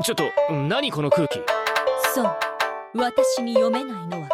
[0.00, 1.40] ちょっと何この空気？
[2.14, 2.36] そう。
[2.94, 4.28] 私に読めないのは。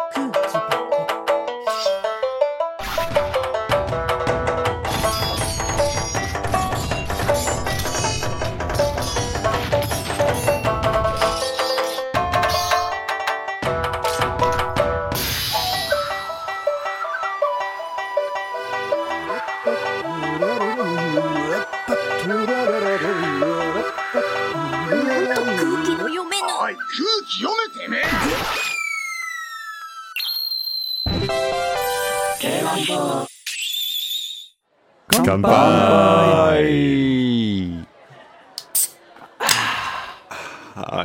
[35.43, 36.55] Ah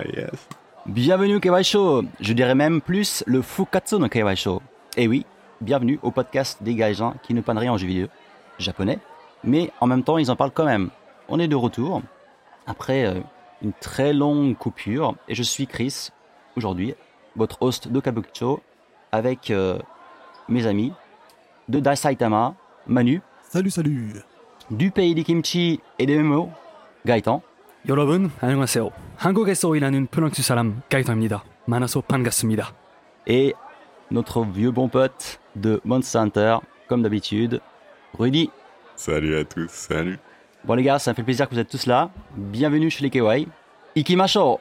[0.05, 0.49] yes.
[0.87, 4.63] Bienvenue au KY Show, je dirais même plus le Fukatsu no KY Show.
[4.97, 5.27] Et oui,
[5.61, 8.07] bienvenue au podcast des gaijins qui ne panent rien en jeux vidéo
[8.59, 8.99] japonais,
[9.43, 10.91] mais en même temps ils en parlent quand même.
[11.29, 12.03] On est de retour,
[12.67, 13.21] après euh,
[13.63, 16.11] une très longue coupure, et je suis Chris,
[16.57, 16.95] aujourd'hui,
[17.37, 18.61] votre host de Kabukicho,
[19.13, 19.79] avec euh,
[20.49, 20.93] mes amis
[21.69, 22.55] de Dai Saitama,
[22.87, 24.14] Manu, Salut, salut
[24.72, 26.50] du pays des kimchi et des MMO,
[27.06, 27.42] Gaëtan,
[27.88, 32.74] 여러분 안녕하세요 한국에서 일하는 프랑스 사람 가이터입니다 만나서 반갑습니다
[33.28, 33.54] et
[34.12, 37.62] notre vieux bon pote de Monster Hunter, comme d'habitude,
[38.18, 38.50] Rudy.
[38.96, 40.20] Salut à tous, salut.
[40.64, 42.10] Bon les gars, ça me fait plaisir que vous êtes tous là.
[42.36, 43.48] Bienvenue chez les KY.
[43.96, 44.60] Ikimasho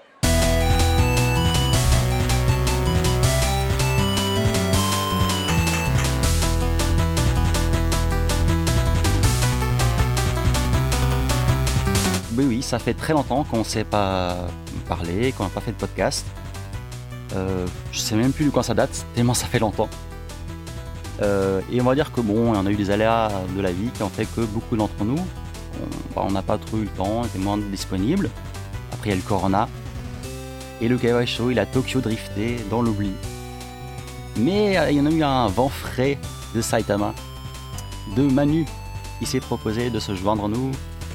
[12.70, 14.48] ça fait très longtemps qu'on ne s'est pas
[14.88, 16.24] parlé, qu'on n'a pas fait de podcast.
[17.34, 19.90] Euh, je sais même plus de quand ça date, tellement ça fait longtemps.
[21.24, 23.90] Euh, et on va dire que bon, on a eu des aléas de la vie
[23.96, 26.90] qui ont fait que beaucoup d'entre nous, on bah, on n'a pas trop eu le
[26.90, 28.30] temps, on était moins disponible.
[28.94, 29.68] Après, il y a le Corona.
[30.80, 33.14] Et le Show, il a Tokyo drifté dans l'oubli.
[34.38, 36.20] Mais euh, il y en a eu un vent frais
[36.54, 37.16] de Saitama,
[38.16, 38.66] de Manu.
[39.22, 40.72] Il s'est proposé de se joindre à nous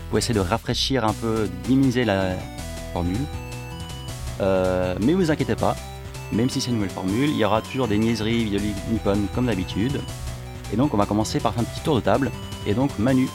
[0.09, 2.33] pour essayer de rafraîchir un peu, d'immuniser la
[2.93, 3.17] formule.
[4.41, 5.77] Euh, mais vous inquiétez pas,
[6.33, 8.61] même si c'est une nouvelle formule, il y aura toujours des niaiseries vidéo
[8.91, 10.01] Nippon comme d'habitude.
[10.73, 12.31] Et donc on va commencer par faire un petit tour de table.
[12.67, 13.29] Et donc Manu,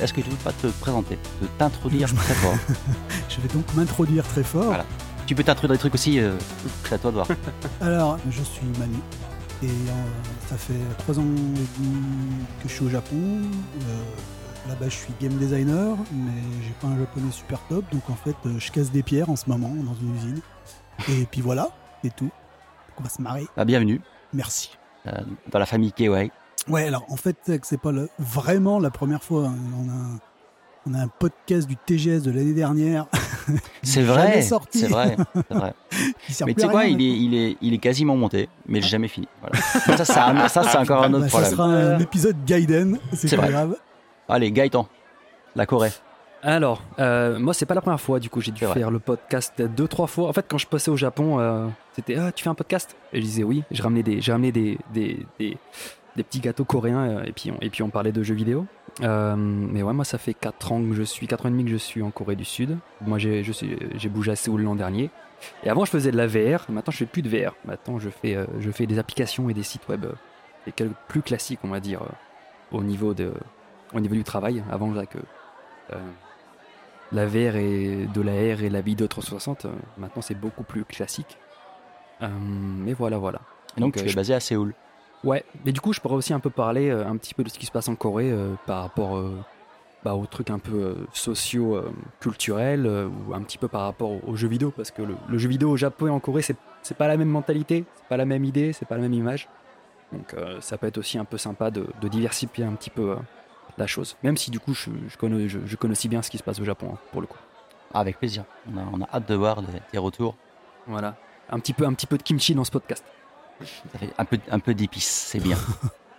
[0.00, 2.54] est-ce que tu peux pas te présenter, te t'introduire Je- très fort
[3.28, 4.64] Je vais donc m'introduire très fort.
[4.64, 4.84] Voilà.
[5.26, 6.34] Tu peux t'introduire des trucs aussi, euh,
[6.84, 7.28] c'est à toi de voir.
[7.80, 8.96] Alors, je suis Manu
[9.62, 9.92] et euh,
[10.50, 11.24] ça fait trois ans
[12.62, 13.14] que je suis au Japon.
[13.16, 14.02] Euh,
[14.68, 16.32] Là-bas, je suis game designer, mais
[16.62, 19.36] j'ai pas un japonais super top, donc en fait, euh, je casse des pierres en
[19.36, 20.40] ce moment dans une usine.
[21.10, 21.68] Et puis voilà,
[22.02, 22.24] c'est tout.
[22.24, 23.46] Donc on va se marrer.
[23.58, 24.00] Ah, bienvenue
[24.32, 24.70] Merci.
[25.06, 25.12] euh,
[25.50, 26.08] dans la famille KY.
[26.68, 29.48] Ouais, alors en fait, c'est que c'est pas le- vraiment la première fois.
[29.48, 29.54] hein.
[29.78, 30.18] On, a un,
[30.86, 33.06] on a un podcast du TGS de l'année dernière.
[33.82, 34.78] C'est vrai, sorti.
[34.78, 35.74] c'est vrai, c'est vrai.
[36.46, 39.08] Mais tu sais quoi, il est, il, est, il est quasiment monté, mais j'ai jamais
[39.08, 39.28] fini.
[39.42, 39.60] Voilà.
[39.98, 40.04] Ça,
[40.48, 41.50] ça, c'est encore un autre Bah, ça problème.
[41.52, 43.50] sera un épisode Gaiden, c'est C'est pas vrai.
[43.52, 43.76] grave.
[44.28, 44.88] Allez, Gaëtan,
[45.54, 45.90] la Corée.
[46.42, 49.60] Alors, euh, moi, c'est pas la première fois, du coup, j'ai dû faire le podcast
[49.60, 50.28] deux, trois fois.
[50.28, 52.96] En fait, quand je passais au Japon, euh, c'était Ah, tu fais un podcast?
[53.12, 53.64] Et je disais oui.
[53.70, 55.56] Je ramenais des, j'ai ramené des, des, des,
[56.16, 58.66] des petits gâteaux coréens euh, et, puis on, et puis on parlait de jeux vidéo.
[59.02, 61.64] Euh, mais ouais, moi, ça fait 4 ans que je suis, 4 ans et demi
[61.64, 62.76] que je suis en Corée du Sud.
[63.00, 65.10] Moi, j'ai, je suis, j'ai bougé à Séoul l'an dernier.
[65.64, 66.64] Et avant, je faisais de la VR.
[66.70, 67.54] Maintenant, je fais plus de VR.
[67.64, 70.06] Maintenant, je fais, je fais des applications et des sites web
[70.66, 70.72] et
[71.08, 72.00] plus classiques, on va dire,
[72.72, 73.32] au, niveau de,
[73.94, 74.62] au niveau du travail.
[74.70, 75.18] Avant, que.
[75.92, 75.96] euh,
[77.12, 79.68] la VR et de la R et la vidéo 360, euh,
[79.98, 81.38] maintenant c'est beaucoup plus classique.
[82.22, 83.40] Euh, mais voilà, voilà.
[83.76, 84.74] Et donc, Donc, tu euh, es je- basé à Séoul.
[85.22, 87.48] Ouais, mais du coup, je pourrais aussi un peu parler euh, un petit peu de
[87.48, 89.38] ce qui se passe en Corée euh, par rapport euh,
[90.04, 91.90] bah, aux trucs un peu euh, sociaux, euh,
[92.20, 95.16] culturels, euh, ou un petit peu par rapport aux, aux jeux vidéo, parce que le,
[95.28, 98.08] le jeu vidéo au Japon et en Corée, c'est c'est pas la même mentalité, c'est
[98.08, 99.48] pas la même idée, c'est pas la même image.
[100.12, 103.12] Donc, euh, ça peut être aussi un peu sympa de, de diversifier un petit peu
[103.12, 103.16] euh,
[103.78, 104.16] la chose.
[104.22, 106.42] Même si du coup, je, je connais, je, je connais aussi bien ce qui se
[106.42, 107.38] passe au Japon, hein, pour le coup.
[107.92, 108.44] Ah, avec plaisir.
[108.72, 110.34] On a, on a hâte de voir des, des retours.
[110.86, 111.16] Voilà.
[111.50, 113.04] Un petit peu, un petit peu de kimchi dans ce podcast.
[113.60, 115.58] Ça fait un peu, un peu d'épices, c'est bien.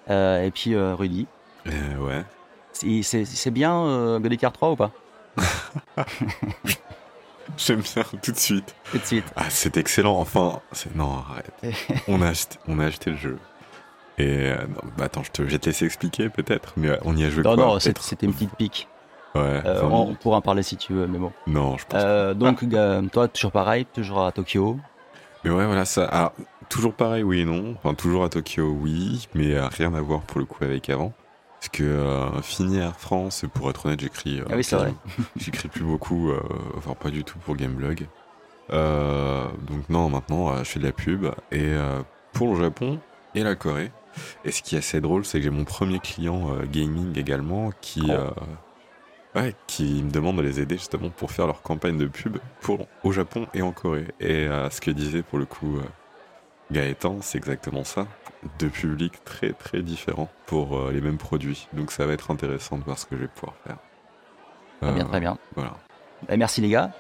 [0.08, 1.26] Euh, et puis, euh, Rudy,
[1.66, 2.24] Euh, ouais.
[2.74, 4.92] c'est c'est- c'est bien euh, God of War 3 ou pas?
[7.58, 8.76] J'aime bien tout de suite.
[8.92, 9.26] Tout de suite.
[9.36, 10.20] Ah, c'est excellent.
[10.20, 11.52] Enfin, c'est non, arrête.
[12.08, 13.40] on a acheté, on a acheté le jeu.
[14.18, 16.74] Et euh, non, bah attends, je, te, je vais te laisser expliquer peut-être.
[16.78, 18.88] Mais euh, on y a joué Non, quoi non, c'était une petite pique.
[19.36, 19.62] Ouais.
[19.66, 21.34] Euh, 20 on, pourra en parler si tu veux, mais bon.
[21.48, 22.02] Non, je pense.
[22.04, 22.64] Euh, donc,
[23.12, 24.78] toi, toujours pareil, toujours à Tokyo.
[25.44, 26.06] Mais ouais, voilà ça.
[26.06, 26.34] Alors,
[26.70, 27.76] toujours pareil, oui et non.
[27.78, 31.12] Enfin, toujours à Tokyo, oui, mais rien à voir pour le coup avec avant.
[31.60, 34.42] Parce que euh, fini Air France, pour être honnête, j'écris.
[34.50, 34.94] Ah oui, c'est vrai.
[35.36, 36.32] J'écris plus beaucoup,
[36.78, 38.08] enfin pas du tout pour Gameblog.
[38.70, 41.28] Donc non, maintenant, je fais de la pub.
[41.52, 41.74] Et
[42.32, 43.00] pour le Japon
[43.34, 43.92] et la Corée.
[44.44, 47.72] Et ce qui est assez drôle, c'est que j'ai mon premier client euh, gaming également
[47.82, 48.12] qui, Oh.
[48.12, 48.30] euh,
[49.42, 52.88] ouais, qui me demande de les aider justement pour faire leur campagne de pub pour,
[53.04, 54.08] au Japon et en Corée.
[54.20, 55.84] Et euh, ce que disait pour le coup euh,
[56.72, 58.08] Gaëtan, c'est exactement ça.
[58.60, 61.68] Deux publics très très différents pour euh, les mêmes produits.
[61.74, 63.78] Donc ça va être intéressant de voir ce que je vais pouvoir faire.
[64.82, 65.38] Très bien, très bien.
[65.56, 65.74] Voilà.
[66.30, 66.92] Eh, merci les gars.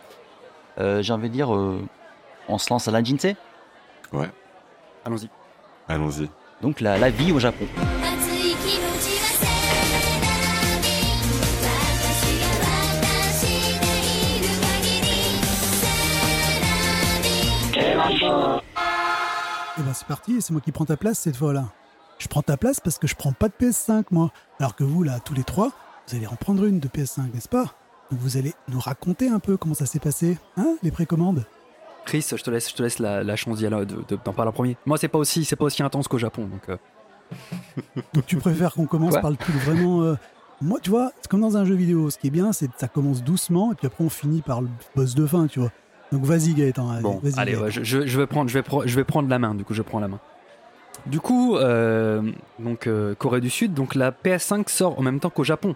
[0.80, 1.80] Euh, J'ai envie de dire, euh,
[2.48, 3.36] on se lance à la Jinsei.
[5.06, 5.30] Allons-y.
[5.88, 6.30] Allons-y
[6.62, 7.66] donc la, la vie au Japon.
[19.78, 21.66] Et ben c'est parti, c'est moi qui prends ta place cette fois-là.
[22.18, 24.32] Je prends ta place parce que je prends pas de PS5 moi.
[24.60, 25.72] Alors que vous là, tous les trois,
[26.08, 27.66] vous allez en prendre une de PS5, n'est-ce pas?
[28.12, 31.46] Donc vous allez nous raconter un peu comment ça s'est passé, hein, les précommandes?
[32.06, 34.32] Chris, je te laisse, je te laisse la, la chance d'y aller, de- de- d'en
[34.34, 34.78] parler en premier.
[34.86, 36.70] Moi, c'est pas aussi, c'est pas aussi intense qu'au Japon, donc.
[36.70, 36.78] euh,
[38.14, 40.04] Donc tu préfères qu'on commence par le truc vraiment...
[40.04, 40.16] euh,
[40.62, 42.10] Moi, tu vois, c'est comme dans un jeu vidéo.
[42.10, 44.62] Ce qui est bien, c'est que ça commence doucement et puis après on finit par
[44.62, 45.72] le boss de fin, tu vois.
[46.12, 47.64] Donc vas-y Gaëtan, allez, Bon, allez, Gaëtan.
[47.66, 49.56] ouais, je, je- vais prendre, je vais, pro- je vais prendre la main.
[49.56, 50.20] Du coup, je prends la main.
[51.08, 52.22] Du coup, euh,
[52.60, 52.88] donc
[53.18, 55.76] Corée du Sud, donc la PS5 sort en même temps qu'au Japon.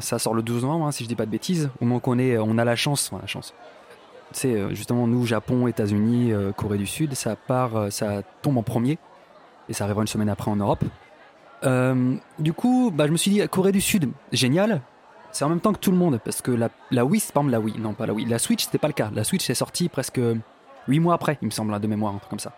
[0.00, 1.68] Ça sort le 12 novembre, hein, si je dis pas de bêtises.
[1.80, 3.52] Au moment qu'on est, on a la chance, enfin, la chance.
[4.32, 8.58] C'est euh, justement nous, Japon, États-Unis, euh, Corée du Sud, ça part, euh, ça tombe
[8.58, 8.98] en premier
[9.68, 10.84] et ça arrivera une semaine après en Europe.
[12.38, 14.82] Du coup, bah, je me suis dit Corée du Sud, génial.
[15.32, 17.42] C'est en même temps que tout le monde parce que la, la Wii, c'est par
[17.42, 19.10] exemple la Wii, non pas la Wii, la Switch, c'était pas le cas.
[19.14, 20.20] La Switch est sortie presque
[20.86, 22.52] 8 mois après, il me semble, hein, de mémoire, un truc comme ça.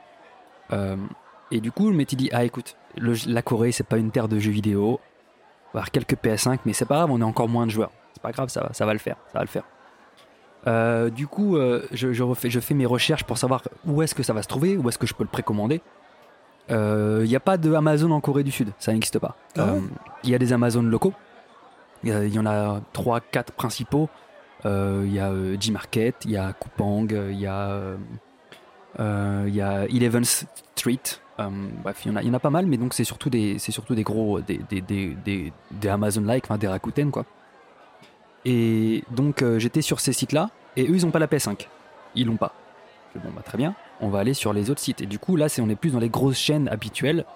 [1.52, 4.38] Et du coup, je m'étais dit, ah écoute, la Corée, c'est pas une terre de
[4.38, 5.00] jeux vidéo.
[5.72, 7.92] On avoir quelques PS5, mais c'est pas grave, on est encore moins de joueurs.
[8.14, 9.64] C'est pas grave, ça va, ça va le faire, ça va le faire.
[10.66, 14.14] Euh, du coup, euh, je, je refais, je fais mes recherches pour savoir où est-ce
[14.14, 15.80] que ça va se trouver, où est-ce que je peux le précommander.
[16.68, 19.36] Il n'y a pas de Amazon en Corée du Sud, ça n'existe pas.
[19.56, 19.80] Ah ouais Euh,
[20.24, 21.12] Il y a des Amazon locaux.
[22.02, 24.08] Il y en a 3-4 principaux.
[24.64, 27.96] Euh, Il y a euh, Gmarket, il y a Coupang, euh, il y a, euh,
[28.98, 30.98] euh, il y a Eleven Street.
[31.38, 31.48] Euh,
[31.84, 33.28] bref, il y, en a, il y en a pas mal, mais donc c'est surtout
[33.30, 37.24] des, c'est surtout des gros, des, des, des, des, des Amazon-like, des Rakuten quoi.
[38.46, 41.66] Et donc euh, j'étais sur ces sites-là, et eux ils ont pas la PS5,
[42.14, 42.54] ils l'ont pas.
[43.08, 45.00] Je fais, bon bah très bien, on va aller sur les autres sites.
[45.00, 47.26] Et du coup là, on est plus dans les grosses chaînes habituelles.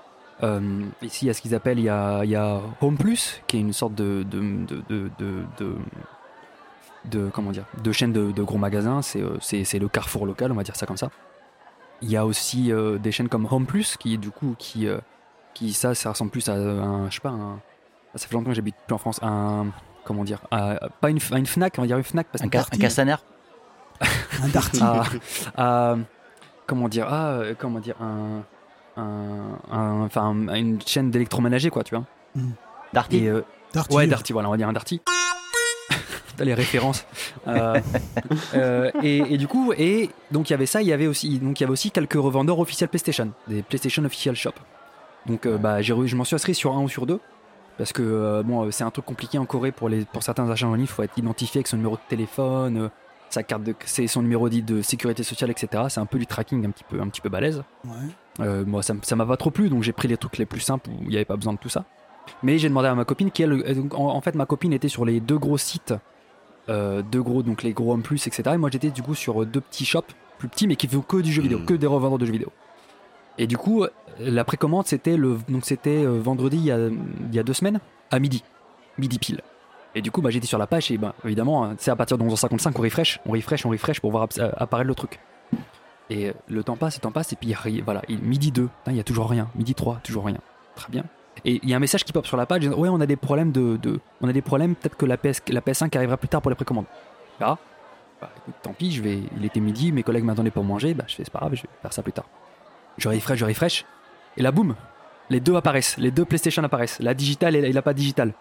[0.45, 2.97] Euh, ici, il y a ce qu'ils appellent, il y a, Home
[3.47, 5.11] qui est une sorte de, de, de,
[7.07, 9.03] de, comment dire, de chaîne de, gros magasins.
[9.03, 11.11] C'est, euh, c'est, le Carrefour local, on va dire ça comme ça.
[12.03, 14.87] Il y a aussi des chaînes comme Home Plus, qui du coup, qui,
[15.55, 17.61] qui ça, ça ressemble plus à un, je sais pas, un,
[18.15, 19.21] ça fait longtemps que j'habite plus en France,
[20.05, 22.49] comment dire, à- pas une, à une Fnac, on va dire une Fnac parce Un,
[22.49, 23.17] que ca- un castaner.
[24.43, 24.81] Un Darty.
[24.83, 25.03] à,
[25.57, 25.97] à-
[26.67, 28.43] comment dire ah euh, comment dire un,
[28.97, 32.05] un- un- enfin une chaîne d'électroménager quoi tu vois.
[32.95, 33.19] Darty.
[33.25, 33.43] Et euh,
[33.75, 33.95] Darty.
[33.95, 35.03] ouais Darty voilà on va dire un Darty.
[36.37, 37.05] T'as les références.
[37.49, 37.79] Euh,
[38.55, 41.39] euh, et, et du coup et donc il y avait ça il y avait aussi
[41.39, 44.53] donc il y avait aussi quelques revendeurs officiels PlayStation des PlayStation official shop.
[45.27, 47.21] Donc euh, bah j'ai je m'en suis inscrit sur un ou sur deux
[47.81, 50.49] parce que euh, bon euh, c'est un truc compliqué en Corée pour les pour certains
[50.51, 52.89] achats en ligne il faut être identifié avec son numéro de téléphone euh,
[53.31, 56.27] sa carte de c'est son numéro dit de sécurité sociale etc c'est un peu du
[56.27, 58.45] tracking un petit peu un petit peu balèze Ouais.
[58.47, 60.61] euh, moi, ça, ça m'a pas trop plu, donc j'ai pris les trucs les plus
[60.61, 61.85] simples où il n'y avait pas besoin de tout ça.
[62.43, 64.89] Mais j'ai demandé à ma copine, qui elle, donc, en, en fait, ma copine était
[64.89, 65.95] sur les deux gros sites,
[66.69, 68.53] deux gros, donc les gros Plus, etc.
[68.55, 71.17] Et moi, j'étais du coup sur deux petits shops plus petits, mais qui font que
[71.19, 71.67] du jeu vidéo, Mhm.
[71.67, 72.53] que des revendeurs de jeux vidéo.
[73.39, 73.85] Et du coup,
[74.21, 76.65] la précommande, c'était le, donc c'était euh, vendredi il
[77.35, 78.45] y, a, deux semaines, à midi,
[78.99, 79.41] midi pile.
[79.95, 82.17] Et du coup, bah, j'étais sur la page et bah, évidemment, hein, c'est à partir
[82.19, 85.19] de 11h55 on refresh, on refresh, on refresh pour voir euh, apparaître le truc.
[86.11, 88.97] Et euh, le temps passe, le temps passe, et puis voilà, il- midi 2, il
[88.97, 89.49] y a toujours rien.
[89.55, 90.39] Midi 3, toujours rien.
[90.77, 91.05] Très bien.
[91.45, 93.17] Et il y a un message qui pop sur la page, ouais, on a des
[93.17, 93.79] problèmes de,
[94.21, 96.57] on a des problèmes, peut-être que la, PS, la PS5 arrivera plus tard pour les
[96.57, 96.87] précommandes.
[97.41, 97.57] Ah,
[98.21, 101.05] bah, écoute, tant pis, je vais, il était midi, mes collègues m'attendaient pour manger, bah,
[101.07, 102.27] je fais, c'est pas grave, je vais faire ça plus tard.
[102.99, 103.87] Je refresh, je refresh,
[104.37, 104.75] et là, boum,
[105.31, 108.33] les deux apparaissent, les deux PlayStation apparaissent, la digitale et la, et la pas digitale.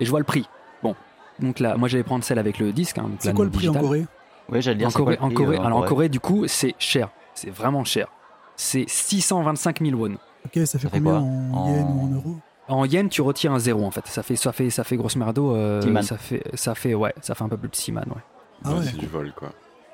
[0.00, 0.46] Et je vois le prix.
[0.82, 0.94] Bon,
[1.40, 2.98] donc là, moi j'allais prendre celle avec le disque.
[2.98, 3.74] hein, C'est quoi le prix en.
[3.74, 4.06] Corée?
[4.50, 6.46] Oui, j'allais dire En quoi Corée, le en Corée, euh, alors en Corée, du coup,
[6.46, 7.10] c'est cher.
[7.34, 8.08] C'est vraiment cher.
[8.56, 10.14] C'est 625 000 won.
[10.14, 10.18] Ok,
[10.54, 11.20] ça fait Ça fait combien quoi?
[11.20, 12.36] en, En- yens ou en euros?
[12.68, 14.06] En yen, tu retires un zéro en fait.
[14.06, 15.54] Ça fait, ça fait, ça fait grosso merdo.
[15.56, 18.22] euh, ça fait, ça fait, ouais, ça fait un peu plus de 6 man, ouais.
[18.64, 19.50] Ah Ouais, c'est du vol, quoi.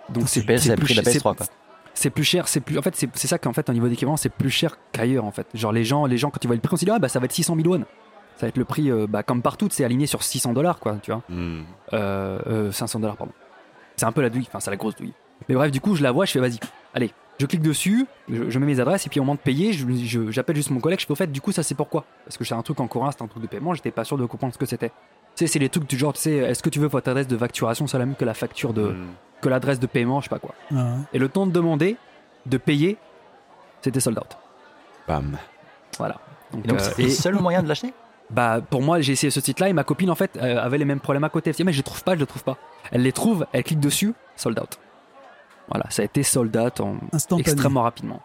[0.08, 1.46] Donc c'est PS, c'est le plus prix de la cher- PS3, quoi.
[1.94, 2.76] C'est plus cher, c'est plus.
[2.76, 5.46] En fait, c'est ça qu'en fait, au niveau d'équivalent, c'est plus cher qu'ailleurs en fait.
[5.54, 7.08] Genre les gens, les gens quand ils voient le prix, on se dit ah bah
[7.08, 7.84] ça va être 600 000 won.
[8.36, 10.98] Ça va être le prix, euh, bah, comme partout, c'est aligné sur 600 dollars quoi,
[11.02, 11.22] tu vois.
[11.28, 11.62] Hmm.
[11.92, 13.32] Euh, euh, 500 dollars pardon.
[13.96, 15.12] C'est un peu la douille, enfin c'est la grosse douille.
[15.48, 16.58] Mais bref, du coup, je la vois, je fais vas-y,
[16.94, 19.72] allez, je clique dessus, je, je mets mes adresses et puis au moment de payer,
[20.30, 22.04] j'appelle juste mon collègue, je fais au fait, du coup, ça c'est pourquoi?
[22.24, 24.18] Parce que c'est un truc en coréen, c'est un truc de paiement, j'étais pas sûr
[24.18, 24.90] de comprendre ce que c'était.
[25.37, 27.26] Tu sais, c'est les trucs du genre, tu sais, est-ce que tu veux votre adresse
[27.26, 28.88] de facturation, c'est la même que la facture de.
[28.91, 29.07] Hmm.
[29.41, 30.55] que l'adresse de paiement, je sais pas quoi.
[30.71, 30.81] Ah ouais.
[31.12, 31.97] Et le temps de demander,
[32.47, 32.97] de payer,
[33.83, 34.38] c'était sold out.
[35.09, 35.37] Bam.
[35.99, 36.17] Voilà.
[36.53, 37.93] Donc, Et donc, euh, c'est et- le seul moyen de l'acheter?
[38.31, 40.79] Bah pour moi j'ai essayé ce site là et ma copine en fait euh, avait
[40.79, 42.26] les mêmes problèmes à côté elle se dit mais je les trouve pas je les
[42.26, 42.57] trouve pas
[42.91, 44.79] elle les trouve elle clique dessus sold out
[45.69, 46.97] voilà ça a été sold out en
[47.38, 48.23] extrêmement rapidement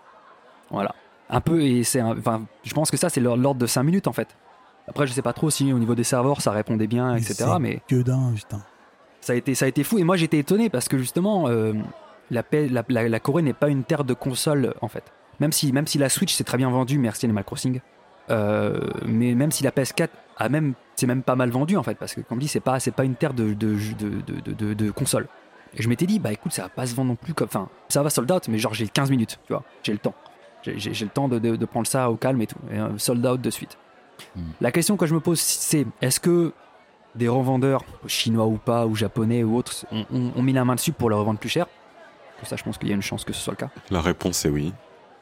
[0.71, 0.95] voilà
[1.29, 4.07] un peu et c'est un- enfin je pense que ça c'est l'ordre de 5 minutes
[4.07, 4.29] en fait
[4.89, 7.45] après je sais pas trop si au niveau des serveurs ça répondait bien Mais etc
[7.59, 8.61] mais Que putain.
[9.21, 9.97] ça a été ça a été fou.
[9.99, 11.73] Et moi j'étais étonné parce que justement euh,
[12.31, 15.03] la, paix- la, la- la Corée n'est pas une terre de console en fait.
[15.39, 17.79] Même si même si la Switch s'est très bien vendue merci Animal Crossing
[18.29, 21.95] euh, mais même si la PS4 a même c'est même pas mal vendu en fait
[21.95, 24.09] parce que comme dit c'est pas c'est pas une terre de de, de,
[24.41, 25.27] de, de- de console.
[25.75, 27.69] Et je m'étais dit bah écoute ça va pas se vendre non plus comme enfin
[27.89, 29.63] ça va sold out mais genre j'ai 15 minutes tu vois.
[29.83, 30.13] J'ai le temps.
[30.63, 30.73] J'ai
[31.05, 32.57] le temps de, de- de prendre ça au calme et tout.
[32.71, 33.77] Et euh, sold out de suite
[34.35, 34.41] Hmm.
[34.61, 36.53] la question que je me pose c'est est-ce que
[37.15, 41.09] des revendeurs chinois ou pas ou japonais ou autres ont, mis la main dessus pour
[41.09, 41.67] le revendre plus cher?
[42.39, 44.01] Que ça je pense qu'il y a une chance que ce soit le cas La
[44.01, 44.73] réponse est oui.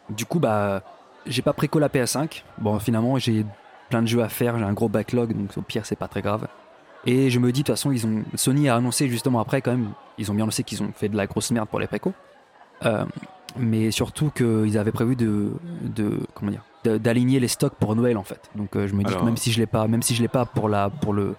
[0.09, 0.83] du coup, bah,
[1.25, 2.43] j'ai pas préco la PS5.
[2.57, 3.45] Bon, finalement, j'ai
[3.89, 6.21] plein de jeux à faire, j'ai un gros backlog, donc au pire, c'est pas très
[6.21, 6.47] grave.
[7.05, 9.71] Et je me dis, de toute façon, ils ont, Sony a annoncé justement après, quand
[9.71, 12.13] même, ils ont bien annoncé qu'ils ont fait de la grosse merde pour les précos.
[12.85, 13.05] Euh,
[13.59, 15.51] mais surtout qu'ils avaient prévu de,
[15.83, 16.63] de comment dire,
[16.99, 18.49] d'aligner les stocks pour Noël en fait.
[18.55, 19.21] Donc euh, je me dis Alors.
[19.21, 21.35] que même si je l'ai pas, même si je l'ai pas pour la, pour le,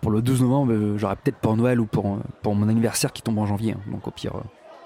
[0.00, 3.22] pour le 12 novembre, euh, j'aurai peut-être pour Noël ou pour, pour mon anniversaire qui
[3.22, 3.72] tombe en janvier.
[3.72, 3.90] hein.
[3.90, 4.40] Donc au pire, euh,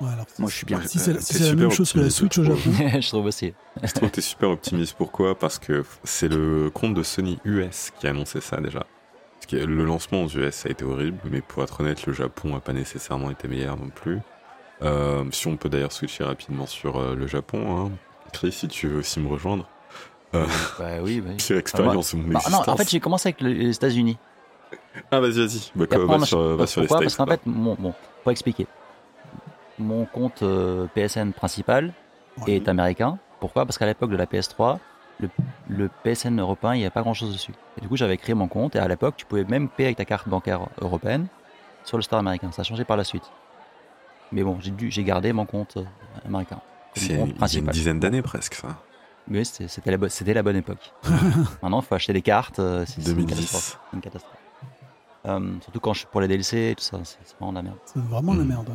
[0.05, 0.81] Ouais, alors, moi je suis bien.
[0.81, 2.45] Si c'est si la même chose que la Switch au.
[2.45, 2.71] Japon,
[3.01, 3.53] Je trouve aussi.
[3.83, 4.95] Je trouve que t'es super optimiste.
[4.97, 5.39] Pourquoi?
[5.39, 8.87] Parce que c'est le compte de Sony US qui a annoncé ça déjà.
[9.35, 12.57] Parce que le lancement aux US a été horrible, mais pour être honnête, le Japon
[12.57, 14.21] a pas nécessairement été meilleur non plus.
[14.83, 17.91] Euh, si on peut d'ailleurs switcher rapidement sur euh, le Japon, hein.
[18.33, 19.67] Chris, si tu veux aussi me rejoindre.
[20.35, 20.47] Euh,
[20.79, 21.35] Bah oui, oui.
[21.39, 24.17] pire expérience de mon Bah, non, en fait, j'ai commencé avec le- les États-Unis.
[25.11, 25.71] Ah, vas-y, vas-y.
[25.75, 27.17] Bah, va, sur, va sur les Pourquoi States.
[27.17, 28.67] Parce qu'en fait, mon, bon, pour expliquer,
[29.79, 31.93] mon compte euh, PSN principal
[32.47, 33.19] est américain.
[33.41, 33.67] Pourquoi?
[33.67, 34.79] Parce qu'à l'époque de la PS3,
[35.19, 35.29] le,
[35.69, 37.53] le PSN européen, il n'y avait pas grand-chose dessus.
[37.79, 39.97] Et du coup, j'avais créé mon compte et à l'époque, tu pouvais même payer avec
[39.99, 41.27] ta carte bancaire européenne
[41.85, 42.51] sur le store américain.
[42.53, 43.25] Ça a changé par la suite.
[44.33, 45.85] Mais bon, j'ai gardé mon compte euh,
[46.25, 46.61] américain.
[46.95, 47.73] C'est une principal.
[47.73, 48.77] dizaine d'années presque, ça.
[49.29, 49.91] Mais c'était
[50.35, 50.93] la, bonne époque.
[51.63, 52.59] Maintenant, il faut acheter des cartes.
[52.59, 53.35] euh, c'est c'est une 2010.
[53.37, 53.79] catastrophe.
[53.91, 54.37] C'est une catastrophe.
[55.27, 57.63] Euh, surtout quand je suis pour les DLC et tout ça, c'est vraiment de la
[57.63, 57.77] merde.
[57.85, 58.49] c'est vraiment la Mm.
[58.49, 58.69] merde.
[58.71, 58.75] ouais.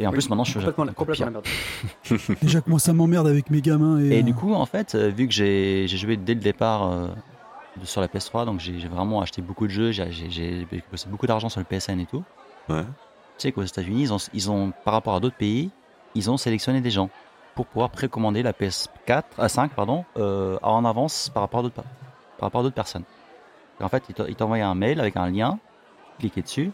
[0.00, 1.52] Et en Oui, plus, maintenant, je suis complètement, complètement la pire.
[2.10, 2.38] merde.
[2.42, 4.94] Déjà que moi ça m'emmerde avec mes gamins et, Et euh, du coup, en fait,
[4.94, 7.08] euh, vu que j'ai joué dès le départ euh,
[7.84, 11.60] sur la PS3, donc j'ai vraiment acheté beaucoup de jeux, j'ai- passé beaucoup d'argent sur
[11.60, 12.22] le PSN et tout.
[12.68, 12.84] Ouais.
[13.38, 15.70] Tu sais qu'aux États-Unis, ils ont, ils ont, par rapport à d'autres pays,
[16.14, 17.08] ils ont sélectionné des gens
[17.54, 21.74] pour pouvoir précommander la PS4, à 5, pardon, euh, en avance par rapport à d'autres
[22.38, 23.04] par rapport à d'autres personnes.
[23.80, 25.58] Et en fait, ils t'en- ils t'envoyaient un mail avec un lien,
[26.18, 26.72] tu cliquais dessus,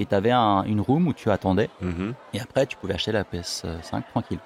[0.00, 2.14] et tu avais une room où tu attendais, Mhm.
[2.34, 4.38] et après, tu pouvais acheter la PS5 tranquille.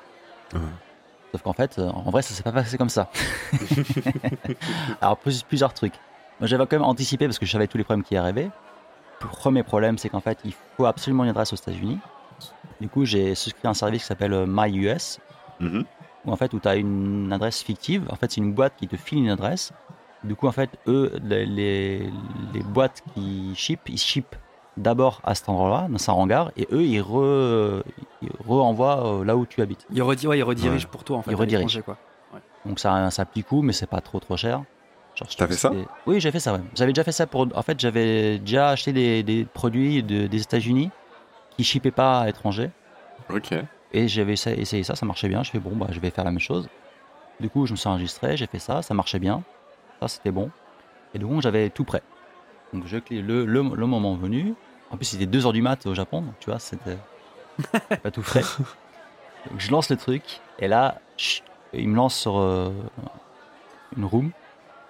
[1.33, 3.09] Sauf qu'en fait, euh, en vrai, ça s'est pas passé comme ça.
[5.01, 5.95] Alors, plus- plusieurs trucs.
[6.41, 8.51] Moi, j'avais quand même anticipé parce que je savais tous les problèmes qui arrivaient.
[9.23, 11.99] Le premier problème, c'est qu'en fait, il faut absolument une adresse aux États-Unis.
[12.81, 15.19] Du coup, j'ai souscrit un service qui s'appelle euh, MyUS,
[15.61, 15.85] Mhm.
[16.25, 18.07] où en fait, où tu as une adresse fictive.
[18.11, 19.73] En fait, c'est une boîte qui te file une adresse.
[20.25, 22.11] Du coup, en fait, eux, les, les,
[22.55, 24.35] les boîtes qui ship, ils ship
[24.77, 27.83] d'abord à cet endroit-là, dans un hangar, et eux, ils, re,
[28.23, 29.87] ils renvoient euh, là où tu habites.
[29.91, 30.91] Il, redi- ouais, il redirige Ouais.
[30.91, 31.31] pour toi en fait.
[31.31, 31.77] Il à redirige.
[31.77, 31.97] l'étranger, quoi.
[32.67, 34.63] Donc ça a un, ça a un petit coût, mais c'est pas trop trop cher.
[35.37, 35.73] T'as fait ça
[36.07, 36.55] Oui, j'ai fait ça.
[36.55, 36.61] Ouais.
[36.75, 37.47] J'avais déjà fait ça pour.
[37.55, 40.91] En fait, j'avais déjà acheté des, des produits de- des États-Unis
[41.57, 42.71] qui shippaient pas à l'étranger,
[43.29, 43.53] Ok.
[43.93, 45.43] et j'avais essa- essayé ça, ça marchait bien.
[45.43, 46.69] Je fais bon, bah je vais faire la même chose.
[47.39, 49.43] Du coup, je me suis enregistré, j'ai fait ça, ça marchait bien.
[50.01, 50.51] Ça, c'était bon.
[51.15, 52.03] Et donc, j'avais tout prêt.
[52.73, 54.55] Donc, je le, le, le moment venu.
[54.91, 56.99] En plus, c'était 2h du mat au Japon, donc tu vois, c'était
[58.03, 58.43] pas tout frais.
[59.51, 60.23] Donc, je lance le truc,
[60.59, 62.71] et là, chut, il me lance sur euh,
[63.97, 64.31] une room,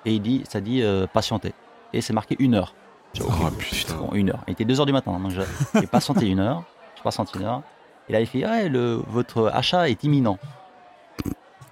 [0.05, 1.53] et il dit, ça dit euh, patienter.
[1.93, 2.75] Et c'est marqué une heure.
[3.15, 3.95] Dit, Oh, ok, putain.
[3.97, 4.41] bon, une heure.
[4.47, 6.63] Il était 2h du matin, donc j'ai patienté une heure.
[6.97, 7.63] J'ai patienté une heure.
[8.09, 10.39] Et là, il fait, ouais, le, votre achat est imminent.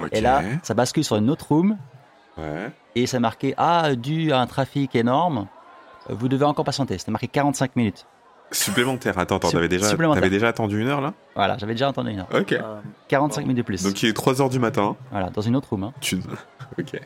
[0.00, 0.08] Ok.
[0.12, 1.76] Et là, ça bascule sur une autre room,
[2.36, 2.70] Ouais.
[2.94, 5.46] et c'est marqué Ah, dû à un trafic énorme,
[6.08, 6.96] vous devez encore patienter.
[6.98, 8.06] C'était marqué 45 minutes.
[8.52, 9.18] Supplémentaire.
[9.18, 11.12] Attends, attends, t'avais déjà, t'avais déjà attendu une heure là?
[11.34, 12.28] Voilà, j'avais déjà entendu une heure.
[12.32, 12.56] Ok.
[13.08, 13.82] 45 minutes de plus.
[13.82, 14.96] Donc il est 3h du matin.
[15.10, 15.84] Voilà, dans une autre room.
[15.84, 15.92] hein.
[16.00, 16.18] Tu...
[16.78, 16.98] Ok.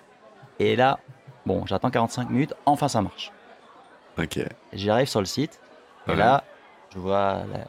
[0.58, 0.98] Et là,
[1.46, 3.32] bon, j'attends 45 minutes, enfin ça marche.
[4.18, 4.38] Ok.
[4.72, 5.60] J'arrive sur le site,
[6.08, 6.44] et là,
[6.92, 7.64] je vois la,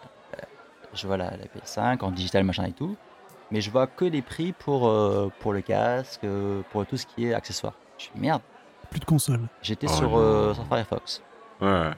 [0.94, 2.96] je vois la, la PS5 en digital, machin et tout.
[3.52, 6.26] Mais je vois que les prix pour, euh, pour le casque,
[6.72, 7.74] pour tout ce qui est accessoire.
[7.98, 8.42] Je suis merde.
[8.90, 9.42] Plus de console.
[9.62, 11.22] J'étais Oh sur, euh, sur Firefox.
[11.62, 11.92] Ouais.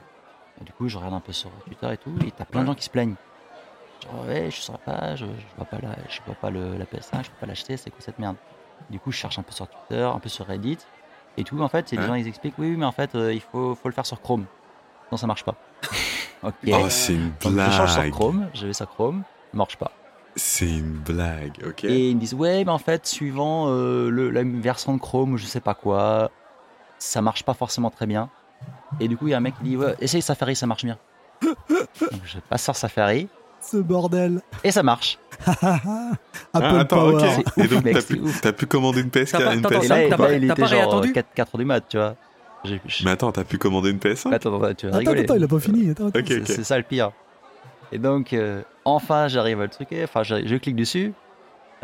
[0.60, 2.66] Et du coup, je regarde un peu sur Twitter et tout, et t'as plein de
[2.66, 3.16] gens qui se plaignent.
[4.04, 6.50] Genre, ouais, je suis sur la page, je, je vois pas, la, je vois pas
[6.50, 8.36] le, la PS5, je peux pas l'acheter, c'est quoi cette merde?
[8.90, 10.78] Du coup, je cherche un peu sur Twitter, un peu sur Reddit,
[11.36, 11.60] et tout.
[11.60, 12.08] En fait, c'est des Ouais.
[12.08, 14.20] gens ils expliquent, oui, oui, mais en fait, euh, il faut, faut le faire sur
[14.20, 14.44] Chrome.
[15.10, 15.54] Non, ça marche pas.
[16.42, 16.52] ok.
[16.72, 18.12] Oh, c'est une Donc, je change sur blague.
[18.12, 19.90] Chrome, je vais sur Chrome, ça marche pas.
[20.36, 24.30] C'est une blague, ok Et ils me disent, ouais, mais en fait, suivant euh, le,
[24.30, 26.30] la version de Chrome ou je sais pas quoi,
[26.98, 28.28] ça marche pas forcément très bien.
[29.00, 30.84] Et du coup, il y a un mec qui dit, ouais, essaye Safari, ça marche
[30.84, 30.98] bien.
[31.42, 33.28] Donc, je passe sur Safari,
[33.60, 34.42] Ce bordel.
[34.62, 35.18] et ça marche.
[35.46, 36.18] Apple
[36.54, 37.14] Ah, attends, Power.
[37.14, 37.44] ok.
[37.54, 38.40] C'est Et donc, t'as pu, ouf.
[38.40, 40.16] t'as pu commander une PS4, T'as pas- une t'as- Et PS5 t'as- là, t'as là,
[40.16, 42.14] pas- il t'as était pas genre réattendu 4, 4 du mat, tu vois.
[42.64, 45.20] J'ai- Mais attends, t'as pu commander une PS5 Attends, attends, tu vas Attends, rigoler.
[45.22, 45.90] attends, il a pas fini.
[45.90, 47.12] Attends, C'est- ça le pire.
[47.92, 50.02] Et donc, euh, enfin, j'arrive à le truquer.
[50.04, 51.12] Enfin, je, je clique dessus.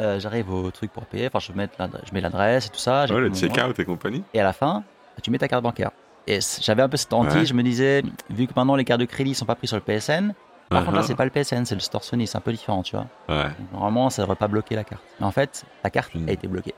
[0.01, 1.27] euh, j'arrive au truc pour payer.
[1.33, 3.07] Enfin, je, mets l'adresse- je mets l'adresse et tout ça.
[3.07, 4.25] j'ai Ouais, le checkout et compagnie.
[4.33, 4.83] Et à la fin,
[5.23, 5.91] tu mets ta carte bancaire.
[6.27, 7.35] Et j'avais un peu cette hantise.
[7.37, 7.45] Ouais.
[7.47, 9.83] Je me disais, vu que maintenant les cartes de crédit sont pas prises sur le
[9.83, 10.33] PSN,
[10.73, 11.07] par contre là, Uh-huh.
[11.07, 12.27] c'est pas le PSN, c'est le store Sony.
[12.27, 13.07] C'est un peu différent, tu vois.
[13.29, 13.45] Ouais.
[13.45, 15.03] Donc, normalement, ça devrait pas bloquer la carte.
[15.21, 16.29] Mais en fait, la carte Hmm.
[16.29, 16.75] a été bloquée.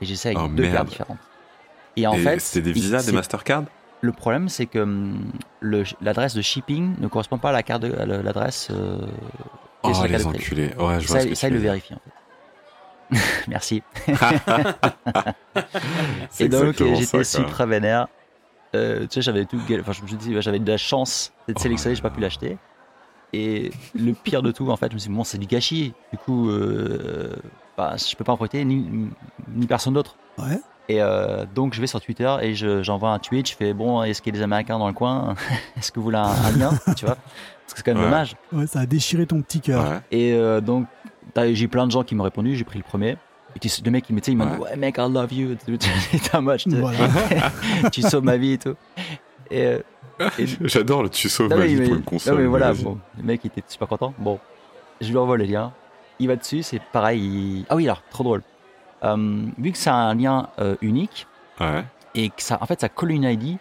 [0.00, 0.74] Et j'essaie avec Oh, deux merde.
[0.76, 1.18] cartes différentes.
[1.96, 3.64] Et en Et fait, c'était des visas, des Mastercard?
[4.02, 4.78] Le problème, c'est que
[5.60, 8.68] le- l'adresse de shipping ne correspond pas à la carte de- à l'adresse.
[8.70, 8.98] euh,
[9.82, 10.74] Oh, les de enculés.
[10.78, 12.10] Ouais, je vois Ça, ce que ça, il le vérifie en fait.
[13.48, 13.82] Merci.
[16.38, 18.06] Et donc, j'étais super vénère.
[18.74, 19.58] Euh, tu sais, j'avais tout.
[19.80, 22.20] Enfin, je me suis dit, j'avais de la chance d'être Oh sélectionné, j'ai pas pu
[22.20, 22.56] l'acheter.
[23.32, 25.92] Et le pire de tout, en fait, je me suis dit, bon, c'est du gâchis.
[26.12, 27.34] Du coup, euh,
[27.76, 29.08] bah, je peux pas en profiter, ni,
[29.54, 30.16] ni personne d'autre.
[30.38, 30.58] Ouais.
[30.88, 33.48] Et euh, donc, je vais sur Twitter et je- j'envoie un tweet.
[33.48, 35.36] Je fais, bon, est-ce qu'il y a des Américains dans le coin?
[35.78, 36.70] Est-ce que vous voulez un, un lien?
[36.96, 37.14] Tu vois?
[37.16, 38.10] Parce que c'est quand même Ouais.
[38.10, 38.34] dommage.
[38.52, 39.88] Ouais, ça a déchiré ton petit cœur.
[39.88, 40.00] Ouais.
[40.10, 40.86] Et euh, donc,
[41.52, 42.56] j'ai plein de gens qui m'ont répondu.
[42.56, 43.16] J'ai pris le premier.
[43.62, 45.54] Et le mec, il me dit, ouais, mec, I love you.
[45.66, 45.78] T'es
[46.36, 46.66] un match.
[46.66, 46.98] Voilà.
[47.92, 48.74] tu sauves ma vie et tout.
[49.52, 49.78] Et, euh,
[50.38, 52.38] et- J'adore le tu sauves non, ma vie mais- pour une non, console.
[52.38, 54.12] mais voilà, bon, le mec il était super content.
[54.18, 54.38] Bon,
[55.00, 55.72] je lui envoie le lien.
[56.18, 57.20] Il va dessus, c'est pareil.
[57.20, 58.42] il- Ah oui, alors, trop drôle.
[59.04, 61.26] Euh, vu que c'est un lien euh, unique
[61.58, 61.84] Ouais.
[62.14, 63.56] et que ça, en fait, ça colle une ID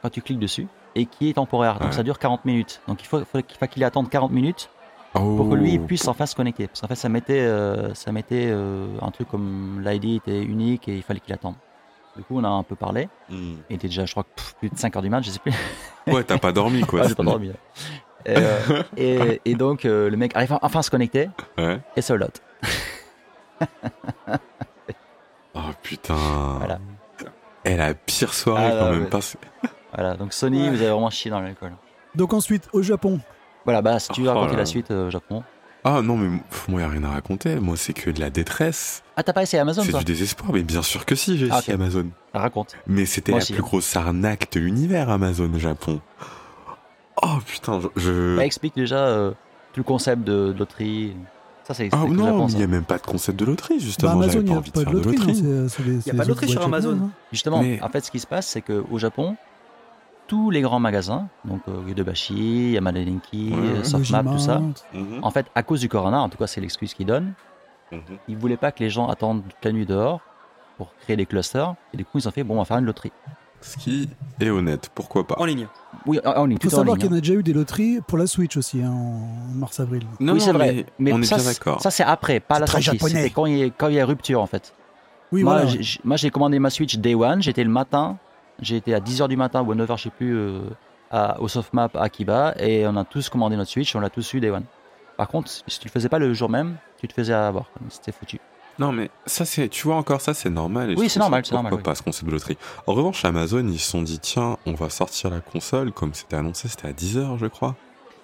[0.00, 1.74] quand tu cliques dessus et qui est temporaire.
[1.78, 1.92] Donc Ouais.
[1.92, 2.80] ça dure 40 minutes.
[2.88, 4.70] Donc il faut, faut qu'il attende 40 minutes
[5.14, 5.36] Oh.
[5.36, 6.68] pour que lui il puisse enfin se connecter.
[6.68, 10.96] Parce qu'en fait, ça mettait, euh, ça mettait un truc comme l'ID était unique et
[10.96, 11.54] il fallait qu'il attende.
[12.16, 13.08] Du coup, on a un peu parlé.
[13.30, 13.54] Hmm.
[13.70, 15.52] Il était déjà, je crois, pff, plus de 5 heures du mat, je sais plus.
[16.06, 17.00] Ouais, t'as pas dormi, quoi.
[17.04, 17.48] Ah, j'ai pas dormi.
[17.48, 17.54] là.
[18.26, 21.80] Et, euh, et, et donc, euh, le mec arrive enfin à se connecter Ouais.
[21.96, 22.40] et se lot.
[25.54, 26.16] Oh putain.
[26.58, 26.78] Voilà.
[27.64, 29.20] Et la pire soirée Ah, quand non, même pas.
[29.20, 29.38] c'est-
[29.94, 30.70] Voilà, donc Sony, Ouais.
[30.70, 31.72] vous avez vraiment chié dans l'alcool.
[32.14, 33.20] Donc ensuite, au Japon.
[33.64, 35.44] Voilà, bah, si tu veux Oh raconter là la suite euh, au Japon.
[35.84, 37.56] Ah non, mais moi, y a rien à raconter.
[37.56, 39.02] Moi, c'est que de la détresse.
[39.16, 40.52] Ah, t'as pas essayé Amazon, C'est du désespoir.
[40.52, 41.80] Mais bien sûr que si, j'ai Ah, essayé ok.
[41.80, 42.06] Amazon.
[42.32, 42.76] Raconte.
[42.86, 43.64] Mais c'était la aussi, plus hein.
[43.66, 46.00] grosse arnaque de l'univers, Amazon, Japon.
[47.22, 48.36] Oh putain, je.
[48.36, 49.30] Bah, explique déjà euh,
[49.72, 51.14] tout le concept de, de loterie.
[51.64, 54.12] Ça, c'est Ah non, il n'y a même pas de concept de loterie, Bah, justement.
[54.12, 55.26] Amazon, J'avais il n'y pas a envie de pas de faire de loterie.
[55.86, 56.98] les- c'est a pas de loterie sur Amazon.
[57.04, 57.10] hein.
[57.32, 59.36] Justement, Mais- en fait, ce qui se passe, c'est qu'au Japon,
[60.32, 64.60] tous les grands magasins, donc euh, Yodobashi, Yamada Denki, Softmap, tout ça.
[64.94, 67.34] Mhm, en fait, à cause du corona, en tout cas, c'est l'excuse qu'ils donnent,
[67.92, 68.00] mhm.
[68.28, 70.20] ils voulaient pas que les gens attendent toute la nuit dehors
[70.78, 71.74] pour créer des clusters.
[71.92, 73.12] Et du coup, ils ont fait, bon, on va faire une loterie.
[73.60, 74.08] Ce qui
[74.40, 75.34] est honnête, pourquoi pas?
[75.38, 75.68] En ligne.
[76.06, 78.16] Oui, en ligne, Il faut savoir qu'il y en a déjà eu des loteries pour
[78.16, 80.04] la Switch aussi, hein, en mars-avril.
[80.18, 80.72] Non, oui, non, c'est vrai.
[80.72, 81.82] mais, Mais, on est ça, bien c'est- d'accord.
[81.82, 82.98] Ça, c'est après, pas la sortie.
[82.98, 84.72] C'était quand il y a- rupture, en fait.
[85.30, 85.66] Oui, voilà.
[86.04, 87.42] moi, j'ai commandé ma Switch Day One.
[87.42, 88.16] J'étais le matin.
[88.62, 90.60] J'ai été à 10h du matin ou à 9h, je sais plus, euh,
[91.10, 92.54] à- au Softmap à Akiba.
[92.58, 93.94] Et on a tous commandé notre Switch.
[93.94, 94.64] On l'a tous eu Day One.
[95.18, 97.66] Par contre, si tu le faisais pas le jour même, tu te faisais avoir.
[97.90, 98.40] C'était foutu.
[98.78, 100.92] Non, mais ça, c'est, tu vois, encore ça, c'est normal.
[100.92, 101.92] et Oui, c'est normal, c'est normal, Pourquoi oui.
[101.92, 104.88] pas ce concept de loterie En revanche, Amazon, ils se sont dit, tiens, on va
[104.88, 107.74] sortir la console, comme c'était annoncé, c'était à 10h, je crois.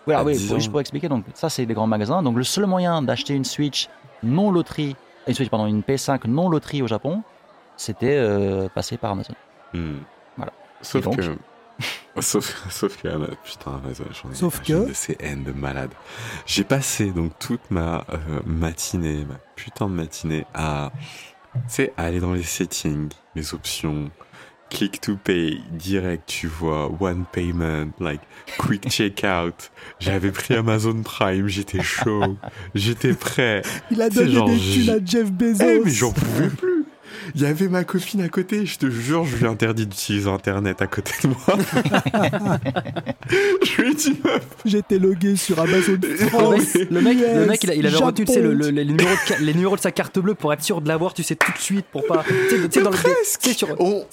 [0.06, 1.08] Voilà, À oui, 10 pour- juste pour expliquer.
[1.10, 2.22] Donc, ça, c'est les grands magasins.
[2.22, 3.88] Donc, le seul moyen d'acheter une Switch
[4.22, 4.96] non loterie,
[5.26, 7.22] une Switch, pardon, une PS5 non loterie au Japon,
[7.76, 9.34] c'était euh, passer par Amazon.
[9.74, 9.96] Hmm.
[10.82, 11.36] Sauf donc que.
[12.20, 13.08] sauf, sauf que.
[13.08, 15.90] Ama- Putain, Amazon, j'en ai Sauf j'ai que- de ces haines de malade.
[16.46, 20.92] J'ai passé donc toute ma euh, matinée, ma putain de matinée, à.
[21.54, 24.10] Tu sais, aller dans les settings, les options.
[24.70, 28.20] Click to pay, direct, tu vois, one payment, like
[28.58, 29.70] quick checkout.
[29.98, 32.36] J'avais pris Amazon Prime, j'étais chaud,
[32.74, 33.62] j'étais prêt.
[33.90, 35.64] Il a donné genre, des thunes à Jeff Bezos.
[35.64, 36.77] Eh, mais j'en pouvais plus.
[37.34, 38.66] Il y avait ma copine à côté.
[38.66, 41.36] Je te jure, je lui ai interdit d'utiliser Internet à côté de moi.
[43.62, 46.74] je lui ai dit, meuf, J'étais logué sur Amazon Le France.
[46.74, 48.84] mec, le mec, le mec, il, a- il avait retenu tu sais, le- le- les,
[48.84, 51.22] numéros de, ca- les numéros de sa carte bleue pour être sûr de l'avoir, tu
[51.22, 52.24] sais, tout de suite, pour pas.
[52.48, 52.96] Tu sais, dans le,
[53.54, 54.04] sur, On,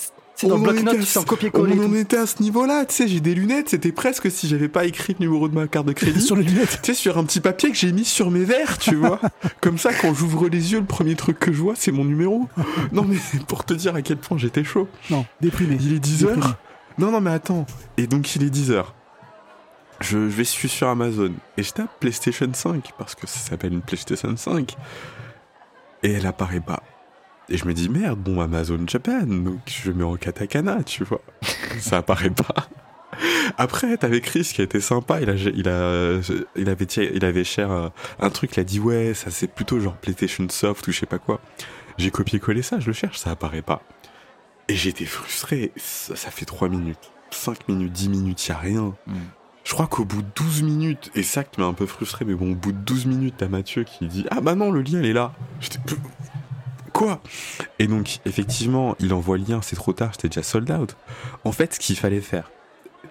[0.43, 1.75] dans le en bloc-notes, était tu sais, en à- copier-coller.
[1.79, 2.85] on en était à ce niveau-là.
[2.85, 3.69] Tu sais, j'ai des lunettes.
[3.69, 6.21] C'était presque si j'avais pas écrit le numéro de ma carte de crédit.
[6.21, 6.79] sur les lunettes.
[6.83, 9.19] Tu sais, sur un petit papier que j'ai mis sur mes verres, tu vois.
[9.61, 12.47] Comme ça, quand j'ouvre les yeux, le premier truc que je vois, c'est mon numéro.
[12.91, 13.17] Non, mais
[13.47, 14.87] pour te dire à quel point j'étais chaud.
[15.09, 15.77] Non, déprimé.
[15.81, 16.43] Il est 10 Déprimé.
[16.43, 16.57] heures.
[16.97, 17.65] Non, non, mais attends.
[17.97, 18.93] Et donc, il est 10 heures.
[20.01, 23.81] Je, vais suis sur Amazon et je tape PlayStation 5 parce que ça s'appelle une
[23.81, 24.75] PlayStation 5.
[26.03, 26.83] Et elle apparaît pas.
[27.49, 29.23] Et je me dis, merde, bon, Amazon Japan.
[29.23, 31.21] Donc, je mets en katakana, tu vois.
[31.79, 32.69] ça apparaît pas.
[33.57, 35.21] Après, t'avais Chris qui a été sympa.
[35.21, 36.21] Il a, il a,
[36.55, 38.55] il avait, il avait cher euh, un truc.
[38.55, 41.39] Il a dit, ouais, ça c'est plutôt genre PlayStation Soft ou je sais pas quoi.
[41.97, 43.81] J'ai copié-collé ça, je le cherche, ça apparaît pas.
[44.67, 45.71] Et j'étais frustré.
[45.77, 48.95] Ça, ça fait 3 minutes, 5 minutes, 10 minutes, y a rien.
[49.07, 49.13] Mm.
[49.63, 52.35] Je crois qu'au bout de 12 minutes, et ça qui m'a un peu frustré, mais
[52.35, 54.99] bon, au bout de 12 minutes, t'as Mathieu qui dit Ah bah non, le lien
[54.99, 55.33] il est là.
[55.59, 55.79] J'étais.
[56.95, 57.19] Quoi
[57.77, 60.95] Et donc, effectivement, il envoie le lien, c'est trop tard, j'étais déjà sold out.
[61.43, 62.49] En fait, ce qu'il fallait faire,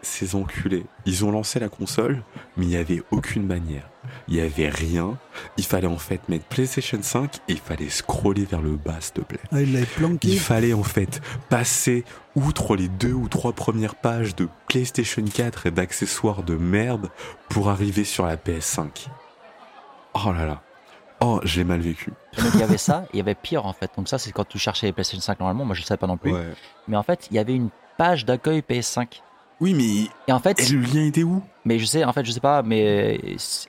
[0.00, 2.22] ces enculés, ils ont lancé la console,
[2.56, 3.90] mais il n'y avait aucune manière.
[4.26, 5.18] Il n'y avait rien.
[5.58, 9.12] Il fallait en fait mettre PlayStation 5 et il fallait scroller vers le bas, s'il
[9.12, 9.40] te plaît.
[9.52, 10.28] Ah, il l'avait planqué.
[10.28, 11.20] Il fallait en fait
[11.50, 12.04] passer
[12.36, 17.10] outre les deux ou trois premières pages de PlayStation 4 et d'accessoires de merde
[17.50, 19.08] pour arriver sur la PS5.
[20.14, 20.63] Oh là là.
[21.26, 22.12] Oh, je l'ai mal vécu.
[22.38, 23.90] Donc il y avait ça, il y avait pire en fait.
[23.96, 25.64] Donc ça, c'est quand tu cherchais les PlayStation 5 normalement.
[25.64, 26.32] Moi, je ne savais pas non plus.
[26.88, 29.20] Mais en fait, il y avait une page d'accueil PS5.
[29.60, 31.42] Oui, mais Et en fait, et le lien était où?
[31.64, 33.20] mais je sais, en fait, je sais pas, mais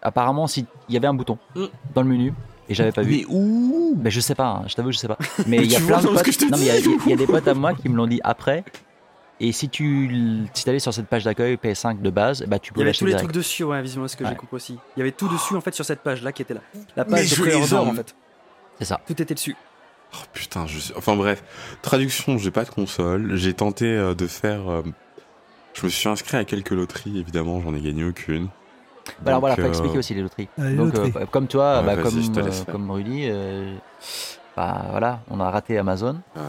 [0.02, 1.66] apparemment, si il y avait un bouton Mm.
[1.94, 2.34] dans le menu
[2.68, 3.12] et j'avais pas vu.
[3.18, 3.96] Mais où?
[4.02, 5.18] Mais je sais pas, hein, je t'avoue, je sais pas.
[5.46, 6.42] Mais il y a plein de potes.
[6.50, 8.64] non, mais il y y, a des potes à moi qui me l'ont dit après.
[9.42, 12.74] Et si tu si allais sur cette page d'accueil PS5 de base, bah tu Il
[12.76, 13.26] peux y avait tous les direct.
[13.26, 14.36] trucs dessus, ouais, visiblement, ce que j'ai Ouais.
[14.38, 14.78] compris aussi.
[14.96, 16.62] Il y avait tout dessus, en fait, sur cette page-là qui était là.
[16.96, 18.16] La Mais page de je les pré-order, en- fait.
[18.80, 19.02] C'est ça.
[19.06, 19.56] Tout était dessus.
[20.14, 20.94] Oh putain, je suis...
[20.96, 21.44] Enfin bref,
[21.82, 23.36] traduction, j'ai pas de console.
[23.36, 24.70] J'ai tenté euh, de faire...
[24.72, 24.84] euh,
[25.74, 28.48] Je me suis inscrit à quelques loteries, évidemment, j'en ai gagné aucune.
[29.22, 30.48] Bah alors voilà, faut euh, expliquer aussi les loteries.
[30.58, 31.12] Ah, les Donc loteries.
[31.18, 33.76] euh, comme toi, Ouais, bah, comme, euh, comme Rudy, euh,
[34.56, 36.22] bah voilà, on a raté Amazon.
[36.36, 36.42] Ouais.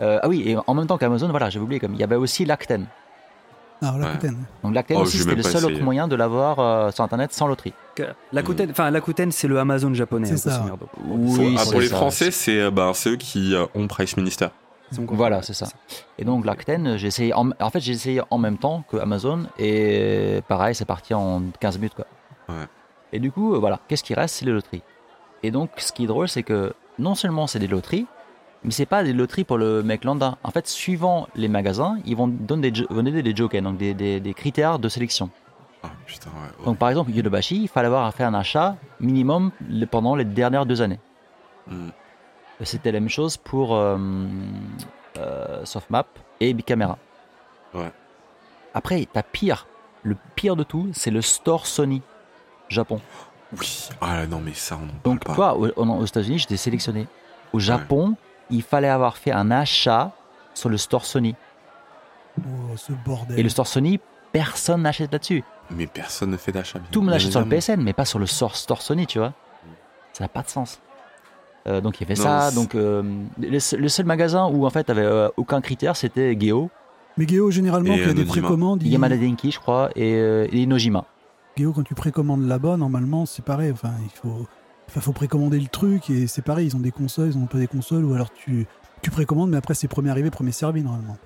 [0.00, 2.16] Euh, ah oui, et en même temps qu'Amazon, voilà, j'avais oublié, comme il y avait
[2.16, 2.86] aussi Lacten.
[3.82, 4.12] Alors, la Ouais.
[4.12, 4.44] Coutaine.
[4.62, 5.74] Donc Lacten Oh, aussi, c'était le seul essayé.
[5.74, 7.74] autre moyen de l'avoir euh, sur Internet sans loterie.
[7.94, 10.26] Que- Lakuten, enfin, Lakuten, c'est le Amazon japonais.
[10.34, 10.64] C'est hein, ça.
[11.06, 11.96] Oui, ah, pour les ça.
[11.96, 14.48] Français, c'est euh, bah, c'est eux qui euh, ont Price Minister.
[14.92, 15.66] Voilà, c'est ça.
[16.16, 19.46] Et donc Lacten, j'ai essayé en, en fait j'ai essayé en même temps que Amazon
[19.58, 22.06] et pareil, c'est parti en 15 minutes quoi.
[22.48, 22.64] Ouais.
[23.12, 24.36] Et du coup, voilà, qu'est-ce qui reste?
[24.36, 24.82] C'est les loteries.
[25.42, 28.06] Et donc ce qui est drôle, c'est que non seulement c'est des loteries,
[28.64, 30.38] mais c'est pas des loteries pour le mec lambda.
[30.42, 33.94] En fait, suivant les magasins, ils vont donner des, vont donner des jokens, donc des,
[33.94, 35.30] des- des critères de sélection.
[35.82, 36.48] Ah putain, ouais.
[36.58, 36.64] ouais.
[36.64, 39.50] Donc par exemple, Yodobashi, il fallait avoir fait un achat minimum
[39.90, 40.98] pendant les dernières deux années.
[41.68, 41.88] Hmm.
[42.62, 43.98] C'était la même chose pour euh,
[45.18, 46.06] euh, Softmap
[46.40, 46.96] et Bicamera.
[47.74, 47.92] Ouais.
[48.74, 49.66] Après, t'as pire.
[50.02, 52.00] Le pire de tout, c'est le store Sony
[52.68, 53.00] Japon.
[53.60, 53.88] Oui.
[54.00, 55.34] Ah non, mais ça, on en parle Donc, pas.
[55.34, 57.06] toi, au- au- aux États-Unis, j'étais sélectionné.
[57.52, 58.14] Au Japon,
[58.50, 60.12] il fallait avoir fait un achat
[60.54, 61.34] sur le store Sony.
[62.40, 63.38] Oh, ce bordel.
[63.38, 63.98] Et le store Sony,
[64.32, 65.42] personne n'achète là-dessus.
[65.70, 66.78] Mais personne ne fait d'achat.
[66.90, 67.48] Tout le monde bien achète sur le.
[67.48, 69.32] PSN, mais pas sur le store, store Sony, tu vois.
[70.12, 70.80] Ça n'a pas de sens.
[71.66, 72.50] Euh, donc il y avait Non, ça.
[72.52, 73.02] Donc euh,
[73.40, 76.70] le, seul- le seul magasin où en fait avait euh, aucun critère, c'était Geo,
[77.16, 80.46] Mais Géo, généralement, il y a des précommandes, il- Yamada Denki, je crois, et, euh,
[80.52, 81.04] et Nojima.
[81.56, 83.72] Géo, quand tu précommandes là-bas, normalement, c'est pareil.
[83.72, 84.46] Enfin, il faut,
[84.88, 86.66] enfin, faut précommander le truc et c'est pareil.
[86.68, 88.66] Ils ont des consoles, ils ont pas des consoles, ou alors tu,
[89.02, 91.16] tu précommandes, mais après, c'est premier arrivé, premier servi, normalement.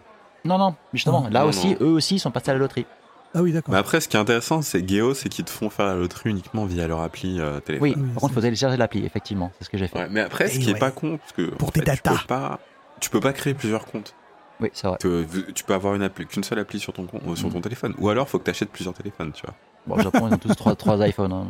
[0.44, 1.76] Non, non, justement, là Non, aussi, non.
[1.82, 2.86] eux aussi, ils sont passés à la loterie.
[3.34, 3.72] Ah oui, d'accord.
[3.72, 6.30] Mais après, ce qui est intéressant, c'est Geo, c'est qu'ils te font faire la loterie
[6.30, 7.88] uniquement via leur appli euh, téléphone.
[7.90, 9.98] Oui, oui, par contre, il faut télécharger l'appli, effectivement, c'est ce que j'ai fait.
[9.98, 12.26] Ouais, mais après, ce qui est pas con, parce que Pour tes fait, tu peux
[12.26, 12.58] pas,
[12.98, 14.14] tu peux pas créer plusieurs comptes.
[14.60, 14.98] Oui, c'est vrai.
[15.00, 17.52] Tu, tu peux avoir une appli, qu'une seule appli sur ton compte, euh, sur Mm.
[17.52, 17.94] ton téléphone.
[17.98, 19.54] Ou alors, faut que tu achètes plusieurs téléphones, tu vois.
[19.86, 21.32] Bon, au Japon, ils ont tous trois, trois iPhones.
[21.32, 21.46] hein.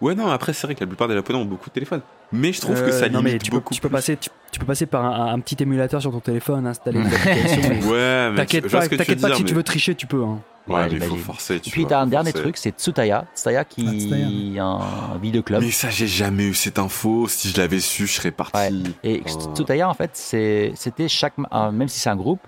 [0.00, 2.02] Ouais, non, après, c'est vrai que la plupart des Japonais ont beaucoup de téléphones.
[2.30, 3.94] Mais je trouve que Euh, ça non, limite mais tu peux, beaucoup tu peux plus.
[3.94, 7.14] passer, tu, tu peux passer par un, un petit émulateur sur ton téléphone, installer des
[7.14, 7.62] applications.
[7.72, 10.22] et- Ouais, mais T'inquiète pas, que t'inquiète pas que si tu veux tricher, tu peux.
[10.22, 10.40] hein.
[10.68, 11.56] Ouais, Ouais, mais il faut forcer.
[11.56, 13.24] Et tu puis, vois, t'as un dernier truc, c'est Tsutaya.
[13.34, 14.62] Tsutaya Ah, qui Tsutaya.
[14.62, 15.62] a un vidéo club.
[15.62, 17.26] Mais ça, j'ai jamais eu cette info.
[17.28, 18.56] Si je l'avais su, je serais parti.
[18.56, 18.70] Ouais.
[19.02, 19.52] Et Oh.
[19.54, 22.40] Tsutaya, en fait, c'est- c'était chaque, euh, même si c'est un groupe,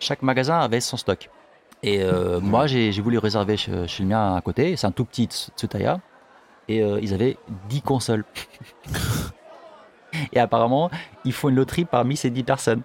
[0.00, 1.30] chaque magasin avait son stock.
[1.86, 4.74] Et euh, moi, j'ai voulu réserver chez, chez le mien à côté.
[4.76, 6.00] C'est un tout petit Ts- Tsutaya.
[6.66, 7.36] Et euh, ils avaient
[7.68, 8.24] 10 consoles.
[10.32, 10.90] Et apparemment,
[11.24, 12.82] il faut une loterie parmi ces 10 personnes.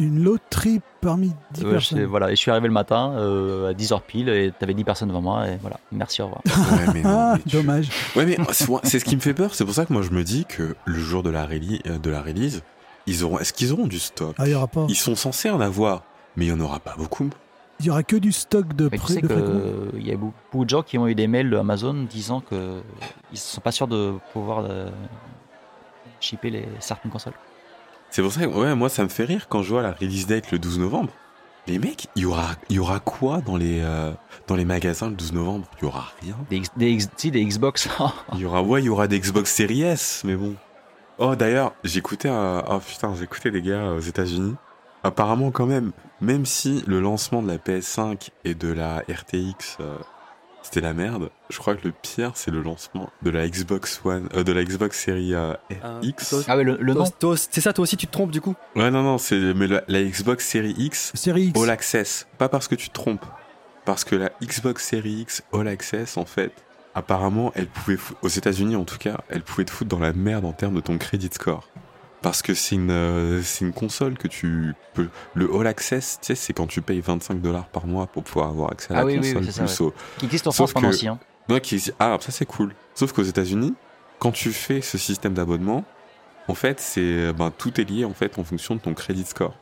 [0.00, 1.98] Une loterie parmi 10 Euh, personnes.
[2.00, 4.82] je, voilà, et je suis arrivé le matin euh, à 10h pile et t'avais 10
[4.84, 5.48] personnes devant moi.
[5.48, 6.42] Et voilà, merci, au revoir.
[6.46, 7.88] Ouais, mais non, Ah, mais tu- dommage.
[8.16, 8.36] Ouais, mais
[8.82, 9.54] c'est ce qui me fait peur.
[9.54, 12.20] C'est pour ça que moi je me dis que le jour de la, de la
[12.20, 12.62] release,
[13.06, 13.38] ils auront.
[13.38, 14.34] Est-ce qu'ils auront du stock?
[14.38, 14.86] Ah, il y aura pas.
[14.88, 16.02] Ils sont censés en avoir,
[16.36, 17.30] mais il y en aura pas beaucoup.
[17.82, 20.82] Il y aura que du stock de tu sais qu'il y a beaucoup de gens
[20.82, 22.80] qui ont eu des mails de Amazon disant que
[23.32, 24.88] ils sont pas sûrs de pouvoir euh,
[26.20, 27.32] shipper les, certaines consoles.
[28.10, 30.26] C'est pour ça que ouais, moi ça me fait rire quand je vois la release
[30.26, 31.10] date le 12 novembre.
[31.66, 34.12] Les mecs, il y aura, il y aura quoi dans les, euh,
[34.48, 35.66] dans les magasins le 12 novembre?
[35.80, 36.36] Il y aura rien.
[36.50, 37.88] Des, X- des, X- si, des Xbox.
[38.34, 40.54] Il y aura, ouais, il y aura des Xbox Series S, mais bon.
[41.18, 44.56] Oh, d'ailleurs, j'écoutais, un- oh putain, j'écoutais des gars aux États-Unis.
[45.04, 49.96] Apparemment, quand même, même si le lancement de la PS5 et de la RTX, euh,
[50.62, 54.28] c'était la merde, je crois que le pire, c'est le lancement de la Xbox One,
[54.34, 56.34] euh, de la Xbox Series euh, Ah, X.
[56.46, 57.04] ah ouais, le, le nom.
[57.36, 58.54] C'est ça, toi aussi, tu te trompes du coup?
[58.76, 61.60] Ouais, non, non, c'est, mais la, la Xbox Series X, Série X.
[61.60, 62.28] All Access.
[62.38, 63.26] Pas parce que tu te trompes.
[63.84, 66.52] Parce que la Xbox Series X All Access, en fait,
[66.94, 70.12] apparemment, elle pouvait, fou- aux États-Unis en tout cas, elle pouvait te foutre dans la
[70.12, 71.68] merde en termes de ton credit score.
[72.22, 75.08] Parce que c'est une, euh, c'est une console que tu peux.
[75.34, 78.48] Le All Access, tu sais, c'est quand tu payes 25 dollars par mois pour pouvoir
[78.50, 79.38] avoir accès à Ah la oui, oui, console.
[79.42, 81.08] oui, c'est ça, plus au- Qui existe en France que- aussi.
[81.08, 81.18] Hein.
[81.60, 82.74] Qui- Ah, ça c'est cool.
[82.94, 83.74] Sauf qu'aux États-Unis,
[84.20, 85.84] quand tu fais ce système d'abonnement,
[86.48, 89.54] en fait, c'est ben, tout est lié en fait en fonction de ton credit score.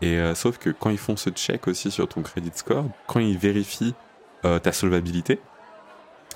[0.00, 3.20] Et euh, sauf que quand ils font ce check aussi sur ton credit score, quand
[3.20, 3.94] ils vérifient
[4.46, 5.38] euh, ta solvabilité,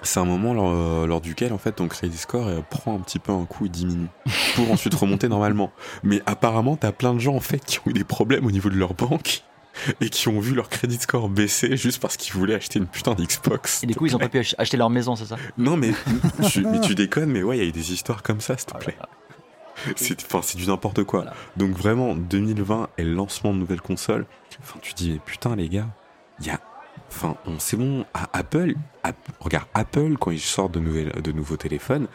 [0.05, 3.01] c'est un moment lors, euh, lors duquel en fait ton credit score euh, prend un
[3.01, 4.09] petit peu un coup et diminue
[4.57, 5.73] pour ensuite remonter normalement.
[6.03, 8.71] Mais apparemment, t'as plein de gens en fait qui ont eu des problèmes au niveau
[8.71, 9.43] de leur banque
[10.01, 13.15] et qui ont vu leur credit score baisser juste parce qu'ils voulaient acheter une putain
[13.15, 13.83] d'Xbox.
[13.83, 15.37] Et du coup, ils ont pas pu ach- acheter leur maison, c'est ça?
[15.59, 15.91] Non, mais,
[16.51, 18.67] tu, mais tu déconnes, mais ouais, il y a eu des histoires comme ça, s'il
[18.69, 18.97] te plaît.
[19.97, 21.23] C'est du n'importe quoi.
[21.23, 21.37] Voilà.
[21.57, 24.27] Donc vraiment, 2020 et le lancement de nouvelles consoles.
[24.63, 25.89] Enfin, tu dis, mais putain, les gars,
[26.41, 26.61] il y a.
[27.09, 28.05] Enfin, on- c'est bon.
[28.15, 32.09] À Apple, App- regarde, Apple, quand ils sortent de, nouvelles, de nouveaux téléphones,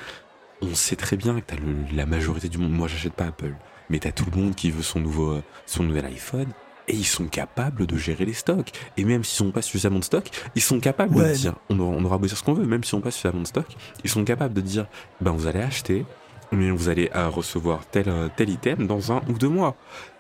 [0.61, 2.71] on sait très bien que t'as le- la majorité du monde.
[2.73, 3.53] Moi, j'achète pas Apple.
[3.89, 6.47] Mais t'as tout le monde qui veut son, nouveau, euh, son nouvel iPhone.
[6.87, 8.71] Et ils sont capables de gérer les stocks.
[8.97, 11.31] Et même s'ils n'ont pas suffisamment de stock, ils sont capables Ouais.
[11.31, 13.11] de dire, on aura, on aura beau dire ce qu'on veut, même s'ils n'ont pas
[13.11, 13.67] suffisamment de stock,
[14.03, 14.87] ils sont capables de dire,
[15.21, 16.03] ben vous allez acheter,
[16.51, 19.75] mais vous allez euh, recevoir tel, euh, tel item dans un ou deux mois.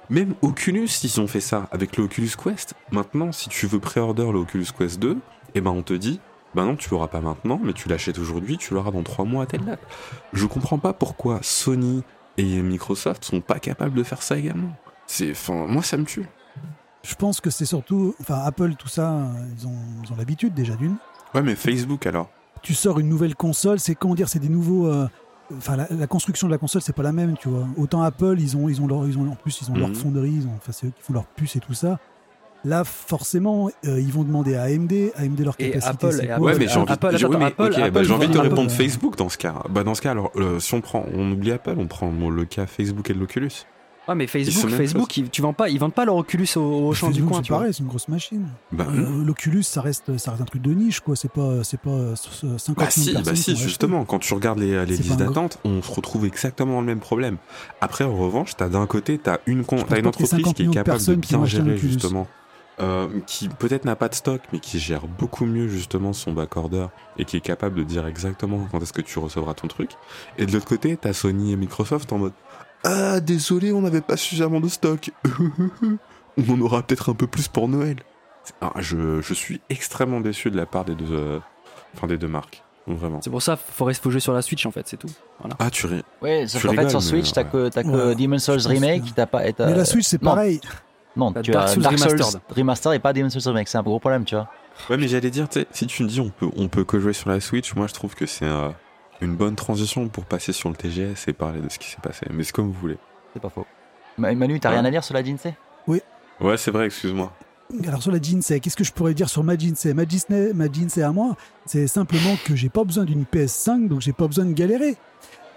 [0.09, 2.73] Même Oculus, ils ont fait ça avec le Oculus Quest.
[2.91, 5.17] Maintenant, si tu veux pré-order le Oculus Quest 2,
[5.55, 6.19] eh ben on te dit,
[6.55, 9.43] ben non, tu l'auras pas maintenant, mais tu l'achètes aujourd'hui, tu l'auras dans trois mois
[9.43, 9.81] à telle date.
[10.33, 12.03] Je comprends pas pourquoi Sony
[12.37, 14.71] et Microsoft sont pas capables de faire ça également.
[15.05, 16.25] C'est, enfin, moi ça me tue.
[17.03, 18.15] Je pense que c'est surtout.
[18.19, 20.95] Enfin, Apple, tout ça, ils ont, ils ont l'habitude déjà d'une.
[21.35, 22.29] Ouais, mais Facebook alors?
[22.61, 24.87] Tu sors une nouvelle console, c'est comment dire, c'est des nouveaux.
[24.87, 25.07] euh,
[25.57, 27.65] Enfin, la, la construction de la console, c'est pas la même, tu vois.
[27.77, 29.95] Autant Apple, ils ont, ils ont leur, ils ont, en plus, ils ont leur Mhm.
[29.95, 31.99] fonderie, ils ont, enfin, c'est eux qui font leur puce et tout ça.
[32.65, 36.07] Là, forcément, euh, ils vont demander à AMD, AMD leur Et capacité.
[36.07, 38.13] Apple, et Apple, Ouais, mais j'ai envie, Apple, oui, mais, Apple- ok, bah, Apple, j'ai
[38.13, 39.55] envie de te répondre Facebook dans ce cas.
[39.69, 42.29] Bah, dans ce cas, alors, euh, si on prend, on oublie Apple, on prend bon,
[42.29, 43.49] le cas Facebook et de l'Oculus.
[44.09, 46.93] Ouais, mais Facebook, Facebook, ils, tu vends pas, ils vendent pas leur Oculus au, au
[46.93, 48.47] champ du coin, c'est pareil, c'est une grosse machine.
[48.71, 51.15] Bah, Euh, L'Oculus, ça reste, ça reste un truc de niche, quoi.
[51.15, 54.33] C'est pas, c'est pas euh, 50 Bah millions si, de bah si, justement, quand tu
[54.33, 57.37] regardes les, les listes d'attente, on se retrouve exactement dans le même problème.
[57.81, 61.05] Après, en revanche, t'as d'un côté, t'as une, t'as une entreprise 50 qui est capable
[61.05, 62.27] de bien gérer justement,
[62.81, 66.87] euh, qui peut-être n'a pas de stock, mais qui gère beaucoup mieux justement son backorder
[67.17, 69.91] et qui est capable de dire exactement quand est-ce que tu recevras ton truc.
[70.37, 72.33] Et de l'autre côté, t'as Sony et Microsoft en mode
[72.83, 75.11] Ah, désolé, on n'avait pas suffisamment de stock.
[76.37, 77.97] on en aura peut-être un peu plus pour Noël.
[78.61, 81.39] Ah, je, je suis extrêmement déçu de la part des deux, euh,
[81.95, 82.63] enfin, des deux marques.
[82.87, 83.19] Vraiment.
[83.21, 85.09] C'est pour ça, faut, rester- faut jouer sur la Switch en fait, c'est tout.
[85.59, 86.01] Ah, tu ris.
[86.23, 89.27] Ouais, sauf qu'en fait, sur Switch, t'as que, t'as que Ouais, Demon's Souls Remake, t'as
[89.27, 89.43] pas.
[89.43, 90.59] Mais la Switch, c'est non, pareil.
[91.15, 92.41] Non, T'as tu Dark as Souls Dark Souls Remastered.
[92.55, 94.47] Remaster et pas Demon's Souls Remake, c'est un gros problème, tu vois.
[94.89, 97.29] Ouais, mais j'allais dire, si tu me dis on peut, on peut que jouer sur
[97.29, 98.69] la Switch, moi je trouve que c'est euh,
[99.21, 102.25] une bonne transition pour passer sur le TGS et parler de ce qui s'est passé.
[102.31, 102.97] Mais c'est comme vous voulez.
[103.33, 103.65] C'est pas faux.
[104.17, 104.75] Ma- Manu, t'as Ouais.
[104.75, 105.55] rien à dire sur la Jinsei?
[105.87, 107.33] Ouais, c'est vrai, excuse-moi.
[107.85, 109.93] Alors sur la Jinsei, qu'est-ce que je pourrais dire sur ma Jinsei?
[109.93, 113.99] Ma Jinsei, ma Jinsei à moi, c'est simplement que j'ai pas besoin d'une PS5, donc
[114.01, 114.95] j'ai pas besoin de galérer.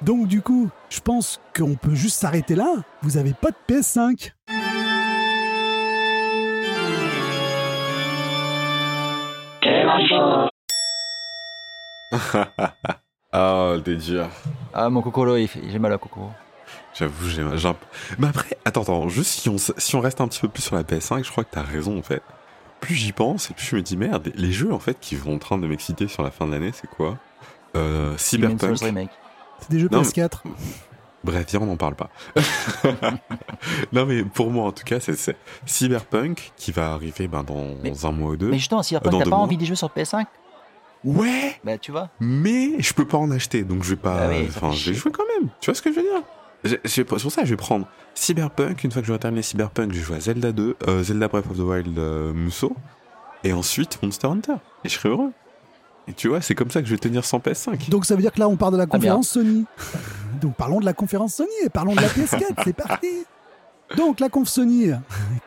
[0.03, 2.75] Donc du coup, je pense qu'on peut juste s'arrêter là.
[3.03, 4.33] Vous avez pas de PS5.
[13.33, 14.29] oh, t'es dur.
[14.75, 16.31] Ah, mon Kokoro, j'ai mal à Kokoro.
[16.95, 17.87] J'avoue, j'ai j'ai un peu-
[18.19, 20.77] Mais après, attends, attends, juste si on, si on reste un petit peu plus sur
[20.77, 22.23] la PS5, je crois que t'as raison en fait.
[22.81, 25.37] Plus j'y pense, et plus je me dis merde, les jeux en fait qui vont
[25.37, 27.17] en train de m'exciter sur la fin de l'année, c'est quoi?
[27.77, 28.77] Euh, Cyberpunk.
[28.79, 30.43] C'est des jeux Non, PS4.
[31.25, 32.11] Bref, viens, on n'en parle pas.
[33.93, 37.67] non, mais pour moi, en tout cas, c'est c'est Cyberpunk qui va arriver ben, dans
[37.83, 38.51] Mais- un mois ou deux.
[38.51, 39.39] Mais justement, si après, Dans t'as pas mois.
[39.39, 40.25] envie d'y jouer sur PS5,
[41.05, 42.11] Ouais, bah tu vois.
[42.21, 44.29] mais je peux pas en acheter, donc je vais pas.
[44.31, 44.95] Ah Enfin, je vais chier.
[44.95, 45.51] jouer quand même.
[45.61, 46.79] Tu vois ce que je veux dire?
[46.85, 48.85] C'est pour ça que je vais prendre Cyberpunk.
[48.85, 51.47] Une fois que j'aurai terminé Cyberpunk, je vais jouer à Zelda 2, euh, Zelda Breath
[51.51, 52.77] of the Wild euh, Musou,
[53.43, 54.55] et ensuite Monster Hunter.
[54.85, 55.33] Et je serai heureux.
[56.09, 57.89] Et tu vois, c'est comme ça que je vais tenir sans PS5.
[57.91, 58.97] Donc ça veut dire que là, on part de la bien.
[58.99, 59.65] conférence Sony.
[60.41, 62.43] Donc parlons de la conférence Sony et parlons de la PS4.
[62.65, 63.09] c'est parti.
[63.97, 64.91] Donc la conf Sony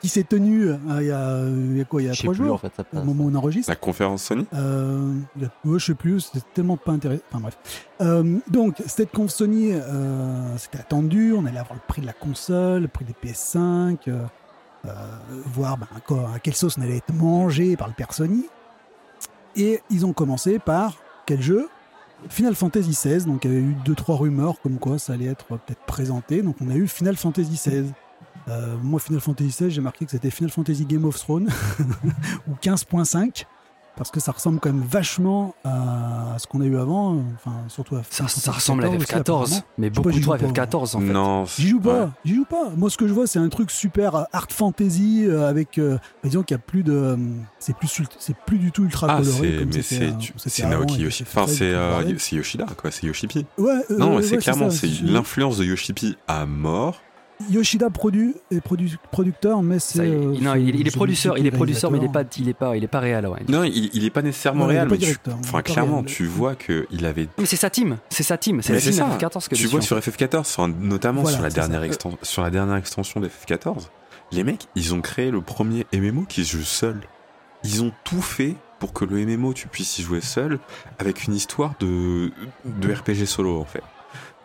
[0.01, 2.17] qui s'est tenue euh, il y, a, il y a quoi Il y a Je
[2.17, 2.71] sais trois plus en jours fait.
[2.75, 3.03] Ça au passe.
[3.05, 3.69] moment où on enregistre.
[3.71, 4.45] La conférence Sony?
[4.53, 7.23] Euh, il y a- ouais, je sais plus, c'était tellement pas intéressant.
[7.31, 7.57] Enfin bref.
[8.01, 11.33] Euh, donc, cette conf Sony, euh, c'était attendu.
[11.33, 14.23] On allait avoir le prix de la console, le prix des PS5, euh,
[14.85, 14.89] euh,
[15.53, 18.45] voir ben, quoi, à quelle sauce on allait être mangé par le père Sony.
[19.55, 21.69] Et ils ont commencé par quel jeu?
[22.29, 23.25] Final Fantasy XVI.
[23.25, 25.81] Donc, il y avait eu deux trois rumeurs comme quoi ça allait être euh, peut-être
[25.85, 26.41] présenté.
[26.41, 27.91] Donc, on a eu Final Fantasy XVI.
[28.47, 31.49] Euh, moi, Final Fantasy XVI, j'ai marqué que c'était Final Fantasy Game of Thrones
[32.47, 33.45] ou 15.5
[33.97, 37.95] parce que ça ressemble quand même vachement à ce qu'on a eu avant, enfin surtout
[37.95, 39.61] à Ça, ça ressemble à XIV aussi, FF14, apparemment.
[39.77, 41.05] mais beaucoup j'y trop à joue pas, FF14 en fait.
[41.13, 41.45] Non.
[41.45, 42.09] J'y joue pas, ouais.
[42.25, 42.71] j'y joue pas.
[42.75, 46.43] Moi, ce que je vois, c'est un truc super art fantasy euh, avec, euh, disons
[46.43, 47.17] qu'il y a plus de,
[47.57, 50.67] c'est plus, c'est plus du tout ultra Ah, coloré c'est comme mais c'est euh, c'est
[50.67, 51.23] Naoki et Yoshi.
[51.23, 52.91] FF13, Enfin, c'est euh, Yoshida, quoi.
[52.91, 53.45] C'est Yoshipi.
[53.57, 56.99] Ouais, euh, Non, ouais, c'est clairement c'est- l'influence de Yoshipi à mort.
[57.49, 59.99] Yoshida produit et produ- producteur, mais c'est.
[59.99, 62.29] Euh, non, il, il est producteur, il est producteur, mais il est réalisateur.
[62.29, 63.39] pas, il est pas, il est pas réel, ouais.
[63.49, 66.05] Non, il, il est pas nécessairement il réel, mais il enfin, clairement, réel.
[66.05, 67.27] tu vois qu'il avait.
[67.37, 69.09] Mais c'est sa team, c'est sa team, c'est la team ça.
[69.09, 71.87] FF14 que Tu vois sur FF14, sur un- notamment Voilà, sur, la dernière ça.
[71.87, 73.89] exten- sur la dernière extension de FF14,
[74.31, 77.01] les mecs, ils ont créé le premier MMO qui se joue seul.
[77.63, 80.59] Ils ont tout fait pour que le MMO, tu puisses y jouer seul,
[80.99, 82.31] avec une histoire de,
[82.65, 83.81] de RPG solo, en fait.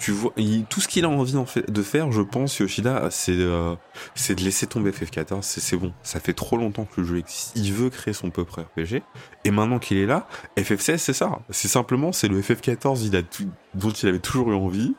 [0.00, 3.08] Tu vois, il- tout ce qu'il a envie en fait, de faire, je pense, Yoshida,
[3.10, 3.74] c'est euh,
[4.14, 5.42] c'est de laisser tomber FF14.
[5.42, 5.92] C'est bon.
[6.02, 7.52] Ça fait trop longtemps que le jeu existe.
[7.54, 9.02] Il veut créer son propre RPG.
[9.44, 11.40] Et maintenant qu'il est là, FF16, c'est ça.
[11.50, 14.94] C'est simplement, c'est le FF14 il a tout, dont il avait toujours eu envie.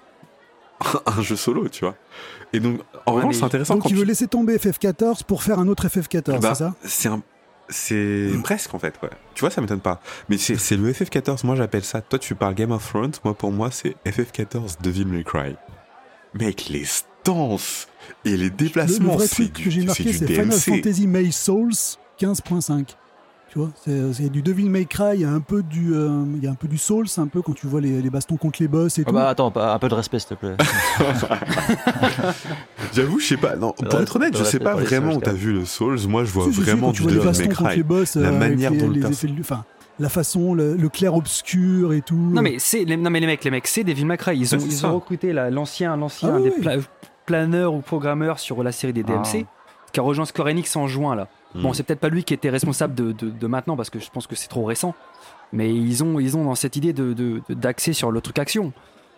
[1.05, 1.95] un jeu solo, tu vois.
[2.53, 5.23] Et donc, en Ouais, revanche, c'est intéressant Donc quand il veut tu- laisser tomber FF14
[5.23, 6.75] pour faire un autre FF14, bah, c'est ça?
[6.83, 7.21] c'est un.
[7.71, 9.09] C'est presque en fait, ouais.
[9.33, 10.01] Tu vois, ça m'étonne pas.
[10.29, 12.01] Mais c'est le FF14, moi j'appelle ça.
[12.01, 15.55] Toi, tu parles Game of Thrones, moi pour moi c'est FF14 Devil May Cry.
[16.33, 17.87] Mec, les stances
[18.25, 20.59] et les le, le déplacements, c'est du, que j'ai c'est marqué, du c'est Final DMC.
[20.59, 21.71] Fantasy May Souls
[22.19, 22.95] 15.5.
[23.51, 23.69] Tu vois,
[24.13, 26.51] c'est du Devil May Cry, il y a un peu du, euh, il y a
[26.51, 28.97] un peu du Souls, un peu quand tu vois les, les bastons contre les boss
[28.97, 29.13] et Ah tout.
[29.13, 30.55] bah attends, pas- un peu de respect s'il te plaît.
[32.93, 33.55] J'avoue, je sais pas.
[33.57, 35.99] Non, pour être honnête, je sais pas vraiment où t'as vu le Souls.
[36.07, 37.49] Moi, je vois Si, si, si, vraiment quand tu du vois les Devil bastons May
[37.55, 37.83] contre les Cry.
[37.83, 39.63] boss, La euh, manière les, dont le les perso- effets enfin,
[39.99, 42.15] la façon, le, le clair obscur et tout.
[42.15, 44.37] Non mais c'est, les- non mais les mecs, les mecs, c'est des Devil Cry.
[44.37, 44.89] Ils ont, ils ça.
[44.89, 46.61] ont recruté la- l'ancien, l'ancien Ah des oui.
[46.61, 46.75] pla-
[47.25, 49.45] planeurs ou programmeurs sur la série des DMC,
[49.91, 51.27] qui a rejoint Square Enix en juin là.
[51.53, 51.73] Bon, Hmm.
[51.73, 54.25] c'est peut-être pas lui qui était responsable de, de- de maintenant parce que je pense
[54.27, 54.93] que c'est trop récent.
[55.53, 58.39] Mais ils ont, ils ont dans cette idée de, de- de- d'axer sur le truc
[58.39, 58.71] action.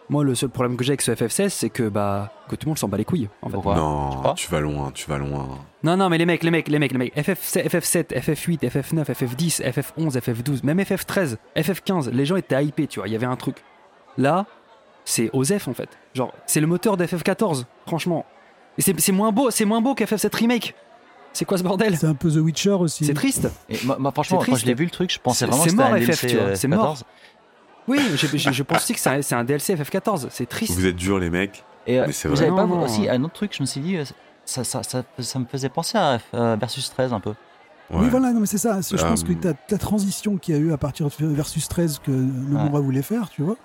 [0.10, 2.72] Moi, le seul problème que j'ai avec ce FF16, c'est que bah que tout le
[2.72, 3.30] monde s'en bat les couilles.
[3.42, 3.54] En fait.
[3.54, 5.60] Pourquoi Tu Non, tu vas loin, tu vas loin.
[5.84, 7.16] Non, non, mais les mecs, les mecs, les mecs, les mecs.
[7.16, 13.00] FF7, FF7, FF8, FF9, FF10, FF11, FF12, même FF13, FF15, les gens étaient hypés, tu
[13.00, 13.64] vois, il y avait un truc.
[14.18, 14.46] Là,
[15.06, 15.90] c'est OZEF en fait.
[16.14, 18.26] Genre, c'est le moteur de FF14, franchement.
[18.78, 20.76] Et c'est c'est moins beau, c'est moins beau qu'FF7 Remake.
[21.32, 21.98] C'est quoi ce bordel?
[21.98, 23.06] C'est un peu The Witcher aussi.
[23.06, 23.50] C'est triste.
[23.70, 25.64] Et moi, moi, franchement, C'est quand je l'ai vu le truc, je pensais C'est- vraiment
[25.64, 26.80] que c'est c'était un FF, tu vois, euh, c'est mort.
[26.80, 27.04] 14.
[27.88, 30.28] Oui, je, je- je pense aussi que c'est un, c'est un DLC FF14.
[30.30, 30.74] C'est triste.
[30.74, 31.64] Vous êtes durs, les mecs.
[31.88, 32.46] Et euh, Mais c'est vous vrai.
[32.46, 32.84] avez pas Non, vous, non.
[32.86, 34.06] aussi un autre truc, je me suis dit, euh,
[34.46, 37.34] ça, ça, ça, ça me faisait penser à euh, Versus 13 un peu.
[37.92, 38.10] Oui, Ouais.
[38.10, 38.82] voilà, non, mais c'est ça.
[38.82, 41.26] C'est- Je pense Euh, que ta, ta transition qu'il y a eu à partir de
[41.28, 43.58] Versus 13 que Nomura voulait faire, tu vois.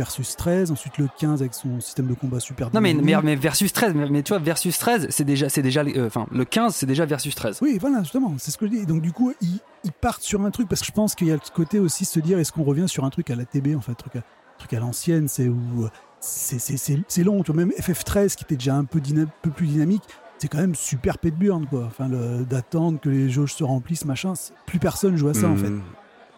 [0.00, 3.16] Versus 13, ensuite le 15 avec son système de combat super Non, mais, dynamique.
[3.16, 6.06] mais, mais Versus 13, mais, mais tu vois, Versus 13, c'est déjà, c'est déjà, euh,
[6.06, 7.58] enfin, le 15, c'est déjà Versus 13.
[7.60, 8.86] Oui, voilà, justement, c'est ce que je dis.
[8.86, 11.30] Donc, du coup, ils, ils partent sur un truc parce que je pense qu'il y
[11.30, 13.76] a le côté aussi se dire est-ce qu'on revient sur un truc à la TB,
[13.76, 15.86] en fait, un truc à, un truc à l'ancienne, c'est où
[16.18, 17.42] c'est- c'est c'est- c'est long.
[17.42, 20.02] Tu vois, même FF13 qui était déjà un peu, dyna- peu plus dynamique,
[20.38, 21.84] c'est quand même super pet burn, quoi.
[21.86, 22.08] Enfin,
[22.48, 25.72] d'attendre que les jauges se remplissent, machin, c'est- plus personne joue à ça, en fait.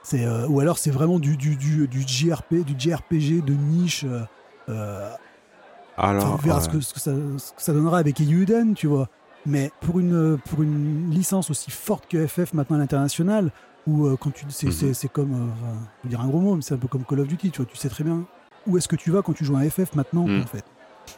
[0.02, 4.04] C'est euh, ou alors c'est vraiment du du du du JRP, du JRPG de niche.
[4.04, 4.22] euh,
[4.68, 5.10] euh,
[5.96, 6.64] Alors, on verra ouais.
[6.64, 9.08] ce, que, ce, que ça, ce que ça donnera avec Eiyuden, tu vois.
[9.44, 13.50] Mais pour une, pour une licence aussi forte que FF maintenant à l'international,
[13.86, 16.62] où euh, quand tu c'est, c'est comme, enfin, je veux dire un gros mot, mais
[16.62, 18.24] c'est un peu comme Call of Duty, tu vois, tu sais très bien
[18.68, 20.42] où est-ce que tu vas quand tu joues à FF maintenant, Mhm.
[20.42, 20.64] en fait.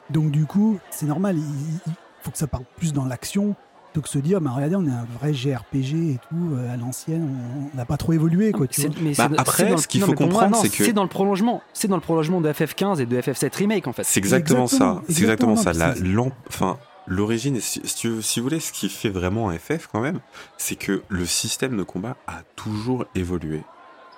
[0.08, 3.54] Donc du coup, c'est normal, il, il- il faut que ça parte plus dans l'action.
[3.94, 7.30] Donc se dire, bah, regardez, on est un vrai JRPG et tout, euh, à l'ancienne,
[7.72, 8.96] on- n'a pas trop évolué, quoi, tu C'est- vois.
[9.00, 11.86] mais Bah, après, dans ce qu'il faut comprendre, c'est que- c'est dans le prolongement, c'est
[11.86, 14.02] dans le prolongement de FF15 et de FF7 remake en fait.
[14.04, 15.02] C'est exactement, Exactement, ça.
[15.08, 16.78] C'est exactement exactement, ça.
[17.06, 20.18] l'origine, si, si si vous voulez, ce qui fait vraiment un FF quand même,
[20.58, 23.62] c'est que le système de combat a toujours évolué.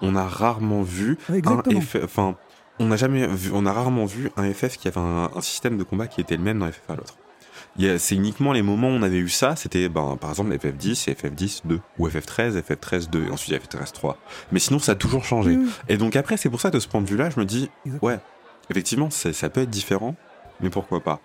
[0.00, 1.80] On a rarement vu un.
[1.82, 2.34] FF, enfin,
[2.78, 5.76] on n'a jamais vu, on a rarement vu un FF qui avait un, un système
[5.76, 7.16] de combat qui était le même d'un FF à l'autre.
[7.78, 11.14] C'est uniquement les moments où on avait eu ça, c'était ben, par exemple FF10 et
[11.14, 14.18] FF10 2, ou FF13, FF13 2, et ensuite il y a FF13 3.
[14.52, 15.56] Mais sinon, ça a toujours changé.
[15.56, 17.70] Oui, Et donc après, c'est pour ça, de ce point de vue-là, je me dis,
[18.02, 18.18] ouais,
[18.70, 20.16] effectivement, ça, peut être différent,
[20.60, 21.20] mais pourquoi pas.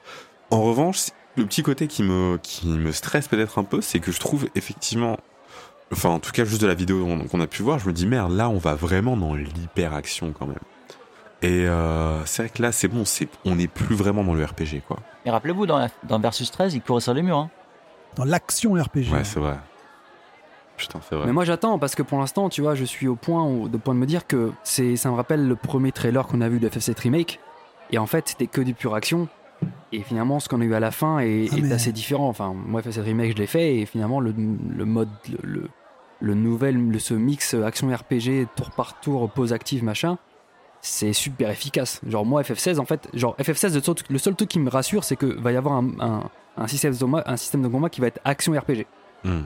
[0.49, 4.11] En revanche, le petit côté qui me, qui me stresse peut-être un peu, c'est que
[4.11, 5.17] je trouve effectivement,
[5.93, 8.05] enfin en tout cas juste de la vidéo qu'on a pu voir, je me dis,
[8.05, 10.57] merde, là on va vraiment dans l'hyper-action quand même.
[11.43, 14.43] Et euh, c'est vrai que là, c'est bon, c'est, on n'est plus vraiment dans le
[14.45, 14.97] RPG, quoi.
[15.25, 15.87] Et rappelez-vous, dans,
[16.19, 17.37] Versus 13, il courait sur les murs.
[17.37, 17.49] Hein.
[18.15, 19.11] Dans l'action RPG.
[19.11, 19.57] Ouais, c'est vrai.
[20.77, 21.25] Putain, c'est vrai.
[21.27, 23.77] Mais moi j'attends parce que pour l'instant, tu vois, je suis au point, où- de
[23.77, 26.59] point de me dire que c'est, ça me rappelle le premier trailer qu'on a vu
[26.59, 27.39] de FF7 remake.
[27.91, 29.27] Et en fait, c'était que du pure action.
[29.91, 32.27] Et finalement, ce qu'on a eu à la fin est, Ah, est mais- assez différent.
[32.27, 35.69] Enfin, moi, FF7 remake, je l'ai fait et finalement, le, le mode, le, le,
[36.19, 40.17] le nouvel, le, ce mix action RPG, tour par tour, pause active, machin,
[40.81, 42.01] c'est super efficace.
[42.07, 45.03] Genre moi, FF16, en fait, genre FF16, le seul, le seul truc qui me rassure,
[45.03, 46.23] c'est que va y avoir un, un,
[46.57, 48.85] un système de combat, un système de combat qui va être action RPG.
[49.23, 49.41] Hmm.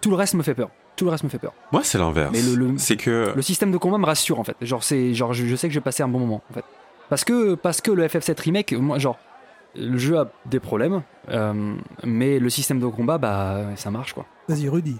[0.00, 0.70] Tout le reste me fait peur.
[0.96, 1.52] Tout le reste me fait peur.
[1.72, 2.30] Moi, c'est l'inverse.
[2.32, 3.32] Mais le- le- C'est que.
[3.34, 4.56] Le système de combat me rassure en fait.
[4.60, 6.64] Genre c'est genre je, je sais que je vais passer un bon moment en fait.
[7.08, 9.18] Parce que parce que le FF7 remake, moi genre
[9.76, 14.26] le jeu a des problèmes, euh, mais le système de combat bah ça marche quoi.
[14.48, 14.96] Vas-y, Rudy.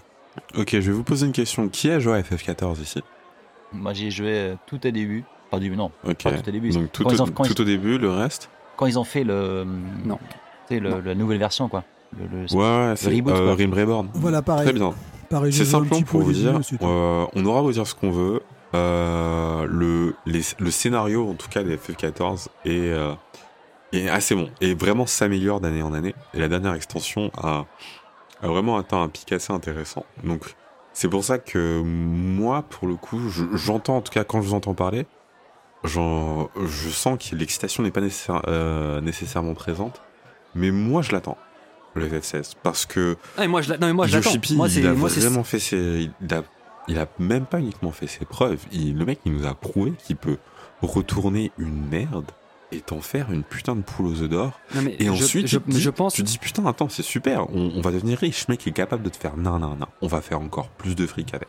[0.57, 1.67] Ok, je vais vous poser une question.
[1.67, 3.01] Qui a joué à FF14 ici?
[3.73, 5.23] Moi, j'y ai joué euh, tout au début.
[5.49, 5.91] Pas au début, non.
[6.07, 6.23] Ok.
[6.23, 6.69] Pas tout au début.
[6.69, 8.97] Donc tout, Quand au, ils ont- quand ils- tout au début, le reste Quand ils
[8.99, 9.65] ont fait le.
[10.05, 10.19] Non.
[10.71, 11.01] Le- Non.
[11.03, 11.83] la nouvelle version, quoi.
[12.17, 13.53] Le, le- Ouais, c'est reboot, euh.
[13.53, 14.09] Rim Reborn.
[14.13, 14.63] Voilà, pareil.
[14.65, 14.93] Très bien.
[15.51, 18.41] C'est simplement pour vous dire, euh, on aura beau dire ce qu'on veut.
[18.75, 23.13] euh, le, les- le scénario, en tout cas des FF14, est, euh,
[23.93, 26.13] est assez bon et vraiment s'améliore d'année en année.
[26.35, 27.65] Et la dernière extension a,
[28.43, 30.05] a vraiment atteint un pic assez intéressant.
[30.23, 30.55] Donc,
[30.93, 34.49] c'est pour ça que moi, pour le coup, je- j'entends, en tout cas quand je
[34.49, 35.07] vous entends parler,
[35.83, 40.01] j'en- je sens que l'excitation n'est pas nécessaire- euh, nécessairement présente.
[40.55, 41.37] Mais moi, je l'attends,
[41.95, 44.29] le FF16, parce que Ah, et moi je moi l'attends.
[44.57, 46.43] Moi c'est il a moi vraiment fait ses, il a,
[46.87, 48.59] il a même pas uniquement fait ses preuves.
[48.71, 50.37] Il- le mec, il nous a prouvé qu'il peut
[50.81, 52.31] retourner une merde
[52.71, 54.59] et t'en faire une putain de poule aux œufs d'or.
[54.99, 57.49] Et je, ensuite, je, tu, je pense tu dis putain, attends, c'est super.
[57.53, 58.45] On, on va devenir riche.
[58.45, 59.87] Ce mec est capable de te faire non, non, non.
[60.01, 61.47] On va faire encore plus de fric avec.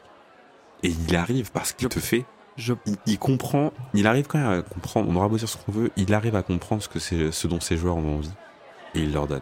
[0.83, 2.25] Et il arrive parce qu'il te fait.
[2.61, 3.73] Je Il, il comprend.
[3.95, 5.09] Il arrive quand même à comprendre.
[5.11, 5.91] On aura beau dire ce qu'on veut.
[5.97, 8.31] Il arrive à comprendre ce que c'est, ce dont ses joueurs ont envie.
[8.95, 9.41] Et il leur donne.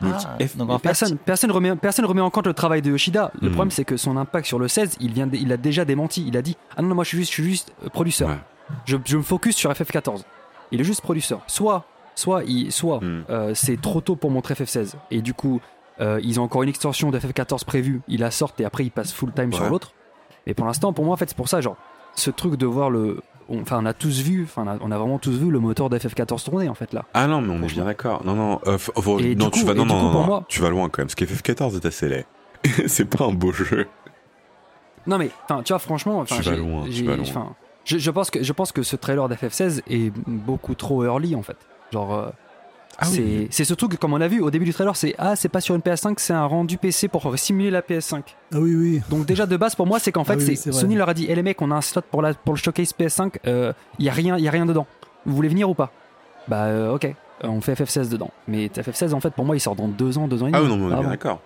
[0.00, 2.82] Donc, Ah, F- donc en fait, personne personne remet personne remet en compte le travail
[2.82, 3.32] de Yoshida.
[3.40, 3.52] Le Hmm.
[3.52, 6.24] problème c'est que son impact sur le 16, il vient de- il a déjà démenti.
[6.26, 8.28] Il a dit "Ah non, non moi je suis juste je suis juste euh, producteur.
[8.28, 8.36] Ouais.
[8.84, 10.22] Je, je me focus sur FF14."
[10.70, 11.40] Il est juste producteur.
[11.48, 13.24] Soit soit il soit Hmm.
[13.30, 14.94] Euh, c'est trop tôt pour montrer FF16.
[15.10, 15.60] Et du coup,
[16.00, 18.00] euh, ils ont encore une extension de FF14 prévue.
[18.06, 19.92] Ils la sortent et après ils passent full time sur l'autre.
[20.46, 21.76] Mais pour l'instant, pour moi, en fait, c'est pour ça, genre,
[22.18, 23.20] ce truc de voir le.
[23.48, 25.98] on- Enfin, on, a tous vu, enfin, on a, vraiment tous vu le moteur de
[25.98, 27.04] FF14 tourner, en fait, là.
[27.14, 28.22] Ah non, mais on est bien d'accord.
[28.24, 30.04] Non, non, euh, f- faut- Et non, du tu vas, et non, du non, coup,
[30.04, 31.08] non, pour non, moi- tu vas loin quand même.
[31.08, 32.26] Parce qu'FF14 est assez laid.
[32.86, 33.86] c'est pas un beau jeu.
[35.06, 35.30] Non, mais,
[35.64, 37.54] tu vois, franchement, enfin, Tu vas loin, tu vas loin.
[37.84, 41.42] je, je pense que, je pense que ce trailer d'FF16 est beaucoup trop early, en
[41.42, 41.56] fait.
[41.92, 42.14] Genre.
[42.14, 42.28] euh,
[43.00, 43.48] Ah c'est oui.
[43.50, 45.74] ce truc, comme on a vu au début du trailer, c'est ah, c'est pas sur
[45.76, 48.22] une PS5, c'est un rendu PC pour simuler la PS5.
[48.52, 49.00] Ah oui, oui.
[49.08, 50.72] Donc déjà de base pour moi c'est qu'en fait Ah oui, vrai.
[50.72, 52.58] Sony leur a dit eh les mecs on a un slot pour, la, pour le
[52.58, 53.34] showcase PS5
[53.98, 54.86] il y a rien y a rien dedans
[55.26, 55.92] vous voulez venir ou pas?
[56.48, 57.04] Bah euh, ok
[57.44, 60.18] Euh, on fait FF16 dedans mais FF16 en fait pour moi il sort dans deux
[60.18, 61.40] ans deux ans et demi Ah oui, non, mais on est bien d'accord.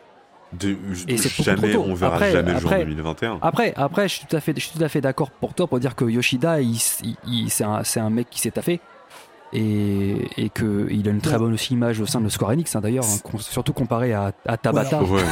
[0.54, 0.76] De-
[1.08, 1.84] Et jamais, trop tôt.
[1.90, 3.38] on verra Après- jamais le jour après- 2021.
[3.42, 5.66] après après je suis tout à fait je suis tout à fait d'accord pour toi
[5.66, 8.80] pour dire que Yoshida il, il- il- c'est un, c'est un mec qui s'est taffé
[9.52, 12.74] et, et que il a une très bonne aussi image au sein de Square Enix
[12.74, 15.22] hein, d'ailleurs hein, surtout comparé à, à Tabata Ouais,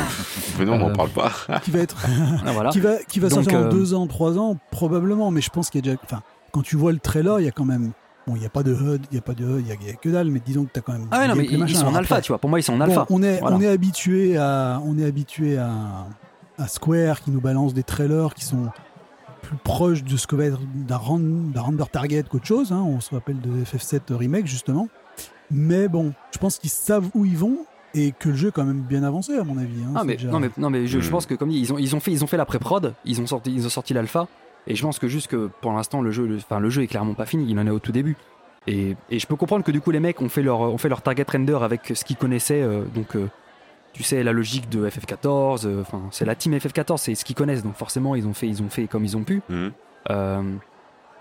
[0.58, 1.32] mais non, on n'en Euh, parle pas.
[1.64, 1.96] Qui va être,
[2.46, 5.30] Ah, voilà qui va, qui va Donc, sortir euh, dans deux ans, trois ans, probablement.
[5.30, 7.48] Mais je pense qu'il y a déjà, enfin, quand tu vois le trailer, il y
[7.48, 7.92] a quand même,
[8.26, 9.72] bon, il y a pas de HUD, il y a pas de HUD, il y
[9.72, 10.28] a, il y a que dalle.
[10.30, 11.06] Mais disons que t'as quand même.
[11.10, 11.78] ah ouais, non mais ils, machin.
[11.80, 13.40] sont en alpha après, tu vois pour moi ils sont en bon, alpha on est,
[13.40, 13.56] Voilà.
[13.56, 15.70] on est habitué à, on est habitué à,
[16.58, 18.66] à Square qui nous balance des trailers qui sont
[19.42, 22.72] plus proches de ce que va être d'un rend- d'un render target qu'autre chose.
[22.72, 22.82] hein.
[22.86, 24.88] On se rappelle de FF7 remake justement.
[25.50, 27.58] Mais bon, je pense qu'ils savent où ils vont
[27.94, 29.82] et que le jeu est quand même bien avancé à mon avis.
[29.84, 29.92] hein.
[29.96, 31.10] Ah mais, déjà- non mais non mais je, je Hmm.
[31.10, 33.20] pense que comme dit, ils ont ils ont fait ils ont fait la pré-prod, ils
[33.20, 34.28] ont sorti ils ont sorti l'alpha
[34.66, 36.86] et je pense que juste que pour l'instant le jeu le, enfin le jeu est
[36.86, 38.16] clairement pas fini, il en est au tout début.
[38.66, 40.90] Et, et je peux comprendre que du coup les mecs ont fait leur ont fait
[40.90, 43.28] leur target render avec ce qu'ils connaissaient euh, donc euh,
[43.92, 45.66] tu sais, la logique de FF14.
[45.66, 48.46] euh, Enfin, c'est la team FF14, c'est ce qu'ils connaissent, donc forcément, ils ont fait,
[48.48, 49.42] ils ont fait comme ils ont pu.
[49.48, 49.72] Mhm.
[50.10, 50.42] Euh,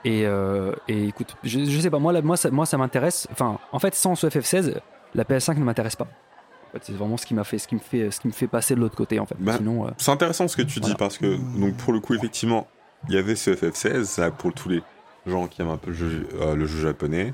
[0.06, 3.28] et, euh, et écoute, je, je sais pas, moi, là, moi, ça, moi, ça m'intéresse.
[3.32, 4.76] Enfin, en fait, sans ce FF16,
[5.16, 6.06] la PS5 ne m'intéresse pas.
[6.06, 8.32] En fait, c'est vraiment ce qui m'a fait, ce qui me fait, ce qui me
[8.32, 9.36] fait passer de l'autre côté, en fait.
[9.40, 12.14] Bah, Sinon, euh, C'est intéressant ce que tu dis parce que, donc pour le coup,
[12.14, 12.68] effectivement,
[13.10, 14.82] il y avait ce FF16, ça pour tous les
[15.26, 17.34] gens qui aiment un peu le jeu, euh, le jeu japonais,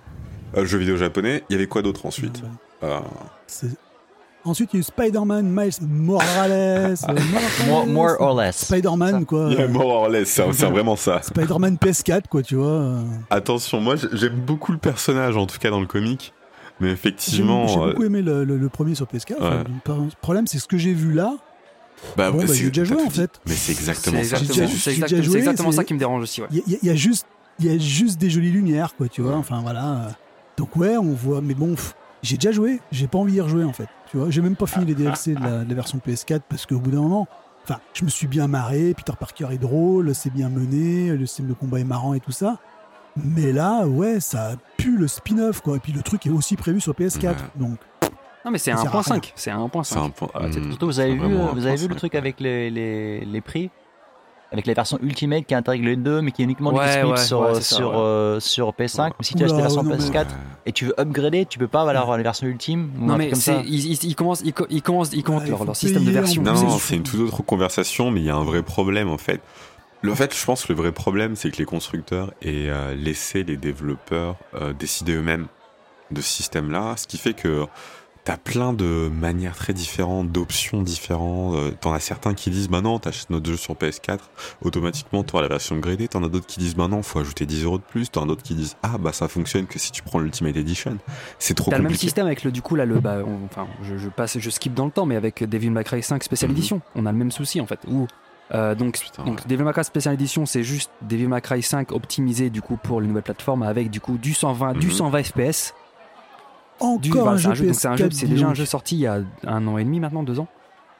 [0.56, 1.44] euh, le jeu vidéo japonais.
[1.50, 2.42] Il y avait quoi d'autre ensuite?
[2.84, 3.00] Euh,
[3.46, 3.68] C'est-
[4.46, 6.52] Ensuite, il y a eu Spider-Man, Miles Morales.
[6.52, 6.96] euh,
[7.68, 7.90] More, Morales.
[7.94, 8.58] more or less.
[8.66, 9.48] Spider-Man, quoi.
[9.52, 11.22] Il y a more or less, c'est vraiment ça.
[11.24, 12.68] Spider-Man PS4, quoi, tu vois.
[12.68, 13.02] euh.
[13.30, 16.34] Attention, moi j'ai- j'aime beaucoup le personnage, en tout cas dans le comic,
[16.80, 19.42] mais J'ai effectivement, j'ai euh, beaucoup aimé le, le- le premier sur PS4.
[19.42, 19.64] Ouais.
[19.88, 21.36] Le problème, c'est ce que j'ai vu là.
[22.16, 23.32] bah, Bon, bah, j'ai déjà joué, en fait.
[23.48, 24.38] Mais c'est exactement ça.
[24.38, 26.42] exactement, c'est exactement c'est- ça qui me dérange aussi.
[26.42, 26.48] Ouais.
[26.52, 27.26] Il y, a- y y juste,
[27.60, 29.36] il y a juste des jolies lumières, quoi, tu vois.
[29.38, 29.86] Enfin, voilà.
[29.86, 30.10] euh.
[30.58, 31.42] Donc, ouais, on voit.
[31.42, 31.76] Mais bon,
[32.22, 32.80] j'ai déjà joué.
[32.92, 33.88] J'ai pas envie d'y rejouer, en fait.
[34.16, 36.66] Tu vois, j'ai même pas fini les DLC de la, de la version PS4 parce
[36.66, 37.28] qu'au bout d'un moment.
[37.66, 41.48] Enfin, je me suis bien marré, Peter Parker est drôle, c'est bien mené, le système
[41.48, 42.58] de combat est marrant et tout ça.
[43.18, 45.76] Mais là, ouais, ça pue le spin-off, quoi.
[45.76, 47.26] Et puis le truc est aussi prévu sur PS4.
[47.26, 47.36] Ouais.
[47.58, 47.78] Donc,
[48.46, 49.16] Non, mais c'est Ça un sert à point rien.
[49.16, 49.34] 5.
[49.36, 50.14] C'est un point C'est un 5.
[50.14, 50.30] point.
[50.34, 53.26] Voilà, c'est hmm, Surtout, vous avez vu, vous avez vu le truc avec les, les,
[53.26, 53.70] les prix?
[54.56, 57.24] Avec la version Ultimate qui intègre les deux, mais qui est uniquement Ouais, disponible ouais,
[57.26, 57.96] sur, ouais, c'est ça, sur, ouais.
[57.98, 59.12] euh, sur PS5.
[59.20, 60.26] Mais si tu achètes la version ouais, non, mais- PS4
[60.66, 63.40] et tu veux upgrader, tu peux pas avoir la version ultime ou Non, mais comme
[63.40, 63.62] ça.
[63.66, 66.42] ils, ils- ils commencent, ils, co- ils commencent, ils commencent Ah, leur, système de version.
[66.42, 69.10] Non, C'est non, c'est une toute autre conversation, mais il y a un vrai problème
[69.10, 69.42] en fait.
[70.02, 72.94] Le en fait, je pense que le vrai problème, c'est que les constructeurs aient euh,
[72.96, 75.48] laissé les développeurs euh, décider eux-mêmes
[76.12, 77.66] de ce système-là, ce qui fait que
[78.26, 81.56] t'as plein de manières très différentes, d'options différentes.
[81.56, 84.20] Euh, T'en as certains qui disent, bah non, t'achètes notre jeu sur PS4,
[84.62, 86.08] automatiquement t'auras la version gradée.
[86.08, 88.10] T'en as d'autres qui disent, bah non, faut ajouter 10 euros de plus.
[88.10, 90.98] T'en as d'autres qui disent, ah bah ça fonctionne que si tu prends l'Ultimate Edition.
[91.40, 92.08] C'est trop T'as le même compliqué.
[92.08, 94.74] système avec le du coup là le bah, on- enfin je, je passe je skip
[94.74, 96.58] dans le temps mais avec Devil May Cry 5 Special Mhm.
[96.58, 98.08] Edition on a le même souci en fait où
[98.54, 99.44] euh, donc Putain, donc ouais.
[99.48, 103.02] Devil May Cry Special Edition c'est juste Devil May Cry 5 optimisé du coup pour
[103.02, 104.94] les nouvelles plateformes avec du coup du 120 du Mhm.
[104.94, 105.85] 120 FPS du
[106.80, 109.02] encore voilà, un c'est jeu c'est un jeu PS4, c'est déjà un jeu sorti il
[109.02, 110.48] y a un an et demi maintenant deux ans.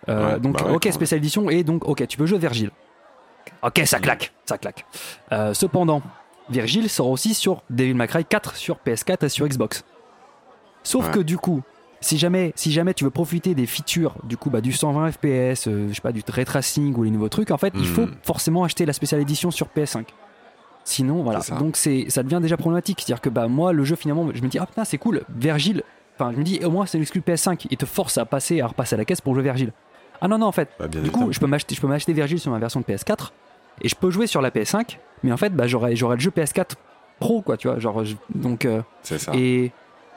[0.08, 2.38] Euh, Ouais, donc bah ouais, ok quand Special Edition et donc ok tu peux jouer
[2.38, 2.72] Virgile.
[3.64, 4.86] Ok ça claque ça claque.
[5.32, 6.02] Euh, cependant
[6.50, 9.84] Virgile sort aussi sur Devil May Cry 4 sur PS4 et sur Xbox.
[10.84, 11.12] Sauf Ouais.
[11.14, 11.62] que du coup
[12.02, 15.68] si jamais, si jamais tu veux profiter des features du coup bah, du 120 FPS,
[15.68, 17.86] euh, je sais pas du ray tracing ou les nouveaux trucs, en fait, il Mhm.
[17.88, 20.06] faut forcément acheter la spéciale édition sur PS5.
[20.86, 21.40] Sinon, voilà.
[21.60, 23.02] Donc c'est, ça devient déjà problématique.
[23.02, 25.84] C'est-à-dire que bah moi, le jeu finalement, je me dis ah putain c'est cool, Virgile.
[26.18, 27.66] Enfin, je me dis au moins c'est l'exclu PS5.
[27.72, 29.74] Il te force à passer, à repasser à la caisse pour jouer Virgile.
[30.22, 30.70] Ah non non en fait.
[30.80, 32.86] Bah, bien Du coup, je peux m'acheter, je peux m'acheter Virgile sur ma version de
[32.86, 33.32] PS4
[33.82, 34.98] et je peux jouer sur la PS5.
[35.24, 36.76] Mais en fait, bah j'aurai, j'aurai le jeu PS4
[37.20, 37.80] Pro quoi, tu vois.
[37.80, 38.66] Genre je- donc.
[38.66, 39.32] euh, c'est ça.
[39.36, 39.72] et,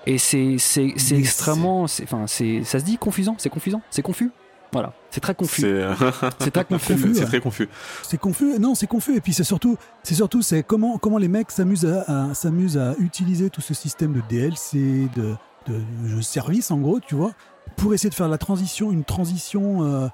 [0.07, 1.87] et c'est, c'est, c'est extrêmement.
[1.87, 4.31] c'est- Enfin, c'est, ça se dit confusant C'est confusant C'est confus
[4.73, 4.93] Voilà.
[5.11, 5.63] C'est très confus.
[5.63, 5.85] C'est
[6.41, 7.15] C'est très confus.
[7.15, 7.69] c'est très confus.
[8.03, 8.59] C'est confus.
[8.59, 9.17] Non, c'est confus.
[9.17, 12.77] Et puis c'est surtout, c'est surtout, c'est comment, comment les mecs s'amusent à, à- s'amusent
[12.79, 15.35] à utiliser tout ce système de DLC, de,
[15.67, 17.33] de jeux service en gros, tu vois,
[17.77, 20.09] pour essayer de faire la transition, une transition, euh,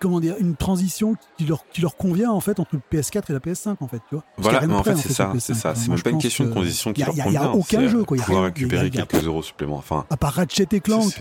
[0.00, 3.32] comment dire, une transition qui leur, qui leur convient en fait entre le PS4 et
[3.32, 4.24] la PS5 en fait, tu vois.
[4.38, 5.56] Voilà, mais en fait, c'est ça, c'est PS5.
[5.56, 5.74] ça.
[5.74, 7.40] C'est même pas une question de condition qui y a- leur y a- y a
[7.46, 7.52] convient.
[7.52, 8.16] aucun jeu, quoi.
[8.16, 9.76] Y a Pouvoir rien- y a- récupérer y a- quelques euros supplémentaires.
[9.78, 11.12] Enfin, À part Ratchet et Clank,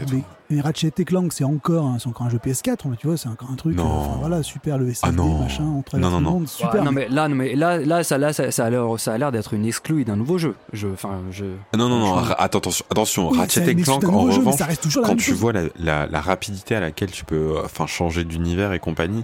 [0.49, 3.17] mais, Ratchet et Clank c'est encore, un- c'est encore un jeu PS4, mais tu vois,
[3.17, 3.75] c'est encore un truc.
[3.75, 3.83] Non.
[3.85, 5.39] euh, voilà, super le SSD, Ah non.
[5.39, 6.47] machin, on traverse Non, non, le non.
[6.47, 6.83] super.
[6.83, 9.31] non mais là, non, mais là, là, ça, là, ça, a l'air, ça a l'air
[9.31, 10.55] d'être une exclue d'un nouveau jeu.
[10.73, 11.45] Je, enfin, je.
[11.77, 12.15] non, non, non.
[12.17, 13.29] Attends, attention, attention.
[13.29, 14.57] Ratchet et Clank, en revanche,
[15.03, 18.64] quand tu vois la, la- la rapidité à laquelle tu peux, euh, enfin, changer d'univers
[18.73, 19.23] et compagnie,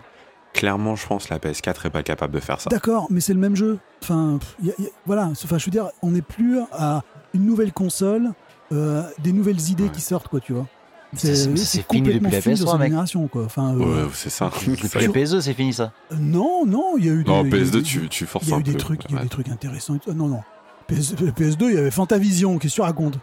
[0.53, 2.69] clairement, je pense que la PS4 est pas capable de faire ça.
[2.69, 3.79] D'accord, mais c'est le même jeu.
[4.03, 5.25] Enfin, pff, y a- y a- voilà.
[5.31, 8.31] Enfin, je veux dire, on n'est plus à une nouvelle console,
[8.71, 9.89] euh, des nouvelles idées Ouais.
[9.89, 10.67] qui sortent, quoi, tu vois.
[11.13, 12.87] C'est- fini complètement depuis la fini sur PS3, cette mec.
[12.89, 13.43] génération, quoi.
[13.43, 14.49] Enfin, euh, Ouais, c'est ça.
[14.65, 15.91] Depuis la PS2, c'est fini ça.
[16.11, 17.83] euh, non, non, il y a eu des, Non, il y a eu PS2, des-
[17.83, 18.77] tu, tu forces il y a un eu des peu.
[18.77, 19.23] trucs, il y a eu ouais.
[19.23, 19.95] des trucs intéressants.
[19.95, 20.13] et tout.
[20.13, 20.41] Non, non.
[20.87, 22.57] PS, PS2, il y avait Fantavision.
[22.59, 23.17] Qu'est-ce que tu racontes?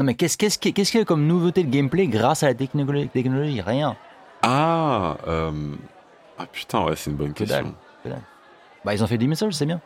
[0.00, 2.46] Non mais qu'est-ce qu'est-ce qu'il qu'est-ce qu'il y a comme nouveauté de gameplay grâce à
[2.46, 3.60] la technologie, technologie?
[3.60, 3.98] Rien.
[4.40, 5.52] Ah, euh...
[6.38, 7.74] ah putain, ouais, c'est une bonne question.
[8.82, 9.78] Bah ils ont fait Demon's Souls, c'est bien.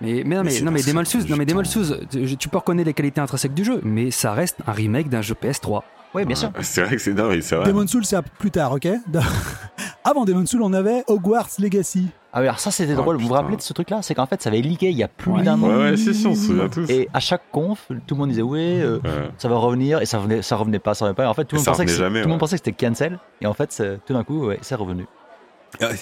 [0.00, 2.36] Mais, mais non, Mais mais, non, mais Souls, non, mais prend du Demon's Souls, tu,
[2.36, 5.36] tu peux reconnaître les qualités intrinsèques du jeu, mais ça reste un remake d'un jeu
[5.40, 5.82] PS3.
[6.14, 6.48] Oui, bien sûr.
[6.48, 7.66] Ouais, C'est vrai que c'est dingue, c'est vrai.
[7.66, 8.86] Demon's Souls, c'est à plus tard, ok?
[10.04, 12.08] Avant Demon's Souls, on avait Hogwarts Legacy.
[12.34, 13.16] Ah oui, alors ça c'était Ah, drôle.
[13.18, 14.00] Vous vous rappelez de ce truc-là?
[14.02, 15.42] C'est qu'en fait ça avait leaké il y a plus Ouais.
[15.42, 15.68] d'un an.
[15.68, 16.88] Ouais, ouais, si, si, on se souvient tous.
[16.90, 19.30] Et à chaque conf, tout le monde disait ouais, euh, Ouais.
[19.36, 21.24] ça va revenir et ça revenait, ça revenait pas, ça revenait pas.
[21.24, 23.18] Et en fait tout le monde pensait que jamais, tout monde pensait que c'était cancel
[23.42, 25.06] et en fait tout d'un coup ouais, c'est revenu.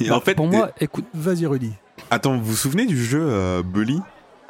[0.01, 1.73] Et en fait, Pour moi, écoute, Vas-y, Rudy.
[2.11, 4.01] Attends, vous vous souvenez du jeu euh, Bully?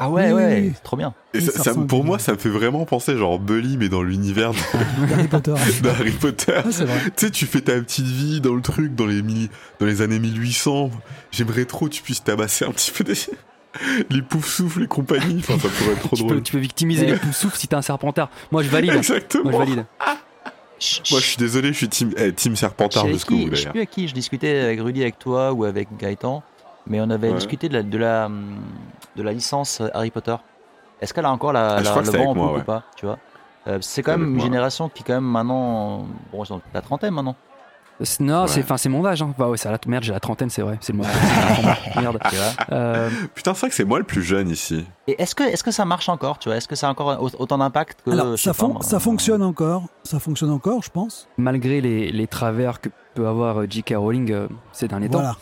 [0.03, 0.72] Ah ouais, Oui, ouais, oui.
[0.74, 1.12] c'est trop bien.
[1.34, 2.07] Et Oui, ça, ça ça- ressemble pour bien.
[2.09, 5.55] moi, ça me fait vraiment penser genre Bully, mais dans l'univers de- Harry Potter.
[5.82, 6.55] d'Harry Potter.
[6.57, 7.01] Ah, vrai.
[7.16, 10.01] Tu sais, tu fais ta petite vie dans le truc, dans les, mille- dans les
[10.03, 10.90] années 1800.
[11.30, 13.12] J'aimerais trop que tu puisses tabasser un petit peu des...
[14.11, 15.36] les poufs souffles et compagnie.
[15.38, 16.36] Enfin, ça pourrait être trop Tu drôle.
[16.36, 18.30] peux, tu peux victimiser les poussoufs si t'es un serpentard.
[18.51, 18.94] Moi, je valide.
[18.94, 19.51] Exactement.
[19.51, 19.84] Moi, je valide.
[21.11, 23.51] Moi, je suis désolé, je suis team, eh, team Serpentard Je sais jusqu'au qui- bout
[23.51, 23.72] je sais d'ailleurs.
[23.72, 26.42] plus avec qui je discutais avec Rudy, avec toi ou avec Gaëtan,
[26.87, 27.35] mais on avait Ouais.
[27.35, 28.59] discuté de la, de la, hum,
[29.16, 30.37] de la licence Harry Potter.
[31.01, 32.61] Est-ce qu'elle a encore la, Ah, la- le c'est vent en poupe ouais.
[32.61, 33.18] ou pas Tu vois?
[33.68, 34.45] Euh, C'est quand même une moi.
[34.45, 37.37] génération qui quand même maintenant, bon, ils sont la trentaine maintenant.
[38.03, 38.64] C'est- Non, c'est Ouais.
[38.64, 39.20] enfin, c'est mon âge.
[39.20, 39.35] Hein.
[39.39, 40.78] Bah ouais, c'est la merde, j'ai la trentaine, c'est vrai.
[40.81, 41.11] C'est le moment.
[42.01, 42.18] Merde.
[42.31, 42.66] tu vois?
[42.72, 44.87] Euh, Putain, c'est vrai que c'est moi le plus jeune ici.
[45.07, 46.57] Et est-ce que, est-ce que ça marche encore Tu vois?
[46.57, 49.01] Est-ce que ça a encore au- autant d'impact que Alors, ça, pas, fon- moi, ça
[49.01, 49.83] fonctionne encore.
[50.05, 51.28] Ça fonctionne encore, je pense.
[51.37, 53.94] malgré les, les travers que peut avoir euh, J.K.
[53.96, 55.30] Rowling euh, ces derniers Voilà.
[55.30, 55.36] temps.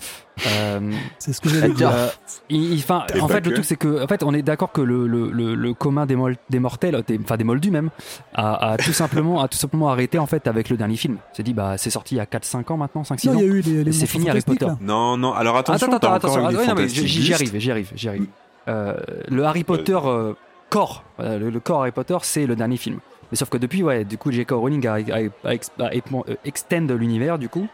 [0.46, 1.90] euh, C'est ce que j'allais dire.
[1.92, 2.08] Euh,
[2.48, 2.84] il- il-
[3.22, 5.54] en fait, le truc, c'est que, en fait, on est d'accord que le, le, le,
[5.54, 7.90] le commun des, mol- des mortels, des, enfin des moldus même,
[8.34, 11.18] a, a tout simplement, a tout simplement arrêté en fait avec le dernier film.
[11.32, 13.38] C'est dit, bah, c'est sorti il y a 4-5 ans maintenant, 5-6 Non, ans.
[13.38, 14.66] il y a eu les, les C'est fini, Harry Potter.
[14.66, 14.76] là.
[14.80, 18.08] Non, non, alors attention, attends, attends, ouais, non, mais Fantastic j'y arrive, j'y arrive, j'y
[18.08, 18.26] arrive.
[18.68, 18.94] Euh,
[19.28, 20.34] le Harry Potter euh,
[20.70, 22.98] corps, euh, le, le corps Harry Potter, c'est le dernier film.
[23.30, 24.50] Mais sauf que depuis, ouais, du coup, J.K.
[24.52, 25.52] Rowling a, a, a
[25.84, 27.66] a euh, extend l'univers, du coup,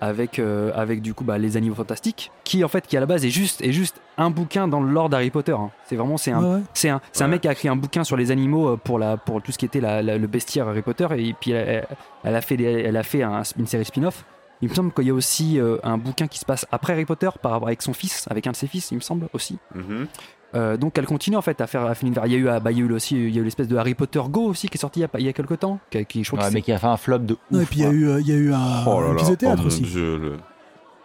[0.00, 3.06] avec, euh, avec du coup, bah, les animaux fantastiques, qui en fait, qui à la
[3.06, 5.52] base est juste, est juste un bouquin dans le lore d'Harry Potter.
[5.52, 5.70] hein.
[5.86, 6.60] C'est vraiment, c'est un, Ouais, ouais.
[6.74, 7.32] c'est un, c'est un Ouais.
[7.32, 9.58] mec qui a écrit un bouquin sur les animaux euh, pour, la, pour tout ce
[9.58, 11.86] qui était la- la- le bestiaire Harry Potter et puis elle,
[12.24, 14.24] elle a fait, des- elle a fait un- une série spin-off.
[14.60, 17.04] Il me semble qu'il y a aussi euh, un bouquin qui se passe après Harry
[17.04, 19.58] Potter par rapport avec son fils, avec un de ses fils, il me semble aussi.
[19.74, 20.06] Mhm.
[20.54, 22.20] Euh, donc elle continue en fait à faire à finir.
[22.26, 23.44] Il y a eu, euh, bah, il y a eu aussi, il y a eu
[23.44, 25.28] l'espèce de Harry Potter Go aussi qui est sorti il y a, pas- il y
[25.28, 26.96] a quelques temps, qui, qui- je crois Ouais, que mais c'est- qui a fait un
[26.98, 27.40] flop de ouf.
[27.50, 29.08] Non, et puis il y a eu, euh, il y a eu un, Oh là
[29.14, 29.80] là, de oh théâtre mon aussi.
[29.82, 30.36] dieu,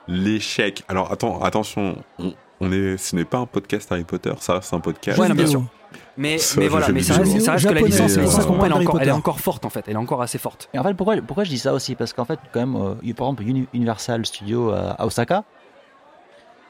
[0.08, 0.84] l'échec.
[0.88, 4.76] Alors attends, attention, on, on est, ce n'est pas un podcast Harry Potter, ça, c'est
[4.76, 5.18] un podcast.
[5.20, 5.64] Ouais, non, bien sûr.
[6.18, 8.46] Mais, Ça, mais voilà, mais ça reste, ça reste que la licence, ça licence, elle
[8.46, 9.12] est, encore, d'Harry elle est Potter.
[9.12, 10.68] encore forte en fait, elle est encore assez forte.
[10.74, 11.94] Et en fait, pourquoi, pourquoi je dis ça aussi?
[11.96, 14.92] Parce qu'en fait, quand même, euh, il y a, par exemple, Uni- Universal Studio à,
[15.00, 15.44] à Osaka,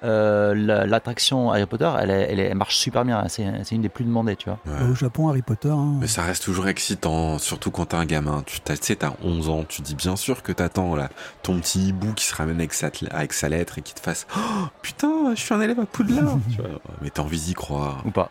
[0.04, 3.24] euh, la- l'attraction Harry Potter, elle, marche super bien.
[3.28, 4.60] C'est une des plus demandées, tu vois.
[4.66, 4.90] Ouais.
[4.92, 5.70] Au Japon, Harry Potter.
[5.70, 5.96] hein.
[6.00, 8.44] Mais ça reste toujours excitant, surtout quand t'es un gamin.
[8.46, 11.10] Tu sais, t'as 11 ans, tu dis bien sûr que t'attends là,
[11.44, 14.28] ton petit hibou qui se ramène avec sa, avec sa lettre et qui te fasse
[14.38, 14.40] oh,
[14.82, 16.70] Putain, je suis un élève à Poudlard Tu vois,
[17.02, 18.02] Mais t'as envie d'y croire.
[18.06, 18.30] Ou pas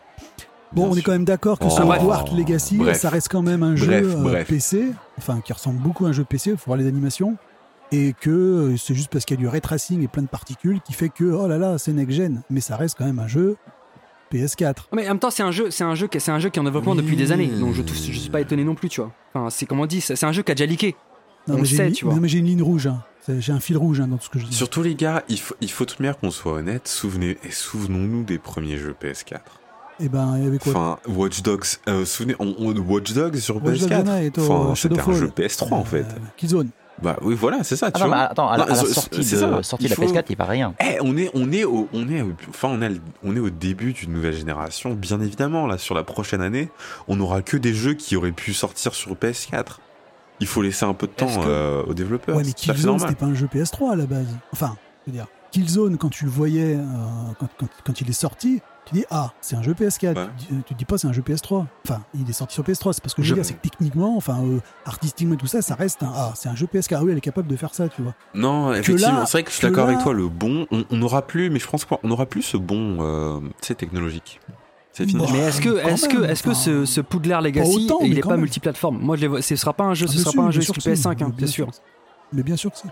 [0.73, 1.81] Bon, Bien on est quand même d'accord que Oh, ce.
[1.81, 2.97] Hogwarts Legacy, Bref.
[2.99, 4.47] ça reste quand même un jeu Bref, euh, bref.
[4.49, 7.37] PC, enfin qui ressemble beaucoup à un jeu PC, il faut voir les animations,
[7.91, 10.27] et que euh, c'est juste parce qu'il y a du ray tracing et plein de
[10.27, 13.27] particules qui fait que, oh là là, c'est next-gen, mais ça reste quand même un
[13.27, 13.55] jeu
[14.33, 14.75] PS4.
[14.93, 16.59] Mais en même temps, c'est un jeu, c'est un jeu qui, c'est un jeu qui
[16.59, 16.97] est en développement Oui.
[17.01, 19.11] depuis des années, donc je, je suis pas étonné non plus, tu vois.
[19.33, 20.95] Enfin, c'est comme on dit, c'est un jeu qui a déjà leaké.
[21.47, 22.13] Non, On mais le j'ai sait, une, tu vois.
[22.13, 23.03] non, mais j'ai une ligne rouge, hein.
[23.39, 24.55] J'ai un fil rouge hein, dans tout ce que je dis.
[24.55, 26.87] Surtout les gars, il faut, il faut tout de même qu'on soit honnête.
[26.87, 29.39] Souvenez, et souvenons-nous des premiers jeux PS4.
[29.99, 30.71] Et ben, il y avait quoi?
[30.71, 34.17] Enfin, Watch Dogs, euh, souvenez, on, on- Watch Dogs sur Watch Dogs PS4.
[34.21, 36.01] Unite, au Enfin, c'était un jeu PS3 en fait.
[36.01, 36.69] Euh, Killzone.
[37.01, 37.87] Bah oui, voilà, c'est ça.
[37.87, 38.23] Ah tu non, mais vois.
[38.25, 39.63] attends, à, la- Non, à la c'est- sortie, de, ça.
[39.63, 40.73] sortie Il de la faut- PS4, il n'y a pas rien.
[40.83, 42.89] Eh, on est, on est au, on est, au- enfin, on, a
[43.23, 45.67] on est au début d'une nouvelle génération, bien évidemment.
[45.67, 46.69] Là, sur la prochaine année,
[47.07, 49.79] on n'aura que des jeux qui auraient pu sortir sur PS4.
[50.39, 52.35] Il faut laisser un peu de temps que- euh, aux développeurs.
[52.35, 54.27] Ouais, mais Killzone, c'était pas un jeu PS3 à la base.
[54.53, 54.75] Enfin,
[55.05, 56.83] je veux dire, Killzone, quand tu le voyais, euh,
[57.39, 60.15] quand, quand- quand il est sorti, tu dis ah, c'est un jeu PS4.
[60.15, 60.27] Ouais.
[60.37, 61.65] Tu, dis- tu dis pas c'est un jeu PS3.
[61.85, 62.93] Enfin, il est sorti sur PS3.
[62.93, 65.61] C'est parce que je veux dire, c'est que techniquement, enfin, euh, artistiquement et tout ça,
[65.61, 66.95] ça reste un ah, c'est un jeu PS4.
[66.99, 68.13] Ah oui, elle est capable de faire ça, tu vois.
[68.33, 70.13] Non, effectivement, c'est vrai que je suis d'accord là- avec toi.
[70.13, 74.39] Le bon, on n'aura plus, mais je pense qu'on n'aura plus ce bon, euh, technologique.
[74.93, 75.23] C'est fini.
[75.25, 75.31] Bon.
[75.31, 78.21] Mais est-ce que, est-ce que, est-ce que ce, ce Poudlard Legacy, autant, il mais est
[78.21, 78.41] quand pas même.
[78.41, 78.97] multiplateforme?
[78.99, 80.51] Moi, je les vois- ce sera pas un jeu, Ah, ce sera sûr, pas un
[80.51, 80.71] jeu si.
[80.71, 81.67] PS5, hein, Bien sûr.
[82.33, 82.87] Mais bien sûr que si.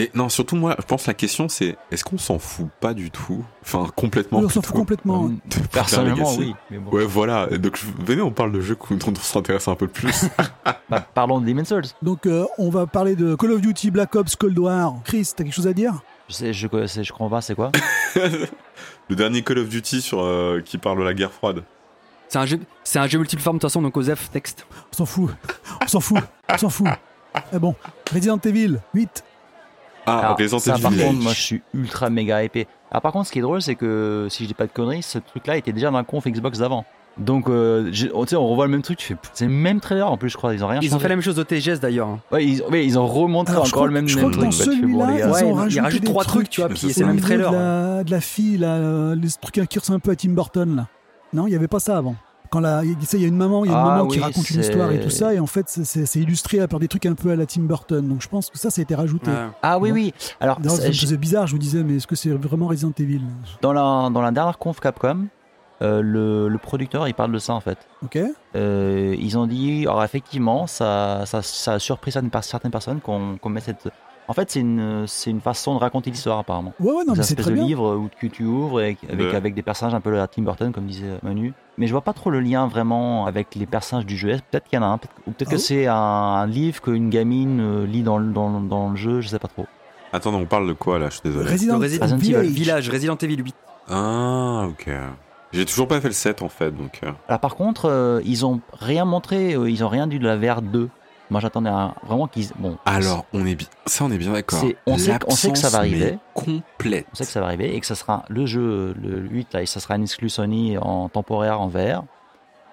[0.00, 2.94] Et non, surtout moi, je pense que la question c'est, est-ce qu'on s'en fout pas
[2.94, 3.44] du tout?
[3.60, 4.38] Enfin, complètement.
[4.38, 5.24] Oui, on s'en fout complètement.
[5.24, 6.54] De Poudlard Personnellement, oui.
[6.70, 6.90] Mais bon.
[6.90, 7.46] Ouais, voilà.
[7.58, 10.24] Donc, venez, on parle de jeux dont on s'intéresse un peu plus.
[10.88, 11.84] Bah, parlons de Demon's Souls.
[12.02, 14.94] Donc, euh, on va parler de Call of Duty, Black Ops, Cold War.
[15.04, 16.00] Chris, t'as quelque chose à dire?
[16.28, 17.70] Je sais, je, je, je comprends pas, c'est quoi?
[19.08, 21.62] Le dernier Call of Duty sur, euh, qui parle de la guerre froide.
[22.28, 24.66] C'est un jeu, c'est un jeu multiplateforme de toute façon, donc Osef texte.
[24.92, 25.30] On s'en fout.
[25.82, 26.18] On s'en fout.
[26.48, 26.88] On s'en fout.
[27.52, 27.74] Eh bon,
[28.12, 29.24] Resident Evil 8.
[30.10, 31.06] Ah, Alors, ça, par Village.
[31.08, 32.66] contre, moi, je suis ultra méga épais.
[32.90, 35.02] Alors, par contre, ce qui est drôle, c'est que si je dis pas de conneries,
[35.02, 36.84] ce truc-là était déjà dans la conf Xbox d'avant.
[37.18, 38.96] Donc, euh, j'ai- tu sais, on revoit le même truc.
[38.98, 40.54] Tu fais, c'est le même trailer en plus, je crois.
[40.54, 41.02] Ils ont rien Ils ont changé.
[41.02, 42.06] fait la même chose au TGS d'ailleurs.
[42.08, 42.20] hein.
[42.32, 44.46] Ouais, ils, ouais, ils ont remontré Alors, je encore crois- le même, je même crois
[44.46, 44.50] que truc.
[44.50, 46.24] dans Bah, tu fais, bon, celui-là, les gars, ils ont il rajouté rajoute des trois
[46.24, 47.50] trucs, tu vois, puis c'est c'est le Au même niveau trailer.
[47.50, 50.30] De la, de la fille, là, euh, les trucs qui ressemblent un peu à Tim
[50.30, 50.86] Burton, là.
[51.32, 52.14] Non, il n'y avait pas ça avant.
[52.50, 53.90] Quand la, il tu sais, il y a une maman, il y a une Ah
[53.96, 56.80] maman qui oui, raconte une histoire et tout ça, et en fait, c'est- illustré par
[56.80, 58.06] des trucs un peu à la Tim Burton.
[58.08, 59.30] Donc je pense que ça, ça a été rajouté.
[59.62, 60.12] Ah oui, oui.
[60.40, 63.22] Alors, c'est- bizarre, je me disais, mais est-ce que c'est vraiment Resident Evil?
[63.62, 65.26] Dans la, dans la dernière conf Capcom,
[65.82, 67.78] Euh, le, le producteur, il parle de ça en fait.
[68.04, 68.18] Ok.
[68.54, 73.00] Euh, ils ont dit, alors effectivement, ça, ça, ça a surpris certaines, per- certaines personnes
[73.00, 73.88] qu'on qu'on met cette.
[74.30, 76.72] En fait, c'est une, c'est une façon de raconter l'histoire apparemment.
[76.78, 77.64] Ouais, ouais, non, mais c'est très de bien.
[77.64, 79.34] livres où que tu ouvres avec, avec, Ouais.
[79.34, 81.52] avec des personnages un peu à Tim Burton, comme disait Manu.
[81.78, 84.28] Mais je vois pas trop le lien vraiment avec les personnages du jeu.
[84.50, 86.46] Peut-être qu'il y en a un, peut-être- ou peut-être Ah que oui c'est un, un
[86.46, 89.66] livre qu'une gamine euh, lit dans, le- dans, dans le jeu, je sais pas trop.
[90.12, 91.06] Attends, on parle de quoi là?
[91.08, 91.50] Je suis désolé.
[91.50, 92.50] Resident, Le Resident Resident Evil Village.
[92.52, 93.54] Village, Resident Evil 8.
[93.88, 94.90] Ah, ok.
[95.52, 97.00] J'ai toujours pas fait le 7 en fait, donc.
[97.02, 100.26] euh, Alors par contre, euh, ils ont rien montré, euh, ils ont rien dit de
[100.26, 100.88] la VR 2.
[101.30, 102.48] Moi j'attendais un- vraiment qu'ils.
[102.58, 103.68] Bon, Alors, on est bien.
[103.86, 104.60] Ça, on est bien d'accord.
[104.86, 106.18] On sait- on sait que ça va arriver.
[106.34, 107.06] Complète.
[107.12, 109.62] On sait que ça va arriver et que ça sera le jeu, le 8, là,
[109.62, 112.04] et ça sera un exclu Sony en temporaire en VR.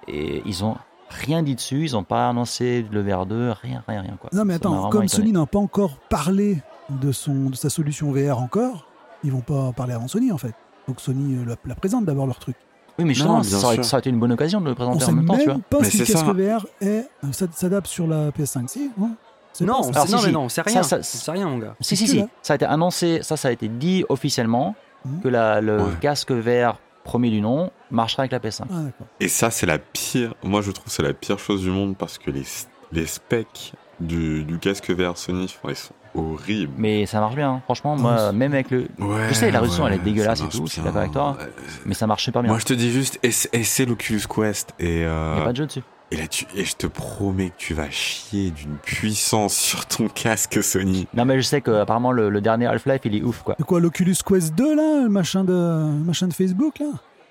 [0.07, 0.75] Et ils ont
[1.09, 4.17] rien dit dessus, ils ont pas annoncé le VR 2, rien, rien, rien.
[4.19, 4.29] Quoi.
[4.33, 5.23] Non, mais attends, comme étonné.
[5.23, 8.85] Sony n'a pas encore parlé de, son, de sa solution VR encore,
[9.23, 10.53] ils vont pas en parler avant Sony en fait.
[10.87, 12.55] Donc Sony euh, la, la présente d'abord leur truc.
[12.99, 15.05] Oui, mais justement, Non, ça, aurait, ça aurait été une bonne occasion de le présenter
[15.05, 15.53] en même temps, tu vois.
[15.53, 16.23] même pas Mais si casque ça.
[16.33, 18.67] VR est, euh, s'adapte sur la PS5.
[18.67, 19.11] Si, non
[19.53, 20.83] C'est Non, pas on non, mais non, on sait rien.
[20.83, 21.75] ça- on sait rien, mon gars.
[21.81, 24.75] Si, si, que si, ça a été annoncé, ça, ça a été dit officiellement
[25.05, 25.21] Mhm.
[25.21, 25.91] que la, le Ouais.
[26.01, 28.65] casque VR premier du nom marchera avec la PS5.
[28.71, 29.03] Ah.
[29.19, 30.33] Et ça, c'est la pire.
[30.43, 32.43] Moi, je trouve que c'est la pire chose du monde parce que les,
[32.91, 36.73] les specs du, du casque VR Sony, ils sont horribles.
[36.77, 37.61] Mais ça marche bien, hein.
[37.65, 38.87] franchement, moi, même avec le.
[38.99, 41.37] Ouais, Je sais, la résolution, elle est dégueulasse et tout, je suis d'accord avec toi.
[41.41, 41.45] Euh,
[41.85, 42.51] Mais ça marche super bien.
[42.51, 45.51] Moi, je te dis juste, essa- essaie l'Oculus Quest et, euh, Il n'y a pas
[45.51, 45.83] de jeu dessus.
[46.11, 50.07] et là, tu, et je te promets que tu vas chier d'une puissance sur ton
[50.07, 51.07] casque Sony.
[51.13, 53.55] Non, mais je sais que apparemment le, le dernier Half-Life, il est ouf, quoi.
[53.59, 56.87] De quoi l'Oculus Quest 2 là, le machin de, le machin de Facebook là?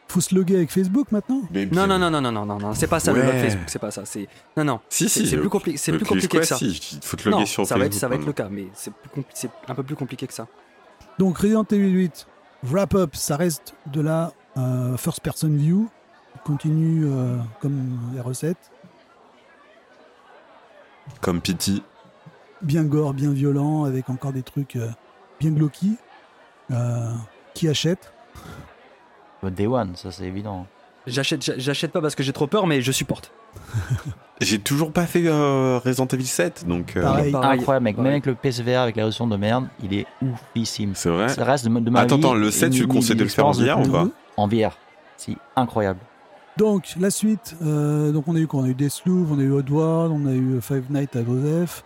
[0.08, 2.74] Faut se loguer avec Facebook maintenant Mais Non, non, non, non, non, non, non, non,
[2.74, 3.26] c'est pas ça le Ouais.
[3.26, 4.04] mode Facebook, c'est pas ça.
[4.04, 4.80] C'est non, non.
[4.88, 5.26] Si, C'est si.
[5.26, 6.56] c'est le- plus, compli- c'est plus compliqué que ça.
[6.56, 8.00] si, il faut te loguer Non, sur ça va être, Facebook.
[8.00, 10.32] ça va être le cas, mais c'est plus compli- c'est un peu plus compliqué que
[10.32, 10.46] ça.
[11.18, 12.26] Donc Resident Evil 8,
[12.64, 15.88] wrap up, ça reste de la euh, first person view,
[16.44, 18.70] continue euh, comme les recettes,
[21.20, 21.82] Comme Pity.
[22.62, 24.88] bien gore, bien violent, avec encore des trucs euh,
[25.40, 25.96] bien glauqui.
[26.72, 27.12] Euh,
[27.54, 28.12] qui achète
[29.44, 30.66] Day One, ça c'est évident.
[31.06, 33.32] J'achète, j'a- j'achète pas parce que j'ai trop peur, mais je supporte.
[34.42, 36.94] J'ai toujours pas fait euh, Resident Evil 7, donc.
[36.94, 37.32] euh, Pareil.
[37.32, 37.58] Pareil.
[37.58, 37.96] Incroyable, mec.
[37.96, 40.92] Même avec le PSVR, avec la résolution de merde, il est oufissime.
[40.94, 41.30] C'est vrai.
[41.30, 43.46] Ça reste de, de ma Attends, vie attends, le 7, tu conseilles de le faire
[43.46, 44.76] en VR ou pas En VR.
[45.16, 46.00] Si, incroyable.
[46.58, 48.60] Donc la suite, euh, donc on a eu quoi?
[48.60, 51.82] On a eu Deathloop, on a eu Oddworld, on a eu Five Nights at Joseph.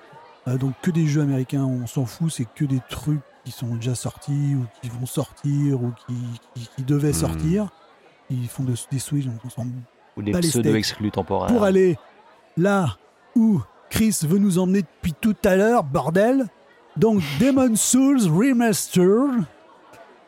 [0.49, 3.21] Euh, donc que des jeux américains, on s'en fout, c'est que des trucs
[3.51, 6.15] qui sont déjà sortis ou qui vont sortir ou qui,
[6.55, 7.15] qui, qui devaient Hmm.
[7.15, 7.69] sortir.
[8.31, 9.67] Ils font de- des Switch, donc on s'en
[10.17, 11.49] Ou des pseudo-exclus temporaires.
[11.53, 11.99] pour aller
[12.57, 12.97] là
[13.35, 16.47] où Chris veut nous emmener depuis tout à l'heure, bordel.
[16.97, 19.45] Donc Demon Souls Remastered.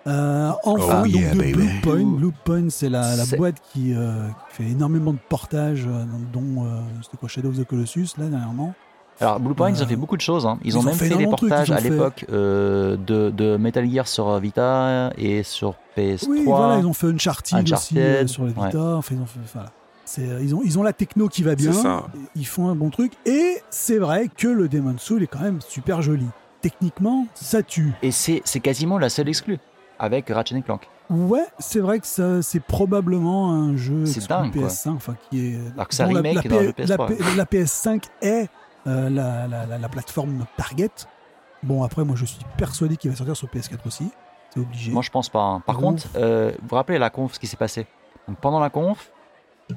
[0.08, 1.52] Euh, enfin, Oh donc yeah, de baby.
[1.52, 2.04] Blue Point.
[2.16, 6.80] Blue Point, c'est la, boîte qui, euh, qui fait énormément de portages, euh, dont euh,
[7.02, 8.74] c'était quoi Shadow of the Colossus là dernièrement.
[9.20, 10.46] Alors, Blue Point, ils ont Euh, fait beaucoup de choses.
[10.46, 10.58] hein.
[10.62, 11.80] Ils, ils ont ont même fait fait, des énormément de trucs, portages ils ont à
[11.80, 16.26] fait- l'époque euh, de, de Metal Gear sur Vita et sur PS3.
[16.28, 18.96] Oui, voilà, ils ont fait Uncharted, aussi Uncharted, euh, sur la Vita.
[18.96, 19.68] Enfin, ils, ont fait, voilà.
[20.04, 21.72] C'est, euh, ils, ont, ils ont la techno qui va bien.
[21.72, 22.04] C'est ça.
[22.34, 23.12] Ils font un bon truc.
[23.24, 26.26] Et c'est vrai que le Demon Soul est quand même super joli.
[26.60, 27.92] Techniquement, ça tue.
[28.02, 29.58] Et c'est c'est quasiment la seule exclue
[29.98, 30.88] avec Ratchet Clank.
[31.10, 34.68] Ouais, c'est vrai que ça, c'est probablement un jeu C'est exclu dingue, quoi.
[34.68, 35.58] PS5, enfin qui est.
[35.74, 37.06] Alors que dont remake la, dans le P- la, PS3.
[37.08, 38.46] P- la PS5 est euh,
[38.86, 40.90] la, la- la- la plateforme target.
[41.62, 44.10] Bon, après, moi, je suis persuadé qu'il va sortir sur PS4 aussi.
[44.50, 44.92] C'est obligé.
[44.92, 45.42] Moi, je pense pas.
[45.42, 45.62] hein.
[45.64, 45.82] Par Ouf.
[45.82, 47.86] contre, euh, vous vous rappelez la conf, ce qui s'est passé?
[48.28, 49.10] Donc, Pendant la conf,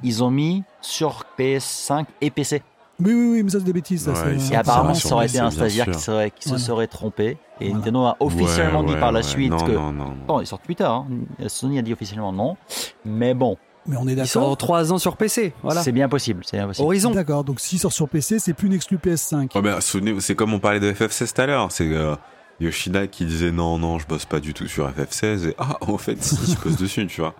[0.02, 2.62] ils ont mis sur PS5 et PC.
[2.98, 4.04] Oui, oui, oui, mais ça, c'est des bêtises.
[4.04, 6.48] Ça, Ouais, c'est- ils Et apparemment, ça aurait été un bien stagiaire qui, serait, qui
[6.48, 6.58] Voilà.
[6.60, 7.36] se serait trompé.
[7.60, 7.74] Et Voilà.
[7.78, 9.22] Nintendo a officiellement Ouais, dit ouais, par la ouais.
[9.22, 9.72] suite non, que.
[9.72, 10.14] Non, non, non.
[10.28, 10.84] Non, il sort Twitter.
[10.84, 11.06] Hein.
[11.46, 12.56] Sony a dit officiellement non.
[13.04, 13.56] Mais bon,
[13.88, 14.56] Mais on est Ils sont d'accord.
[14.56, 15.82] 3 ans sur PC, voilà.
[15.82, 16.42] c'est bien possible.
[16.44, 16.84] C'est bien possible.
[16.86, 17.10] Horizon.
[17.12, 19.54] D'accord, donc s'il sort sur PC, c'est plus une exclu PS5.
[19.54, 21.70] Ouais, bah, souvenez- c'est comme on parlait de FF16 tout à l'heure.
[21.70, 22.16] C'est euh,
[22.60, 25.48] Yoshida qui disait non, non, je bosse pas du tout sur FF16.
[25.50, 27.34] Et ah, en fait, si, je bosse dessus, tu vois.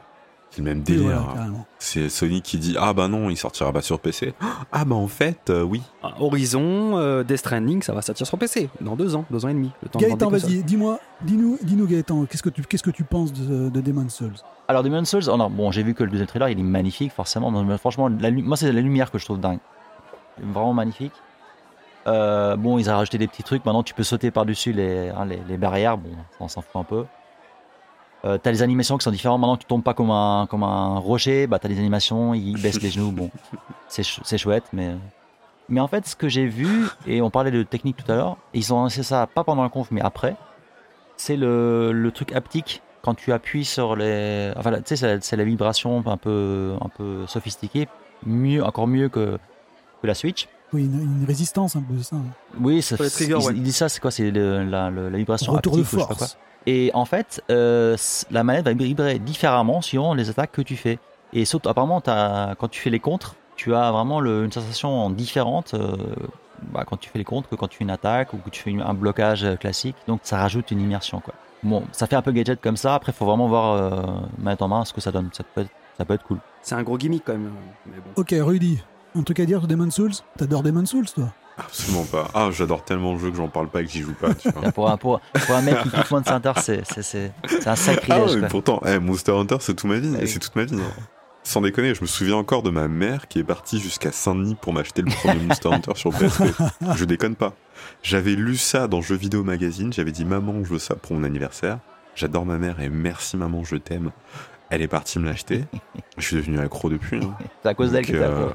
[0.56, 1.22] C'est le même Oui, délire.
[1.22, 1.46] voilà.
[1.78, 4.32] C'est Sony qui dit ah bah non, il sortira pas sur PC.
[4.72, 5.82] Ah bah en fait, euh, oui.
[6.02, 9.48] Ah, Horizon, euh, Death Stranding, ça va sortir sur PC dans 2 ans, 2 ans
[9.48, 9.70] et demi.
[9.82, 13.34] Le temps Gaëtan, vas-y, dis-moi, dis-nous, dis-nous Gaëtan, qu'est-ce que tu, qu'est-ce que tu penses
[13.34, 14.32] de, de Demon's Souls?
[14.68, 17.12] Alors, Demon's Souls, oh non, bon, j'ai vu que le deuxième trailer, il est magnifique,
[17.12, 17.50] forcément.
[17.50, 19.58] Mais franchement, la moi, c'est la lumière que je trouve dingue.
[20.40, 21.12] Vraiment magnifique.
[22.06, 23.64] Euh, bon, ils ont rajouté des petits trucs.
[23.64, 25.98] Maintenant, tu peux sauter par-dessus les, hein, les, les barrières.
[25.98, 27.04] Bon, on s'en fout un peu.
[28.26, 29.40] Euh, t'as les animations qui sont différentes.
[29.40, 31.46] Maintenant, tu tombes pas comme un, comme un rocher.
[31.46, 33.12] Bah, t'as des animations, ils baissent les genoux.
[33.12, 33.30] Bon,
[33.88, 34.94] c'est ch- c'est chouette, mais.
[35.68, 36.68] Mais en fait, ce que j'ai vu,
[37.06, 39.68] et on parlait de technique tout à l'heure, ils ont lancé ça pas pendant la
[39.68, 40.36] conf, mais après,
[41.16, 42.82] c'est le, le truc haptique.
[43.02, 44.52] quand tu appuies sur les.
[44.56, 47.86] Enfin, tu sais, c'est- c'est la vibration un peu, un peu sophistiquée,
[48.24, 49.38] mieux, encore mieux que,
[50.02, 50.48] que la Switch.
[50.72, 52.16] Oui, une, une résistance un peu, c'est ça.
[52.16, 52.24] hein.
[52.60, 53.52] Oui, ça, Sur les triggers, il, ouais.
[53.54, 55.96] il dit ça, c'est quoi C'est le- la, le- la vibration Retour de haptique ou
[55.98, 56.26] je sais pas quoi.
[56.26, 56.38] force.
[56.66, 57.96] Et en fait, euh,
[58.30, 60.98] la manette va vibrer différemment suivant les attaques que tu fais.
[61.32, 65.74] Et sauf, apparemment, quand tu fais les contres, tu as vraiment le- une sensation différente
[65.74, 65.96] euh,
[66.72, 68.62] bah, quand tu fais les contres que quand tu fais une attaque ou que tu
[68.62, 69.96] fais une- un blocage classique.
[70.08, 71.20] Donc ça rajoute une immersion.
[71.20, 71.34] Quoi.
[71.62, 72.94] Bon, ça fait un peu gadget comme ça.
[72.94, 74.02] Après, il faut vraiment voir euh,
[74.38, 75.30] manette en main ce que ça donne.
[75.32, 76.38] Ça peut être, ça peut être cool.
[76.62, 77.50] C'est un gros gimmick quand même.
[77.86, 78.10] Mais bon.
[78.20, 78.82] Ok, Rudy,
[79.14, 81.28] un truc à dire sur Demon's Souls T'adores Demon's Souls, toi
[81.58, 82.28] Absolument pas.
[82.34, 84.50] Ah, j'adore tellement le jeu que j'en parle pas et que j'y joue pas, tu
[84.50, 84.70] vois.
[84.72, 87.30] Pour un, pour, pour un mec qui kiffe Monster Hunter, c'est, un
[87.64, 88.34] Ah sacrilège.
[88.34, 88.48] ouais, quoi.
[88.48, 90.12] pourtant, eh, Monster Hunter, c'est toute ma vie.
[90.14, 90.28] Ah oui.
[90.28, 90.74] c'est toute ma vie.
[90.76, 91.02] hein.
[91.44, 94.72] Sans déconner, je me souviens encore de ma mère qui est partie jusqu'à Saint-Denis pour
[94.72, 96.42] m'acheter le premier Monster Hunter sur PSP.
[96.96, 97.54] Je déconne pas.
[98.02, 99.92] J'avais lu ça dans Jeux Vidéo Magazine.
[99.92, 101.78] J'avais dit, maman, je veux ça pour mon anniversaire.
[102.16, 104.10] J'adore ma mère et merci maman, je t'aime.
[104.70, 105.64] Elle est partie me l'acheter.
[106.18, 107.20] Je suis devenu accro depuis.
[107.24, 107.34] hein.
[107.62, 108.48] C'est à cause d'elle que euh,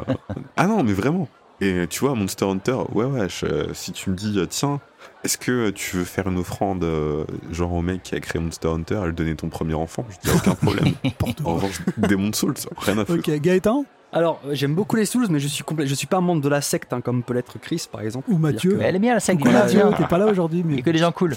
[0.58, 1.30] Ah non, mais vraiment.
[1.62, 4.80] Et tu vois, Monster Hunter, ouais, ouais, je- si tu me dis, euh, tiens,
[5.24, 8.68] est-ce que tu veux faire une offrande, euh, genre au mec qui a créé Monster
[8.70, 10.03] Hunter, et lui donner ton premier enfant?
[10.09, 10.93] Je dis, aucun problème.
[11.45, 13.30] En revanche, Demon Souls, rien à foutre.
[13.30, 13.86] Ok, Gaëtan?
[14.12, 16.41] Alors, euh, j'aime beaucoup les Souls, mais je suis complet, je suis pas un membre
[16.41, 18.30] de la secte, hein, comme peut l'être Chris, par exemple.
[18.32, 18.78] Ou Mathieu.
[18.78, 20.89] que- elle est bien la elle est Mathieu, t'es pas là aujourd'hui, mais a que
[20.89, 21.36] des gens cool.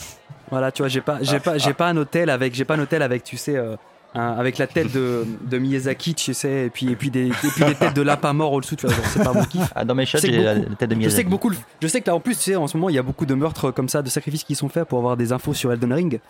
[0.50, 2.80] Voilà, tu vois, j'ai pas, j'ai pas, j'ai pas un hôtel avec, j'ai pas un
[2.80, 3.76] hôtel avec, tu sais, euh,
[4.14, 7.30] un- avec la tête de, de Miyazaki, tu sais, et puis, et puis des, et
[7.32, 9.72] puis des têtes de lapin mort au-dessous, tu vois, c'est pas mon kiff.
[9.74, 11.24] Ah, dans mes shots, que j'ai la, tête de Je sais Miyazaki.
[11.24, 11.50] que beaucoup,
[11.82, 13.26] je sais que là en plus, tu sais, en ce moment, il y a beaucoup
[13.26, 15.92] de meurtres comme ça, de sacrifices qui sont faits pour avoir des infos sur Elden
[15.92, 16.20] Ring.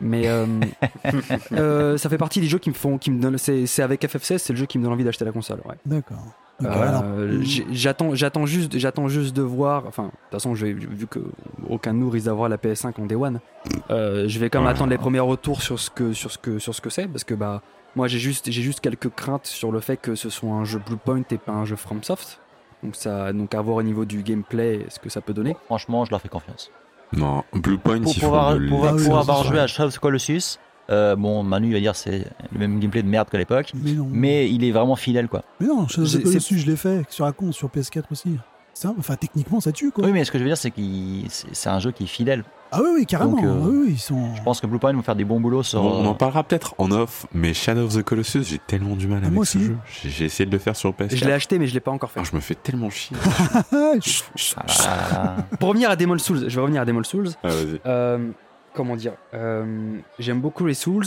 [0.00, 0.46] Mais euh,
[1.52, 3.38] euh, ça fait partie des jeux qui me font, qui me donnent.
[3.38, 5.60] C'est c'est avec FF16, c'est le jeu qui me donne envie d'acheter la console.
[5.64, 5.74] Ouais.
[5.86, 6.18] D'accord.
[6.64, 9.84] Ok, Euh, j'attends, j'attends juste, j'attends juste de voir.
[9.86, 11.20] Enfin, de toute façon, je vais- vu que
[11.68, 13.40] aucun de nous risque d'avoir la PS5 en Day One,
[13.90, 16.58] euh, je vais quand même attendre les premiers retours sur ce que, sur ce que,
[16.58, 17.62] sur ce que c'est, parce que bah,
[17.96, 20.80] moi, j'ai juste, j'ai juste quelques craintes sur le fait que ce soit un jeu
[20.84, 22.40] Bluepoint et pas un jeu FromSoft.
[22.82, 25.56] Donc ça, donc à voir au niveau du gameplay, ce que ça peut donner.
[25.66, 26.70] Franchement, je leur fais confiance.
[27.14, 30.58] Non, Blue Point, Pour pouvoir, pour, Ah pour avoir joué à Shadow of the Colossus,
[30.90, 33.92] euh, bon, Manu il va dire c'est le même gameplay de merde qu'à l'époque, mais
[33.92, 34.08] non.
[34.10, 35.42] mais il est vraiment fidèle quoi.
[35.60, 38.36] Mais non, Shadow of Colossus, je l'ai fait sur la con, sur PS4 aussi.
[38.74, 40.02] Ça, enfin, techniquement, ça tue, quoi.
[40.06, 40.80] Oui, mais ce que je veux dire, c'est que
[41.28, 42.42] c'est un jeu qui est fidèle.
[42.70, 43.32] Ah oui, oui, carrément.
[43.32, 44.34] Donc, euh, oui, oui, ils sont...
[44.34, 45.82] Je pense que Bluepoint vont faire des bons boulots sur.
[45.82, 49.08] Bon, on en parlera peut-être en off, mais Shadow of the Colossus, j'ai tellement du
[49.08, 49.66] mal Ah, avec moi ce aussi.
[49.66, 49.76] jeu.
[50.06, 51.16] J'ai essayé de le faire sur PS4.
[51.16, 52.20] Je l'ai acheté, mais je l'ai pas encore fait.
[52.20, 53.14] Ah, je me fais tellement chier.
[54.56, 54.64] Ah,
[55.12, 55.36] Ah.
[55.60, 57.28] Pour revenir à Demon Souls, je vais revenir à Demon Souls.
[57.44, 57.78] Ah, vas-y.
[57.86, 58.30] Euh,
[58.74, 61.04] comment dire euh, J'aime beaucoup les Souls.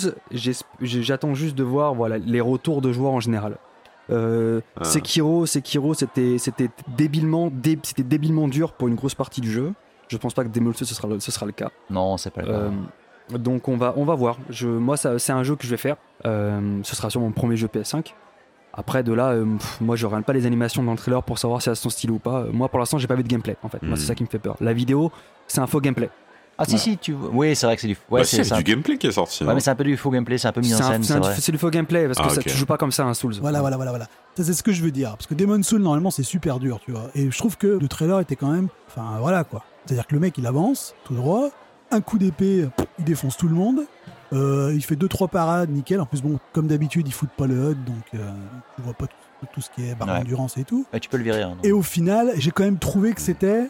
[0.82, 3.58] J'attends juste de voir voilà, les retours de joueurs en général.
[4.12, 4.84] Euh, Ah.
[4.84, 9.74] Sekiro, Sekiro, c'était c'était débilement, dé- c'était débilement dur pour une grosse partie du jeu.
[10.10, 11.70] Je pense pas que Souls ce sera le, ce sera le cas.
[11.90, 12.54] Non, c'est pas le cas.
[12.54, 14.38] Euh, donc on va on va voir.
[14.50, 15.98] Je, moi c'est un jeu que je vais faire.
[16.26, 18.14] Euh, ce sera sur mon premier jeu PS5.
[18.78, 21.40] Après de là, euh, pff, moi je regarde pas les animations dans le trailer pour
[21.40, 22.44] savoir si elles sont stylées ou pas.
[22.54, 23.82] Moi pour l'instant j'ai pas vu de gameplay en fait.
[23.82, 23.96] Moi Hmm.
[23.96, 24.56] c'est ça qui me fait peur.
[24.60, 25.12] La vidéo
[25.48, 26.10] c'est un faux gameplay.
[26.58, 27.14] Ah si, si, tu.
[27.14, 27.98] Oui, c'est vrai que c'est du.
[28.10, 29.44] Ouais, Bah, c'est du gameplay qui est sorti.
[29.44, 31.04] ouais, non mais c'est un peu du faux gameplay, c'est un peu mis en scène,
[31.04, 31.36] c'est vrai.
[31.52, 33.36] du faux gameplay parce que Ah, ça, tu joues pas comme ça un Souls.
[33.42, 34.06] Voilà, voilà, voilà, voilà.
[34.38, 35.12] Ça, c'est ce que je veux dire.
[35.18, 37.10] Parce que Demon Soul, normalement, c'est super dur, tu vois.
[37.16, 38.68] Et je trouve que le trailer était quand même.
[38.88, 39.64] Enfin, voilà, quoi.
[39.86, 41.50] C'est-à-dire que le mec, il avance, tout droit.
[41.92, 42.68] Un coup d'épée,
[43.00, 43.82] il défonce tout le monde.
[44.34, 46.02] Euh, il fait deux trois parades, nickel.
[46.02, 48.18] En plus, bon, comme d'habitude, il fout pas le HUD, donc euh,
[48.76, 50.20] tu vois pas tout, tout ce qui est barre Ouais.
[50.20, 50.86] d'endurance et tout.
[50.92, 51.44] Ouais, tu peux le virer.
[51.44, 51.56] hein.
[51.64, 53.68] Et au final, j'ai quand même trouvé que c'était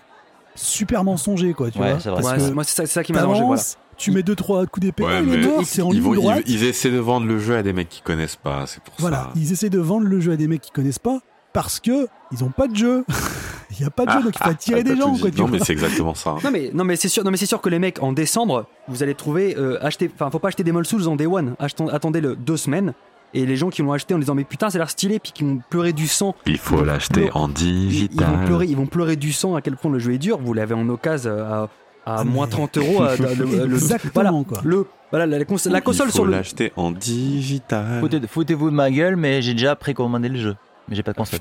[0.56, 2.00] super mensonger, quoi, tu Ouais, vois.
[2.00, 2.22] c'est vrai.
[2.22, 3.44] Parce Ouais, que moi c'est ça, qui m'a dérangé.
[3.44, 3.62] Voilà.
[3.98, 5.22] tu mets deux trois coups d'épée, Ouais,
[5.66, 6.44] c'est en ils, ligne vont- ils- droite.
[6.48, 9.18] ils essaient de vendre le jeu à des mecs qui connaissent pas, c'est pour Voilà,
[9.18, 9.30] ça.
[9.36, 11.20] ils essaient de vendre le jeu à des mecs qui connaissent pas
[11.54, 13.06] parce que ils ont pas de jeu.
[13.72, 15.30] il y a pas de jeu, donc il faut attirer Ah, des gens, quoi.
[15.32, 15.50] Non, vois.
[15.52, 16.36] mais c'est exactement ça.
[16.44, 18.66] Non mais non mais c'est sûr non mais c'est sûr que les mecs en décembre
[18.88, 21.90] vous allez trouver euh, acheter enfin faut pas acheter Demon Souls en Day One Achetons-
[21.90, 22.94] attendez le deux semaines
[23.36, 25.32] et les gens qui l'ont acheté en disant mais putain ça a l'air stylé puis
[25.32, 28.46] qui vont pleurer du sang Il faut l'acheter en ils, ils vont digital.
[28.46, 30.74] pleurer ils vont pleurer du sang à quel point le jeu est dur vous l'avez
[30.74, 31.64] en occasion euh, à,
[32.08, 33.34] à Ah, moins mais- 30 euros à- le-
[33.68, 34.62] le- Exactement, voilà quoi.
[34.64, 38.02] le voilà la, la cons- la console Il faut le l'acheter en digital.
[38.02, 40.56] Foutez- Foutez-vous de ma gueule, mais j'ai déjà précommandé le jeu.
[40.90, 41.40] Mais j'ai pas de console.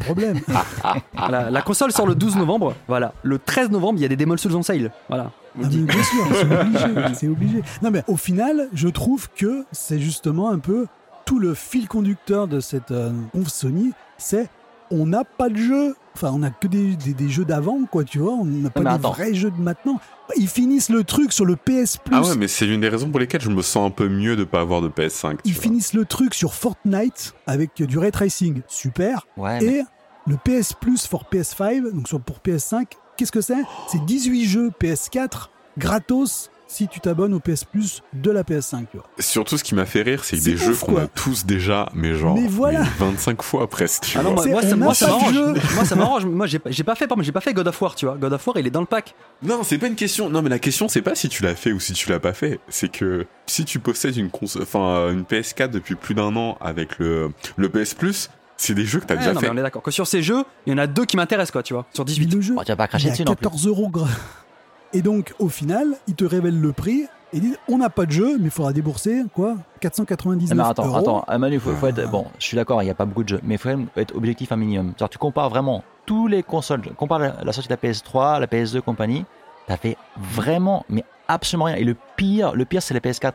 [0.00, 0.40] Problème.
[1.30, 4.16] la, la console sort le 12 novembre voilà le 13 novembre il y a des
[4.16, 7.62] Demon Souls en sale voilà Ah, mais bien sûr, c'est obligé, c'est obligé.
[7.82, 10.86] Non mais au final, je trouve que c'est justement un peu
[11.32, 14.50] tout le fil conducteur de cette euh, conf Sony, c'est
[14.90, 15.96] on n'a pas de jeu.
[16.14, 18.34] Enfin, on n'a que des, des- des jeux d'avant, quoi, tu vois.
[18.34, 19.98] On n'a pas des vrais jeux de maintenant.
[20.36, 22.14] Ils finissent le truc sur le PS Plus.
[22.14, 24.36] Ah ouais, mais c'est l'une des raisons pour lesquelles je me sens un peu mieux
[24.36, 25.36] de pas avoir de PS5.
[25.36, 25.62] tu Ils vois.
[25.62, 28.60] finissent le truc sur Fortnite avec du ray tracing.
[28.68, 29.26] Super.
[29.38, 29.82] Ouais, mais- Et
[30.26, 32.84] le PS Plus for PS5, donc sur, pour PS5,
[33.16, 33.62] qu'est-ce que c'est?
[33.88, 38.86] C'est 18 jeux PS4 gratos si tu t'abonnes au PS Plus de la PS5.
[38.90, 39.06] Tu vois.
[39.18, 42.14] Surtout, ce qui m'a fait rire, c'est que des jeux qu'on a tous déjà, mais
[42.14, 42.80] genre Mais voilà.
[42.80, 44.04] mais 25 fois presque.
[44.04, 45.34] Tu Ah non, moi, ça, moi, ça m'arrange.
[45.74, 46.24] Moi, ça m'arrange.
[46.26, 48.16] Moi, j'ai pas, fait, j'ai pas fait God of War, tu vois.
[48.16, 49.14] God of War, il est dans le pack.
[49.42, 50.30] Non, c'est pas une question.
[50.30, 52.32] Non, mais la question, c'est pas si tu l'as fait ou si tu l'as pas
[52.32, 52.58] fait.
[52.68, 56.98] C'est que si tu possèdes une console, enfin une PS4 depuis plus d'un an avec
[56.98, 59.46] le, le PS Plus, c'est des jeux que t'as Ouais, déjà non, fait.
[59.48, 59.82] mais on est d'accord.
[59.82, 61.84] Que sur ces jeux, il y en a deux qui m'intéressent, quoi, tu vois.
[61.92, 62.32] Sur 18.
[62.34, 63.42] Le jeu, Bon, tu vas pas cracher dessus non plus.
[63.44, 63.90] 14 euros.
[64.92, 68.04] Et donc, au final, ils te révèlent le prix et ils disent on n'a pas
[68.04, 70.96] de jeu, mais il faudra débourser quoi 499 Non, mais attends, euros.
[70.96, 72.02] attends, ah, Manu, faut, faut être.
[72.04, 72.08] Ah.
[72.08, 74.14] Bon, je suis d'accord, il n'y a pas beaucoup de jeux, mais il faut être
[74.14, 74.92] objectif un minimum.
[75.10, 78.80] Tu compares vraiment tous les consoles, compare la, la sortie de la PS3, la PS2,
[78.80, 79.24] compagnie,
[79.66, 81.76] t'as fait vraiment, mais absolument rien.
[81.76, 83.32] Et le pire, le pire, c'est la PS4.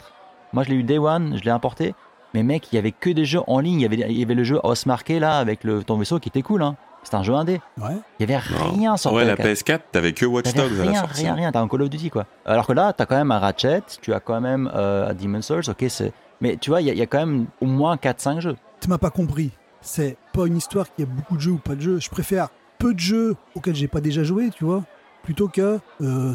[0.53, 1.95] Moi, je l'ai eu Day One, je l'ai importé,
[2.33, 3.79] mais mec, il y avait que des jeux en ligne.
[3.79, 6.19] Il y avait, il y avait le jeu House Marqué là, avec le, ton vaisseau
[6.19, 6.75] qui était cool, hein.
[7.07, 7.61] C'était un jeu indé.
[7.77, 7.95] Ouais.
[8.19, 9.63] Il y avait rien sur Ouais, la PS4.
[9.63, 11.21] PS4, t'avais que Watch Dogs à la rien, sortie.
[11.21, 12.25] rien, rien, t'as un Call of Duty quoi.
[12.45, 15.45] Alors que là, t'as quand même un Ratchet, tu as quand même euh, un Demon's
[15.45, 16.11] Souls, ok, c'est.
[16.41, 18.57] Mais tu vois, il y, a- y quand même au moins 4-5 jeux.
[18.81, 19.51] Tu m'as pas compris.
[19.79, 21.99] C'est pas une histoire qui a beaucoup de jeux ou pas de jeux.
[22.01, 24.83] Je préfère peu de jeux auxquels j'ai pas déjà joué, tu vois,
[25.23, 25.79] plutôt que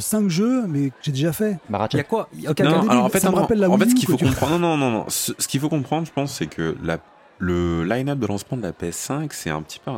[0.01, 1.53] 5 jeux mais que j'ai déjà fait.
[1.53, 2.05] Bah, Il y a Ratchet.
[2.05, 2.29] quoi?
[2.33, 3.91] Il y a- ok, Non, alors en fait, ça me non, rappelle la en fait,
[3.91, 5.05] ce qu'il faut comprendre, non, non, non, non.
[5.09, 6.97] Ce, ce qu'il faut comprendre, je pense, c'est que la,
[7.39, 9.91] le line-up de lancement de la PS5, c'est un petit peu,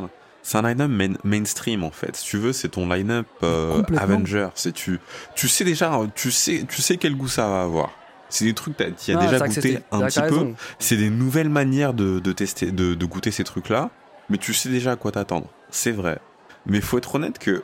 [0.47, 2.15] c'est un line-up main- mainstream en fait.
[2.15, 3.81] Si tu veux, c'est ton line-up euh.
[3.97, 4.49] Avenger.
[4.53, 4.99] C'est tu,
[5.35, 7.89] tu sais déjà, tu sais, tu sais quel goût ça va avoir.
[8.29, 10.47] C'est des trucs tu as Ah, déjà goûté un petit peu.
[10.77, 13.89] C'est des nouvelles manières de, de tester, de, de goûter ces trucs-là,
[14.29, 15.47] mais tu sais déjà à quoi t'attendre.
[15.71, 16.19] C'est vrai.
[16.67, 17.63] Mais faut être honnête que,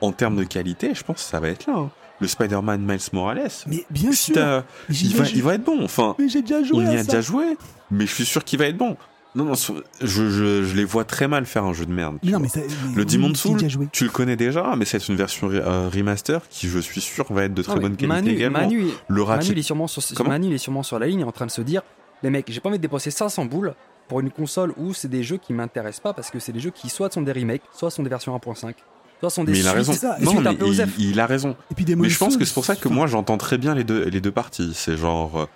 [0.00, 1.74] en termes de qualité, je pense que ça va être là.
[1.76, 1.90] hein.
[2.20, 5.82] Le Spider-Man Miles Morales, Mais bien si sûr, il va, vais- il va être bon.
[5.84, 7.04] Enfin, mais j'ai déjà joué il y a ça.
[7.04, 7.56] déjà joué,
[7.90, 8.96] mais je suis sûr qu'il va être bon.
[9.34, 9.72] Non, non, je,
[10.02, 12.18] je, je les vois très mal faire un jeu de merde.
[12.22, 13.58] non, mais, ça- mais Le j'ai Soul,
[13.90, 17.44] tu le connais déjà, mais c'est une version euh, remaster qui, je suis sûr, va
[17.44, 18.58] être de très Non, bonne qualité Manu, également.
[18.60, 21.32] Manu, le Manu, il est sûrement sur, Manu, il est sûrement sur la ligne en
[21.32, 21.82] train de se dire
[22.22, 23.74] les mecs, j'ai pas envie de dépenser 500 boules
[24.08, 26.70] pour une console où c'est des jeux qui m'intéressent pas parce que c'est des jeux
[26.70, 28.74] qui soit sont des remakes, soit sont des versions 1.5,
[29.20, 29.92] soit sont des mais il a raison.
[29.92, 30.50] ça, Non, mais
[30.98, 31.56] il, a raison.
[31.70, 33.74] Et puis des Mais je pense que c'est pour ça que moi j'entends très bien
[33.74, 34.72] les deux, les deux parties.
[34.74, 35.46] C'est genre, euh,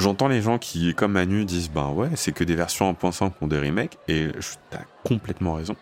[0.00, 3.46] j'entends les gens qui, comme Manu, disent ben ouais, c'est que des versions 1.5 ont
[3.46, 5.76] des remakes, et je- t'as complètement raison.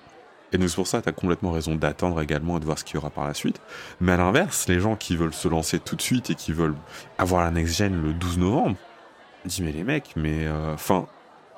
[0.52, 2.94] Et donc c'est pour ça t'as complètement raison d'attendre également et de voir ce qu'il
[2.94, 3.60] y aura par la suite.
[4.00, 6.74] Mais à l'inverse, les gens qui veulent se lancer tout de suite et qui veulent
[7.18, 8.76] avoir la next gen le 12 novembre,
[9.44, 11.06] dis mais les mecs, mais euh, enfin,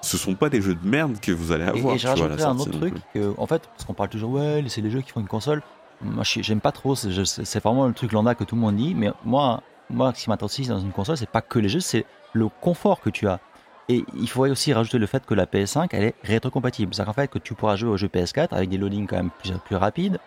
[0.03, 1.95] ce sont pas des jeux de merde que vous allez Et, avoir.
[1.95, 4.33] et je à la rajouterais un autre truc, que, en fait, parce qu'on parle toujours,
[4.33, 5.63] ouais, c'est les jeux qui font une console.
[6.03, 8.75] Moi, je j'aime pas trop, c'est je- vraiment le truc lambda que tout le monde
[8.77, 11.69] dit, mais moi, moi ce qui m'intéresse aussi dans une console, c'est pas que les
[11.69, 13.41] jeux, c'est le confort que tu as.
[13.89, 16.95] Et il faudrait aussi rajouter le fait que la PS5, elle est rétrocompatible.
[16.95, 19.31] C'est-à-dire qu'en fait, que tu pourras jouer au jeu PS4 avec des loadings quand même
[19.43, 20.19] plus, plus rapides.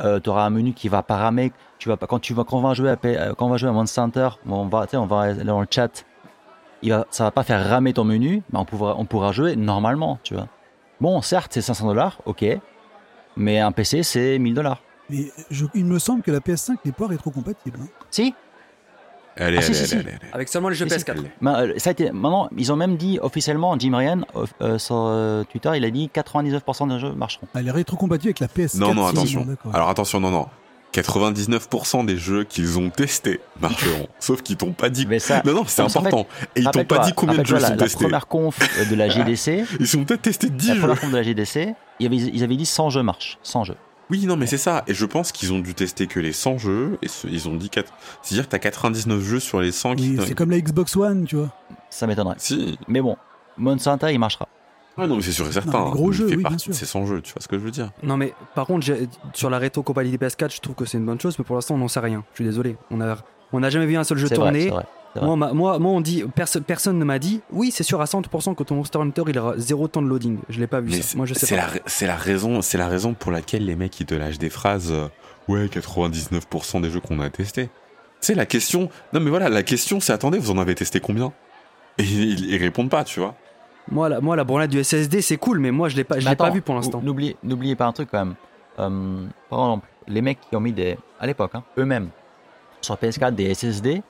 [0.00, 1.04] tu auras un menu qui va.
[1.78, 3.68] Tu vas quand, tu vas, quand on va jouer à, euh, quand on va jouer
[3.68, 6.04] à Monster Hunter, on va, on va aller dans le chat,
[6.82, 9.54] il va, ça va pas faire ramer ton menu, mais on pourra, on pourra jouer
[9.54, 10.48] normalement, tu vois.
[11.00, 12.44] Bon, certes, c'est 500 dollars, ok,
[13.36, 14.82] mais un PC, c'est 1000 dollars.
[15.10, 17.78] Mais je- il me semble que la PS5 n'est pas rétrocompatible.
[17.82, 17.88] hein.
[18.10, 18.34] Si,
[19.38, 19.94] Allez, Ah, allez, si, allez, si.
[19.94, 20.18] allez, allez.
[20.32, 21.04] avec seulement les jeux Si, si.
[21.04, 21.16] PS4.
[21.40, 24.78] mais, euh, ça a été, maintenant, ils ont même dit officiellement, Jim Ryan, euh, euh,
[24.78, 27.46] sur euh, Twitter, il a dit 99% des jeux marcheront.
[27.54, 28.78] Elle est rétrocompatible avec la PS4.
[28.78, 29.46] Non, non, attention.
[29.72, 30.46] Alors attention, non, non.
[30.94, 34.08] 99% des jeux qu'ils ont testés marcheront.
[34.18, 35.06] Sauf qu'ils t'ont pas dit.
[35.06, 36.26] Mais ça, Non, non, c'est en fait, important.
[36.56, 38.04] Et ils t'ont pas dit combien de jeux sont la, la testés.
[38.04, 40.80] première conf euh, de la GDC, Ils ont peut-être testé 10 la jeux.
[40.80, 43.64] première conf de la GDC, il y avait- ils avaient dit 100 jeux marchent, 100
[43.64, 43.76] jeux.
[44.10, 44.84] Oui, non, mais c'est ça.
[44.86, 46.98] Et je pense qu'ils ont dû tester que les 100 jeux.
[47.02, 47.92] Et ce- ils ont dit 4.
[48.22, 50.16] C'est-à-dire que t'as 99 jeux sur les 100 qui.
[50.18, 51.50] Oui, c'est comme la Xbox One, tu vois.
[51.90, 52.36] Ça m'étonnerait.
[52.38, 52.78] Si.
[52.88, 53.16] Mais bon,
[53.58, 54.48] Monster Hunter, il marchera.
[54.96, 55.70] Ouais, non, mais c'est sûr et certain.
[55.70, 56.72] Non, gros Il jeux, fait oui, bien partie sûr.
[56.72, 57.20] de ces 100 jeux.
[57.20, 60.26] Tu vois ce que je veux dire Non mais par contre, j'ai- sur la rétro-compatibilité
[60.26, 62.24] PS4, je trouve que c'est une bonne chose, mais pour l'instant, on n'en sait rien.
[62.32, 62.76] Je suis désolé.
[62.90, 63.16] On a,
[63.52, 64.62] on n'a jamais vu un seul jeu tourner.
[64.64, 64.86] c'est vrai.
[65.20, 68.04] Moi, ma- moi, moi, on dit, perso- personne ne m'a dit, oui, c'est sûr à
[68.04, 70.38] 100% que ton Monster Hunter, il aura zéro temps de loading.
[70.48, 71.02] Je l'ai pas vu ça.
[71.02, 71.62] c'est- Moi, je sais c'est pas.
[71.62, 74.38] la, ra- c'est la raison, c'est la raison pour laquelle les mecs ils te lâchent
[74.38, 74.92] des phrases.
[74.92, 75.08] euh,
[75.48, 77.68] ouais, 99% des jeux qu'on a testés.
[78.20, 78.90] C'est la question.
[79.12, 81.32] Non mais voilà, la question c'est attendez, vous en avez testé combien?
[81.98, 83.34] Et ils, ils répondent pas, tu vois.
[83.90, 86.28] Moi, la, moi, la branlette du SSD, c'est cool, mais moi, je l'ai pas, je
[86.28, 86.98] l'ai pas vu pour l'instant.
[86.98, 88.34] ou- N'oubliez, n'oubliez pas un truc quand même.
[88.78, 90.96] Euh, par exemple, les mecs qui ont mis des.
[91.18, 92.10] À l'époque, hein, eux-mêmes,
[92.82, 94.02] sur PS4, des SSD,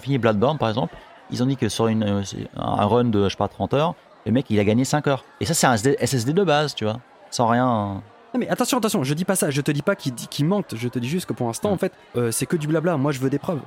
[0.00, 0.94] qui ont fini Bloodborne par exemple,
[1.30, 2.22] ils ont dit que sur une, euh,
[2.56, 3.94] un run de, je sais pas, 30 heures,
[4.24, 5.24] le mec il a gagné 5 heures.
[5.40, 7.00] Et ça, c'est un SD SSD de base, tu vois.
[7.30, 7.66] Sans rien.
[8.34, 9.50] Non, mais attention, attention, je dis pas ça.
[9.50, 10.74] Je te dis pas qu'il dit- qu'il mente.
[10.76, 12.96] Je te dis juste que pour l'instant, en fait, euh, c'est que du blabla.
[12.96, 13.60] Moi, je veux des preuves.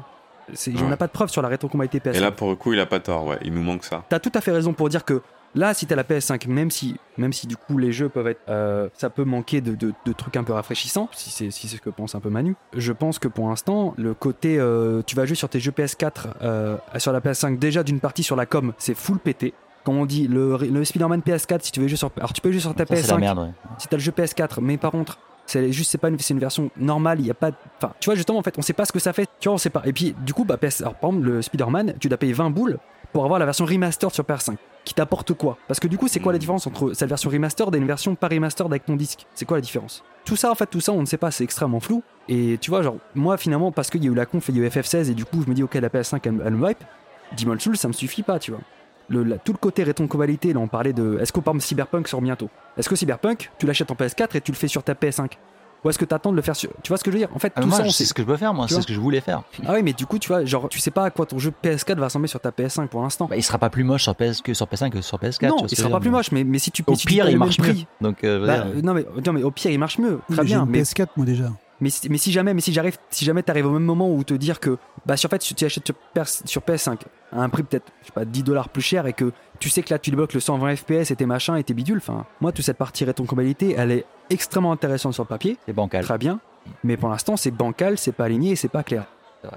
[0.53, 2.17] C'est- On n'a pas de preuves sur la rétrocompatibilité PS4.
[2.17, 4.03] Et là pour le coup, il a pas tort, ouais, il nous manque ça.
[4.09, 5.21] T'as tout à fait raison pour dire que
[5.55, 8.41] Là, si t'as la PS5, même si, même si du coup les jeux peuvent être,
[8.49, 11.77] euh, ça peut manquer de, de- de trucs un peu rafraîchissants, si c'est si c'est
[11.77, 12.55] ce que pense un peu Manu.
[12.75, 16.11] Je pense que pour l'instant, le côté, euh, tu vas jouer sur tes jeux PS4,
[16.43, 19.53] euh, sur la PS5, déjà d'une partie sur la com, c'est full pété.
[19.83, 22.51] Comme on dit, le, le Spider-Man PS4, si tu veux jouer sur, alors tu peux
[22.51, 23.49] jouer sur ta Ça, c'est la PS5, merde, ouais.
[23.79, 26.39] si t'as le jeu PS4, mais par contre, c'est juste c'est pas une, c'est une
[26.39, 28.85] version normale, il y a pas, enfin, tu vois justement en fait, on sait pas
[28.85, 29.81] ce que ça fait, tu vois, on sait pas.
[29.85, 32.51] Et puis du coup, bah PS, alors, par exemple le Spider-Man, tu dois payer 20
[32.51, 32.77] boules
[33.13, 34.55] pour avoir la version remastered sur PS5,
[34.85, 35.57] qui t'apporte quoi?
[35.67, 38.15] Parce que du coup, c'est quoi la différence entre cette version remastered et une version
[38.15, 39.25] pas remastered avec ton disque?
[39.35, 40.03] C'est quoi la différence?
[40.25, 42.03] Tout ça en fait, tout ça, on ne sait pas, c'est extrêmement flou.
[42.27, 44.57] Et tu vois, genre moi finalement, parce qu'il y a eu la conf et il
[44.59, 46.53] y a eu FF16 et du coup, je me dis ok, la PS5 elle, elle
[46.53, 46.83] me wipe.
[47.37, 48.61] Demon's Souls, ça me suffit pas, tu vois.
[49.07, 51.17] Le, la- tout le côté rétrocompatibilité, là on parlait de.
[51.19, 52.49] Est-ce que par Cyberpunk sort bientôt?
[52.77, 55.31] Est-ce que Cyberpunk, tu l'achètes en PS4 et tu le fais sur ta PS5
[55.83, 56.69] Ou est-ce que tu attends de le faire sur.
[56.83, 57.29] Tu vois ce que je veux dire?
[57.33, 58.03] En fait, Ah, tout moi, ça, on sait.
[58.05, 59.43] ce que je peux faire, moi, c'est ce que je voulais faire.
[59.65, 61.53] Ah oui, mais du coup, tu vois, genre, tu sais pas à quoi ton jeu
[61.63, 63.27] PS4 va ressembler sur ta PS5 pour l'instant.
[63.29, 65.37] Bah, il sera pas plus moche sur PS que sur PS5 que sur PS4.
[65.39, 67.37] tu non, il sera pas plus moche, mais, mais si tu Au si pire, il
[67.37, 68.07] marche prix- mieux.
[68.09, 70.19] Donc, euh, Bah, dire, non, mais, non, mais au pire, il marche mieux.
[70.31, 70.63] Très bien.
[70.65, 71.45] une Mais, PS4 moi déjà.
[71.79, 74.21] mais, si, mais si jamais, mais si j'arrive, si jamais t'arrives au même moment où
[74.25, 76.97] te dire que, bah, sur fait, tu achètes sur, PS, sur PS5
[77.31, 79.81] à un prix peut-être, je sais pas, 10 dollars plus cher et que tu sais
[79.83, 81.97] que là, tu débloques le 120 FPS et tes machins et tes bidules.
[81.97, 85.57] Enfin, moi, toute cette partie rétrocompatibilité, elle est extrêmement intéressante sur le papier.
[85.65, 86.03] c'est bancal.
[86.03, 86.39] Très bien.
[86.83, 89.05] Mais pour l'instant, c'est bancal, c'est pas aligné et c'est pas clair.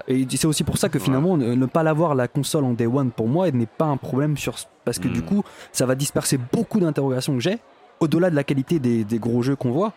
[0.07, 2.85] Et c'est aussi pour ça que finalement, ne, ne pas l'avoir la console en day
[2.87, 5.25] one pour moi n'est pas un problème sur parce que du Mm.
[5.25, 5.43] coup,
[5.73, 7.59] ça va disperser beaucoup d'interrogations que j'ai
[7.99, 9.91] au-delà de la qualité des, des gros jeux qu'on voit.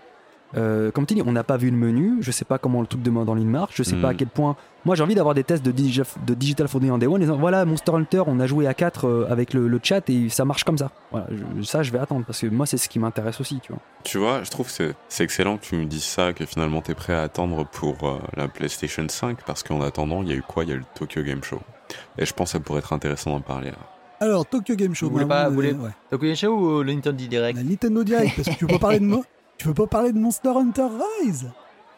[0.57, 2.87] Euh, comme tu dis, on n'a pas vu le menu, je sais pas comment le
[2.87, 4.01] truc de main en ligne marche, je sais Mm.
[4.03, 4.57] pas à quel point.
[4.85, 7.19] Moi, j'ai envie d'avoir des tests de, Digi- de Digital Foundry en Day One, en
[7.19, 10.45] disant voilà, Monster Hunter, on a joué à 4 avec le, le chat et ça
[10.45, 10.93] marche comme ça.
[11.11, 11.27] Voilà,
[11.59, 13.81] je- ça, je vais attendre parce que moi, c'est ce qui m'intéresse aussi, tu vois.
[14.05, 16.95] Tu vois, je trouve que c'est- excellent que tu me dises ça, que finalement t'es
[16.95, 20.43] prêt à attendre pour euh, la PlayStation 5, parce qu'en attendant, il y a eu
[20.43, 20.63] quoi?
[20.63, 21.59] Il y a eu le Tokyo Game Show.
[22.19, 23.71] Et je pense que ça pourrait être intéressant d'en parler.
[23.71, 23.77] là.
[24.21, 25.07] Alors Tokyo Game Show.
[25.09, 25.91] Vous voulez pas- vous- vous voulez- ouais.
[26.09, 27.59] T'as connu chez ou le Nintendo Direct?
[27.59, 29.23] La Nintendo Direct parce que tu peux pas parler de moi?
[29.59, 30.87] Tu peux pas parler de Monster Hunter
[31.23, 31.47] Rise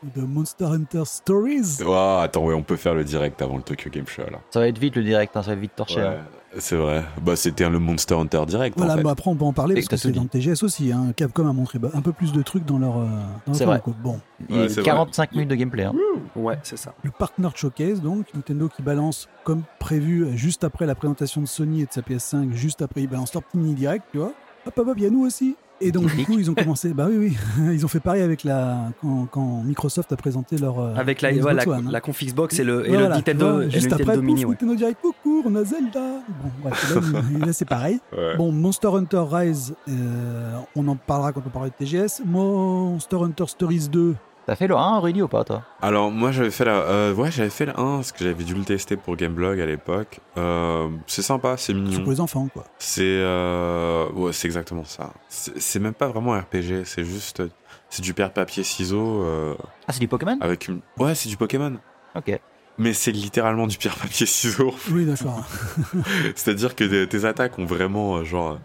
[0.04, 1.78] ou de Monster Hunter Stories?
[1.84, 4.40] Oh, attends, ouais, on peut faire le direct avant le Tokyo Game Show alors.
[4.50, 6.00] Ça va être vite le direct, hein, ça va être vite torché.
[6.00, 6.18] hein.
[6.58, 7.02] c'est vrai.
[7.20, 9.02] Bah, c'était le Monster Hunter direct Voilà, en fait.
[9.02, 10.92] bah après on peut en parler Et parce que c'est dans le TGS aussi.
[10.92, 11.12] Hein.
[11.16, 12.96] Capcom a montré bah, un peu plus de trucs dans leur.
[12.98, 13.06] euh,
[13.46, 13.82] dans leur C'est vrai.
[14.00, 15.82] Bon, Il y a Ouais, c'est 45 minutes de gameplay.
[15.82, 15.94] hein.
[16.36, 16.94] Ouais, c'est ça.
[17.02, 21.82] le Partner Showcase, donc Nintendo qui balance comme prévu juste après la présentation de Sony
[21.82, 24.32] et de sa PS5, juste après ils balancent leur petit mini direct, tu vois.
[24.66, 25.56] Hop hop hop, il y a nous aussi.
[25.80, 27.36] Et donc du coup ils ont commencé, bah oui oui,
[27.74, 31.32] ils ont fait pareil avec la quand, quand Microsoft a présenté leur euh, Avec la,
[31.32, 31.90] Xbox ouais, la, One, hein.
[31.92, 34.22] la conf Xbox et le, et Voilà, le Nintendo, vois, et le juste Nintendo après,
[34.22, 34.42] Mini.
[34.42, 34.54] pouf, Ouais.
[34.54, 36.00] Nintendo Direct, coucou, on a Zelda.
[36.28, 36.94] Bon, bref,
[37.46, 38.00] là, c'est pareil.
[38.16, 38.36] Ouais.
[38.36, 42.22] Bon, Monster Hunter Rise, euh, on en parlera quand on parlera de TGS.
[42.24, 44.14] Monster Hunter Stories 2,
[44.48, 45.62] T'as fait le 1, Rudy, ou pas, toi?
[45.82, 48.54] Alors moi j'avais fait la, euh, ouais j'avais fait le 1 parce que j'avais dû
[48.54, 50.20] le tester pour Gameblog à l'époque.
[50.38, 52.00] Euh, c'est sympa, c'est c'est mignon.
[52.02, 52.64] pour les enfants, quoi.
[52.78, 55.12] C'est euh, ouais, c'est exactement ça.
[55.28, 57.42] C'est c'est même pas vraiment un RPG, c'est juste
[57.90, 59.54] c'est du pierre papier ciseaux euh,
[59.86, 60.38] Ah, c'est du Pokémon?
[60.40, 61.76] avec une ouais c'est du Pokémon.
[62.16, 62.40] Ok.
[62.80, 64.72] Mais c'est littéralement du pierre papier ciseaux.
[64.92, 65.44] Oui, d'accord.
[66.36, 68.60] C'est-à-dire que tes- tes attaques ont vraiment genre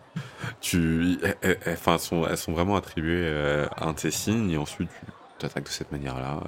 [0.61, 3.27] tu elles- elles- elles- enfin elles sont elles sont vraiment attribuées
[3.75, 5.11] à un de ces signes et ensuite tu
[5.45, 6.41] attaques de cette manière-là.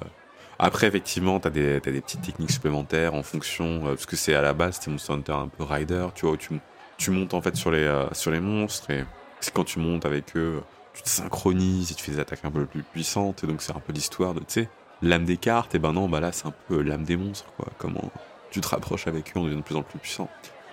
[0.60, 4.34] Après effectivement t'as des t'as des petites techniques supplémentaires en fonction euh, parce que c'est
[4.36, 6.60] à la base c'est Monster Hunter un peu rider tu vois où tu
[6.98, 9.04] tu montes en fait sur les euh, sur les monstres et
[9.42, 10.62] c'est quand tu montes avec eux
[10.94, 13.76] tu te synchronises et tu fais des attaques un peu plus puissantes et donc c'est
[13.76, 14.70] un peu l'histoire de tu sais
[15.02, 17.68] l'âme des cartes et ben non bah là c'est un peu l'âme des monstres quoi
[17.78, 18.10] comment
[18.50, 20.30] tu te rapproches avec eux on devient de plus en plus puissant.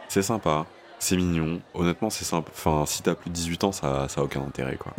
[0.08, 0.64] C'est sympa
[1.00, 4.24] c'est mignon honnêtement c'est simple enfin si t'as plus de 18 ans ça ça a
[4.24, 4.92] aucun intérêt quoi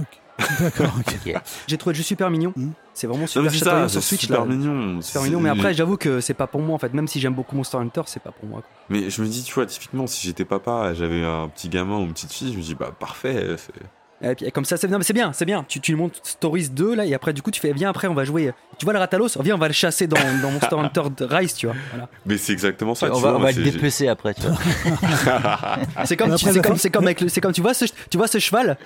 [0.59, 1.15] d'accord, ok.
[1.25, 1.34] Ok.
[1.67, 2.53] J'ai trouvé le jeu super mignon.
[2.55, 2.73] Mhm.
[2.93, 4.21] C'est vraiment non super chatoyant ça sur Switch.
[4.21, 4.45] super là.
[4.45, 6.93] mignon Super mignon, mais après, j'avoue que c'est pas pour moi en fait.
[6.93, 8.61] Même si j'aime beaucoup Monster Hunter, c'est pas pour moi.
[8.61, 8.69] quoi.
[8.89, 12.01] mais je me dis tu vois typiquement si j'étais papa j'avais un petit gamin ou
[12.03, 14.99] une petite fille je me dis bah parfait c'est- Et puis comme ça, c'est non,
[14.99, 15.65] mais c'est bien, c'est bien.
[15.67, 18.14] Tu, tu montes Stories 2 là, et après, du coup, tu fais viens, après, on
[18.14, 18.53] va jouer.
[18.77, 21.65] Tu vois le Ratalos Viens, on va le chasser dans, dans Monster Hunter Rise, tu
[21.65, 21.76] vois.
[21.91, 22.07] Voilà.
[22.26, 24.41] mais c'est exactement ça on tu va, vois, on va le c'est- dépecer après, tu
[24.43, 24.55] vois.
[26.05, 28.27] C'est comme, Et c'est comme, comme avec le- c'est comme tu vois ce, tu vois
[28.27, 28.77] ce cheval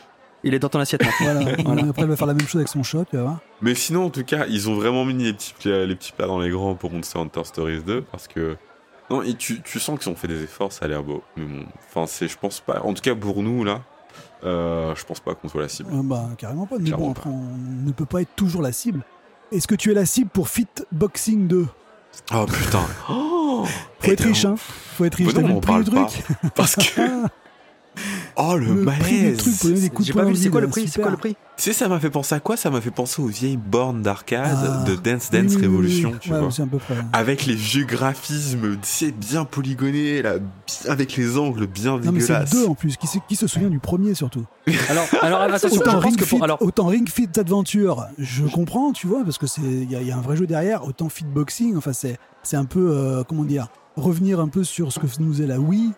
[0.43, 1.41] Il est dans ton assiette maintenant.
[1.41, 1.57] Voilà.
[1.65, 1.89] Voilà.
[1.89, 3.39] Après, elle va faire la même chose avec son chat, tu vas voir.
[3.61, 6.27] Mais sinon, en tout cas, ils ont vraiment mis les petits, plats, les petits plats
[6.27, 8.55] dans les grands pour Monster Hunter Stories 2 parce que.
[9.09, 11.23] Non, et tu, tu sens qu'ils ont fait des efforts, ça a l'air beau.
[11.37, 12.81] Mais bon, enfin, c'est, je pense pas.
[12.81, 13.81] En tout cas, pour nous, là,
[14.43, 15.89] euh, je pense pas qu'on soit la cible.
[15.93, 16.75] Euh, bah, carrément pas.
[16.77, 17.19] Mais bon, pas.
[17.19, 17.55] après, on
[17.85, 19.03] ne peut pas être toujours la cible.
[19.51, 21.67] Est-ce que tu es la cible pour Fit Boxing 2
[22.33, 22.85] Oh putain!
[23.09, 23.65] Oh
[23.99, 24.55] Faut être riche, hein.
[24.57, 25.33] Faut être riche.
[25.33, 26.23] T'as non, on parle truc?
[26.55, 27.01] Parce que.
[28.35, 29.39] Oh le, Le malaise
[30.01, 31.35] J'ai pas vu, c'est quoi le prix C'est quoi le prix?
[31.57, 32.55] Tu sais, ça m'a fait penser à quoi?
[32.55, 34.83] Ça m'a fait penser aux vieilles bornes d'arcade Ah.
[34.87, 36.17] de Dance Dance oui, Revolution, oui.
[36.21, 36.51] tu Ouais, vois.
[36.51, 36.95] c'est à peu près.
[37.13, 40.35] Avec les vieux graphismes, tu sais, bien polygonés, là,
[40.87, 42.51] avec les angles bien Non, mais c'est le dégueulasses.
[42.51, 42.95] 2 en plus.
[42.97, 44.45] Qui, se- qui se souvient du premier surtout?
[44.89, 46.27] Alors, alors attention, je autant, pense Ring pour.
[46.27, 49.95] Fit, Alors, autant Ring Fit Adventure, je comprends, tu vois, parce que c'est il y,
[49.95, 50.85] a- il y a un vrai jeu derrière.
[50.85, 54.99] Autant Fitboxing, enfin c'est c'est un peu euh, comment dire revenir un peu sur ce
[54.99, 55.91] que nous faisait la Wii.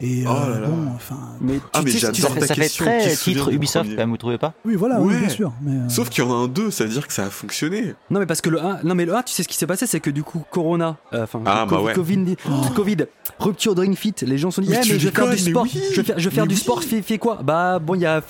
[0.00, 0.66] Et euh, Oh là là.
[0.66, 3.90] bon, enfin, mais Ah, tu mais sais, j'adore ta ça fait question, très titre Ubisoft
[3.90, 4.52] quand même, vous trouvez pas?
[4.64, 5.52] Oui, voilà, oui, bien sûr.
[5.62, 7.30] Mais, euh, Sauf qu'il y en a un deux, ça veut dire que ça a
[7.30, 7.94] fonctionné.
[8.10, 9.66] Non mais parce que le 1, non mais le 1, tu sais ce qui s'est
[9.68, 11.92] passé, c'est que du coup Corona, euh, enfin Ah, bah ouais.
[11.92, 12.34] Covid,
[12.74, 12.96] Covid,
[13.38, 15.30] rupture de Ring Fit, les gens se sont dit, Mais eh, mais je vais faire
[15.30, 16.60] du sport, oui, je vais faire, je vais faire du oui.
[16.60, 17.38] sport, fais, fais quoi?
[17.42, 18.20] Bah bon, il y a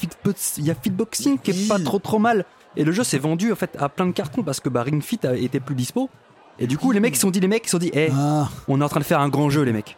[0.59, 2.45] y a Fitboxing qui est pas trop trop mal,
[2.77, 5.03] et le jeu s'est vendu en fait à plein de cartons parce que bah Ring
[5.03, 6.11] Fit a- était plus dispo,
[6.59, 8.11] et du coup les mecs se sont dit, les mecs ils se sont dit, eh,
[8.13, 9.97] ah, on est en train de faire un grand jeu les mecs.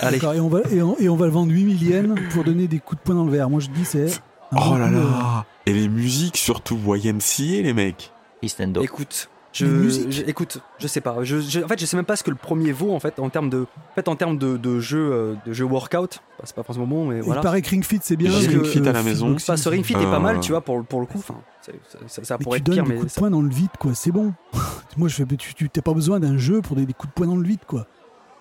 [0.00, 0.18] Allez.
[0.18, 2.78] Et on va et on, et on va le vendre 8000 yens pour donner des
[2.78, 3.50] coups de poing dans le verre.
[3.50, 4.06] Moi je dis c'est.
[4.52, 8.12] Oh là coup, euh, là Et les musiques, surtout YMCA, les mecs.
[8.42, 8.82] Nintendo.
[8.82, 9.64] Écoute, je,
[10.10, 11.18] je- écoute, je sais pas.
[11.22, 13.18] Je, je- en fait, je sais même pas ce que le premier vaut en fait
[13.18, 16.20] en termes de, en fait, en termes de, de jeu, euh, de jeu workout.
[16.38, 17.40] Bah, c'est pas forcément bon, mais Il voilà.
[17.40, 18.30] paraît que Ring Fit c'est bien.
[18.30, 19.26] Ring Fit à la maison.
[19.28, 21.18] Fitboxing, Enfin, ce Ring Fit est Euh, pas mal, tu vois, pour, pour le coup.
[21.18, 21.72] Enfin, ça,
[22.06, 23.40] ça- ça Mais pourrait tu être donnes pire, des mais coups de ça- poing dans
[23.42, 23.92] le vide, quoi.
[23.94, 24.34] C'est bon.
[24.98, 27.14] Moi, je fais, tu, tu t'as pas besoin d'un jeu pour des, des coups de
[27.14, 27.86] poing dans le vide, quoi.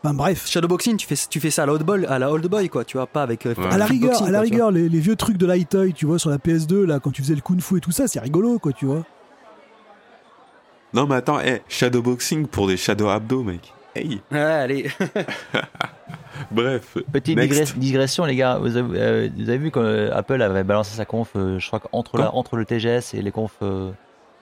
[0.04, 0.46] Enfin, bref.
[0.48, 2.84] Shadowboxing, tu fais, tu fais ça à la old boy, à la old boy, quoi.
[2.84, 3.46] Tu vois, pas avec.
[3.46, 3.68] euh, Ouais.
[3.72, 6.06] À la rigueur, à la quoi, rigueur, les, les vieux trucs de Light Toy, tu
[6.06, 8.20] vois, sur la PS2, là, quand tu faisais le kung fu et tout ça, c'est
[8.20, 9.04] rigolo, quoi, tu vois.
[10.94, 13.74] Non mais attends, hey, shadowboxing pour des shadow abdos, mec.
[13.96, 14.92] Hey, Ouais, allez.
[16.52, 16.98] bref.
[17.12, 17.40] Petite
[17.80, 18.58] digression, les gars.
[18.60, 21.66] Vous avez, euh, vous avez vu quand euh, Apple avait balancé sa conf, euh, je
[21.68, 23.92] crois qu'entre la- entre le TGS et les confs, euh,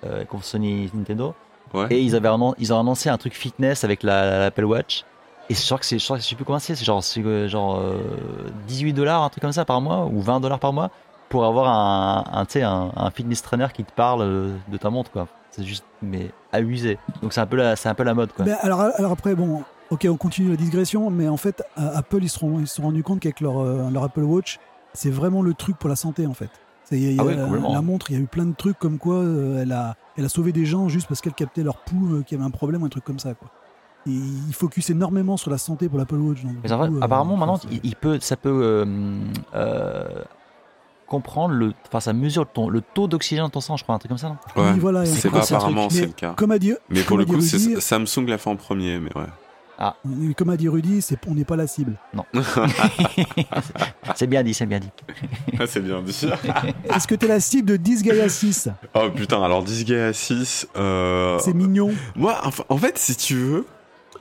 [0.06, 1.34] euh, confs Sony Nintendo,
[1.74, 1.88] Ouais.
[1.90, 2.30] et ils avaient
[2.60, 5.06] ils ont annoncé un truc fitness avec la- l'Apple Watch.
[5.50, 7.48] Et je crois que c'est, je, je sais plus comment c'est, c'est genre, c'est, euh,
[7.48, 7.98] genre euh,
[8.68, 10.90] 18 dollars, un truc comme ça par mois, ou 20 dollars par mois,
[11.30, 15.12] pour avoir un, un, un, un fitness trainer qui te parle euh, de ta montre,
[15.12, 15.28] quoi.
[15.52, 16.98] C'est juste, mais abusé.
[17.22, 18.46] Donc c'est un peu la, c'est un peu la mode, quoi.
[18.46, 22.30] Mais alors, alors après, bon, ok, on continue la digression, mais en fait, Apple, ils
[22.30, 24.60] se sont, ils se sont rendus compte qu'avec leur, euh, leur Apple Watch,
[24.94, 26.50] c'est vraiment le truc pour la santé, en fait.
[26.86, 27.74] C'est- il y a- il y a Ah oui, la- complètement.
[27.74, 30.24] la montre, il y a eu plein de trucs comme quoi euh, elle, a, elle
[30.26, 32.84] a sauvé des gens juste parce qu'elle captait leur pouls euh, qui avait un problème,
[32.84, 33.50] un truc comme ça, quoi.
[34.08, 36.42] Et il focus énormément sur la santé pour l'Apple Watch.
[36.44, 38.86] donc, Mais du en vrai, coup, euh, apparemment, maintenant, il, il peut, ça peut euh,
[39.54, 40.24] euh,
[41.06, 44.00] comprendre le, enfin, ça mesure ton, le taux d'oxygène dans ton sang, je crois, un
[44.00, 44.38] truc comme ça, non?
[44.56, 44.72] Ouais.
[44.72, 46.34] Oui, voilà, c'est pas apparemment c'est le cas.
[46.36, 49.12] Comme a dit, Mais pour comme le coup, Rudy, Samsung l'a fait en premier, mais
[49.16, 50.34] ouais.
[50.36, 52.00] comme a dit Rudy, c'est, on n'est pas la cible.
[54.16, 54.90] C'est bien dit, c'est bien dit.
[55.60, 56.28] Ah, c'est bien dit.
[56.96, 61.38] Est-ce que t'es la cible de Disgaea 6 oh putain, alors Disgaea 6, euh...
[61.40, 61.92] C'est mignon.
[62.16, 63.66] Moi, en fait, si tu veux,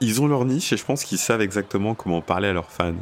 [0.00, 2.94] ils ont leur niche et je pense qu'ils savent exactement comment parler à leurs fans.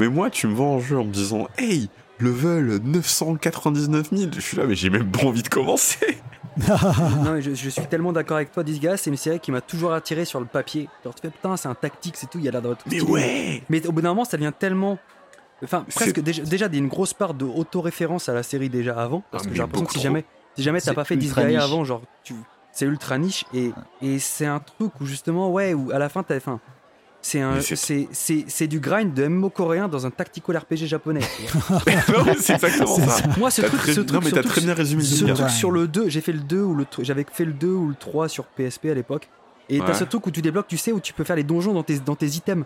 [0.00, 4.30] Mais moi, tu me vends un jeu en me disant Hey, level 999 000.
[4.34, 6.18] Je suis là, mais j'ai même pas envie de commencer.
[6.68, 8.96] non, mais je, je suis tellement d'accord avec toi, Disgas.
[8.96, 10.88] C'est une série qui m'a toujours attiré sur le papier.
[11.04, 12.38] Genre, tu fais putain, c'est un tactique, c'est tout.
[12.38, 13.12] Il y a l'air tout Mais stylé.
[13.12, 14.98] ouais Mais au bout d'un moment, ça devient tellement.
[15.62, 18.68] Enfin, presque déjà, déjà il y a une grosse part de auto-référence à la série
[18.70, 19.22] déjà avant.
[19.30, 20.24] Parce Ah, que j'ai l'impression que si jamais,
[20.56, 22.34] si jamais t'as pas fait Disgaea avant, genre, tu,
[22.76, 23.44] c'est ultra niche.
[23.54, 23.72] Et,
[24.02, 26.36] et c'est un truc où justement, ouais, où à la fin, t'as.
[26.36, 26.60] Enfin,
[27.22, 30.86] c'est un, c'est- c'est, c'est, c'est du grind de MMO coréen dans un tactical RPG
[30.86, 31.20] japonais.
[32.38, 33.22] C'est exactement C'est ça.
[33.38, 35.24] Moi, ce T'as truc, très- ce Non, truc, mais t'as très bien résumé le ce
[35.24, 37.88] truc sur le 2, j'ai fait le 2 ou le j'avais fait le 2 ou
[37.88, 39.28] le 3 sur PSP à l'époque.
[39.68, 41.72] Et t'as ce truc où tu débloques, tu sais, où tu peux faire les donjons
[41.72, 42.64] dans tes, dans tes items.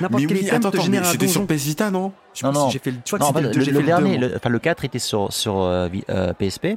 [0.00, 1.54] N'importe Mais quel oui, item attends, te génère un c'était sur donjon.
[1.54, 2.12] PS Vita, non?
[2.34, 2.70] Je Non, si non.
[2.70, 3.80] j'ai fait le, crois Non, que en fait, c'était le 2, le, j'ai le fait
[3.80, 3.86] le 2.
[3.86, 6.76] dernier, le- enfin le 4 était sur, sur euh, vi- euh, PSP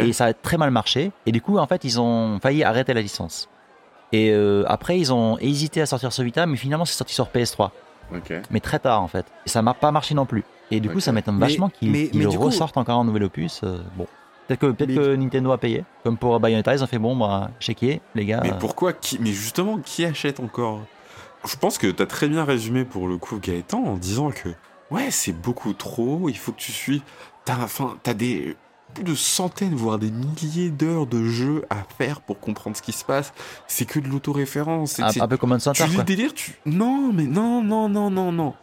[0.00, 1.12] Et ça a très mal marché.
[1.26, 3.48] Et du coup, en fait, ils ont failli arrêter la licence.
[4.12, 7.26] Et euh, après, ils ont hésité à sortir sur Vita, mais finalement, c'est sorti sur
[7.26, 7.70] PS3.
[8.14, 8.32] Ok.
[8.50, 9.26] Mais très tard, en fait.
[9.44, 10.44] Et ça n'a pas marché non plus.
[10.70, 13.60] Et du coup, ça m'étonne vachement qu'ils le coup- ressortent encore un nouvel opus.
[13.64, 14.06] euh, bon.
[14.46, 15.84] Peut-être que, peut Mais- que Nintendo a payé.
[16.04, 18.40] Comme pour Bayonetta, ils ont fait bon, bah, chéquier, les gars.
[18.42, 19.18] Mais euh, pourquoi qui...
[19.20, 20.80] Mais justement, qui achète encore?
[21.46, 24.48] Je pense que t'as très bien résumé pour le coup Gaëtan en disant que
[24.90, 27.02] ouais, c'est beaucoup trop, il faut que tu suis.
[27.44, 28.56] T'as enfin, t'as des
[28.94, 32.92] plus de centaines, voire des milliers d'heures de jeu à faire pour comprendre ce qui
[32.92, 33.32] se passe.
[33.66, 34.92] C'est que de l'autoréférence.
[34.92, 36.04] c'est- un, un peu comme Monster Tu Hunter, lis quoi.
[36.04, 36.58] le délire, tu.
[36.66, 38.54] Non, mais non, non, non, non, non.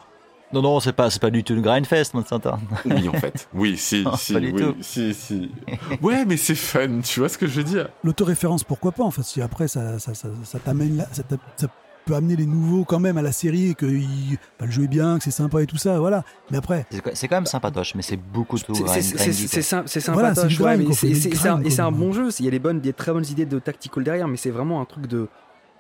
[0.54, 2.52] Non, non, c'est pas, c'est pas du tout une grindfest, Monster Hunter.
[2.86, 3.50] Oui, en fait.
[3.54, 4.76] Oui, si, Non, si, pas du oui, tout.
[4.80, 5.52] si, si.
[6.02, 9.12] Ouais, mais c'est fun, tu vois ce que je veux dire L'autoréférence, pourquoi pas En
[9.12, 11.24] fait, si après, ça, ça, ça, ça t'amène là, ça
[12.06, 14.84] peut amener les nouveaux quand même à la série et que il- bah, le jeu
[14.84, 16.24] est bien, que c'est sympa et tout ça, voilà.
[16.52, 20.58] Mais après, C'est quand même sympatoche, mais c'est beaucoup trop C'est- grind- c'est- Voilà, sympatoche,
[20.58, 21.08] du ouais, mais c'est-
[21.50, 22.30] un- un bon jeu.
[22.40, 24.82] Il y a des bonnes, des très bonnes idées de tactical derrière, mais c'est vraiment
[24.82, 25.28] un truc de,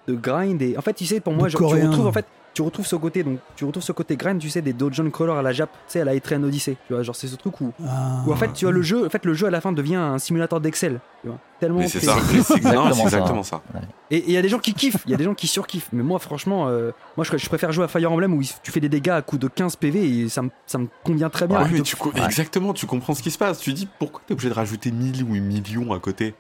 [0.08, 0.62] de grind.
[0.62, 1.58] Et en fait, tu sais, pour moi, je,
[1.88, 2.26] retrouves en fait,
[2.56, 5.34] tu retrouves ce côté, donc tu retrouves ce côté grind, tu sais, des Dungeon Crawler
[5.34, 7.62] à la Jap, tu sais, à la Etrian Odyssey, tu vois, genre c'est ce truc
[7.62, 8.24] où, Ah.
[8.26, 9.96] où en fait, tu vois, le jeu, en fait, le jeu à la fin devient
[9.98, 11.86] un simulateur d'Excel, tu vois, tellement.
[11.88, 13.04] C'est ça, c'est exactement ça.
[13.04, 13.62] exactement ça.
[14.10, 15.90] Et il y a des gens qui kiffent, il y a des gens qui surkiffent.
[15.92, 18.80] Mais moi, franchement, euh, moi, je, je préfère jouer à Fire Emblem où tu fais
[18.80, 21.62] des dégâts à coup de 15 PV et ça me, ça me convient très bien.
[21.62, 23.60] Ouais, mais tu Exactement, tu comprends ce qui se passe.
[23.60, 26.36] Tu dis pourquoi t'es obligé de rajouter 1000 ou millions à côté?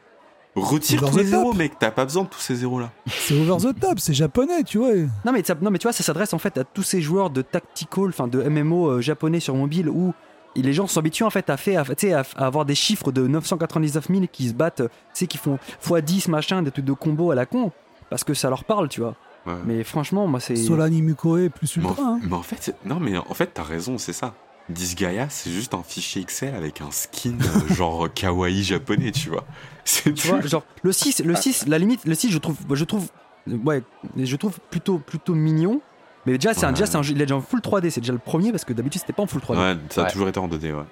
[0.56, 2.92] Retire Over tous les zéros, mec, t'as pas besoin de tous ces zéros-là.
[3.08, 4.94] C'est over the top, c'est japonais, tu vois.
[5.26, 7.30] Non mais, ça, non, mais tu vois, ça s'adresse en fait à tous ces joueurs
[7.30, 10.14] de tactical, enfin de MMO euh, japonais sur mobile où
[10.56, 13.12] les gens s'habituent en fait à, faire, à, tu sais, à, à avoir des chiffres
[13.12, 16.86] de 999 000 qui se battent, euh, tu sais, qui font x10 machin, des trucs
[16.86, 17.74] de combo à la con,
[18.10, 19.16] parce que ça leur parle, tu vois.
[19.46, 19.54] Ouais.
[19.66, 20.56] Mais franchement, moi c'est.
[20.56, 22.04] Solani Mukoe plus Mais en, ultra.
[22.06, 22.20] hein.
[22.24, 24.34] mais en fait, non, mais en fait, t'as raison, c'est ça.
[24.70, 29.46] Disgaea, c'est juste un fichier Excel avec un skin euh, genre kawaii japonais, tu vois.
[29.86, 30.28] C'est Tu tout.
[30.36, 33.08] vois, genre le 6, le 6, la limite, le 6, je trouve, je trouve,
[33.48, 33.84] ouais,
[34.18, 35.82] je trouve plutôt, plutôt mignon.
[36.26, 38.02] Mais déjà, c'est un, déjà, c'est un jeu, il est déjà en full 3D, c'est
[38.02, 39.58] déjà le premier parce que d'habitude c'était pas en full 3D.
[39.58, 40.12] Ouais, ça a Ouais.
[40.12, 40.84] toujours été en 2D, ouais.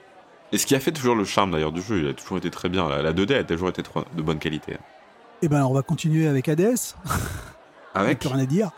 [0.51, 2.51] Et ce qui a fait toujours le charme d'ailleurs du jeu, il a toujours été
[2.51, 2.87] très bien.
[2.87, 4.77] La, la 2D a toujours été de bonne qualité.
[5.41, 6.77] Et ben, on va continuer avec Hades.
[7.95, 8.69] Avec Plus rien à dire.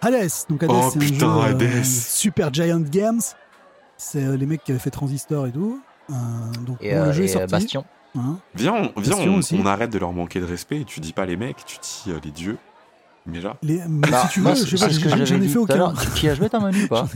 [0.00, 1.84] Hades, donc Hades, Oh, c'est un jeu euh, Hades.
[1.84, 3.20] Super Giant Games.
[4.04, 5.80] C'est euh, les mecs qui avaient fait Transistor et tout.
[6.10, 6.14] Euh,
[6.66, 7.46] donc Et, bon, euh, le jeu et, est sorti.
[7.52, 7.84] Bastion.
[8.18, 8.38] hein.
[8.56, 9.56] Viens, on, viens on, aussi.
[9.62, 12.18] on arrête de leur manquer de respect tu dis pas les mecs, tu dis euh,
[12.24, 12.58] les dieux.
[13.26, 15.08] Déjà Les- mais Bah, si tu moi, veux, c'est- je sais pas, c'est ce que
[15.08, 15.76] j'en ai dit fait tout à aucun.
[15.76, 15.94] l'heure.
[16.16, 17.06] Tu as joué ta menu pas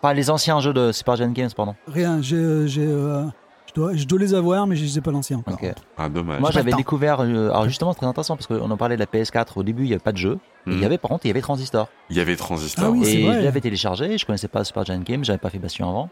[0.00, 1.76] Pas les anciens jeux de Super Giant Games, pardon.
[1.86, 3.28] Rien, j'ai, je,
[3.76, 5.56] dois, je dois les avoir, mais je les ai pas lancés encore.
[5.96, 6.40] Ah, dommage.
[6.40, 9.06] Moi le j'avais découvert, euh, alors justement très intéressant parce qu'on en parlait de la
[9.06, 10.82] PS4 au début il n'y avait pas de jeu, Et il Mhm.
[10.82, 11.88] y avait par contre il y avait Transistor.
[12.10, 12.84] Il y avait Transistor.
[12.88, 13.38] Ah oui, c'est et vrai.
[13.38, 16.10] je l'avais téléchargé, je connaissais pas Super Giant Games, j'avais pas fait Bastion avant.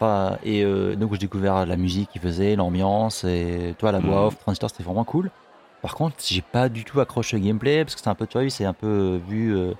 [0.00, 4.20] Pas, et euh, donc j'ai découvert la musique qu'il faisait, l'ambiance et toi la voix
[4.22, 4.26] Mhm.
[4.28, 5.30] off, Transistor c'était vraiment cool.
[5.82, 8.38] Par contre j'ai pas du tout accroché au gameplay parce que c'est un peu, tu
[8.38, 9.74] vois, c'est un peu vu euh,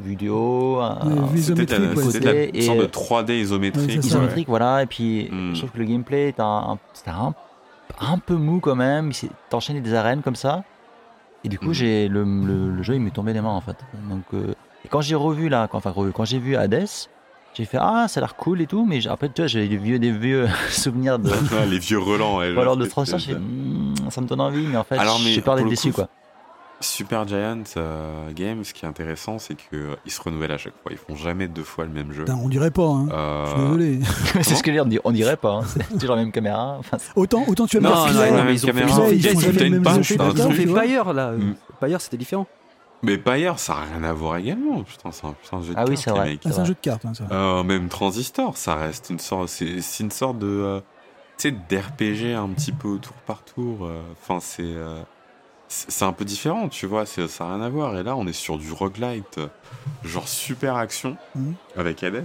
[0.00, 4.34] vu C'était de la, isométrique, ouais, c'était de la- une sorte et- de 3D isométrique.
[4.36, 4.82] Ouais, voilà.
[4.82, 5.52] Et puis, Hmm.
[5.54, 7.34] je trouve que le gameplay est un, un- c'était un,
[8.00, 9.08] un peu mou quand même.
[9.10, 10.64] Il s'est- T'enchaînes des arènes comme ça.
[11.44, 11.74] Et du coup, Hmm.
[11.74, 13.76] j'ai le, le, le jeu, il m'est tombé des mains en fait.
[14.08, 14.54] Donc, euh,
[14.84, 16.86] et quand j'ai revu là, quand, enfin, revu, quand j'ai vu Hades,
[17.54, 18.84] j'ai fait Ah, ça a l'air cool et tout.
[18.84, 21.30] Mais après, tu vois, j'ai des vieux, des vieux souvenirs de.
[21.70, 22.38] Les vieux relents.
[22.38, 25.56] ouais, Ou alors de fais, Hmm, ça me donne envie, mais en fait, j'ai peur
[25.56, 26.08] d'être déçu coup, quoi.
[26.80, 30.92] Super Giant euh, Games, ce qui est intéressant, c'est qu'ils se renouvellent à chaque fois.
[30.92, 32.24] Ils font jamais deux fois le même jeu.
[32.28, 33.06] On dirait pas, hein.
[33.10, 34.00] Euh, Je suis désolé.
[34.42, 35.52] c'est ce que je veux dire, on dirait pas.
[35.52, 35.60] hein.
[35.66, 36.76] C'est toujours la même caméra.
[36.80, 38.86] Enfin, Autant, autant tu aimes Non, non, Filler, non, mais même ils ont caméra.
[38.88, 40.50] fait- ils ont fait- ils ont fait- Ils ont
[41.14, 41.28] là.
[41.28, 41.54] euh, Mm.
[41.86, 42.46] Pyre c'était différent.
[43.04, 44.82] Mais Pyre, ça n'a rien à voir également.
[44.82, 46.38] Putain, c'est un, putain de jeu de Ah oui, cartes, c'est vrai.
[46.44, 47.24] Ah, un jeu de cartes, hein, ça.
[47.30, 50.80] Euh, même Transistor, ça reste une sorte, c'est une sorte de, euh,
[51.38, 53.84] tu sais, d'RPG un petit peu au tour par tour.
[53.86, 55.02] euh, Enfin, c'est, euh,
[55.68, 57.04] c'est c'est un peu différent, tu vois.
[57.06, 57.96] Ça n'a rien à voir.
[57.98, 59.40] Et là, on est sur du roguelite,
[60.04, 61.54] genre super action Mhm.
[61.76, 62.24] avec Hades.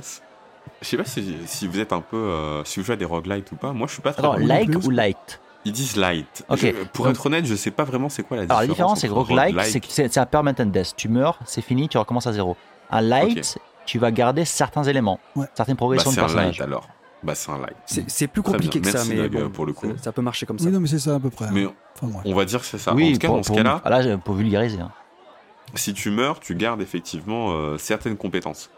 [0.81, 3.06] Je sais pas si, si vous êtes un peu, euh, si vous jouez à des
[3.06, 3.73] roguelites ou pas.
[3.73, 4.22] Moi, je suis pas très.
[4.22, 4.45] Attends, bon.
[4.47, 5.41] like ou light?
[5.65, 6.45] Ils disent light.
[6.56, 8.68] Je- pour Donc- être honnête, je sais pas vraiment c'est quoi la Alors différence.
[8.68, 10.94] la différence, c'est que roguelike, roguelike- c'est c'est c'est un permanent death.
[10.95, 12.56] Tu meurs, c'est fini, tu recommences à zéro.
[12.91, 15.45] Un light, tu vas garder certains éléments, Ouais.
[15.56, 16.60] certaines Bah, progressions c'est de un personnage.
[16.60, 16.88] light alors.
[17.22, 17.76] Bah, c'est un light.
[17.86, 19.88] C'est c'est plus compliqué que ça, mais bon, pour le coup.
[20.02, 20.65] ça, peut marcher comme ça.
[20.65, 21.52] Oui, non, mais c'est ça à peu près.
[21.52, 21.65] Mais
[22.02, 22.22] Enfin, ouais.
[22.26, 22.94] on va dire que c'est ça.
[22.94, 24.80] Oui, en tout cas, pour, dans ce cas-là, ah, là, pour vulgariser.
[24.80, 24.91] hein.
[25.76, 28.69] si tu meurs, tu gardes effectivement euh, certaines compétences.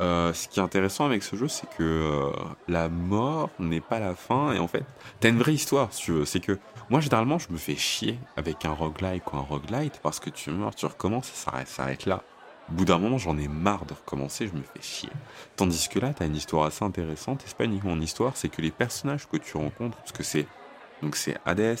[0.00, 2.30] Euh, ce qui est intéressant avec ce jeu, c'est que euh,
[2.66, 4.84] la mort n'est pas la fin et en fait,
[5.20, 6.24] t'as une vraie histoire, si tu veux.
[6.24, 6.58] C'est que
[6.90, 10.50] moi, généralement, je me fais chier avec un roguelike ou un roguelite parce que tu
[10.50, 12.22] meurs, tu recommences et ça arrête, ça arrête là.
[12.70, 15.10] Au bout d'un moment, j'en ai marre de recommencer, je me fais chier.
[15.54, 18.48] Tandis que là, t'as une histoire assez intéressante et c'est pas uniquement une histoire, c'est
[18.48, 20.46] que les personnages que tu rencontres, parce que c'est
[21.02, 21.78] donc c'est Hades,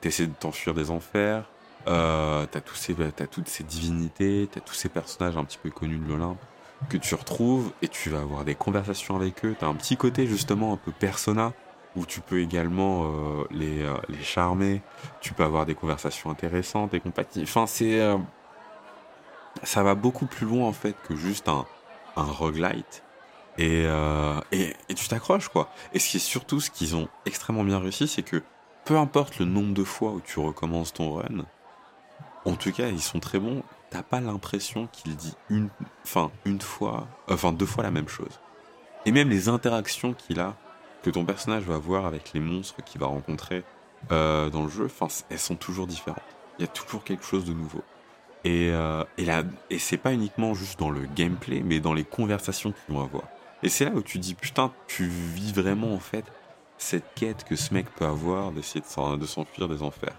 [0.00, 1.50] t'essaies de t'enfuir des enfers,
[1.88, 6.38] euh, t'as toutes ces divinités, t'as tous ces personnages un petit peu connus de l'Olympe
[6.88, 9.56] que tu retrouves et tu vas avoir des conversations avec eux.
[9.58, 11.52] T'as un petit côté justement un peu persona
[11.96, 14.82] où tu peux également euh, les, euh, les charmer,
[15.20, 17.42] tu peux avoir des conversations intéressantes et compagnie.
[17.42, 18.18] Enfin, c'est euh,
[19.62, 21.64] ça va beaucoup plus loin en fait que juste un,
[22.16, 23.02] un roguelite.
[23.58, 23.86] Et,
[24.52, 25.70] et, et tu t'accroches quoi.
[25.94, 28.42] Et ce qui est surtout ce qu'ils ont extrêmement bien réussi, c'est que
[28.84, 31.46] peu importe le nombre de fois où tu recommences ton run,
[32.44, 33.62] en tout cas ils sont très bons.
[34.02, 35.68] Pas l'impression qu'il dit une,
[36.04, 38.40] enfin une fois, enfin deux fois la même chose.
[39.04, 40.56] Et même les interactions qu'il a,
[41.02, 43.62] que ton personnage va avoir avec les monstres qu'il va rencontrer
[44.10, 44.88] euh, dans le jeu,
[45.30, 46.22] elles sont toujours différentes.
[46.58, 47.82] Il y a toujours quelque chose de nouveau.
[48.44, 52.04] Et, euh, et, là, et c'est pas uniquement juste dans le gameplay, mais dans les
[52.04, 53.24] conversations qu'ils vont avoir.
[53.62, 56.24] Et c'est là où tu dis, putain, tu vis vraiment en fait
[56.78, 60.16] cette quête que ce mec peut avoir d'essayer de s'enfuir des enfers.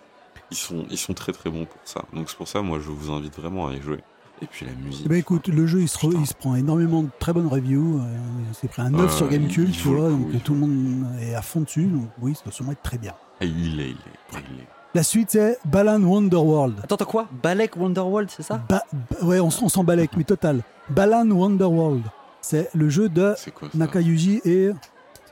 [0.52, 2.04] Ils sont, ils sont très très bons pour ça.
[2.14, 4.00] Donc c'est pour ça, moi, je vous invite vraiment à y jouer.
[4.42, 5.08] Et puis la musique.
[5.08, 8.00] Ben écoute, le jeu il se, re- il se prend énormément de très bonnes reviews.
[8.00, 8.18] euh,
[8.50, 11.34] il s'est pris un 9 Ouais, sur Gamecube, tu vois, donc tout le monde est
[11.34, 11.86] à fond dessus.
[11.86, 13.14] Donc oui, ça doit sûrement être très bien.
[13.42, 13.94] Ah, il est, il est,
[14.34, 14.68] il est.
[14.94, 16.80] La suite c'est Balan Wonderworld.
[16.84, 17.28] Attends, attends quoi?
[17.44, 18.62] Balek Wonderworld, c'est ça?
[18.70, 20.62] Ba- ba- ouais, on, on s'en balèque, mais total.
[20.90, 22.04] Balan Wonderworld.
[22.40, 24.70] C'est le jeu de quoi Nakayuji et.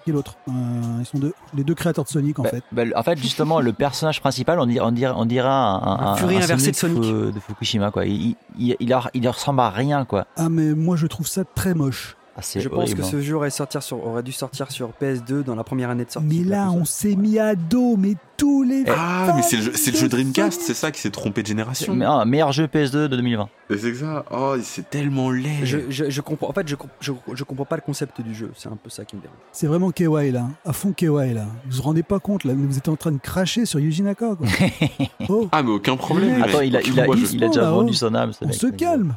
[0.06, 0.52] Qui est l'autre Euh,
[1.02, 2.64] Ils sont deux, les deux créateurs de Sonic en Bah, fait.
[2.72, 6.00] bah, en fait, justement, le personnage principal, on dirait, on dirait, on dirait un, un,
[6.12, 7.04] Un Fury inversé de Sonic.
[7.04, 8.06] Fu- de Fukushima, quoi.
[8.06, 10.28] Il, il, il, il ressemble à rien, quoi.
[10.38, 12.16] Ah, mais moi je trouve ça très moche.
[12.38, 13.10] Ah, Je pense horrible, que hein.
[13.12, 16.12] ce jeu aurait, sortir sur, aurait dû sortir sur PS2 dans la première année de
[16.12, 16.28] sortie.
[16.28, 18.84] Mais là, on s'est mis à dos, mais tous les.
[18.90, 19.72] Ah, mais c'est le, jeu-
[20.04, 21.96] le Dreamcast, c'est ça qui s'est trompé de génération.
[21.96, 23.48] Mais, ah, meilleur jeu PS2 de 2020.
[23.70, 24.26] Et C'est ça.
[24.32, 25.66] Oh, c'est tellement laid.
[25.66, 26.50] Je, je, je comprends.
[26.50, 28.52] En fait, je, comp- je, je comprends pas le concept du jeu.
[28.58, 29.38] C'est un peu ça qui me dérange.
[29.54, 31.46] C'est vraiment KY là, à fond KY là.
[31.70, 34.36] Vous vous rendez pas compte là, vous êtes en train de cracher sur Yuji Naka
[34.36, 34.46] quoi.
[35.30, 36.44] oh, Ah, mais aucun problème.
[36.44, 38.48] Attends, il a, il a, Moi, je- il a déjà vendu son âme, ce on
[38.50, 38.56] mec.
[38.58, 39.16] se calme,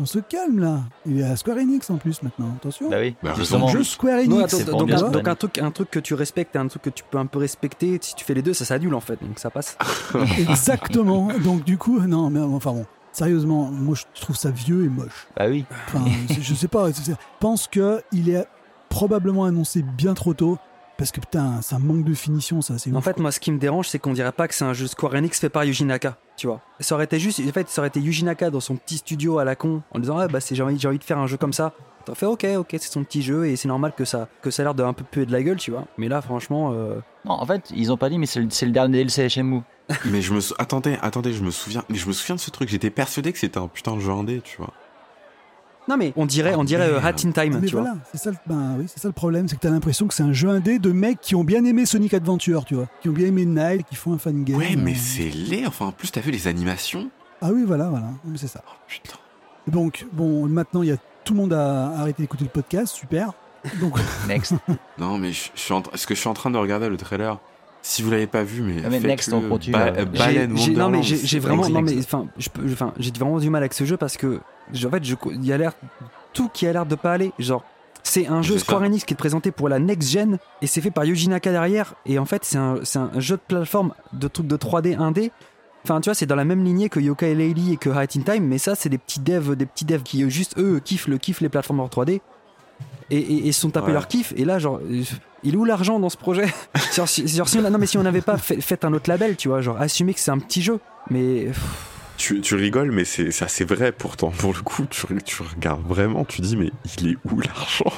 [0.00, 0.80] on se calme là.
[1.06, 2.88] Il est à Square Enix en plus maintenant, attention.
[2.88, 3.68] Bah oui, Bah, justement.
[3.68, 4.28] jeu Square Enix.
[4.28, 6.68] Non, attends, c'est donc, bien un, donc truc, un truc que tu respectes et un
[6.68, 7.98] truc que tu peux un peu respecter.
[8.00, 9.18] Si tu fais les deux, ça s'annule en fait.
[9.22, 9.76] Donc ça passe.
[10.38, 11.28] Exactement.
[11.44, 12.86] Donc du coup, non, mais enfin bon.
[13.12, 15.26] Sérieusement, moi je trouve ça vieux et moche.
[15.36, 15.64] Bah oui.
[15.88, 16.04] Enfin,
[16.40, 16.90] je sais pas.
[16.90, 18.46] Je pense que il est
[18.88, 20.58] probablement annoncé bien trop tôt
[21.00, 22.78] parce que putain, ça manque de finition, ça.
[22.78, 23.22] C'est En ouf, fait, quoi.
[23.22, 25.40] moi, ce qui me dérange, c'est qu'on dirait pas que c'est un jeu Square Enix
[25.40, 26.16] fait par Yuji Naka.
[26.36, 26.60] Tu vois.
[26.78, 27.40] Ça aurait été juste.
[27.40, 29.98] En fait, ça aurait été Yuji Naka dans son petit studio à la con en
[29.98, 31.72] disant ah bah c'est j'ai envie, j'ai envie de faire un jeu comme ça.
[32.06, 34.62] T'en fais ok, ok, c'est son petit jeu et c'est normal que ça que ça
[34.62, 35.86] a l'air de un peu puer de la gueule, tu vois.
[35.98, 36.72] Mais là, franchement.
[36.72, 39.28] euh, Non, en fait, ils ont pas dit, mais c'est le, c'est le dernier DLC.
[40.04, 42.50] Mais je me sou- attendez, attendez, je me souviens, mais je me souviens de ce
[42.50, 42.68] truc.
[42.68, 44.72] J'étais persuadé que c'était un putain de jeu indé, tu vois.
[45.88, 47.00] Non mais on dirait, on dirait euh.
[47.00, 47.80] Hat in Time, Mais tu vois.
[47.82, 50.14] voilà, c'est ça, le- ben oui, c'est ça le problème, c'est que t'as l'impression que
[50.14, 53.08] c'est un jeu indé de mecs qui ont bien aimé Sonic Adventure, tu vois, qui
[53.08, 54.56] ont bien aimé Nile, qui font un fan game.
[54.58, 54.98] Ouais, mais euh.
[54.98, 55.66] c'est laid.
[55.66, 57.10] Enfin, en plus, t'as vu les animations
[57.42, 58.62] Ah oui, voilà, voilà, mais c'est ça.
[58.68, 59.14] Oh putain.
[59.66, 63.32] Donc bon, maintenant il y a tout le monde a arrêté d'écouter le podcast, super.
[63.80, 63.98] Donc
[64.28, 64.54] Next.
[64.98, 65.92] Non, mais je, je suis en train.
[65.94, 67.38] Est-ce que je suis en train de regarder le trailer
[67.82, 68.76] Si vous l'avez pas vu, mais.
[68.84, 69.08] Ah, mais faites-le.
[69.08, 69.92] next, on continue, Ba- là.
[69.98, 72.72] euh, J'ai- Baleine j'ai- non mais j'ai c'est vraiment non mais enfin je peux je-
[72.72, 74.40] enfin j'ai vraiment du mal avec ce jeu parce que
[74.84, 75.02] en fait
[75.32, 75.72] il y a l'air
[76.32, 77.64] tout qui a l'air de pas aller genre
[78.02, 78.56] c'est un jeu.
[78.56, 81.50] Square Enix qui est présenté pour la next gen et c'est fait par Yuji Naka
[81.52, 85.30] derrière et en fait c'est un, un jeu de plateforme de trucs de 3D 1D
[85.82, 88.20] Enfin, tu vois, c'est dans la même lignée que Yokai Laylee et que Hat in
[88.20, 91.08] Time, mais ça, c'est des petits devs, des petits devs qui, euh, juste, eux, kiffent,
[91.08, 92.20] le, kiffent les plateformes en 3D
[93.10, 93.92] et, et, et sont tapés Ouais.
[93.94, 94.34] leur kiff.
[94.36, 95.02] Et là, genre, euh,
[95.42, 96.44] il est où l'argent dans ce projet
[96.94, 99.08] Genre, si, genre, si on, non, mais si on n'avait pas fait, fait un autre
[99.08, 101.86] label, tu vois, genre, assumer que c'est un petit jeu, mais pff,
[102.20, 104.28] Tu, tu rigoles, mais c'est assez vrai pourtant.
[104.30, 107.90] Pour le coup, tu, tu regardes vraiment, tu dis, mais il est où l'argent?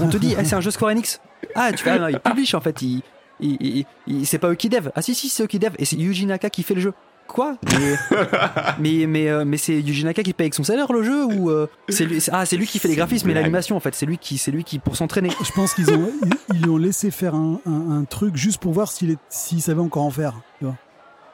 [0.00, 1.20] On te dit, ah, c'est un jeu Square Enix.
[1.54, 3.00] Ah, tu fais, ah, non, il publish en fait, il,
[3.38, 4.88] il, il- il- c'est pas eux qui dev.
[4.96, 6.92] Ah, si, si, c'est eux qui dev, et c'est Yuji Naka qui fait le jeu.
[7.28, 7.56] Quoi?
[7.78, 7.94] Mais,
[8.80, 11.48] mais, mais, euh, mais c'est Yuji Naka qui paye avec son salaire le jeu ou
[11.50, 13.94] euh, c'est lui, c'est- ah, c'est lui qui fait les graphismes et l'animation en fait,
[13.94, 15.30] c'est lui qui, c'est lui qui pour s'entraîner.
[15.44, 16.10] je pense qu'ils ont
[16.54, 20.02] ils, ont laissé faire un, un- un truc juste pour voir s'il s'il savait encore
[20.04, 20.76] en faire, tu vois.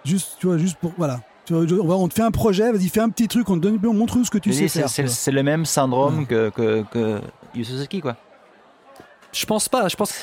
[0.05, 1.21] Juste, tu vois, juste pour voilà.
[1.51, 4.19] On, te fait un projet, vas-y, fais un petit truc, on te donne, on montre
[4.25, 4.89] ce que tu sais faire.
[4.89, 7.21] c'est- le même syndrome que, que, que
[7.55, 8.17] Yu Suzuki, quoi.
[9.33, 10.15] Je pense pas, je pense,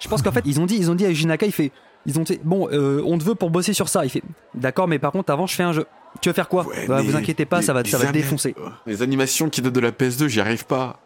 [0.00, 1.70] je pense qu'en fait ils ont dit, ils ont dit à Yuji Naka, il fait,
[2.06, 4.04] ils ont dit, bon, euh, on te veut pour bosser sur ça.
[4.04, 4.22] Il fait,
[4.54, 5.86] d'accord, mais par contre avant je fais un jeu.
[6.20, 8.06] Tu veux faire quoi Ouais, Bah, mais Vous inquiétez pas, les- ça va, ça va
[8.06, 8.54] te défoncer.
[8.86, 10.98] Les animations qui datent de la PS2, j'y arrive pas.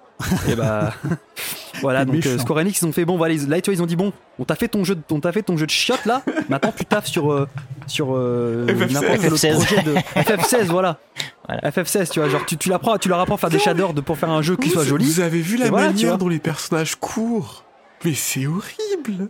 [0.49, 0.93] Et bah
[1.83, 2.39] voilà donc euh.
[2.39, 4.13] Square Enix ils ont fait bon voilà ils- là tu vois ils ont dit bon
[4.39, 6.73] on t'a fait ton jeu de, on t'a fait ton jeu de chiottes là maintenant
[6.77, 7.49] tu taffes sur euh,
[7.87, 8.93] sur euh, FF16.
[8.93, 9.53] n'importe quel autre FF16.
[9.55, 10.99] projet de FF16 voilà.
[11.47, 11.71] Voilà.
[11.71, 14.01] FF16 tu vois genre tu, tu l'apprends tu leur apprends à faire des shaders de,
[14.01, 16.29] pour faire un jeu qui vous, soit joli Vous avez vu la voilà, manière dont
[16.29, 17.65] les personnages courent?
[18.05, 19.29] Mais c'est horrible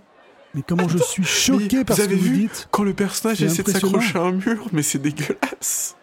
[0.54, 2.68] Mais comment je suis choqué par vous ce que avez vous vu dites.
[2.70, 5.96] Quand le personnage essaie de s'accrocher à un mur, mais c'est dégueulasse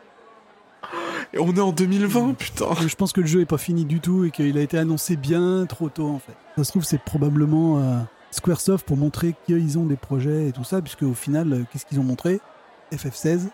[1.34, 4.00] Et on est en 2020, putain Je pense que le jeu est pas fini du
[4.00, 6.34] tout et qu'il a été annoncé bien trop tôt en fait.
[6.58, 7.98] Ça se trouve c'est probablement euh,
[8.32, 11.86] Squaresoft pour montrer qu'ils ont des projets et tout ça, puisque au final, euh, qu'est-ce
[11.86, 12.40] qu'ils ont montré?
[12.94, 13.48] FF16.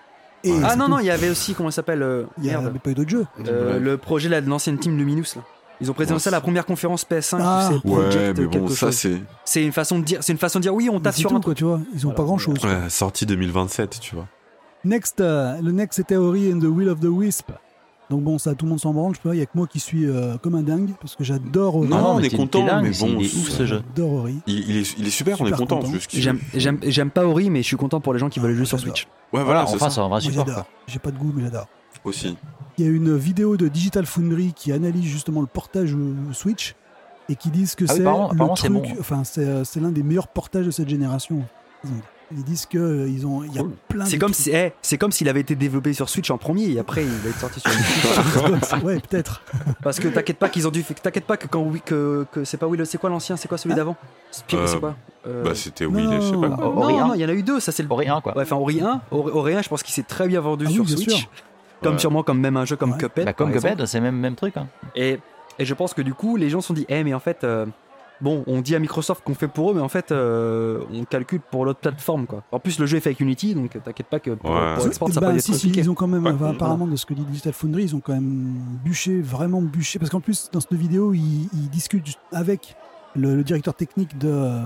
[0.45, 0.59] Et Ouais.
[0.63, 0.91] ah non tout.
[0.91, 2.93] non il y avait aussi comment il s'appelle euh, il y a merde pas eu
[2.93, 3.25] d'autres jeux.
[3.47, 3.79] Euh, Ouais.
[3.79, 5.41] le projet là, de l'ancienne team Luminous là
[5.81, 7.69] ils ont présenté Ouais, ça à la première conférence PS5 Ah.
[7.85, 9.21] Ouais, mais bon, ça c'est...
[9.45, 11.35] c'est une façon de dire c'est une façon de dire oui on tape sur tout
[11.37, 11.79] un quoi, tu vois.
[11.93, 12.15] Ils ont Voilà.
[12.17, 12.57] pas grand chose.
[12.63, 14.27] Ouais, sortie 2027, tu vois.
[14.85, 17.51] Next, euh, le next c'était Ori and the Will of the Wisp.
[18.09, 19.65] Donc bon, ça tout le monde s'en branle, je peux il y a que moi
[19.65, 21.88] qui suis euh, comme un dingue parce que j'adore Ori.
[21.88, 23.81] Non, on mais est content, mais bon, Il est ouf ce jeu.
[23.95, 24.35] J'adore Ori.
[24.45, 25.77] Il, il est, il est super, on est content.
[25.80, 25.91] content.
[25.91, 28.39] juste qu'il- J'aime, j'aime, j'aime pas Ori, mais je suis content pour les gens qui
[28.39, 28.80] veulent le jouer sur.
[28.80, 29.07] Switch.
[29.31, 29.89] Ouais, Voilà, enfin, ça.
[29.89, 30.45] c'est un vrai support.
[30.45, 30.65] j'adore.
[30.88, 31.67] J'ai pas de goût, mais j'adore.
[32.03, 32.38] Aussi.
[32.77, 36.75] Il y a une vidéo de Digital Foundry qui analyse justement le portage euh, Switch
[37.30, 38.84] et qui disent que Ah oui, c'est apparemment- le truc, bon.
[38.99, 41.43] enfin c'est, euh, c'est l'un des meilleurs portages de cette génération.
[42.35, 43.72] Ils disent que euh, ils ont, il y a Cool.
[43.88, 44.05] plein.
[44.05, 46.65] C'est de comme si, eh, c'est comme s'il avait été développé sur Switch en premier
[46.72, 47.69] et après il va être sorti sur
[48.49, 48.73] Xbox.
[48.84, 49.41] ouais, peut-être.
[49.84, 52.57] Parce que t'inquiète pas qu'ils ont dû, t'inquiète pas que quand oui, que, que c'est
[52.57, 53.95] pas Will, c'est quoi l'ancien, c'est quoi celui d'avant?
[54.31, 54.95] Spiro, Euh, c'est quoi?
[55.27, 57.30] Euh, Bah, c'était non, Will et je sais non, pas Ori non, il y en
[57.30, 57.91] a eu deux, ça c'est le.
[57.91, 58.35] Ori 1 quoi.
[58.35, 60.72] Ouais, enfin Ori 1, Ori, Ori 1, je pense qu'il s'est très bien vendu Ah
[60.72, 61.10] sur Switch.
[61.15, 61.30] sûr.
[61.81, 61.99] Comme Ouais.
[61.99, 62.97] sûrement comme même un jeu comme Ouais.
[62.97, 63.26] Cuphead.
[63.26, 63.51] Bah, comme.
[63.51, 64.55] Cuphead, c'est même même truc.
[64.57, 64.68] Hein.
[64.95, 65.19] Et,
[65.60, 67.43] et je pense que du coup, les gens se sont dit, eh, mais en fait,
[67.43, 67.65] euh,
[68.22, 71.41] bon, on dit à Microsoft qu'on fait pour eux, mais en fait, euh, on calcule
[71.41, 72.44] pour l'autre plateforme, quoi.
[72.52, 74.76] En plus, le jeu est fait avec Unity, donc t'inquiète pas que pour, Ouais.
[74.76, 76.49] pour Export, ça Bah, être si, ils ont quand même, Ouais.
[76.49, 78.53] apparemment, de ce que dit Digital Foundry, ils ont quand même
[78.84, 79.99] bûché, vraiment bûché.
[79.99, 82.76] Parce qu'en plus, dans cette vidéo, ils, ils discutent avec
[83.15, 84.60] le, le directeur technique de euh,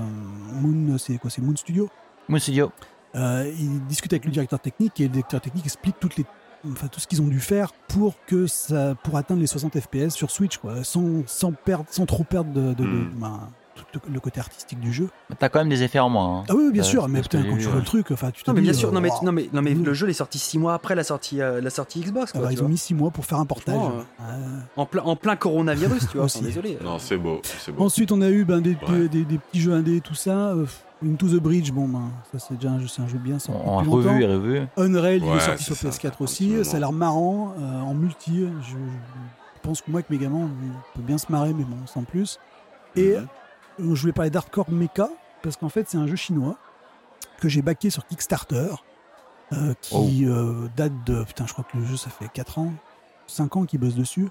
[0.62, 1.90] Moon, c'est quoi C'est Moon Studio?
[2.30, 2.72] Moon Studio.
[3.16, 6.26] Euh, ils discutent avec le directeur technique et le directeur technique explique toutes les,
[6.72, 10.10] enfin, tout ce qu'ils ont dû faire pour que ça, pour atteindre les 60 FPS
[10.14, 13.12] sur Switch, quoi, sans, sans perdre, sans trop perdre de, de- de- Mm.
[13.20, 13.50] ben,
[13.94, 15.08] tout le, côté artistique du jeu.
[15.38, 16.40] T'as quand même des effets en moins.
[16.40, 16.44] hein.
[16.50, 17.80] Ah oui, bien Euh, sûr, mais putain, quand tu vois ouais.
[17.80, 19.24] le truc, enfin, tu te Non mais dis, bien sûr, euh, non mais, waouh.
[19.26, 21.62] non mais, non mais le jeu il est sorti 6 mois après la sortie, euh,
[21.62, 22.32] la sortie Xbox.
[22.32, 23.76] Quoi, Alors, tu ils ont mis 6 mois pour faire un portage.
[24.20, 26.26] Euh, en, plein, en plein coronavirus, tu vois.
[26.26, 26.38] Aussi.
[26.40, 26.80] enfin, désolé.
[26.84, 27.40] Non, c'est beau.
[27.78, 29.02] Ensuite, on a eu ben, des, Ouais.
[29.02, 30.56] des, des- des petits jeux indés, tout ça.
[31.06, 33.62] Into the Bridge, bon, ben, ça c'est déjà un jeu, c'est un jeu bien sorti.
[33.62, 34.10] Depuis longtemps.
[34.10, 34.68] revu et revu.
[34.78, 36.66] Unreal, il Ouais, est sorti c'est sur ça, PS4 ça fait un aussi.
[36.66, 38.48] Ça a l'air marrant euh, en multi.
[38.62, 42.04] Je, je pense que moi, avec Megaman, on peut bien se marrer, mais bon, sans
[42.04, 42.40] plus.
[42.96, 43.28] Et Mhm.
[43.80, 45.10] euh, je voulais parler d'Hardcore Mecha,
[45.44, 46.56] parce qu'en fait, c'est un jeu chinois
[47.40, 48.70] que j'ai backé sur Kickstarter,
[49.54, 50.30] euh, qui Oh.
[50.32, 51.24] euh, date de.
[51.26, 52.74] Putain, je crois que le jeu, ça fait 4 ans,
[53.28, 54.30] 5 ans qu'ils bossent dessus.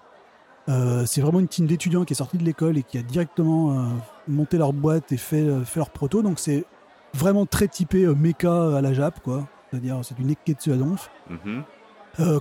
[0.68, 3.78] Euh, c'est vraiment une team d'étudiants qui est sortie de l'école et qui a directement
[3.78, 3.84] euh,
[4.26, 6.22] monté leur boîte et fait, euh, fait leur proto.
[6.22, 6.64] Donc c'est
[7.14, 9.47] vraiment très typé mecha à la Jap, quoi.
[9.70, 11.10] C'est-à-dire, c'est du Neketsu à donf.
[11.30, 11.64] Mhm.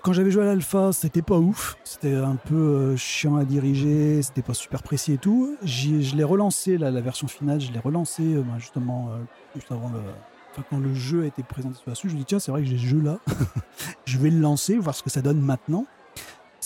[0.04, 1.76] Quand j'avais joué à l'alpha, c'était pas ouf.
[1.84, 5.58] C'était un peu chiant à diriger, c'était pas super précis et tout.
[5.64, 9.10] Je l'ai relancé, là, la version finale, je l'ai relancé ben, justement
[9.54, 10.00] juste avant le.
[10.52, 12.52] Enfin, quand le jeu a été présenté sur la Switch, je me dis tiens, c'est
[12.52, 13.18] vrai que j'ai ce jeu-là.
[14.06, 15.86] je vais le lancer, voir ce que ça donne maintenant.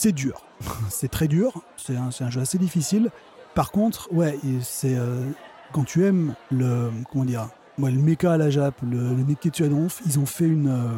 [0.01, 0.45] C'est dur.
[0.89, 1.61] c'est très dur.
[1.75, 3.09] C'est un, jeu assez difficile.
[3.53, 5.25] Par contre, ouais, c'est euh,
[5.73, 9.65] quand tu aimes le comment dire, ouais, le mecha à la Jap, le, le Neketsu
[10.05, 10.95] ils ont fait une euh,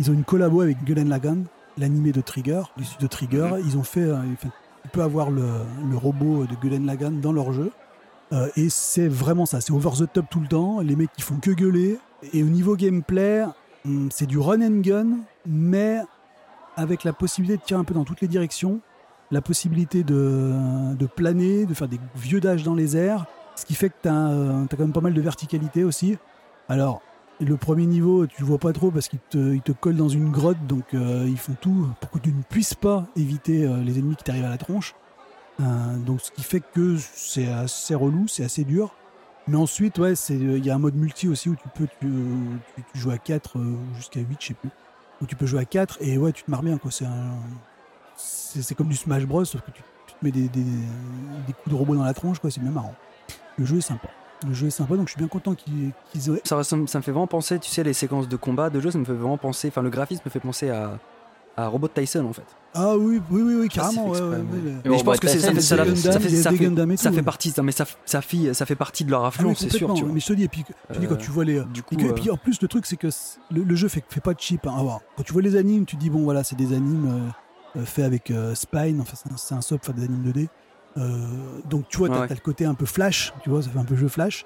[0.00, 1.44] ils ont une collabo avec Gurren Lagann,
[1.78, 3.50] l'animé de Trigger, du studio Trigger.
[3.64, 4.48] Ils ont fait, euh, enfin,
[4.82, 5.46] tu peux avoir le,
[5.88, 7.70] le robot de Gurren Lagann dans leur jeu.
[8.32, 10.80] Euh, et c'est vraiment ça, c'est over the top tout le temps.
[10.80, 12.00] Les mecs qui font que gueuler.
[12.32, 13.44] Et au niveau gameplay,
[13.84, 15.06] hum, c'est du run and gun,
[15.46, 16.00] mais
[16.76, 18.80] avec la possibilité de tirer un peu dans toutes les directions,
[19.30, 23.26] la possibilité de, planer, de faire des vieux dash dans les airs,
[23.56, 26.16] ce qui fait que tu as, quand même pas mal de verticalité aussi.
[26.68, 27.02] Alors,
[27.40, 30.08] le premier niveau, tu le vois pas trop parce qu'il te, il te colle dans
[30.08, 33.82] une grotte, donc euh, ils font tout pour que tu ne puisses pas éviter euh,
[33.82, 34.94] les ennemis qui t'arrivent à la tronche.
[35.60, 38.94] Euh, donc, ce qui fait que c'est assez relou, c'est assez dur.
[39.48, 42.08] Mais ensuite, ouais, il y a un mode multi aussi où tu peux tu,
[42.94, 44.70] joues à 4 ou jusqu'à 8, je sais plus.
[45.22, 46.76] Où tu peux jouer à 4 et ouais, tu te marres bien.
[46.78, 46.90] quoi.
[46.90, 47.38] C'est un-
[48.16, 50.62] c'est comme du Smash Bros, sauf que tu, te mets des, des-
[51.54, 52.50] coups de robot dans la tronche, quoi.
[52.50, 52.94] c'est bien marrant.
[53.56, 54.08] Le jeu est sympa.
[54.46, 56.40] Le jeu est sympa, donc je suis bien content qu'ils qu'ils aient.
[56.44, 58.98] Ça, ça me fait vraiment penser, tu sais, les séquences de combat de jeu, ça
[58.98, 60.98] me fait vraiment penser, enfin le graphisme me fait penser à,
[61.56, 62.44] à Robot Tyson en fait.
[62.74, 64.08] Ah oui, oui, oui, oui Je carrément.
[64.08, 65.76] ouais, fait ouais, exprès, ouais, mais- Bon, je pense bah, que c'est- ça fait, ça,
[65.76, 68.22] fait- Gundam, ça fait- ça fait- et ça tout, fait partie, non, mais ça, ça,
[68.22, 70.12] fit- ça fait partie de leur Ah oui, influence, c'est sûr, tu vois.
[70.14, 71.60] Mais je te dis, et puis, tu dis, quand Euh, tu vois les.
[71.64, 73.08] Du Et, coup, que- et euh, puis en plus, le truc, c'est que
[73.50, 74.66] le, le jeu fait, fait pas de cheap.
[74.66, 74.72] hein.
[74.78, 77.32] Alors, quand tu vois les animes, tu dis, bon, voilà, c'est des animes
[77.76, 80.48] euh, euh, faits avec euh, Spine, enfin, c'est un, un sub, enfin, des animes 2D.
[80.96, 81.26] Euh,
[81.68, 83.78] donc, tu vois, t'as Ouais, t'as le côté un peu flash, tu vois, ça fait
[83.78, 84.44] un peu jeu flash.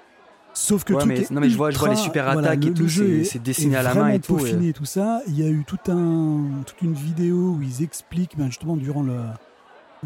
[0.59, 2.31] Sauf que Ouais, truc mais- est non, mais je vois- je vois les ultra- super
[2.33, 4.19] voilà, attaques et tout, le jeu c'est- est- c'est dessiné est à la main et
[4.19, 5.21] tout, et- tout ça.
[5.27, 9.03] Il y a eu tout un, toute une vidéo où ils expliquent, ben, justement, durant
[9.03, 9.19] le,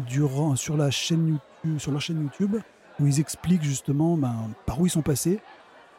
[0.08, 1.28] durant, sur la chaîne
[1.64, 2.56] YouTube, sur leur chaîne YouTube,
[3.00, 4.34] où ils expliquent justement ben,
[4.66, 5.40] par où ils sont passés.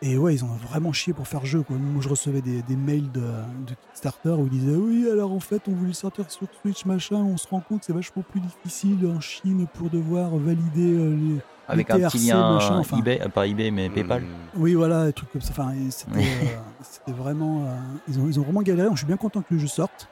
[0.01, 1.61] Et ouais, ils ont vraiment chié pour faire jeu.
[1.63, 1.77] Quoi.
[1.77, 5.39] Moi, je recevais des, des mails de, de Kickstarter où ils disaient Oui, alors en
[5.39, 7.15] fait, on voulait sortir sur Switch, machin.
[7.15, 11.15] On se rend compte que c'est vachement plus difficile en Chine pour devoir valider euh,
[11.15, 11.39] les.
[11.67, 12.97] Avec un petit lien machin, enfin.
[12.97, 14.21] eBay, euh, pas eBay, mais PayPal.
[14.21, 14.25] Mm.
[14.57, 15.51] Oui, voilà, des trucs comme ça.
[15.51, 17.65] Enfin, c'était, euh, c'était vraiment.
[17.67, 17.75] euh,
[18.09, 18.89] ils, ont, ils ont vraiment galéré.
[18.91, 20.07] Je suis bien content que le jeu sorte.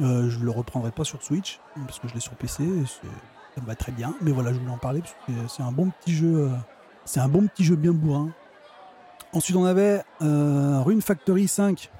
[0.00, 2.64] Euh, je le reprendrai pas sur Switch parce que je l'ai sur PC.
[3.54, 4.14] ça me va très bien.
[4.20, 5.18] Mais voilà, je voulais en parler parce que
[5.48, 6.34] c'est- c'est un bon petit jeu.
[6.36, 6.48] euh,
[7.04, 8.28] c'est un bon petit jeu bien bourrin.
[9.32, 11.90] Ensuite, on avait euh, Rune Factory 5.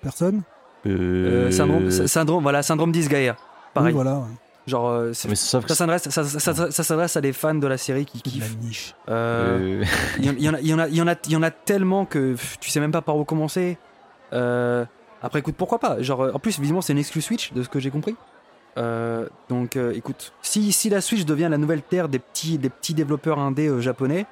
[0.00, 0.42] Personne?
[0.86, 3.36] Euh, syndrome, syndrome, voilà, syndrome Disgaea.
[3.74, 3.88] Pareil.
[3.88, 4.18] Oui, voilà.
[4.18, 4.24] ouais.
[4.68, 7.78] Genre, euh, Mais ça s'adresse, ça, ça- ça- ça s'adresse à des fans de la
[7.78, 8.56] série qui la kiffent.
[8.60, 8.94] niche.
[9.08, 9.82] Euh,
[10.18, 11.14] Il y, en- il y en a, il y en a, il y en a,
[11.24, 13.78] il y en a tellement que pff, tu sais même pas par où commencer.
[14.34, 14.84] Euh,
[15.22, 16.00] après, écoute, pourquoi pas?
[16.02, 18.14] Genre, euh, en plus, visiblement, c'est une exclu Switch, de ce que j'ai compris.
[18.76, 22.68] Euh, donc, euh, écoute, si, si la Switch devient la nouvelle terre des petits, des
[22.70, 24.26] petits développeurs indés euh, japonais,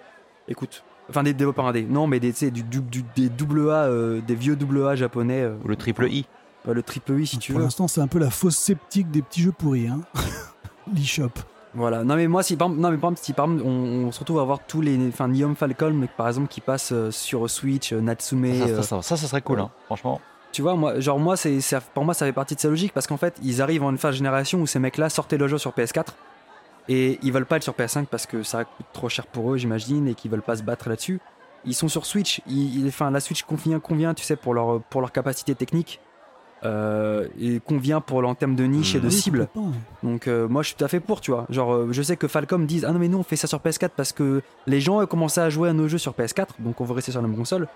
[0.49, 1.87] écoute, Enfin, des développeurs indés.
[1.89, 5.41] Non, mais des, du, du- du- des double A, euh, des vieux double A japonais.
[5.43, 6.27] euh, Ou le triple I.
[6.67, 7.65] bah, le triple I si tu Pour veux.
[7.65, 9.89] l'instant, c'est un peu la fausse sceptique des petits jeux pourris.
[9.89, 10.01] Hein.
[10.95, 11.31] L'eShop.
[11.75, 12.05] Voilà.
[12.05, 14.21] Non, mais moi, si par, non, mais par exemple, si par exemple, on, on se
[14.21, 15.09] retrouve à voir tous les.
[15.09, 18.47] Enfin, Niom Falcon, par exemple, qui passe euh, sur Switch, euh, Natsume.
[18.55, 20.21] Ça, euh, ça, ça, ça, ça serait cool, hein, franchement.
[20.53, 22.95] Tu vois, moi, genre moi, c'est, ça- pour moi, ça fait partie de sa logique
[22.95, 25.49] parce qu'en fait, ils arrivent en une phase de génération où ces mecs-là sortaient le
[25.49, 26.07] jeu sur PS4
[26.89, 29.59] et ils veulent pas être sur PS5 parce que ça coûte trop cher pour eux,
[29.59, 31.21] j'imagine, et qu'ils veulent pas se battre là-dessus.
[31.67, 32.41] Ils sont sur Switch.
[32.47, 36.01] Ils, ils- enfin, la Switch convient, convient, tu sais, pour leur, pour leur capacité technique
[36.67, 39.49] euh, et convient pour en termes de niche et de oui, cible.
[39.55, 39.63] ouais.
[40.03, 41.47] Donc euh, moi je suis tout à fait pour, tu vois.
[41.49, 43.59] Genre euh, je sais que Falcom disent ah non mais nous on fait ça sur
[43.61, 46.81] PS4 parce que les gens ont commencé à jouer à nos jeux sur PS4, donc
[46.81, 47.69] on veut rester sur la même console.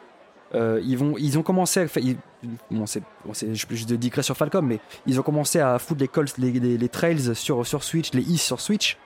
[0.52, 2.16] Euh, ils vont, ils ont commencé à faire, ils-
[2.72, 6.08] bon c'est, bon, c'est- je, je sur Falcom, mais ils ont commencé à foutre les
[6.08, 8.98] calls, les, les, les trails sur sur Switch, les is sur Switch.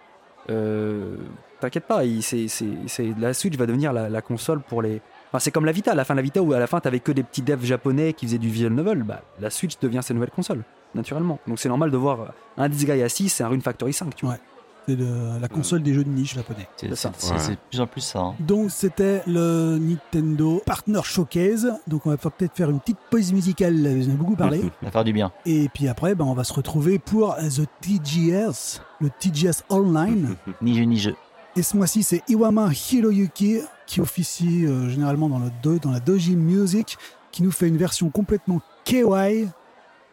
[0.51, 1.16] Euh,
[1.61, 5.01] T'inquiète pas, il- c'est, c'est, c'est- la Switch va devenir la, la console pour les.
[5.35, 6.78] Enfin, c'est comme la Vita, à la fin de la Vita où à la fin
[6.78, 9.02] t'avais que des petits devs japonais qui faisaient du visual novel.
[9.02, 10.62] Bah, la Switch devient cette nouvelle console,
[10.94, 11.40] naturellement.
[11.48, 14.15] Donc c'est normal de voir un This Guy à 6 et un Rune Factory 5,
[14.15, 14.35] tu vois.
[14.36, 14.40] Ouais.
[14.86, 14.97] C'est
[15.40, 16.69] la console des jeux de niche japonais.
[16.77, 18.20] C'est de plus en plus ça.
[18.20, 18.35] hein.
[18.39, 21.73] Donc c'était le Nintendo Partner Showcase.
[21.89, 24.61] Donc on va peut-être faire une petite pause musicale, vous en avez beaucoup parlé.
[24.62, 25.32] Ça va faire du bien.
[25.47, 30.36] Et puis après, ben, on va se retrouver pour The TGS, le TGS Online.
[30.62, 31.16] Ni jeu ni jeu.
[31.56, 36.97] Et ce mois-ci, c'est Iwama Hiroyuki qui officie euh, généralement dans, la Doji Music,
[37.32, 39.48] qui nous fait une version complètement kawaii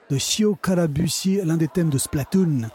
[0.10, 2.70] de Shio Karabushi, l'un des thèmes de Splatoon.「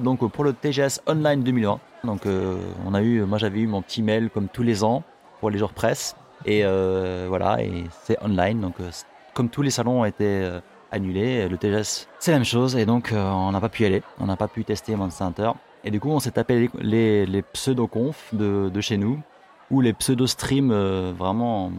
[0.00, 1.80] donc pour le TGS Online 2020.
[2.04, 5.02] Donc euh, on a eu, moi j'avais eu mon petit mail comme tous les ans
[5.40, 6.16] pour les jours presse.
[6.46, 8.60] Et euh, voilà et c'est online.
[8.60, 8.90] Donc euh,
[9.34, 10.48] comme tous les salons ont été
[10.90, 12.76] annulés, le TGS c'est la même chose.
[12.76, 15.50] Et donc on n'a pas pu y aller, on n'a pas pu tester Monster Hunter
[15.84, 19.20] et du coup on s'est tapé les, pseudo-confs de, chez nous
[19.70, 21.72] ou les pseudo-streams euh, vraiment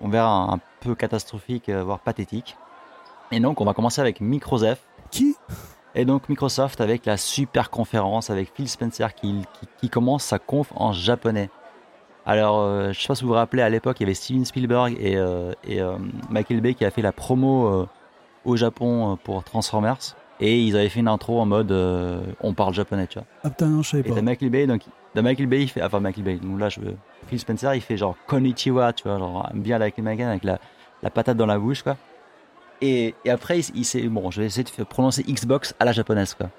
[0.00, 2.56] on verra un, peu catastrophiques euh, voire pathétiques
[3.30, 4.80] et donc on va commencer avec Microzef.
[5.10, 5.36] Qui?
[5.94, 10.38] Et donc Microsoft avec la super conférence avec Phil Spencer qui, qui, qui commence sa
[10.38, 11.50] conf en japonais.
[12.26, 14.44] Alors, euh, je sais pas si vous vous rappelez, à l'époque, il y avait Steven
[14.46, 15.96] Spielberg et, euh, et euh,
[16.30, 17.86] Michael Bay qui a fait la promo
[18.44, 19.98] au Japon pour Transformers.
[20.40, 21.70] Et ils avaient fait une intro en mode
[22.40, 23.28] on parle japonais, tu vois.
[23.44, 24.16] Ah putain, non, je savais Et pas.
[24.16, 24.82] t'as Michael Bay, donc
[25.14, 26.96] Michael Bay, il fait, enfin Michael Bay, donc là je veux,
[27.28, 30.58] Phil Spencer, il fait genre konnichiwa, tu vois, genre bien avec l'américain, avec la,
[31.04, 31.96] la patate dans la bouche, quoi.
[32.80, 35.92] Et, et après, il, il s'est, bon, je vais essayer de prononcer Xbox à la
[35.92, 36.50] japonaise, quoi.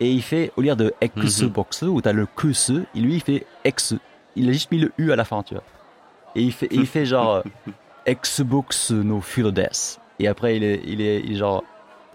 [0.00, 3.46] Et il fait, au lieu de Xbox, où t'as le kuse, il lui, il fait
[3.64, 3.94] X.
[4.36, 5.62] Il a juste mis le U à la fin, tu vois.
[6.34, 7.42] Et il fait, et il fait genre
[8.06, 9.20] euh, Xbox no
[9.50, 10.00] Death.
[10.18, 11.64] Et après, il est, il est, il est genre.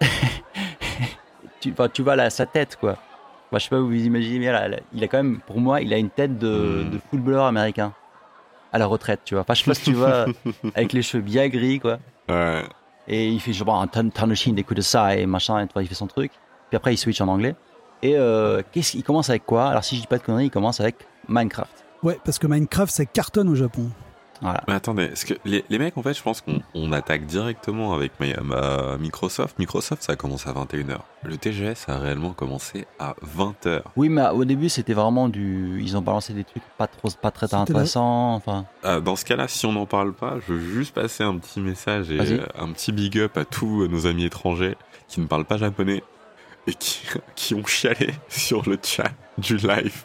[1.60, 2.96] tu, enfin, tu vois là, sa tête, quoi.
[3.52, 5.92] Moi, je sais pas vous imaginez, mais là, il a quand même, pour moi, il
[5.94, 6.90] a une tête de, Mm.
[6.90, 7.92] de footballeur américain.
[8.72, 9.42] À la retraite, tu vois.
[9.42, 10.26] Enfin, je sais pas si tu vois,
[10.74, 11.98] avec les cheveux bien gris, quoi.
[12.28, 12.62] Ouais.
[13.08, 15.86] Et il fait genre un tan- Tanushin des coups de ça et machin, et il
[15.86, 16.32] fait son truc.
[16.70, 17.54] Puis après, il switch en anglais.
[18.02, 19.68] Et euh, qu'est-ce qu'il commence avec quoi?
[19.68, 20.96] Alors, si je dis pas de conneries, il commence avec
[21.28, 21.84] Minecraft.
[22.02, 23.88] Ouais, parce que Minecraft, ça cartonne au Japon.
[24.42, 24.62] Voilà.
[24.68, 27.94] Mais attendez, est-ce que les, les mecs, en fait, je pense qu'on on attaque directement
[27.94, 29.58] avec ma- Microsoft.
[29.58, 30.98] Microsoft, ça a commencé à 21h.
[31.24, 33.82] Le TGS a réellement commencé à 20h.
[33.96, 35.80] Oui, mais au début, c'était vraiment du.
[35.82, 38.34] Ils ont balancé des trucs pas trop, pas très intéressants.
[38.34, 41.36] Enfin, Ah, dans ce cas-là, si on n'en parle pas, je veux juste passer un
[41.38, 44.76] petit message et euh, un petit big up à tous nos amis étrangers
[45.08, 46.02] qui ne parlent pas japonais
[46.66, 50.04] et qui, qui ont chialé sur le chat du live.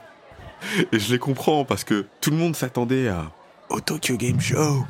[0.91, 3.31] Et je les comprends parce que tout le monde s'attendait à
[3.71, 4.85] au Tokyo Game Show,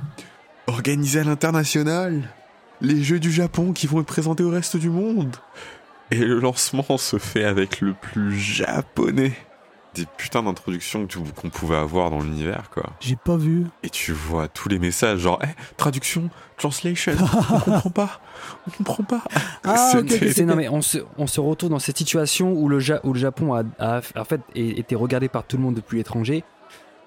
[0.68, 2.22] organisé à l'international,
[2.82, 5.36] les jeux du Japon qui vont être présentés au reste du monde.
[6.12, 9.34] Et le lancement se fait avec le plus japonais
[9.94, 11.06] des putains d'introductions
[11.36, 12.92] qu'on pouvait avoir dans l'univers, quoi.
[13.02, 13.66] J'ai pas vu.
[13.84, 17.12] Et tu vois tous les messages genre Eh, traduction, translation,
[17.52, 18.22] on comprend pas,
[18.68, 19.22] on comprend pas.
[19.66, 22.54] Ah, ok, C'était- ok, C'est- non, mais on se, on se retrouve dans cette situation
[22.54, 25.64] où le, Ja- où le Japon a, a- en fait été regardé par tout le
[25.64, 26.44] monde depuis l'étranger,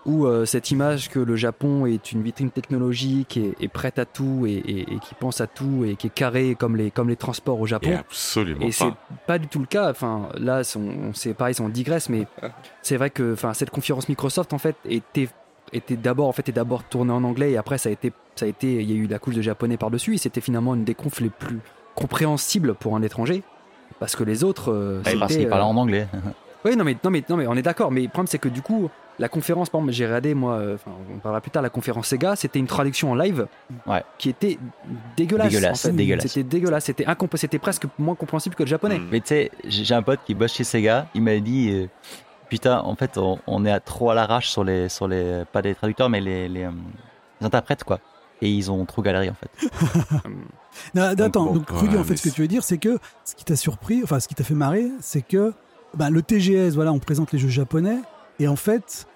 [0.07, 4.05] où euh, cette image que le Japon est une vitrine technologique et, est prête à
[4.05, 7.09] tout et, et- et qui pense à tout et qui est carré comme les, comme
[7.09, 7.97] les transports au Et Japon.
[7.99, 8.97] absolument Et c'est pas.
[9.27, 9.91] pas du tout le cas.
[9.91, 12.27] Enfin, là, c'est- on- c'est pareil, on digresse, mais
[12.83, 15.29] c'est vrai que, enfin, cette conférence Microsoft en fait était
[15.73, 18.45] était d'abord en fait est d'abord tournée en anglais et après ça a été ça
[18.45, 20.75] a été il y a eu la couche de japonais par dessus et c'était finalement
[20.75, 21.59] une des confs les plus
[22.05, 23.43] compréhensibles pour un étranger
[23.99, 26.07] parce que les autres euh, parce c'était, qu'il parle euh, en anglais.
[26.65, 28.49] oui non mais non mais non mais on est d'accord mais le problème c'est que
[28.51, 31.63] du coup la conférence par exemple j'ai regardé moi euh, enfin on parlera plus tard
[31.63, 33.47] la conférence Sega c'était une traduction en live
[33.87, 34.03] Ouais.
[34.19, 34.59] qui était
[35.17, 35.95] dégueulasse Dégueulasse, en fait.
[35.97, 36.27] dégueulasse.
[36.27, 39.01] c'était dégueulasse c'était incomp- c'était presque moins compréhensible que le japonais.
[39.11, 41.87] Mais tu sais, j'ai un pote qui bosse chez Sega, il m'a dit euh,
[42.51, 45.45] Putain, en fait, on, on est à trop à l'arrache sur les, sur les.
[45.51, 46.71] Pas les traducteurs, mais les, les, euh,
[47.41, 47.99] les interprètes, quoi.
[48.43, 49.69] Et ils ont trop galéré, en fait.
[50.95, 52.99] Non, attends, bon, donc ouais, Rudy, en fait, ce que tu veux dire, c'est que
[53.25, 55.53] ce qui t'a surpris, enfin, ce qui t'a fait marrer, c'est que
[55.95, 57.97] bah, le TGS, voilà, on présente les jeux japonais,
[58.41, 59.07] et en fait,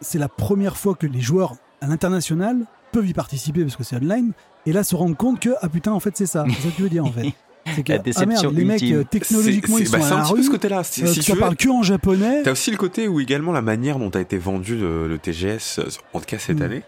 [0.00, 2.56] c'est la première fois que les joueurs à l'international
[2.92, 4.32] peuvent y participer parce que c'est online,
[4.66, 6.44] et là se rendre compte que, ah putain, en fait, c'est ça.
[6.48, 7.26] C'est ça que tu veux dire, en fait.
[7.76, 8.96] C'est que, La ah déception merde, les mecs, ultime.
[8.98, 10.44] euh, technologiquement, C'est- ils sont bah, à c'est un la petit peu rue.
[10.44, 10.82] ce côté-là.
[10.82, 12.42] Si, Euh, si tu tu veux, parles que en japonais.
[12.42, 15.78] T'as aussi le côté où également la manière dont a été vendu le, le TGS,
[16.12, 16.62] en tout cas cette Mm.
[16.62, 16.82] année,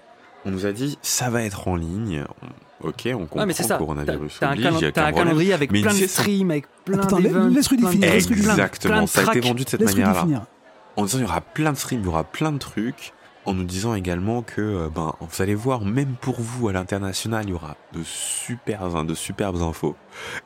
[0.44, 2.24] on nous a dit ça va être en ligne.
[2.82, 3.68] Ok, on comprend Ouais, mais c'est ça.
[3.68, 7.18] T'as coronavirus t'as un, oblige, t'as calendrier avec Mais plein de streams, avec plein plein
[7.20, 8.08] de- finir, laisse Rudy finir.
[8.08, 10.46] plein Exactement, de ça a été vendu de cette manière-là.
[10.96, 13.12] En disant il y aura plein de streams, il y aura plein de trucs,
[13.46, 17.44] en nous disant également que euh, ben vous allez voir, même pour vous à l'international,
[17.46, 19.96] il y aura de super, de superbes infos.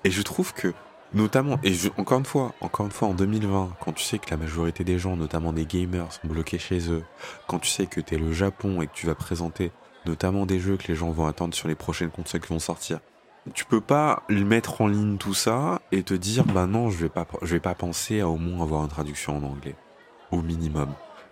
[0.04, 0.72] Et je trouve que
[1.14, 4.30] notamment, et je- encore une fois, encore une fois en 2020, quand tu sais que
[4.30, 7.04] la majorité des gens, notamment des gamers, sont bloqués chez eux,
[7.46, 9.70] quand tu sais que tu es le Japon et que tu vas présenter
[10.06, 13.00] notamment des jeux que les gens vont attendre sur les prochaines consoles qui vont sortir.
[13.54, 17.08] Tu peux pas mettre en ligne tout ça et te dire bah non je vais
[17.08, 19.74] pas je vais pas penser à au moins avoir une traduction en anglais
[20.30, 20.88] au minimum.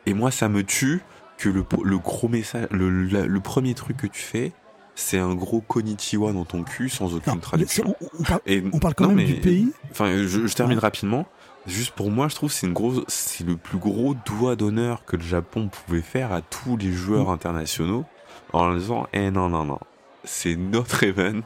[0.07, 1.01] Et moi, ça me tue
[1.39, 4.53] que le, le gros message, le, le, le premier truc que tu fais,
[4.95, 7.95] c'est un gros konnichiwa dans ton cul sans aucune Non, traduction.
[8.01, 9.73] on, on parle, Et, on parle quand non, même mais- du pays.
[9.91, 11.27] Enfin, je, je termine rapidement.
[11.67, 15.17] Juste pour moi, je trouve c'est une grosse, c'est le plus gros doigt d'honneur que
[15.17, 18.05] le Japon pouvait faire à tous les joueurs internationaux
[18.53, 19.81] en leur disant, eh non, non, non,
[20.23, 21.43] c'est notre event,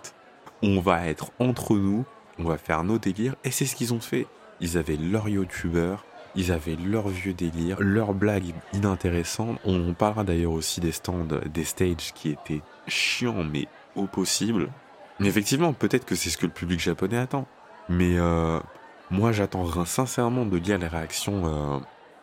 [0.62, 2.04] on va être entre nous,
[2.38, 4.26] on va faire nos délires, et c'est ce qu'ils ont fait.
[4.60, 6.04] ils avaient leurs youtubeurs,
[6.36, 9.58] ils avaient leurs vieux délires, leurs blagues inintéressantes.
[9.64, 13.66] On parlera d'ailleurs aussi des stands, des stages qui étaient chiants, mais
[13.96, 14.68] au possible.
[15.18, 17.46] Mais effectivement, peut-être que c'est ce que le public japonais attend.
[17.88, 18.58] Mais euh,
[19.10, 21.78] moi, j'attends sincèrement de lire les réactions euh,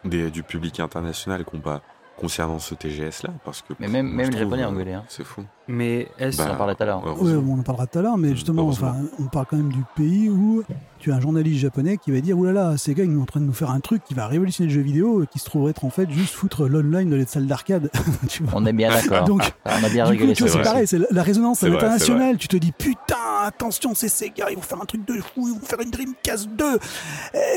[0.06, 1.82] des- du public international compa-
[2.18, 4.94] concernant ce TGS-là, parce que Mais même, moi, même les Japonais euh, ont gueulé.
[4.94, 5.04] Hein.
[5.08, 5.44] C'est fou.
[5.68, 6.38] Mais est-ce.
[6.38, 7.02] Bah, On en parlait tout à l'heure.
[7.04, 7.54] Oui, heureusement.
[7.56, 8.90] on en parlera tout à l'heure, mais justement, Heureusement.
[8.90, 10.64] enfin, on parle quand même du pays où
[11.00, 13.40] tu as un journaliste japonais qui va dire oulala, ces gars, ils sont en train
[13.42, 15.72] de nous faire un truc qui va révolutionner le jeu vidéo, et qui se trouverait
[15.72, 17.92] être en fait juste foutre l'online dans les salles d'arcade.
[18.54, 19.26] On est bien d'accord.
[19.26, 21.60] Donc, on a bien Du rigolé coup, tu vois, sur c'est pareil, c'est la- résonance
[21.60, 22.38] C'est à vrai, l'international.
[22.38, 25.48] Tu te dis, putain, attention, c'est ces gars, ils vont faire un truc de fou,
[25.50, 26.80] ils vont faire une Dreamcast 2.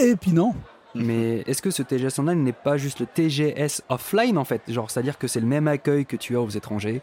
[0.03, 0.53] Et puis non.
[1.07, 4.63] Mais est-ce que ce TGS Online n'est pas juste le TGS offline en fait?
[4.69, 7.01] Genre, c'est-à-dire que c'est le même accueil que tu as aux étrangers,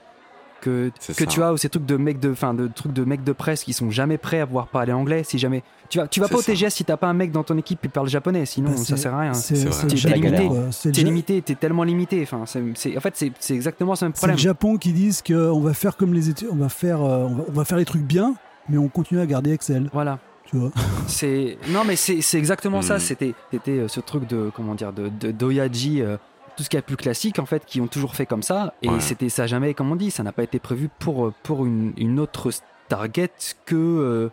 [0.60, 3.24] que, que tu as aux ces trucs de mecs de, fin, de trucs de mecs
[3.24, 5.24] de presse qui sont jamais prêts à pouvoir parler anglais.
[5.24, 6.52] Si jamais tu vas, tu vas pas au ça.
[6.52, 8.98] TGS si t'as pas un mec dans ton équipe qui parle japonais, sinon Bah, ça
[8.98, 9.32] sert à rien.
[9.34, 10.50] T'es limité.
[10.82, 12.22] T'es Ja- limité, t'es tellement limité.
[12.24, 12.44] Enfin,
[12.76, 14.38] c'est, en fait, c'est, c'est exactement ce même c'est le problème.
[14.40, 17.44] Japon qui disent qu'on va faire comme les études, on va faire, euh, on va,
[17.48, 18.34] on va faire les trucs bien,
[18.68, 19.90] mais on continue à garder Excel.
[19.94, 20.18] Voilà.
[20.48, 20.72] Tu vois.
[21.08, 22.96] C'est non mais c'est c'est exactement ça.
[22.96, 23.00] Mm.
[23.00, 26.18] C'était c'était euh, ce truc de comment dire de, de d'Oyaji, euh,
[26.56, 28.74] tout ce qui est plus classique en fait, qui ont toujours fait comme ça.
[28.82, 29.00] Et Ouais.
[29.00, 31.66] c'était ça a jamais, comme on dit, ça n'a pas été prévu pour euh, pour
[31.66, 32.50] une, une autre
[32.90, 33.30] target
[33.66, 34.30] que euh,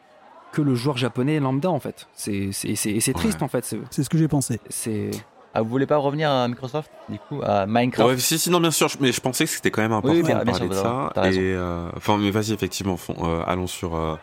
[0.52, 2.06] que le joueur japonais lambda en fait.
[2.14, 3.44] C'est c'est c'est, et c'est triste Ouais.
[3.44, 3.64] en fait.
[3.64, 4.60] C'est, C'est ce que j'ai pensé.
[4.68, 5.10] c'est
[5.52, 8.60] Ah, vous voulez pas revenir à Microsoft, du coup, à Minecraft Ouais, si, si, non,
[8.60, 10.58] bien sûr, mais je pensais que c'était quand même important Oui, de bien- parler bien
[10.58, 11.12] sûr, de ça.
[11.16, 14.14] euh, enfin, mais vas-y, effectivement, euh, allons sur euh,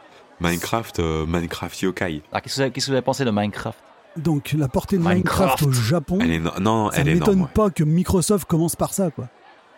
[0.41, 2.21] Minecraft, euh, Minecraft Yokai.
[2.31, 3.77] Ah, qu'est-ce que vous avez- qu'est-ce que vous avez pensé de Minecraft?
[4.17, 5.63] Donc la portée de Minecraft, Minecraft.
[5.67, 7.41] au Japon, Elle est no- non, ça elle est m'étonne énorme.
[7.43, 7.53] ouais.
[7.53, 9.29] pas que Microsoft commence par ça, quoi.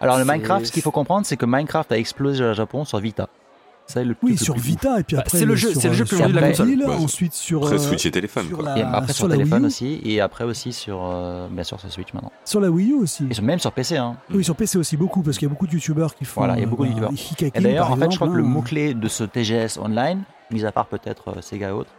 [0.01, 2.83] Alors, le C'est- Minecraft, ce qu'il faut comprendre, c'est que Minecraft a explosé au Japon
[2.83, 3.29] sur Vita.
[3.85, 5.37] C'est le Oui, le sur plus Vita, et puis Bah, après.
[5.37, 7.03] c'est le jeu- sur, c'est le jeu euh, plus sur vendu de la mobile, console.
[7.03, 7.63] Ensuite sur.
[7.63, 8.65] Après, euh, Switch et téléphone, sur quoi.
[8.69, 9.67] la, Et après sur, sur la téléphone Wii U.
[9.67, 12.31] aussi, et après aussi sur, euh, bien sûr sur Switch maintenant.
[12.45, 13.27] Sur la Wii U aussi.
[13.29, 13.97] Et sur- même sur PC.
[13.97, 14.15] Hein.
[14.33, 16.39] Oui, sur PC aussi beaucoup, parce qu'il y a beaucoup de youtubeurs qui font.
[16.41, 17.51] Voilà, il y a euh, beaucoup de bah, youtubeurs.
[17.55, 18.47] Et d'ailleurs, par en fait, je exemple, crois que le hein.
[18.47, 20.23] mot-clé de ce TGS Online,
[20.53, 21.91] mis à part peut-être euh, Sega et autres,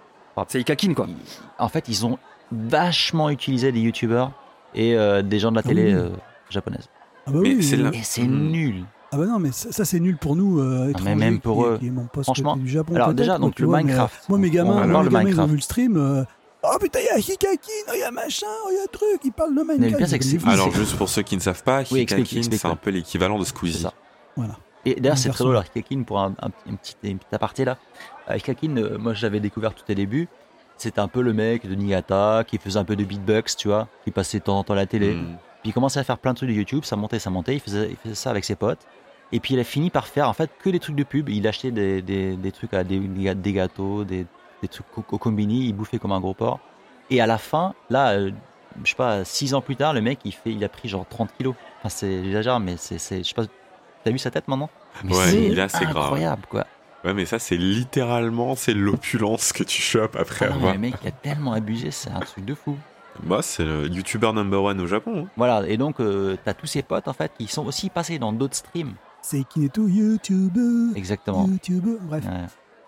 [0.49, 1.07] c'est Ikakin quoi.
[1.09, 1.17] ils-
[1.59, 2.19] en fait, ils ont
[2.53, 4.33] vachement utilisé des youtubeurs
[4.75, 5.93] et euh, des gens de la Ah télé oui.
[5.95, 6.09] euh,
[6.51, 6.89] japonaise.
[7.27, 8.51] Ah bah Mais oui, c'est là- Et c'est Mhm.
[8.51, 8.85] nul.
[9.13, 11.87] Ah bah non, mais ça, ça, c'est nul pour nous, euh, étrangers, même pour qui,
[11.87, 11.91] eux.
[12.15, 12.53] qui Franchement.
[12.55, 12.95] côté du Japon.
[12.97, 14.29] Alors déjà, donc le vois, mais, Minecraft.
[14.29, 15.97] Moi, mes gamins, moi, le gamins, ils ont vu le stream.
[15.97, 16.25] euh,
[16.67, 17.59] Oh putain, il y a Hikakin,
[17.95, 19.97] il y a machin, oh, il y a truc, il parle de Minecraft.
[19.99, 22.01] pire, c'est que c'est- Mais vous, Alors, juste pour ceux qui ne savent pas, Oui,
[22.01, 23.83] Hikakin, explique, explique, c'est un peu l'équivalent de Squeezie.
[23.83, 23.93] ça.
[24.35, 24.57] Voilà.
[24.87, 27.19] Et d'ailleurs, Un c'est très drôle, alors, Hikakin, pour un, un, petit- une, petite, une
[27.19, 27.77] petite aparté là.
[28.31, 30.29] Euh, Hikakin, euh, moi, je l'avais découvert tout au début.
[30.77, 33.87] C'était un peu le mec de Niigata qui faisait un peu de beatbox, tu vois,
[34.05, 35.15] qui passait de temps en temps à la télé.
[35.15, 35.37] Mm.
[35.63, 37.61] Puis il commençait à faire plein de trucs de YouTube, ça montait, ça montait, il
[37.61, 38.81] faisait, il faisait ça avec ses potes.
[39.33, 41.29] Et puis il a fini par faire en fait que des trucs de pub.
[41.29, 44.27] Il achetait des, des, des trucs à des, des gâteaux, des,
[44.63, 46.61] des trucs au, au combini, il bouffait comme un gros porc.
[47.11, 48.31] Et à la fin, là, euh,
[48.83, 51.07] je sais pas, 6 ans plus tard, le mec il, fait, il a pris genre
[51.09, 51.55] 30 kilos.
[51.81, 53.45] Enfin, c'est, j'exagère, mais c'est, c'est, je sais pas,
[54.05, 54.71] t'as vu sa tête maintenant?
[55.05, 55.97] Mais Ouais, c'est il est assez grave.
[56.05, 56.67] incroyable quoi.
[57.05, 60.73] Ouais, mais ça, c'est littéralement, c'est l'opulence que tu chopes après Ah non, mais avoir.
[60.75, 62.77] le mec a tellement abusé, c'est un truc de fou.
[63.23, 65.25] Bah, c'est le YouTuber number one au Japon.
[65.27, 65.29] hein.
[65.37, 68.33] Voilà, et donc euh, t'as tous ses potes en fait qui sont aussi passés dans
[68.33, 68.95] d'autres streams.
[69.23, 70.97] C'est Kineto, YouTuber.
[70.99, 71.47] Exactement.
[71.47, 71.99] YouTuber.
[72.03, 72.25] Bref,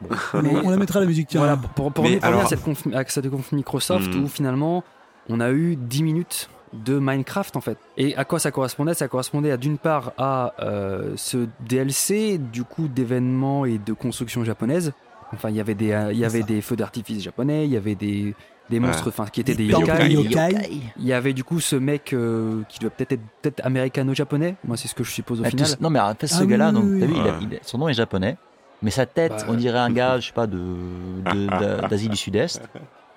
[0.03, 0.09] Ouais.
[0.35, 1.41] on, on la mettra la musique, tiens.
[1.41, 4.25] Voilà, pour, pour, pour Mais revenir alors- à cette conf, à cette conf Microsoft Hmm.
[4.25, 4.83] où finalement
[5.29, 7.79] on a eu 10 minutes de Minecraft en fait.
[7.97, 8.95] Et à quoi ça correspondait?
[8.95, 14.45] Ça correspondait à d'une part à euh, ce DLC du coup d'événements et de construction
[14.45, 14.93] japonaise.
[15.33, 17.77] Enfin, il y avait des, euh, il y avait des feux d'artifice japonais, il y
[17.77, 18.35] avait des,
[18.71, 18.87] des Ouais.
[18.87, 20.13] monstres, enfin qui étaient des, yokai.
[20.13, 20.81] yokai.
[20.99, 24.55] Il y avait du coup ce mec euh, qui doit peut-être être peut-être américano-japonais.
[24.65, 25.69] Moi, c'est ce que je suppose au Ah, final.
[25.81, 27.19] non mais en fait ce Ah oui, gars-là, oui, donc oui, t'as vu, oui.
[27.21, 27.39] il a- Ouais.
[27.51, 28.37] il a- son nom est japonais,
[28.83, 32.09] mais sa tête, Bah, on dirait un gars, je sais pas, de de- d'a- d'Asie
[32.09, 32.63] du Sud-Est.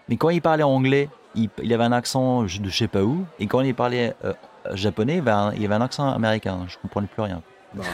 [0.07, 3.03] Mais quand il parlait anglais, il, il avait un accent je- de je sais pas
[3.03, 4.33] où, et quand il parlait euh,
[4.73, 6.65] japonais, il avait, un, il avait un accent américain.
[6.67, 7.41] Je comprenais plus rien.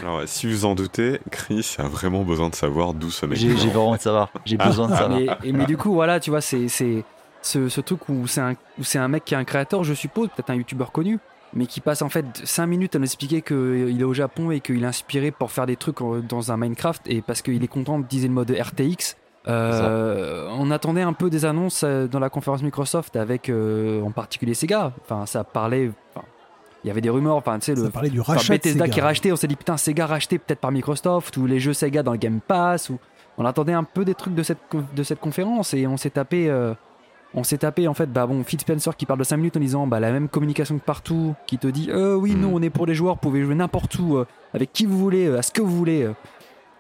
[0.02, 3.50] Alors, si vous en doutez, Chris a vraiment besoin de savoir d'où ce mec J'ai
[3.50, 3.58] vient.
[3.58, 4.30] j'ai vraiment de savoir.
[4.46, 5.20] J'ai besoin de savoir.
[5.20, 7.04] mais, et- mais du coup, voilà, tu vois, c'est c'est
[7.42, 9.94] ce, ce truc où c'est un, où c'est un mec qui est un créateur, je
[9.94, 11.20] suppose, peut-être un youtubeur connu,
[11.54, 14.62] mais qui passe en fait 5 minutes à nous expliquer qu'il est au Japon et
[14.62, 15.98] qu'il est inspiré pour faire des trucs
[16.28, 19.16] dans un Minecraft et parce qu'il est content d'utiliser le mode RTX.
[19.48, 24.12] Euh, on attendait un peu des annonces euh, dans la conférence Microsoft avec euh, en
[24.12, 24.92] particulier Sega.
[25.04, 25.92] Enfin, ça parlait.
[26.14, 26.26] enfin,
[26.84, 27.36] il y avait des rumeurs.
[27.36, 28.94] Enfin, tu sais, Ça le, parlait du rachat de Bethesda Sega.
[28.94, 32.04] qui racheté, on s'est dit putain Sega racheté peut-être par Microsoft ou les jeux Sega
[32.04, 32.98] dans le Game Pass ou
[33.38, 34.60] on attendait un peu des trucs de cette
[34.96, 36.74] de cette conférence et on s'est tapé euh,
[37.34, 39.60] on s'est tapé en fait bah bon Phil Spencer qui parle de 5 minutes en
[39.60, 42.42] disant bah la même communication que partout qui te dit euh, oui Mm.
[42.42, 44.98] nous on est pour les joueurs vous pouvez jouer n'importe où euh, avec qui vous
[44.98, 46.10] voulez euh, à ce que vous voulez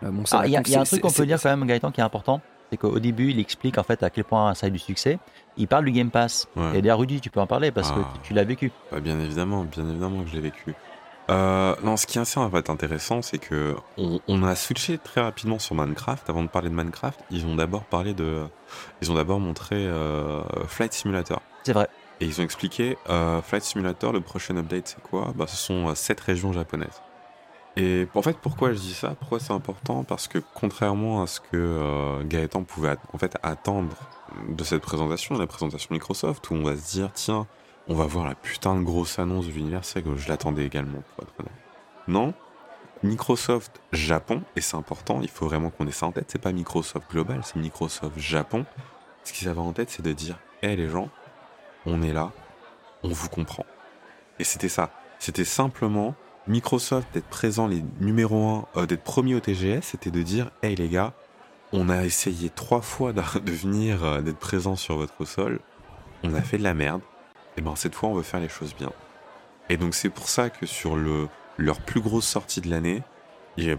[0.01, 1.99] bon, ça Ah, Il y a, un truc qu'on peut dire quand même, Gaëtan, qui
[1.99, 2.41] est important.
[2.75, 5.19] C'est qu'au début, il explique en fait à quel point ça a eu du succès.
[5.57, 6.47] Il parle du Game Pass.
[6.55, 6.77] Ouais.
[6.77, 7.95] Et d'ailleurs, Rudy, tu peux en parler parce Ah.
[7.95, 8.71] que tu, tu l'as vécu.
[8.91, 10.73] Bah, bien évidemment, bien évidemment que je l'ai vécu.
[11.31, 14.97] Euh, non, ce qui est assez en fait intéressant, c'est que on, on a switché
[14.99, 16.29] très rapidement sur Minecraft.
[16.29, 18.43] Avant de parler de Minecraft, ils ont d'abord parlé de,
[19.01, 21.41] ils ont d'abord montré euh, Flight Simulator.
[21.63, 21.87] C'est vrai.
[22.21, 25.33] Et ils ont expliqué euh, Flight Simulator, le prochain update, c'est quoi?
[25.35, 27.01] Bah, ce sont sept régions japonaises.
[27.77, 29.15] Et en fait, pourquoi je dis ça?
[29.19, 30.03] Pourquoi c'est important?
[30.03, 33.95] Parce que contrairement à ce que euh, Gaëtan pouvait en fait attendre
[34.47, 37.47] de cette présentation, la présentation Microsoft, où on va se dire tiens,
[37.87, 41.03] on va voir la putain de grosse annonce de l'universel, que je l'attendais également.
[42.07, 42.33] Non,
[43.03, 46.53] Microsoft Japon, et c'est important, il faut vraiment qu'on ait ça en tête, c'est pas
[46.53, 48.65] Microsoft Global, c'est Microsoft Japon.
[49.23, 51.09] Ce qu'ils avaient en tête, c'est de dire hé les gens,
[51.85, 52.31] on est là,
[53.03, 53.65] on vous comprend.
[54.39, 54.91] Et c'était ça.
[55.19, 56.15] C'était simplement
[56.47, 60.89] Microsoft d'être présent, les numéro 1, d'être premier au TGS, c'était de dire Hey les
[60.89, 61.13] gars,
[61.73, 65.59] on a essayé trois fois de, venir, euh, d'être présent sur votre sol,
[66.23, 67.01] on a fait de la merde,
[67.57, 68.91] et ben cette fois on veut faire les choses bien.
[69.69, 71.27] Et donc c'est pour ça que sur le,
[71.57, 73.01] leur plus grosse sortie de l'année,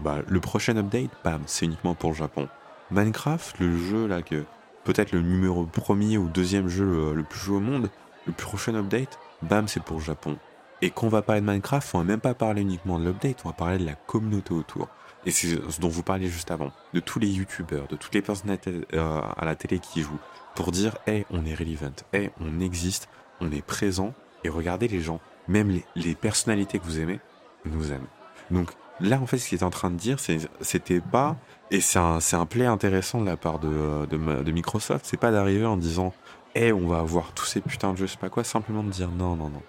[0.01, 2.49] bah, le prochain update, bam, c'est uniquement pour le Japon.
[2.91, 4.43] Minecraft, le jeu là que
[4.83, 7.89] peut-être le numéro premier ou deuxième jeu le, le plus joué au monde,
[8.25, 10.37] le prochain update, bam, c'est pour le Japon.
[10.81, 13.41] Et quand on va parler de Minecraft, on va même pas parler uniquement de l'update,
[13.45, 14.87] on va parler de la communauté autour.
[15.25, 18.21] Et c'est ce dont vous parliez juste avant, de tous les youtubeurs, de toutes les
[18.21, 20.19] personnalités euh, à la télé qui jouent,
[20.55, 23.09] pour dire, hey, on est relevant, hey, on existe,
[23.41, 24.13] on est présent,
[24.43, 27.19] et regardez les gens, même les, personnalités que vous aimez,
[27.65, 28.07] nous aiment.
[28.51, 30.19] Donc là, en fait, ce qu'il est en train de dire,
[30.61, 31.35] c'était pas,
[31.71, 35.77] et c'est un, un play intéressant de la part de Microsoft, c'est pas d'arriver en
[35.77, 36.13] disant,
[36.55, 38.91] hey, on va avoir tous ces putains de jeux, je sais pas quoi, simplement de
[38.91, 39.61] dire, non, non, non,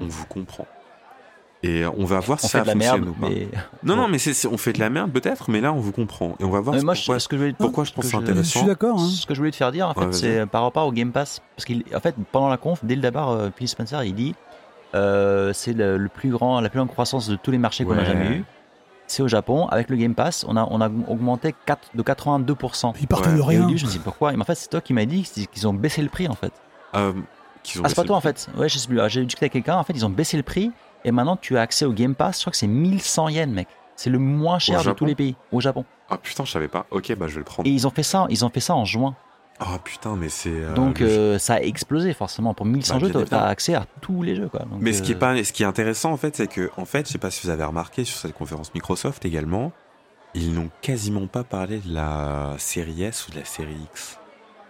[0.00, 0.66] on vous comprend.
[1.62, 3.28] Et on va voir On si ça fait de la fonctionne merde, ou pas.
[3.28, 3.48] mais.
[3.82, 4.18] Non, non, mais
[4.50, 6.36] on fait de la merde peut-être, mais là on vous comprend.
[6.38, 8.02] Et on va voir moi, je- pourquoi, ce que je voulais, pourquoi je que que
[8.06, 8.58] c'est Je intéressant.
[8.60, 9.00] suis d'accord.
[9.00, 9.08] Hein.
[9.08, 11.12] Ce que je voulais te faire dire, en fait, Ouais, c'est par rapport au Game
[11.12, 11.40] Pass.
[11.56, 14.34] Parce qu'en fait, pendant la conf, dès le départ, euh, Phil Spencer, il dit
[14.94, 17.98] euh, c'est le, le plus grand, la plus grande croissance de tous les marchés qu'on
[17.98, 18.44] a jamais eu.
[19.08, 19.66] C'est au Japon.
[19.68, 22.92] Avec le Game Pass, on a, on a augmenté 4, de 82%.
[23.00, 23.32] Ils partent Ouais.
[23.32, 23.60] de Et au rien.
[23.66, 24.32] début, je me dis pourquoi?
[24.32, 26.34] Mais en fait, c'est toi qui m'as dit qu'ils qu'ils ont baissé le prix, en
[26.34, 26.52] fait.
[26.94, 27.12] Euh,
[27.66, 28.48] qu'ils ont Ah, c'est pas toi, en fait.
[28.56, 29.00] Ouais, je sais plus.
[29.00, 29.76] Ah, J'ai discuté avec quelqu'un.
[29.76, 30.70] En fait, ils ont baissé le prix.
[31.04, 32.38] Et maintenant, tu as accès au Game Pass.
[32.38, 33.68] Je crois que c'est 1100 yens, mec.
[33.96, 35.84] C'est le moins cher de tous les pays au Japon.
[36.10, 36.86] Ah putain, je savais pas.
[36.90, 37.68] Ok, bah je vais le prendre.
[37.68, 39.14] Et ils ont fait ça, ils ont fait ça en juin.
[39.58, 40.50] Ah putain, mais c'est.
[40.50, 42.52] euh, Donc le euh, ça a explosé forcément.
[42.52, 44.48] Pour 1100 Bah, jeux, t'as- accès à tous les jeux.
[44.48, 44.60] Quoi.
[44.60, 46.70] Donc, Mais ce qui est euh, pas, ce qui est intéressant en fait, c'est que
[46.76, 49.72] en fait, je sais pas si vous avez remarqué sur cette conférence Microsoft également,
[50.34, 54.18] ils n'ont quasiment pas parlé de la série S ou de la série X.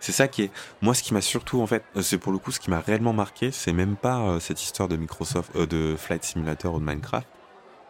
[0.01, 0.51] C'est ça qui est,
[0.83, 2.81] moi, ce qui m'a surtout en fait, euh, c'est pour le coup ce qui m'a
[2.81, 6.79] réellement marqué, c'est même pas euh, cette histoire de Microsoft, euh, de Flight Simulator ou
[6.81, 7.27] de Minecraft,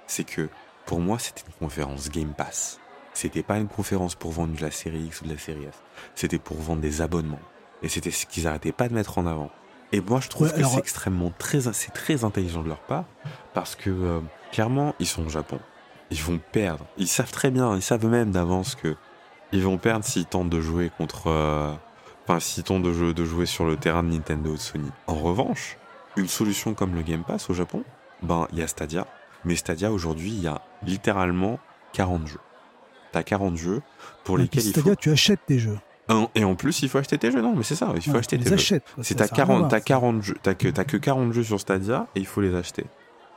[0.07, 0.49] c'est que
[0.87, 2.81] pour moi c'était une conférence Game Pass.
[3.13, 5.75] C'était pas une conférence pour vendre de la série X ou de la série S.
[6.15, 7.41] C'était pour vendre des abonnements.
[7.83, 9.51] Et c'était ce qu'ils arrêtaient pas de mettre en avant.
[9.93, 12.81] Et moi, je trouve Ouais, que alors- c'est extrêmement très, c'est très intelligent de leur
[12.81, 13.05] part
[13.55, 14.21] parce que euh,
[14.53, 15.59] clairement, ils sont au Japon.
[16.11, 16.85] Ils vont perdre.
[16.99, 18.97] Ils savent très bien, ils savent même d'avance que
[19.53, 21.29] ils vont perdre s'ils tentent de jouer contre,
[22.29, 24.59] euh, enfin, s'ils tentent de jouer, de jouer sur le terrain de Nintendo ou de
[24.59, 24.91] Sony.
[25.07, 25.77] En revanche,
[26.17, 27.83] une solution comme le Game Pass au Japon,
[28.23, 29.07] ben, il y a Stadia.
[29.45, 31.59] Mais Stadia aujourd'hui, il y a littéralement
[31.93, 32.41] 40 jeux.
[33.13, 33.83] T'as 40 jeux
[34.25, 34.73] pour Et puis lesquels il faut.
[34.81, 35.79] C'est-à-dire, tu achètes tes jeux.
[36.37, 37.41] Et en plus, il faut acheter tes jeux.
[37.43, 38.63] Non, mais c'est ça, il faut Ouais, acheter tu tes les jeux.
[38.63, 38.85] achètes.
[38.95, 39.03] quoi.
[39.05, 39.85] C'est t'as ça a rien à 40, voir, t'as ça.
[39.85, 42.85] 40 jeux, t'as que, t'as que 40 jeux sur Stadia et il faut les acheter.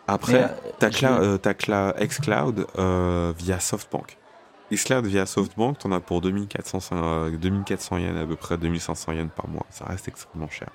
[0.08, 0.48] Après, euh,
[0.80, 4.18] t'as euh, t'as Cla- xCloud euh, via SoftBank.
[4.72, 9.30] xCloud via SoftBank, t'en as pour 2400, euh, 2400 yens, à peu près 2500 yens
[9.36, 9.66] par mois.
[9.70, 10.70] Ça reste extrêmement cher.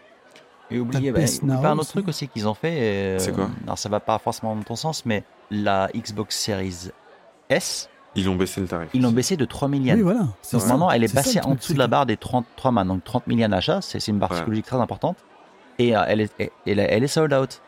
[0.70, 1.20] Et oubliez, bah,
[1.62, 2.76] pas un autre truc aussi qu'ils ont fait.
[2.80, 3.50] euh, C'est quoi?
[3.64, 6.90] Alors ça va pas forcément dans ton sens, mais la Xbox Series
[7.50, 8.88] S, Ils ont baissé le tarif.
[8.94, 9.96] ils l'ont baissé de 3 000 yens.
[9.96, 10.20] Oui, voilà.
[10.20, 10.66] Donc ça.
[10.68, 13.38] maintenant, elle est passée en dessous de la barre des 33 man, donc 30 000
[13.40, 13.80] yens d'achat.
[13.82, 14.36] C'est une barre Ouais.
[14.38, 15.18] psychologique très importante.
[15.78, 17.60] Et euh, elle, est, elle, elle est- elle est sold out.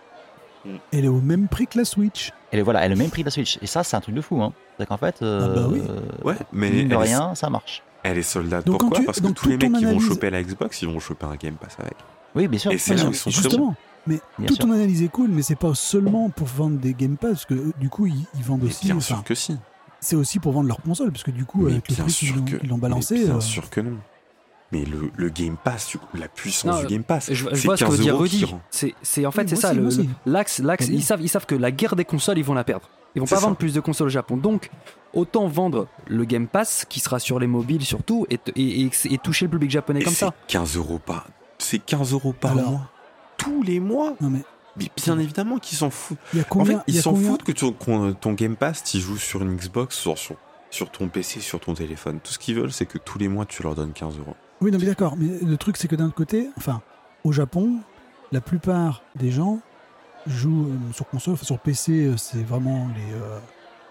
[0.92, 2.32] Elle est au même prix que la Switch.
[2.52, 3.58] Elle est, voilà, elle est au même prix de la Switch.
[3.62, 4.40] Et ça, c'est un truc de fou.
[4.42, 4.52] Hein.
[4.78, 5.80] C'est qu'en fait, euh, Ah bah oui.
[6.24, 7.82] Ouais, mais mine de rien, ça marche.
[8.02, 8.64] Elle est soldate.
[8.66, 10.88] Donc, Pourquoi tu- Parce que donc, tous les mecs qui vont choper la Xbox, ils
[10.88, 11.94] vont choper un Game Pass avec.
[12.36, 12.70] Oui, bien sûr.
[12.70, 13.74] Et c'est là où ils sont très Justement.
[14.06, 14.66] Mais Bien toute sûr.
[14.66, 17.54] ton analyse est cool, mais c'est pas seulement pour vendre des Game Pass, parce que
[17.54, 18.84] euh, du coup, ils, ils vendent Mais aussi.
[18.86, 19.56] bien enfin, sûr que si.
[19.98, 22.14] C'est aussi pour vendre leur console, parce que du coup, Mais avec le bien prix
[22.14, 23.24] qu'ils sûr l'ont- que qu'ils l'ont balancé.
[23.24, 23.96] bien euh, sûr que non.
[24.72, 27.76] Mais le, le Game Pass, la puissance Non, du Game Pass, Je, je c'est vois
[27.76, 28.44] ce que 15 veut dire euros qui Rudy.
[28.52, 28.60] rend.
[28.70, 29.72] C'est, c'est- en fait, Oui, c'est ça.
[30.26, 32.88] l'axe, ils savent, ils savent que la guerre des consoles, ils vont la perdre.
[33.14, 33.46] Ils vont C'est pas ça.
[33.46, 34.36] vendre plus de consoles au Japon.
[34.36, 34.70] Donc,
[35.14, 39.18] autant vendre le Game Pass qui sera sur les mobiles surtout et, et, et- et
[39.18, 40.34] toucher le public japonais Et comme c'est ça.
[40.48, 41.26] 15 euros par.
[41.58, 42.90] C'est 15 euros par Alors- mois.
[43.38, 44.14] Tous les mois.
[44.20, 44.40] Non, mais
[44.76, 46.18] Mais bien évidemment qu'ils s'en foutent.
[46.34, 48.56] il y a En fait, ils a s'en combien- foutent que ton, qu'on- ton Game
[48.56, 50.36] Pass, tu joues sur une Xbox, sur, sur
[50.68, 52.18] sur ton PC, sur ton téléphone.
[52.22, 54.34] Tout ce qu'ils veulent, c'est que tous les mois, tu leur donnes 15 euros.
[54.60, 55.16] Oui, non, mais d'accord.
[55.16, 56.80] Mais le truc, c'est que d'un autre côté, enfin,
[57.24, 57.78] au Japon,
[58.32, 59.60] la plupart des gens
[60.26, 61.34] jouent euh, sur console.
[61.34, 63.38] Enfin, sur PC, euh, c'est vraiment les, euh,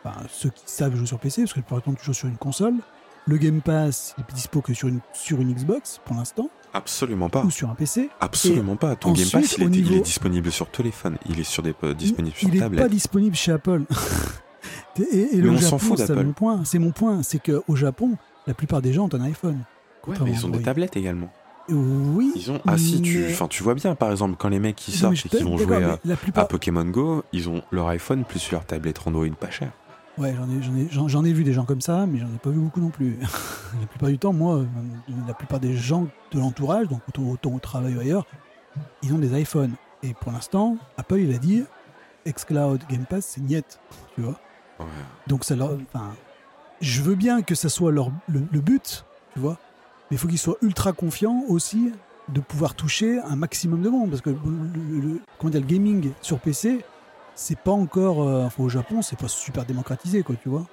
[0.04, 2.38] enfin, ceux qui savent jouer sur PC, parce que par exemple, tu joues sur une
[2.38, 2.76] console.
[3.28, 7.28] Le Game Pass, il est dispo que sur une, sur une Xbox pour l'instant, Absolument
[7.30, 7.44] pas.
[7.44, 8.10] ou sur un PC.
[8.20, 8.96] Absolument pas.
[8.96, 11.18] Ton ensuite, Game Pass, il est, il est disponible sur téléphone.
[11.28, 12.92] Il est sur des, disponible sur il n'est pas tablette.
[12.92, 13.86] disponible chez Apple.
[15.12, 16.62] et, le on s'en Japon, fout c'est mon point.
[16.66, 17.24] C'est mon point.
[17.24, 18.16] C'est qu'au Japon,
[18.46, 19.64] la plupart des gens ont un iPhone.
[20.08, 21.32] Ouais, mais ils ont des tablettes également.
[21.70, 22.32] Oui.
[22.36, 22.60] Ils ont.
[22.68, 25.30] Ah si, tu, enfin, tu vois bien, par exemple, quand les mecs qui sortent et
[25.30, 25.84] qui vont jouer
[26.36, 29.72] à, Pokémon Go, ils ont leur iPhone plus leur tablette Android pas cher.
[30.18, 32.50] Ouais, j'en ai, j'en ai, ai vu des gens comme ça, mais j'en ai pas
[32.50, 33.18] vu beaucoup non plus.
[33.82, 34.66] la plupart du temps, moi, euh,
[35.28, 38.26] la plupart des gens de l'entourage, donc autant, autant au travail ou ailleurs,
[39.04, 39.74] ils ont des iPhones.
[40.04, 41.66] Et pour l'instant, Apple, il a dit,
[42.26, 43.66] xCloud Game Pass, c'est niet,
[44.16, 44.40] tu vois.
[44.80, 44.86] Ouais.
[45.28, 45.78] Donc ça leur,
[46.80, 49.58] je veux bien que ça soit leur, le, le but, tu vois,
[50.12, 51.92] mais il faut qu'ils soient ultra confiants aussi
[52.30, 54.38] de pouvoir toucher un maximum de monde, parce que le,
[55.00, 56.84] le- comment dire, le gaming sur PC,
[57.36, 60.66] c'est pas encore, euh, enfin, au Japon, c'est pas super démocratisé, quoi, tu vois.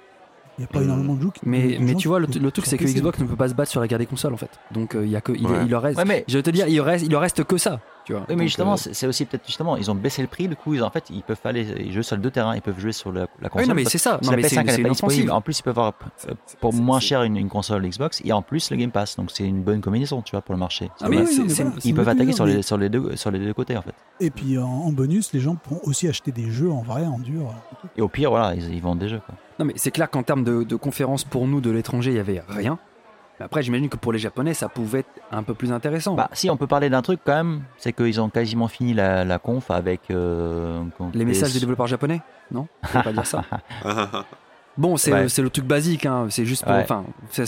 [0.57, 0.83] Il y a pas Mm.
[0.83, 1.41] énormément de jeux qui.
[1.43, 2.95] Mais, de mais gens tu vois, le, truc, c'est que PC.
[2.99, 4.51] Xbox ne peut pas se battre sur la guerre des consoles, en fait.
[4.71, 5.63] Donc, euh, il y a que, il, Ouais.
[5.63, 5.97] il leur reste.
[5.97, 7.79] Ouais, mais, Je vais te dire, il reste, il leur reste que ça.
[8.05, 8.21] Tu vois.
[8.21, 10.55] oui, mais Donc, justement, euh, c'est aussi peut-être justement, ils ont baissé le prix, du
[10.57, 12.77] coup, ils, en fait, ils peuvent aller ils jouent sur les deux terrains, ils peuvent
[12.79, 13.67] jouer sur la, la oui, console.
[13.69, 14.17] non, mais c'est ça.
[14.19, 15.31] que Non, la mais PS5 c'est elle c'est n'est pas disponible.
[15.31, 15.93] En plus, ils peuvent avoir
[16.27, 18.77] euh, C'est- pour c'est- moins c'est- cher une, une console Xbox et en plus le
[18.77, 19.15] Game Pass.
[19.15, 20.89] Donc c'est une bonne combinaison, tu vois, pour le marché.
[21.01, 23.53] Ah, mais oui, voilà, ils peuvent attaquer sur les, sur, les deux, sur les deux
[23.53, 23.93] côtés, en fait.
[24.19, 27.19] Et puis en, en bonus, les gens pourront aussi acheter des jeux en vrai, en
[27.19, 27.53] dur.
[27.95, 29.21] Et au pire, voilà, ils, ils vendent des jeux.
[29.25, 29.35] Quoi.
[29.59, 32.19] Non, mais c'est clair qu'en termes de, de conférences pour nous de l'étranger, il y
[32.19, 32.79] avait rien.
[33.39, 36.13] Mais après, j'imagine que pour les Japonais, ça pouvait être un peu plus intéressant.
[36.13, 39.25] Bah, si on peut parler d'un truc quand même, c'est qu'ils ont quasiment fini la,
[39.25, 40.01] la conf avec.
[40.11, 40.83] euh,
[41.13, 43.43] les messages des développeurs japonais Non Je peux pas dire ça.
[44.75, 45.29] Bon, c'est Ouais.
[45.29, 46.25] c'est le truc basique, hein.
[46.31, 46.73] c'est juste pour.
[46.73, 46.81] Ouais.
[46.81, 47.45] Enfin, c'est-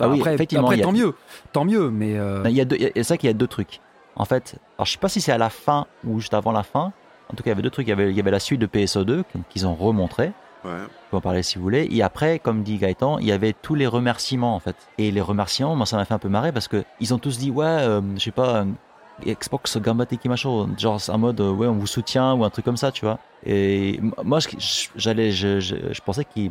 [0.00, 1.14] Ah oui, après, après y a- tant mieux.
[1.52, 2.16] Tant mieux, mais.
[2.16, 3.80] euh, Il y a deux- il y a- c'est ça qu'il y a deux trucs.
[4.14, 6.62] En fait, alors je sais pas si c'est à la fin ou juste avant la
[6.62, 6.92] fin.
[7.32, 7.88] En tout cas, il y avait deux trucs.
[7.88, 10.30] Il y avait, il y avait la suite de PSO2 qu'ils ont remontré.
[10.64, 10.70] ouais.
[11.12, 11.86] Peut en parler si vous voulez.
[11.90, 14.76] Et après, comme dit Gaëtan, il y avait tous les remerciements en fait.
[14.96, 17.36] Et les remerciements, moi ça m'a fait un peu marrer parce que ils ont tous
[17.36, 18.64] dit ouais, euh, je sais pas, euh,
[19.26, 22.78] Xbox Gambate Ikimasho, genre un mode euh, ouais on vous soutient ou un truc comme
[22.78, 23.18] ça, tu vois.
[23.44, 24.38] Et moi
[24.96, 26.50] j'allais, je, je, pensais qu'ils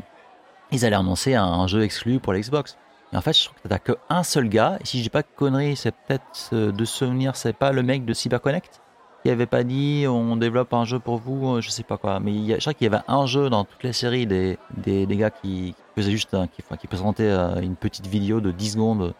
[0.71, 2.77] ils allaient annoncer un, jeu exclu pour la Xbox.
[3.13, 4.77] Et en fait, je trouve que t'as que un seul gars.
[4.79, 8.05] Et si je dis pas de conneries, c'est peut-être de souvenir, c'est pas le mec
[8.05, 8.80] de CyberConnect
[9.23, 12.19] qui avait pas dit on développe un jeu pour vous, euh, je sais pas quoi.
[12.19, 15.05] Mais il je crois qu'il y avait un jeu dans toutes les séries des, des,
[15.05, 16.35] des gars qui juste
[16.79, 19.13] qui, présentaient euh, une petite vidéo de 10 secondes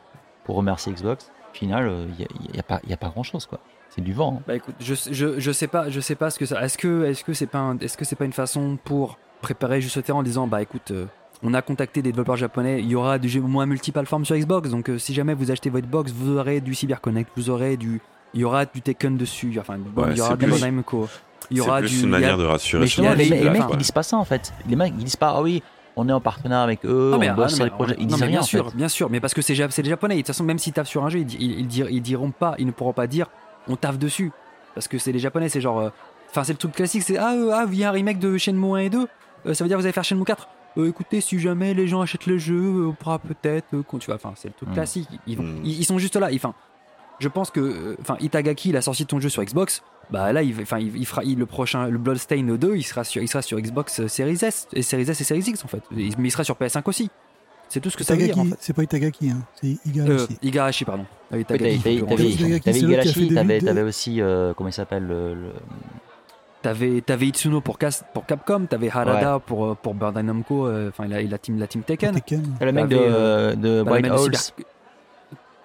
[0.46, 1.30] pour remercier Xbox.
[1.52, 3.46] Au final, euh, il y, a, il y a pas il a pas grand chose
[3.46, 3.60] quoi.
[3.90, 4.38] C'est du vent.
[4.40, 4.44] hein.
[4.48, 6.64] Bah écoute, je, je, je sais pas, je sais pas ce que ça.
[6.64, 9.98] Est-ce que est-ce que c'est pas est-ce que c'est pas une façon pour préparer juste
[9.98, 10.94] le terrain en disant bah écoute,
[11.44, 14.70] on a contacté des développeurs japonais, il y aura du jeu moins multiplateforme sur Xbox,
[14.70, 18.00] donc si jamais vous achetez votre box, vous aurez du CyberConnect, vous aurez du,
[18.34, 21.08] il y aura du Tekken dessus, enfin bon, Ouais, il y aura du Namco,
[21.50, 22.04] il y C'est aura plus du.
[22.04, 24.54] une manière de rassurer Mais les, les mecs ils disent pas ça en fait.
[24.68, 25.62] Les mecs ils disent pas ah oui,
[25.98, 27.96] on est en partenariat avec eux, Ah, mais, on ah, bosse non, sur les projets.
[27.98, 28.78] Ils non, disent mais rien bien en sûr, fait.
[28.78, 30.16] bien sûr, mais parce que c'est les japonais.
[30.16, 32.32] De toute façon, même si tapent sur un jeu, ils, ils, ils dir- ils diront
[32.32, 33.28] pas, ils ne pourront pas dire
[33.68, 34.32] on taffe dessus.
[34.74, 35.80] Parce que c'est les japonais, c'est genre.
[35.80, 35.90] euh,
[36.30, 38.38] Enfin, c'est le truc classique, c'est ah, euh, ah, il y a un remake de
[38.38, 39.00] Shenmue 1 et 2,
[39.48, 40.48] euh, ça veut dire vous allez faire Shenmue 4.
[40.78, 43.66] Euh, écoutez, si jamais les gens achètent le jeu, on pourra peut-être.
[43.74, 44.74] euh, tu vois, enfin, c'est le truc Mm.
[44.74, 45.10] classique.
[45.28, 45.60] Ils, vont- Mm.
[45.66, 46.32] ils, ils sont juste là.
[46.32, 46.54] ils- Enfin,
[47.22, 47.60] je pense que.
[47.62, 49.82] euh, Enfin, Itagaki, il a sorti ton jeu sur Xbox.
[50.10, 53.04] Bah là, il, enfin, il, il fera il- le prochain, le Bloodstain 2, il sera
[53.06, 55.68] sur, il sera sur Xbox euh, Series S, et Series S et Series X en
[55.70, 55.84] fait.
[55.96, 57.10] Il- mais il sera sur PS5 aussi.
[57.70, 58.58] C'est tout ce que ça veut dire en Itagaki, fait.
[58.60, 60.38] c'est pas Itagaki, hein, c'est Euh, Igarashi.
[60.42, 61.06] Igarashi, pardon.
[61.10, 61.96] Ah oui, Oui, Itagaki, T'avais.
[61.96, 65.54] Itagaki, Igarashi, aussi euh, comment il s'appelle le, le-
[66.62, 70.90] T'avais, t'avais Itsuno pour, Cas- pour Capcom, t'avais Harada pour, euh, pour Bandai Namco, euh,
[70.90, 72.14] enfin il a la team, la team Tekken.
[72.14, 72.44] Tekken.
[72.60, 74.66] le mec de, euh, de Bah, le White cyber-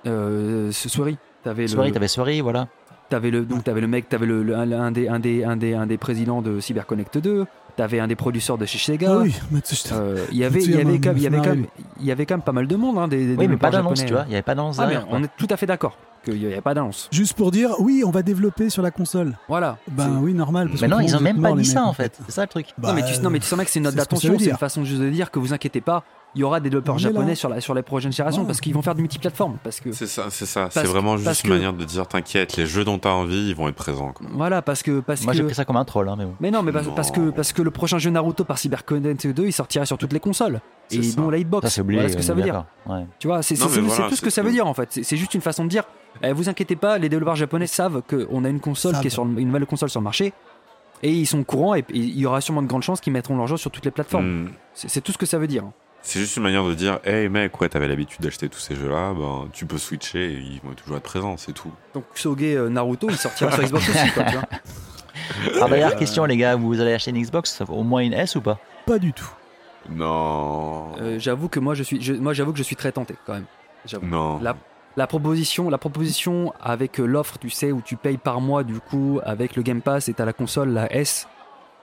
[0.06, 1.16] Euh, ce Soirée.
[1.46, 2.66] T'avais Soirée, le, t'avais Soirée, voilà.
[3.08, 5.56] t'avais le, donc t'avais le mec, t'avais le, le- un, un des, un des, un
[5.56, 7.46] des, un des présidents de CyberConnect 2.
[7.76, 9.08] T'avais un des producteurs de chez Sega.
[9.12, 9.94] Ah oui, Matsushita.
[9.96, 12.44] Euh, il y avait, il y avait, quand même- il y avait quand même, y
[12.44, 14.22] pas mal de monde, hein, des, des Oui, mais pas d'annonce, tu vois.
[14.26, 15.96] Il n'y avait pas d'annonce Ah, mais on est tout à fait d'accord
[16.32, 17.08] qu'il n'y avait pas d'annonce.
[17.12, 19.36] Juste pour dire, oui, on va développer sur la console.
[19.48, 19.78] Voilà.
[19.88, 20.68] Ben oui, normal.
[20.68, 22.18] parce Mais non, ils ont même pas dit ça mecs, en fait.
[22.26, 22.66] C'est ça le truc.
[22.78, 24.56] Bah, non, mais tu, non, mais tu sens que c'est une note d'attention, c'est une
[24.56, 26.02] façon juste de dire que vous inquiétez pas,
[26.34, 28.82] il y aura des développeurs japonais sur, la, sur les prochaines générations parce qu'ils vont
[28.82, 29.56] faire du multiplateforme.
[29.64, 30.68] Parce que, C'est ça, c'est ça.
[30.70, 33.54] C'est vraiment juste que- une manière de dire t'inquiète, les jeux dont t'as envie, ils
[33.54, 34.12] vont être présents.
[34.12, 34.26] quoi.
[34.34, 35.00] voilà, parce que.
[35.00, 35.38] Parce Moi que...
[35.38, 36.34] j'ai pris ça comme un troll, hein, mais bon.
[36.40, 36.92] Mais non, mais Non.
[36.94, 40.12] parce que, parce que le prochain jeu Naruto par CyberConnect 2, il sortira sur toutes
[40.12, 40.60] les consoles.
[40.88, 41.20] C'est Et ça.
[41.20, 41.66] non la hitbox.
[41.66, 42.00] Ça c'est oublié.
[42.00, 42.64] Voilà ce que ça veut dire.
[42.86, 43.04] Ouais.
[43.18, 45.00] Tu vois, c'est voilà, tout ce que ça veut dire en fait.
[45.02, 45.84] C'est juste une façon de dire
[46.22, 49.24] eh, vous inquiétez pas, les développeurs japonais savent qu'on a une console qui est sur
[49.24, 50.32] le- une nouvelle console sur le marché.
[51.02, 53.36] Et ils sont au courant et, il y aura sûrement de grandes chances qu'ils mettront
[53.36, 54.44] leur jeu sur toutes les plateformes.
[54.44, 54.50] Hmm.
[54.74, 55.64] C'est tout ce que ça veut dire.
[56.00, 59.12] C'est juste une manière de dire, hey mec, ouais, t'avais l'habitude d'acheter tous ces jeux-là,
[59.12, 61.70] ben, tu peux switcher et ils vont toujours être présents, c'est tout.
[61.94, 64.44] Donc Soge euh, Naruto, il sortira sur Xbox aussi, quoi, tu vois.
[65.60, 68.40] Ah d'ailleurs, question les gars, vous allez acheter une Xbox, au moins une S ou
[68.40, 68.58] pas?
[68.86, 69.28] Pas du tout.
[69.90, 70.92] Non.
[71.00, 73.34] Euh, j'avoue que moi je suis, je- moi j'avoue que je suis très tenté quand
[73.34, 73.46] même.
[73.84, 74.06] J'avoue.
[74.06, 74.38] non.
[74.40, 74.56] La,
[74.96, 78.80] la proposition, la proposition avec euh, l'offre, tu sais, où tu payes par mois du
[78.80, 81.28] coup avec le Game Pass et t'as la console, la S.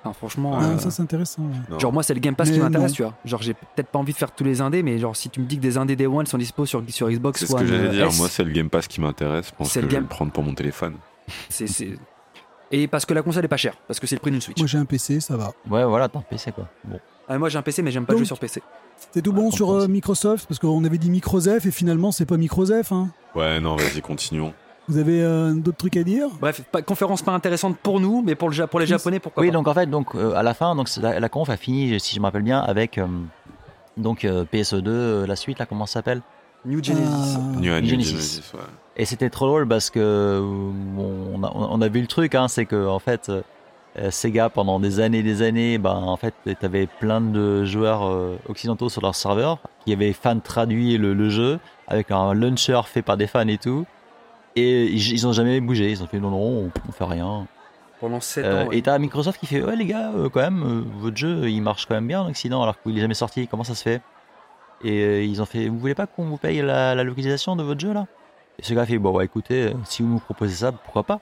[0.05, 1.43] Enfin, franchement, Ah, euh, ça, c'est intéressant.
[1.43, 1.79] ouais.
[1.79, 2.95] Genre moi c'est le Game Pass Mais qui m'intéresse, non.
[2.95, 3.13] tu vois.
[3.23, 5.45] Genre j'ai peut-être pas envie de faire tous les indés, mais genre si tu me
[5.45, 7.67] dis que des indés Day One sont dispo sur, sur Xbox c'est ce One que
[7.67, 8.07] j'allais euh, dire.
[8.07, 9.47] S, Moi, c'est le Game Pass qui m'intéresse.
[9.49, 10.95] Je pense C'est que le je vais Game- le prendre pour mon téléphone.
[11.49, 11.97] c'est c'est-
[12.71, 14.57] et parce que la console est pas chère, parce que c'est le prix d'une Switch.
[14.57, 15.51] Moi, j'ai un PC, ça va.
[15.69, 16.67] Ouais, voilà, t'as un PC quoi.
[16.83, 16.99] Bon.
[17.29, 18.61] Ah, moi j'ai un PC, mais j'aime pas Donc- jouer sur PC.
[19.11, 19.87] C'est tout bon je sur euh.
[19.87, 22.91] Microsoft Parce qu'on avait dit Microzef et finalement, c'est pas Microzef.
[22.91, 23.09] Hein.
[23.35, 24.53] Ouais, non, vas-y, continuons.
[24.87, 26.27] Vous avez euh, d'autres trucs à dire?
[26.41, 29.41] Bref, pas, conférence pas intéressante pour nous, mais pour, le, Ja- pour les Japonais, pourquoi
[29.41, 29.53] Oui, pas.
[29.53, 32.15] donc en fait, donc euh, à la fin, donc la, la conf a fini, si
[32.15, 33.07] je me rappelle bien, avec euh,
[33.97, 36.21] donc euh, PSE2, euh, la suite là, comment ça s'appelle?
[36.65, 37.05] New Genesis.
[37.37, 38.09] Ah, New, New Genesis.
[38.11, 38.59] Genesis, ouais.
[38.97, 42.35] Et c'était trop drôle parce que euh, bon, on, a, on a vu le truc,
[42.35, 43.31] hein, c'est que en fait,
[44.09, 48.37] Sega pendant des années, et des années, ben en fait, t'avais plein de joueurs euh,
[48.49, 53.01] occidentaux sur leur serveur qui avaient fan traduit le, le jeu avec un launcher fait
[53.03, 53.85] par des fans et tout.
[54.55, 57.45] Et ils, ils ont jamais bougé, ils ont fait non non, on, on fait rien.
[57.99, 58.67] Pendant 7 Euh, ans.
[58.69, 58.77] ouais.
[58.77, 61.61] Et t'as Microsoft qui fait ouais les gars, euh, quand même, euh, votre jeu il
[61.61, 64.01] marche quand même bien en Occident alors qu'il est jamais sorti, comment ça se fait?
[64.83, 67.63] Et euh, ils ont fait, vous voulez pas qu'on vous paye la, la localisation de
[67.63, 68.05] votre jeu là?
[68.59, 71.19] Et ce gars fait, bon ouais écoutez, euh, si vous nous proposez ça, pourquoi pas?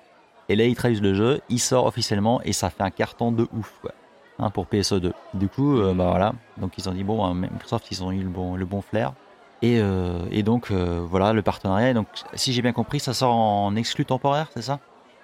[0.52, 3.48] Et là ils traduisent le jeu, il sort officiellement et ça fait un carton de
[3.53, 3.91] ouf quoi,
[4.40, 5.14] hein, pour PSO2.
[5.34, 8.22] Du coup, euh, bah voilà, donc ils ont dit bon, hein, Microsoft ils ont eu
[8.22, 9.14] le bon, le bon flair.
[9.61, 11.91] Et, euh, et donc euh, voilà le partenariat.
[11.91, 14.80] Et donc si j'ai bien compris, ça sort en exclu temporaire, c'est ça?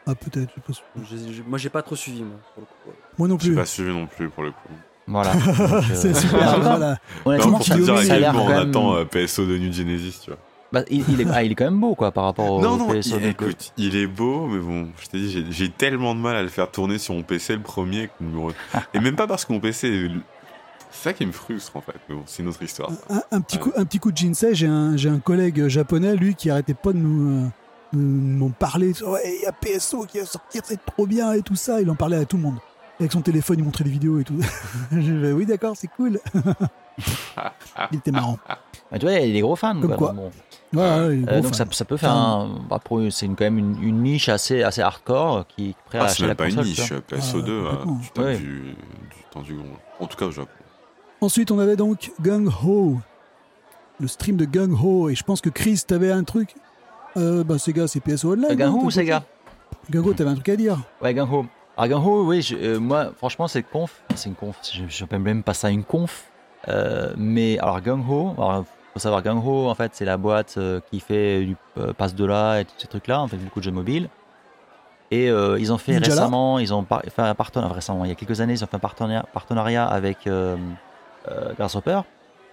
[0.06, 2.90] Ah, peut-être, je sais pas moi j'ai pas trop suivi, moi, pour le coup.
[2.90, 2.96] ouais.
[3.18, 3.56] Moi non J'ai plus.
[3.58, 4.58] pas suivi non plus pour le coup.
[5.08, 5.32] Voilà.
[5.60, 6.60] Euh, C'est super.
[6.62, 6.98] voilà.
[7.26, 8.96] honnêtement, Non, pour te tu- dire à ça a quel l'air point on même- attend
[8.96, 10.40] euh, PSO de New Genesis, tu vois.
[10.74, 12.76] Bah, il, il est, ah, il est quand même beau quoi par rapport au non,
[12.76, 16.36] non, il, écoute, il est beau, mais bon, je t'ai dit, j'ai- tellement de mal
[16.36, 18.10] à le faire tourner sur mon PC le premier.
[18.94, 19.88] Et même pas parce que mon PC.
[19.88, 20.12] est-
[20.92, 22.90] C'est ça qui me frustre en fait, mais bon, c'est une autre histoire.
[23.10, 26.16] Un, un petit coup, un petit coup de Jinsei, j'ai un, j'ai un collègue japonais,
[26.16, 27.48] lui, qui arrêtait pas de nous, euh,
[27.94, 28.92] nous m'en parler.
[29.04, 31.80] Ouais, il y a PSO qui va sortir, c'est trop bien et tout ça.
[31.82, 32.58] Il en parlait à tout le monde.
[33.00, 34.40] Avec son téléphone, il montrait des vidéos et tout.
[34.92, 36.20] J'ai fait, oui, d'accord, c'est cool.
[37.92, 38.40] il était marrant.
[38.48, 39.80] bah, tu vois, il y a des gros fans.
[39.80, 40.08] Comme quoi, quoi.
[40.14, 40.32] donc bon.
[40.74, 42.60] Ouais, ouais, il est Euh, gros donc ça, peut faire un.
[42.70, 42.80] Bah,
[43.10, 46.24] c'est quand même une, une niche assez, assez hardcore qui est prêt à Ah, acheter
[46.24, 46.68] même la pas une console.
[46.68, 47.02] niche, vois.
[47.02, 48.38] PSO2, Ah, euh, tu tapes Ouais.
[48.38, 48.76] du, du
[49.32, 49.64] temps du gond.
[50.00, 50.50] En tout cas au Japon.
[51.22, 52.98] Ensuite, on avait donc Gung Ho.
[54.00, 55.10] Le stream de Gung Ho.
[55.10, 56.54] Et je pense que Chris, t'avais un truc.
[57.16, 58.46] Euh, bah, Sega, c'est PSO Online.
[58.52, 59.24] Euh, Gung Ho ou Sega
[59.90, 60.78] Gung Ho, t'avais un truc à dire.
[61.02, 61.46] Ouais, Gung Ho.
[61.78, 64.02] Alors, Gung Ho, oui, je- euh, moi, franchement, c'est conf.
[64.16, 64.58] C'est une conf.
[64.72, 66.26] Je je n'appelle même pas ça une conf.
[66.68, 68.66] Euh, mais alors, Gung Ho, alors,
[68.98, 72.16] faut savoir, Gung Ho, en fait, c'est la boîte euh, qui fait du euh, passe
[72.16, 73.22] de là et tous ces trucs-là.
[73.24, 74.10] On fait beaucoup de jeux mobiles.
[75.10, 78.10] Et euh, ils ont fait Ninjala récemment, ils ont par- fait un partenariat, récemment, il
[78.10, 80.58] y a quelques années, ils ont fait un partenariat, partenariat avec euh,
[81.32, 82.02] euh, Grasshopper.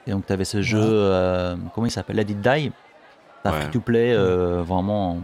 [0.07, 2.16] Et donc, tu avais ce jeu, euh, comment il s'appelle?
[2.16, 2.71] Let It Die.
[3.43, 3.61] C'est un Ouais.
[3.62, 5.19] free-to-play euh, vraiment.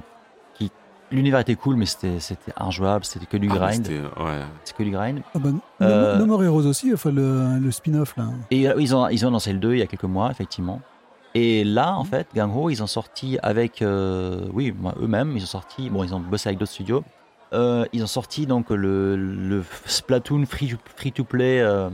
[0.55, 0.73] qui
[1.13, 3.87] L'univers était cool, mais c'était c'était injouable, c'était que du Ah, grind.
[3.87, 4.41] c'était- ouais.
[4.65, 5.21] C'est que du grind.
[5.35, 5.51] Ah bah,
[5.83, 8.25] Euh, No, No More Heroes aussi, enfin, le, le spin-off, là.
[8.51, 10.81] Et euh, ils ont, ils ont lancé le 2 il y a quelques mois, effectivement.
[11.35, 11.99] Et là, Mhm.
[11.99, 13.83] en fait, Gang Ho, ils ont sorti avec.
[13.83, 15.89] euh, oui, eux-mêmes, ils ont sorti.
[15.91, 17.05] Bon, ils ont bossé avec d'autres studios.
[17.53, 21.61] Euh, ils ont sorti donc le, le Splatoon free, free to play.
[21.61, 21.89] Euh,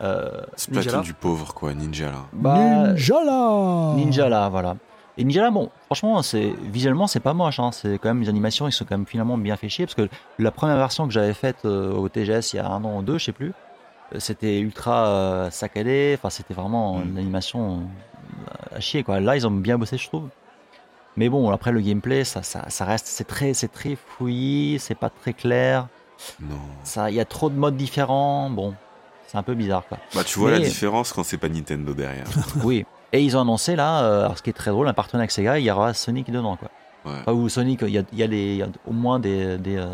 [0.00, 1.02] euh, Splatoon Ninjala.
[1.02, 2.24] du pauvre, quoi, Ninja là.
[2.32, 4.76] bah, Ninjala Ninja là, voilà.
[5.18, 7.58] Et Ninja là, bon, franchement, c'est visuellement c'est pas moche.
[7.60, 7.70] Hein.
[7.72, 10.08] C'est quand même les animations, ils sont quand même finalement bien fait chier parce que
[10.38, 13.02] la première version que j'avais faite euh, au TGS il y a un an ou
[13.02, 13.52] deux, je sais plus,
[14.18, 16.14] c'était ultra euh, saccadé.
[16.16, 17.08] Enfin, c'était vraiment Mm.
[17.10, 17.76] une animation euh,
[18.74, 19.20] à chier quoi.
[19.20, 20.28] Là, ils ont bien bossé, je trouve.
[21.16, 24.94] Mais bon, après le gameplay, ça, ça, ça reste, c'est très, c'est très fouillis, c'est
[24.94, 25.88] pas très clair.
[26.40, 26.56] Non.
[26.84, 28.48] Ça, il y a trop de modes différents.
[28.50, 28.74] Bon,
[29.26, 29.98] c'est un peu bizarre quoi.
[30.14, 32.24] Bah, tu vois Mais- la différence quand c'est pas Nintendo derrière.
[32.64, 32.84] Oui.
[33.12, 35.32] Et ils ont annoncé là, euh, alors ce qui est très drôle, un partenariat avec
[35.32, 36.68] Sega, il y aura Sonic dedans quoi.
[37.04, 37.18] Ouais.
[37.26, 39.58] Enfin, Sonic, il y a, il y a des, il y a au moins des,
[39.58, 39.86] des, euh,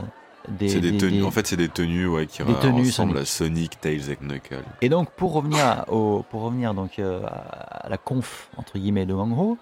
[0.49, 1.19] des, C'est des, des- tenues.
[1.19, 4.65] des- En fait, c'est des tenues ouais, qui tenues ressemblent à Sonic, Tails et Knuckles.
[4.83, 9.07] Et donc pour revenir à- au, pour revenir donc euh, à la conf entre guillemets
[9.07, 9.59] de Gang Ho,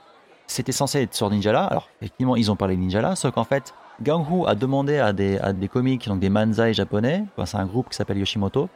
[0.47, 1.65] c'était censé être sur Ninjala.
[1.65, 5.39] Alors effectivement, ils ont parlé de Ninjala, sauf qu'en fait, Gang a demandé à des,
[5.39, 7.25] à des comiques, donc des manzai japonais.
[7.37, 8.69] Enfin, c'est un groupe qui s'appelle Yoshimoto.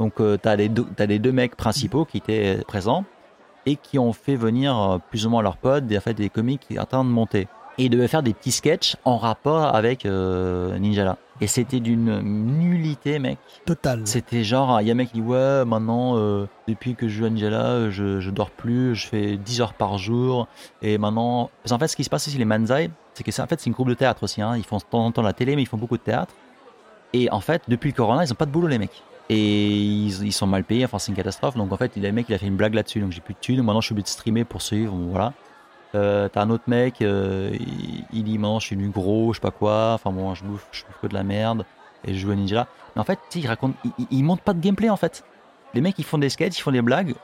[0.00, 3.04] Donc euh, t'as les deux, t'as les deux mecs principaux qui étaient présents
[3.66, 6.28] et qui ont fait venir euh, plus ou moins leurs potes, des, en fait, des
[6.30, 7.46] comiques qui étaient en train de monter.
[7.78, 11.16] Et il devait faire des petits sketchs en rapport avec euh, Ninjala.
[11.40, 13.38] Et c'était d'une nullité, mec.
[13.66, 14.02] Total.
[14.04, 17.18] C'était genre, il y a un mec qui dit Ouais, maintenant, euh, depuis que je
[17.18, 20.46] joue à Ninjala, euh, je, je dors plus, je fais 10 heures par jour.
[20.82, 21.50] Et maintenant.
[21.62, 23.58] Parce qu'en fait, ce qui se passe aussi, les Manzai, c'est que c'est en fait,
[23.60, 24.40] c'est une groupe de théâtre aussi.
[24.40, 24.56] hein.
[24.56, 26.32] Ils font de temps en temps la télé, mais ils font beaucoup de théâtre.
[27.12, 29.02] Et en fait, depuis le Corona, ils ont pas de boulot, les mecs.
[29.30, 29.36] Et
[29.76, 31.56] ils, ils sont mal payés, enfin, c'est une catastrophe.
[31.56, 33.00] Donc en fait, il y a un mec, il a fait une blague là-dessus.
[33.00, 33.62] Donc j'ai plus de thunes.
[33.62, 34.94] Maintenant, je suis obligé de streamer pour suivre.
[34.94, 35.32] Voilà.
[35.94, 37.50] Euh, T'as un autre mec, euh,
[38.12, 40.84] il, il je suis nu gros, je sais pas quoi, enfin bon, je bouffe, je
[40.84, 41.64] bouffe que de la merde,
[42.04, 42.66] et je joue à Ninja.
[42.94, 44.96] Mais en fait, tu sais, il raconte, il, il- il montre pas de gameplay en
[44.96, 45.24] fait.
[45.74, 47.14] Les mecs ils font des sketchs, ils font des blagues,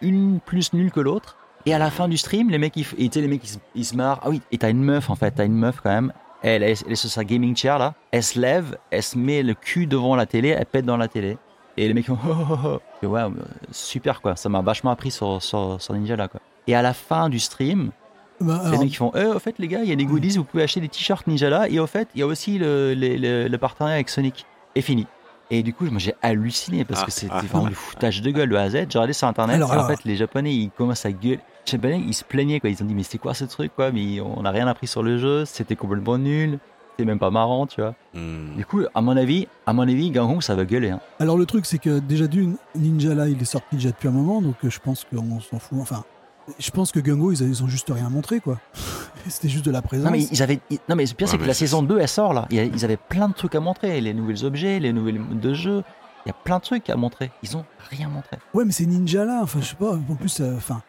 [0.00, 1.36] une plus nulle que l'autre,
[1.66, 4.20] et à la fin du stream, les mecs ils, les mecs ils, se- ils marrent.
[4.22, 6.12] Ah oui, et t'as une meuf en fait, t'as une meuf quand même,
[6.42, 9.86] elle, est sur sa gaming chair là, elle se lève, elle se met le cul
[9.86, 11.36] devant la télé, elle pète dans la télé.
[11.76, 12.34] Et les mecs font oh,
[12.64, 13.06] oh, oh.
[13.06, 13.30] Ouais, euh,
[13.70, 16.40] super quoi, ça m'a vachement appris sur, sur, sur Ninja là quoi.
[16.66, 17.90] Et à la fin du stream,
[18.40, 20.06] Bah, les alors, mecs qui font, euh, au fait, les gars, il y a des
[20.06, 22.58] goodies, vous pouvez acheter des t-shirts Ninja là, et au fait, il y a aussi
[22.58, 24.46] le, le, le- le partenariat avec Sonic.
[24.74, 25.06] Et fini.
[25.50, 27.42] Et du coup, moi, j'ai halluciné parce Ah, que c'était ah.
[27.42, 28.72] vraiment du foutage de gueule de A à Z.
[28.72, 29.88] J'ai regardé sur internet, Alors, et en alors.
[29.88, 31.40] fait, les Japonais, ils commencent à gueuler.
[31.66, 32.70] Les Japonais, ils se plaignaient, quoi.
[32.70, 35.02] Ils ont dit, mais c'est quoi ce truc, quoi, mais on n'a rien appris sur
[35.02, 36.58] le jeu, c'était complètement nul,
[36.92, 37.94] c'était même pas marrant, tu vois.
[38.14, 38.54] Hmm.
[38.56, 41.00] Du coup, à mon avis, à mon avis, Gangon, ça va gueuler, hein.
[41.18, 44.12] alors le truc, c'est que déjà d'une, Ninja là, il est sorti déjà depuis un
[44.12, 45.78] moment, donc euh, je pense qu'on s'en fout.
[45.80, 46.04] Enfin,
[46.58, 48.58] je pense que Gungo, ils, ils ont juste rien montré, quoi.
[49.28, 50.06] C'était juste de la présence.
[50.06, 52.08] Non mais ils avaient, ils- non mais le pire c'est que la saison 2 elle
[52.08, 52.46] sort là.
[52.50, 55.82] Ils avaient plein de trucs à montrer, les nouveaux objets, les nouvelles modes de jeu.
[56.24, 57.30] Il y a plein de trucs à montrer.
[57.42, 58.38] Ils ont rien montré.
[58.54, 59.40] Ouais, mais c'est Ninja là.
[59.42, 59.92] Enfin, je sais pas.
[59.94, 60.82] En plus, euh, enfin,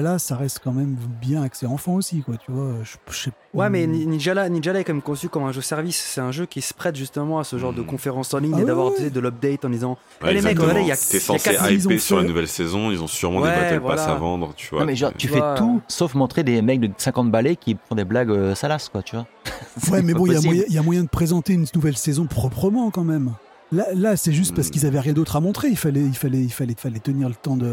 [0.00, 2.36] là, ça reste quand même bien axé enfant aussi, quoi.
[2.36, 2.72] Tu vois.
[2.82, 3.30] Je, je sais.
[3.54, 5.96] Ouais, mais Ni- Ninjala, Ninjala est quand même conçu comme un jeu service.
[5.96, 7.86] C'est un jeu qui se prête justement à ce genre de Mm.
[7.86, 10.58] conférences en ligne Ah et d'avoir ouais, de l'update en disant Ouais, Eh, les mecs,
[10.58, 13.50] regardez, il y a- T'es censé hyper sur la nouvelle saison, ils ont sûrement Ouais,
[13.54, 14.12] des battle pass voilà.
[14.12, 14.80] à vendre, tu vois.
[14.80, 17.76] non mais genre tu fais vois, tout sauf montrer des mecs de 50 balais qui
[17.88, 19.26] font des blagues euh, salaces quoi, tu vois.
[19.90, 20.30] Ouais, mais bon, y,
[20.68, 23.32] il y a moyen de présenter une nouvelle saison proprement quand même.
[23.74, 24.70] Là, là c'est juste parce Mm.
[24.70, 25.68] qu'ils avaient rien d'autre à montrer.
[25.68, 27.66] Il fallait, il fallait, il fallait, tenir le temps de,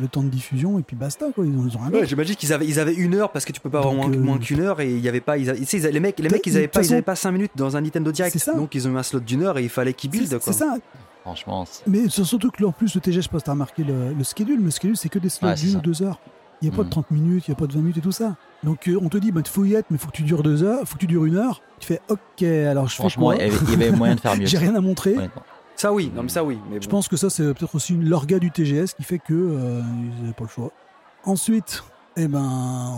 [0.00, 1.44] le temps de diffusion et puis basta, quoi.
[1.44, 3.52] Ils ont, ils ont rien Ouais, j'imagine qu'ils avaient, ils avaient une heure parce que
[3.52, 5.36] tu peux pas avoir Donc, moins, euh, moins qu'une heure et il y avait pas.
[5.38, 6.92] Ils avaient- tu sais, ils avaient- les mecs, les mecs, ils avaient pas, ils façon-
[6.94, 8.38] avaient pas 5 minutes dans un Nintendo Direct.
[8.38, 8.54] Ça.
[8.54, 10.52] Donc ils ont eu un slot d'une heure et il fallait qu'ils build C'est quoi.
[10.52, 10.76] c'est ça.
[11.22, 13.84] Franchement, Mais surtout que là, en plus, le TG, je sais pas si t'as remarqué
[13.84, 14.62] le, le schedule.
[14.64, 16.20] Le schedule, c'est que des slots Ouais, d'une ou deux heures.
[16.62, 16.90] Il n'y a pas de Mm.
[16.90, 18.34] 30 minutes, il n'y a pas de 20 minutes et tout ça.
[18.64, 20.22] Donc euh, on te dit, bah, il faut y être, mais il faut que tu
[20.22, 21.60] dures deux heures, faut que tu dures une heure.
[21.78, 23.36] Tu fais, ok, alors je fais franchement, quoi?
[23.36, 24.46] il y avait- il y avait moyen de faire mieux.
[24.46, 25.14] J'ai rien à montrer.
[25.78, 26.58] Ça oui, non mais ça oui.
[26.70, 26.96] Mais Je bon.
[26.96, 29.80] pense que ça, c'est peut-être aussi une l'orga du TGS qui fait que euh,
[30.16, 30.70] ils n'avaient pas le choix.
[31.24, 31.82] Ensuite,
[32.16, 32.42] eh ben,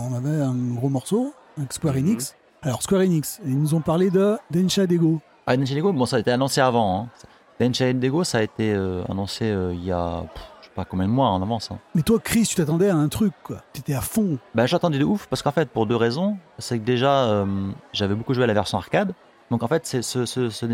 [0.09, 1.99] on avait un gros morceau avec Square Mhm.
[1.99, 2.35] Enix.
[2.63, 5.19] Alors Square Enix, ils nous ont parlé de Densha Dego.
[5.47, 7.01] Ah, Densha Dego, bon ça a été annoncé avant.
[7.03, 7.09] Hein.
[7.59, 10.85] Densha Dego, ça a été euh, annoncé euh, il y a pff, je sais pas
[10.85, 11.69] combien de mois en avance.
[11.71, 11.77] hein.
[11.93, 13.57] Mais toi, Chris, tu t'attendais à un truc, quoi.
[13.73, 14.39] T'étais à fond.
[14.55, 16.37] Bah, j'attendais de ouf parce qu'en fait, pour deux raisons.
[16.57, 17.45] C'est que déjà, euh,
[17.93, 19.13] j'avais beaucoup joué à la version arcade.
[19.51, 20.65] Donc en fait, c'est ce, ce, ce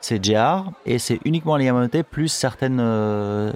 [0.00, 3.52] c'est JR et c'est uniquement les Yamamote plus certaines euh,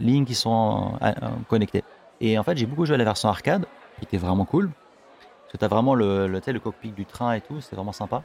[0.00, 1.12] lignes qui sont euh,
[1.48, 1.84] connectées.
[2.20, 3.66] Et en fait, j'ai beaucoup joué à la version arcade,
[4.00, 4.70] qui était vraiment cool.
[4.70, 8.24] Parce que t'as vraiment le, le, tu cockpit du train et tout, c'est vraiment sympa.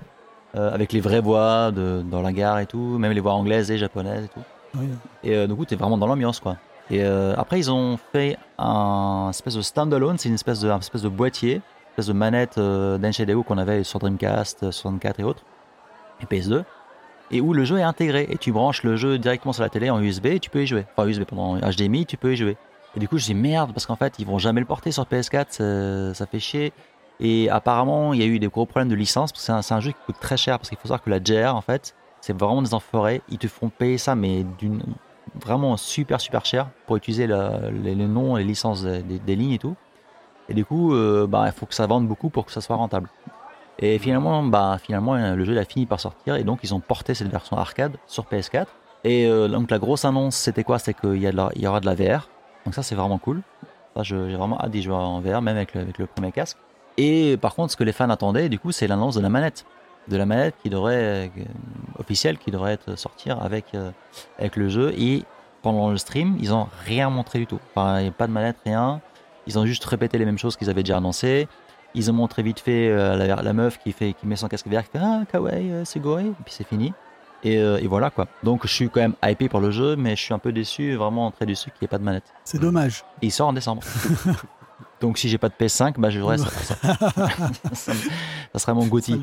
[0.55, 3.69] Euh, avec les vraies voix de, dans la gare et tout, même les voix anglaises
[3.69, 4.81] et japonaises et tout.
[5.23, 6.57] Et euh, du coup, t'es vraiment dans l'ambiance, quoi.
[6.89, 11.01] Et après, ils ont fait un espèce de standalone, c'est une espèce de, un espèce
[11.03, 11.61] de boîtier,
[11.93, 15.43] espèce de manette euh, d'Enshedeo qu'on avait sur Dreamcast, euh, 64 et autres,
[16.21, 16.63] et PS2,
[17.29, 18.27] et où le jeu est intégré.
[18.31, 20.67] Et tu branches le jeu directement sur la télé en USB et tu peux y
[20.67, 20.85] jouer.
[20.95, 22.57] Enfin, USB, pardon, HDMI, tu peux y jouer.
[22.95, 25.03] Et du coup, je dis merde, parce qu'en fait, ils vont jamais le porter sur
[25.03, 26.73] PS4, ça, fait chier.
[27.19, 29.79] Et apparemment, il y a eu des gros problèmes de licence, parce que c'est un,
[29.79, 32.37] jeu qui coûte très cher, parce qu'il faut savoir que la JR, en fait, c'est
[32.37, 33.21] vraiment des enfoirés.
[33.29, 34.45] Ils te font payer ça, mais
[35.41, 39.75] vraiment super super cher pour utiliser les, les noms, les licences des lignes et tout.
[40.49, 42.75] Et du coup, euh, bah, il faut que ça vende beaucoup pour que ça soit
[42.75, 43.09] rentable.
[43.79, 47.15] Et finalement, bah, finalement, le jeu a fini par sortir et donc ils ont porté
[47.15, 48.67] cette version arcade sur PS4.
[49.03, 50.79] Et euh, donc la grosse annonce, c'était quoi?
[50.79, 52.29] C'était qu'il y, y aura de la VR.
[52.65, 53.41] Donc ça, c'est vraiment cool.
[54.01, 56.57] J'ai vraiment hâte d'y jouer en VR, même avec le, premier casque.
[56.97, 59.65] Et par contre, ce que les fans attendaient, du coup, c'est l'annonce de la manette.
[60.07, 61.43] De la manette qui devrait, euh,
[61.99, 63.91] officielle, qui devrait être sortir avec, euh,
[64.39, 64.93] avec le jeu.
[64.97, 65.23] Et
[65.61, 67.59] pendant le stream, ils ont rien montré du tout.
[67.75, 69.01] Enfin, il n'y a pas de manette, rien.
[69.47, 71.47] Ils ont juste répété les mêmes choses qu'ils avaient déjà annoncées.
[71.95, 74.67] Ils ont montré vite fait euh, la, la meuf qui, fait, qui met son casque
[74.67, 76.23] VR, qui fait Ah, kawaii, euh, c'est goré.
[76.25, 76.93] Et puis c'est fini.
[77.43, 78.27] Et, euh, et voilà quoi.
[78.43, 80.95] Donc je suis quand même hypé pour le jeu, mais je suis un peu déçu,
[80.95, 82.23] vraiment très déçu qu'il n'y ait pas de manette.
[82.45, 83.03] C'est dommage.
[83.21, 83.83] Et il sort en décembre.
[85.01, 86.45] Donc si j'ai pas de PS5, bah je jouerai ça.
[86.73, 87.91] ça, ça,
[88.53, 89.19] ça sera mon Gotti.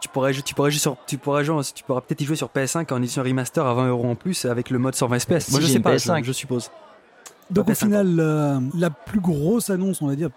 [0.00, 2.36] Tu pourrais, jouer- tu pourrais jouer sur, tu pourrais jouer, tu pourras peut-être y jouer
[2.36, 5.38] sur PS5 en édition remaster à 20 euros en plus avec le mode 120 FPS.
[5.44, 6.20] Si Moi je j'ai sais pas, PS5.
[6.20, 6.70] je, je suppose.
[7.50, 7.84] Donc au PS5.
[7.86, 10.28] final, euh, la plus grosse annonce, on va dire,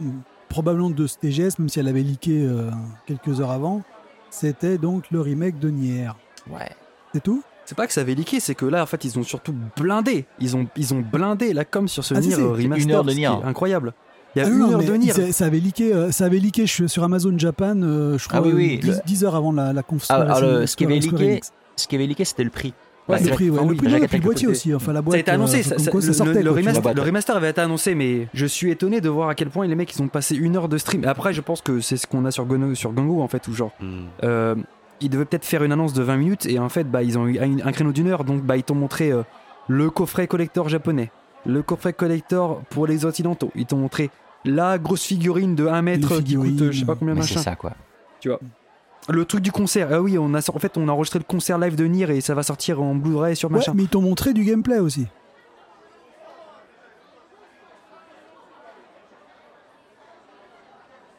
[0.50, 2.70] probablement de ce TGS, même si elle avait leaké euh,
[3.06, 3.82] quelques heures avant.
[4.30, 6.10] C'était donc le remake de Nier.
[6.50, 6.70] Ouais.
[7.14, 7.44] C'est tout?
[7.66, 10.26] C'est pas que ça avait leaké, c'est que là, en fait, ils ont surtout blindé.
[10.40, 12.42] Ils ont, ils ont blindé la com sur ce Ah, Nier si.
[12.42, 12.78] remaster.
[12.78, 13.28] Une heure de Nier.
[13.44, 13.94] Incroyable.
[14.36, 15.12] Il y a Ah une non, heure de Nier.
[15.12, 18.40] ça, ça avait leaké, euh, ça avait leaké je- sur Amazon Japan, euh, je crois,
[18.40, 20.06] Ah oui, oui, 10, le- 10 heures avant la, la conf.
[20.08, 21.42] Ah, la alors, ce qui avait leaké.
[21.76, 22.74] Ce qui avait leaké, c'était le prix.
[23.10, 23.60] Ouais, le c'est- prix, ouais.
[23.68, 24.74] le prix, et puis le boîtier aussi.
[24.74, 25.16] Enfin, la Ça boîte.
[25.16, 26.92] a été annoncé, euh, ça- ça- quoi ça sortait, le quoi, tu remaster, vois.
[26.94, 27.02] vois.
[27.02, 29.76] le remaster avait été annoncé, mais je suis étonné de voir à quel point les
[29.76, 31.04] mecs ils ont passé une heure de stream.
[31.04, 33.48] Et après, je pense que c'est ce qu'on a sur, Gono, sur Gango en fait,
[33.48, 34.06] où genre, Hmm.
[34.24, 34.56] euh,
[35.02, 37.28] ils devaient peut-être faire une annonce de 20 minutes et en fait, bah, ils ont
[37.28, 39.24] eu un, un créneau d'une heure, donc bah, ils t'ont montré euh,
[39.68, 41.12] le coffret collector japonais,
[41.46, 43.52] le coffret collector pour les occidentaux.
[43.56, 44.12] Ils t'ont montré
[44.46, 47.40] la grosse figurine de 1 mètre qui coûte euh, je sais pas combien Mais machin.
[47.40, 47.72] c'est ça, quoi.
[49.10, 49.90] Le truc du concert.
[49.92, 52.22] Ah oui, on a, en fait, on a enregistré le concert live de Nier et
[52.22, 53.74] ça va sortir en Blu-ray sur Ouais, machin.
[53.76, 55.08] mais ils t'ont montré du gameplay aussi.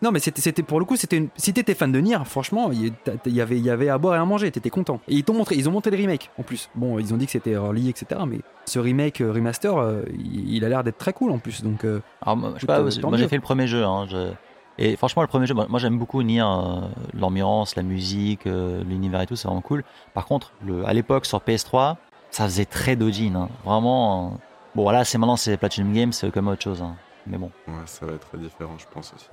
[0.01, 1.29] Non, mais c'était, pour le coup, c'était une...
[1.37, 2.93] si t'étais fan de Nier, franchement, il
[3.33, 5.01] y, avait, il y avait à boire et à manger, t'étais content.
[5.07, 6.71] Et ils t'ont montré, ils ont monté le remake en plus.
[6.75, 8.21] Bon, ils ont dit que c'était early, etc.
[8.27, 11.63] Mais ce remake euh, remaster, euh, il, il a l'air d'être très cool en plus.
[11.63, 13.85] Donc, euh, Alors, moi, je sais pas, moi j'ai fait le premier jeu.
[13.85, 14.33] hein, je-
[14.79, 16.81] Et franchement, le premier jeu, moi j'aime beaucoup Nier, euh,
[17.15, 19.85] l'ambiance, la musique, euh, l'univers et tout, c'est vraiment cool.
[20.15, 21.97] Par contre, le, à l'époque sur PS3,
[22.31, 23.35] ça faisait très Dojin.
[23.37, 23.49] hein.
[23.65, 24.33] Vraiment.
[24.33, 24.37] euh,
[24.75, 26.81] Bon, voilà, c'est maintenant c'est Platinum Games, c'est comme autre chose.
[26.81, 26.95] hein.
[27.27, 27.51] Mais bon.
[27.69, 29.27] Ouais, ça va être très différent, je pense aussi.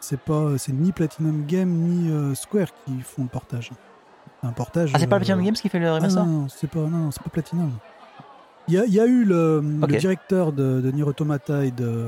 [0.00, 3.70] C'est pas, c'est ni Platinum Game ni euh, Square qui font le portage.
[4.42, 4.92] Un portage.
[4.94, 6.88] Ah, c'est pas Platinum Games qui fait le Ah, remaster non, non, c'est pas, non,
[6.88, 7.72] non, c'est pas Platinum.
[8.68, 9.62] Il y a, il y a eu le,
[9.98, 12.06] directeur de, de Nier Automata et de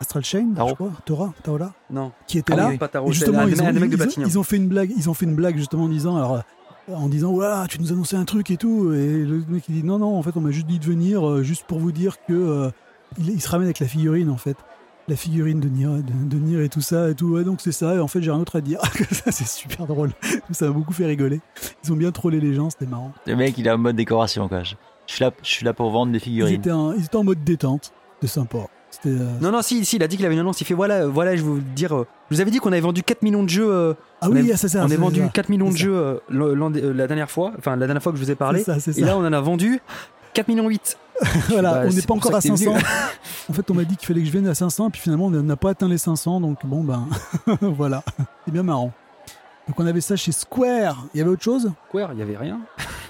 [0.00, 0.70] Astral Chain, Taro.
[0.70, 2.10] je crois, Tora, Taola, non.
[2.26, 2.64] qui était Ah là.
[2.66, 2.78] oui, oui.
[2.78, 5.14] Pas Taro, Et c'est justement, ils ont, un ils ils fait une blague, ils ont
[5.14, 6.42] fait une blague justement en disant, alors,
[6.92, 9.84] en disant, voilà, tu nous annonçais un truc et tout, et le mec il dit,
[9.84, 12.16] non, non, en fait, on m'a juste dit de venir, euh, juste pour vous dire
[12.26, 12.70] que euh,
[13.18, 14.56] il, il se ramène avec la figurine, en fait,
[15.08, 17.26] la figurine de Nier, de, de Nier et tout ça et tout.
[17.34, 17.94] Ouais, donc c'est ça.
[17.94, 18.80] Et en fait, j'ai rien d'autre à dire.
[19.10, 20.10] ça, c'est super drôle.
[20.52, 21.40] Ça m'a beaucoup fait rigoler.
[21.84, 23.12] Ils ont bien trollé les gens, c'était marrant.
[23.26, 24.62] Le mec, il est en mode décoration, quoi.
[25.06, 26.54] Je, suis, là, je suis là pour vendre des Ils figurines.
[26.54, 27.92] étaient, en, ils étaient en mode détente.
[28.20, 28.58] C'était sympa.
[29.06, 30.60] Euh, Non, non, si, si, il a dit qu'il avait une annonce.
[30.60, 31.94] Il fait voilà, euh, voilà, je vais vous dire.
[31.96, 33.68] euh, je vous avais dit qu'on avait vendu 4 millions de jeux.
[33.70, 34.84] euh, Ah oui, a- c'est ça.
[34.86, 35.28] on a vendu ça.
[35.28, 35.78] 4 millions de ça.
[35.78, 37.52] jeux euh, euh, la dernière fois.
[37.58, 38.60] Enfin, la dernière fois que je vous ai parlé.
[38.60, 39.80] C'est ça, c'est Et là, on en a vendu
[40.34, 40.98] 4 millions 8.
[41.48, 42.72] voilà, Bah, on n'est pas encore à que t'es 500.
[42.72, 42.84] venu.
[43.50, 45.30] en fait, on m'a dit qu'il fallait que je vienne à 500, puis finalement, on
[45.30, 47.06] n'a pas atteint les 500, donc bon, ben,
[47.60, 48.02] voilà.
[48.44, 48.92] C'est bien marrant.
[49.68, 51.04] Donc, on avait ça chez Square.
[51.14, 51.70] Il y avait autre chose?
[51.88, 52.60] Square, il y avait rien.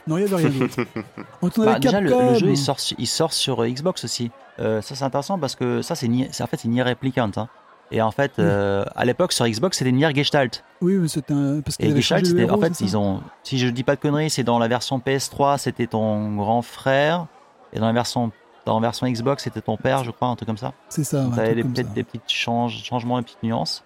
[0.06, 0.76] Non, il y avait rien d'autre.
[1.42, 4.30] On Bah, avait déjà, le, jeu, il sort, il sort sur euh, Xbox aussi.
[4.58, 7.30] Euh, ça, c'est intéressant parce que ça, c'est en fait, c'est Nier Replicant.
[7.36, 7.48] hein.
[7.90, 8.44] Et en fait, Oui.
[8.46, 10.64] euh, à l'époque, sur Xbox, c'était Nier Gestalt.
[10.80, 11.60] Oui, mais c'était un...
[11.60, 13.68] parce qu'il Et avait Gestalt, changé le c'était, en héros, fait, ils ont, si je
[13.68, 17.26] dis pas de conneries, c'est dans la version PS3, c'était ton grand frère.
[17.72, 18.30] Et dans la version,
[18.66, 20.72] dans la version Xbox, c'était ton père, je crois, un truc comme ça.
[20.88, 21.22] C'est ça.
[21.30, 23.84] Truc des- comme peut-être des petits change- changements, des petites nuances.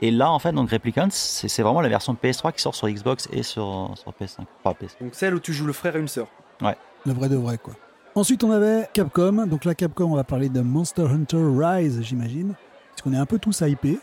[0.00, 3.28] Et là, en fait, donc Replicant, c'est, vraiment la version PS3 qui sort sur Xbox
[3.32, 4.42] et sur, sur PS5.
[4.64, 4.96] Enfin, PS.
[5.00, 6.28] Donc, celle où tu joues le frère et une sœur.
[6.60, 7.74] Le vrai de vrai, quoi.
[8.14, 9.46] Ensuite, on avait Capcom.
[9.46, 12.54] Donc là, Capcom, on va parler de Monster Hunter Rise, j'imagine.
[12.90, 13.98] Parce qu'on est un peu tous hypés.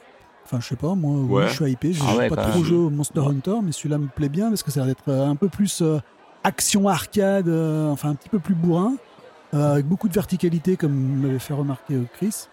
[0.45, 1.47] Enfin, je sais pas, moi, oui, Ouais.
[1.47, 1.91] je suis hypé.
[1.91, 3.27] Je Ah joue ouais, pas trop joué au Monster Ouais.
[3.29, 5.49] Hunter, mais celui-là me plaît bien parce que ça a l'air d'être euh, un peu
[5.49, 5.99] plus euh,
[6.43, 8.93] action arcade, euh, enfin un petit peu plus bourrin,
[9.53, 12.47] euh, avec beaucoup de verticalité, comme m'avait fait remarquer euh, Chris.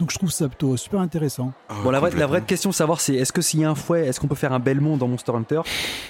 [0.00, 1.52] Donc je trouve ça plutôt super intéressant.
[1.68, 3.74] Ah, Bon, la vraie, la vraie question, savoir, c'est est-ce que s'il y a un
[3.74, 5.60] fouet, est-ce qu'on peut faire un Belmont dans Monster Hunter?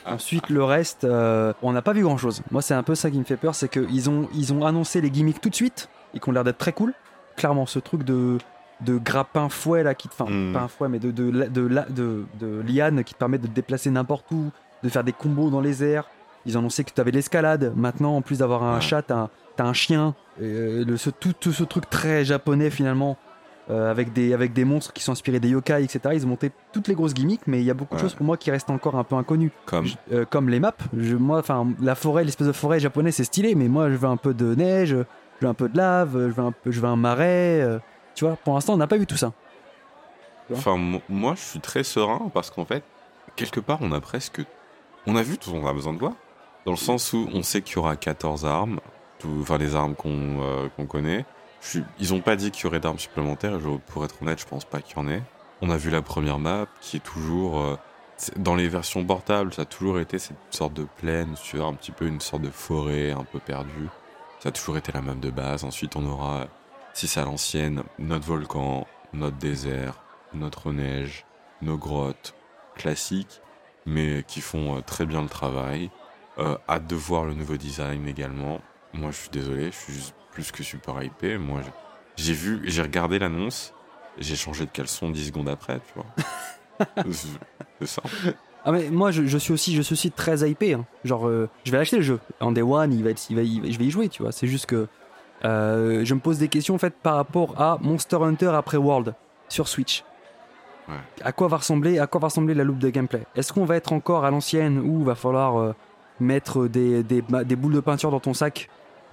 [0.04, 2.42] Ensuite, le reste, euh, on n'a pas vu grand-chose.
[2.50, 5.00] Moi, c'est un peu ça qui me fait peur, c'est qu'ils ont, ils ont annoncé
[5.00, 6.92] les gimmicks tout de suite et qui ont l'air d'être très cool.
[7.36, 8.36] Clairement, ce truc de,
[8.82, 10.52] de grappin fouet là, qui te, enfin, Mm.
[10.52, 13.46] pas un fouet, mais de, de, de, de, de, de liane qui te permet de
[13.46, 14.50] te déplacer n'importe où,
[14.82, 16.04] de faire des combos dans les airs.
[16.44, 17.72] Ils ont annoncé que tu avais l'escalade.
[17.74, 18.80] Maintenant, en plus d'avoir un Ouais.
[18.82, 20.14] chat, t'as un, t'as un chien.
[20.42, 23.16] Euh, le, ce, tout, tout ce truc très japonais finalement.
[23.70, 26.00] Euh, avec, des, avec des monstres qui sont inspirés des yokai, etc.
[26.14, 28.24] Ils ont monté toutes les grosses gimmicks, mais il y a beaucoup de choses pour
[28.26, 29.52] moi qui restent encore un peu inconnues.
[29.66, 29.84] Comme.
[29.86, 30.72] Je- euh, comme les maps.
[30.96, 34.08] Je, moi, enfin, la forêt, l'espèce de forêt japonaise, c'est stylé, mais moi, je veux
[34.08, 34.96] un peu de neige, je
[35.44, 37.60] veux un peu de lave, je veux un, peu, je veux un marais.
[37.60, 37.78] euh,
[38.14, 39.32] tu vois, pour l'instant, on n'a pas vu tout ça.
[40.52, 42.82] Enfin, mo- moi, je suis très serein parce qu'en fait,
[43.36, 44.40] quelque part, on a presque.
[45.06, 46.12] On a vu tout ce qu'on a besoin de voir.
[46.64, 48.80] Dans le sens où on sait qu'il y aura 14 armes,
[49.18, 51.24] tout- enfin les armes qu'on qu'on connaît.
[51.98, 54.64] Ils ont pas dit qu'il y aurait d'armes supplémentaires, je- pour être honnête, je pense
[54.64, 55.22] pas qu'il y en ait.
[55.60, 57.60] On a vu la première map qui est toujours.
[57.60, 57.76] euh,
[58.36, 61.92] dans les versions portables, ça a toujours été cette sorte de plaine, sur un petit
[61.92, 63.88] peu une sorte de forêt un peu perdue.
[64.40, 65.62] Ça a toujours été la map de base.
[65.64, 66.46] Ensuite, on aura,
[66.94, 69.94] si c'est à l'ancienne, notre volcan, notre désert,
[70.34, 71.26] notre neige,
[71.62, 72.34] nos grottes
[72.74, 73.40] classiques,
[73.86, 75.90] mais qui font euh, très bien le travail.
[76.38, 78.60] Euh, hâte de voir le nouveau design également.
[78.94, 81.38] Moi, je suis désolé, je suis juste plus que super hypé.
[81.38, 81.60] Moi,
[82.16, 83.72] j'ai vu, j'ai regardé l'annonce
[84.20, 87.04] j'ai changé de caleçon 10 secondes après, tu vois.
[87.80, 88.02] c'est ça.
[88.64, 90.84] Ah mais moi je, je suis aussi je suis aussi très hypé hein.
[91.04, 93.42] genre euh, je vais acheter le jeu en day one il va être il va,
[93.42, 94.88] il va- je vais y jouer tu vois c'est juste que
[95.44, 99.14] euh, je me pose des questions en fait par rapport à Monster Hunter après World
[99.48, 100.04] sur Switch
[100.88, 100.94] Ouais.
[101.22, 103.22] à quoi va ressembler à quoi va ressembler la loupe de gameplay?
[103.36, 105.74] Est-ce qu'on va être encore à l'ancienne ou va falloir euh,
[106.18, 107.22] mettre des, des
[107.56, 108.68] boules de peinture dans ton sac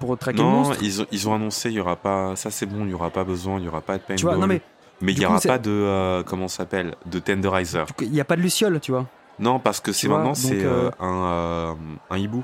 [0.06, 2.36] pour traquer le Non, monstre ils ont, ils ont annoncé, il y aura pas.
[2.36, 4.15] Ça, c'est bon, il y aura pas besoin, il y aura pas de paintball.
[4.18, 4.61] tu vois non mais
[5.02, 5.69] Mais il du y coup, aura c'est- pas de.
[5.72, 7.86] euh, comment ça s'appelle De tenderizer.
[8.02, 9.06] il n'y a pas de luciole tu vois
[9.40, 11.73] Non, parce que c'est maintenant, c'est euh, euh, un, euh,
[12.10, 12.44] un hibou.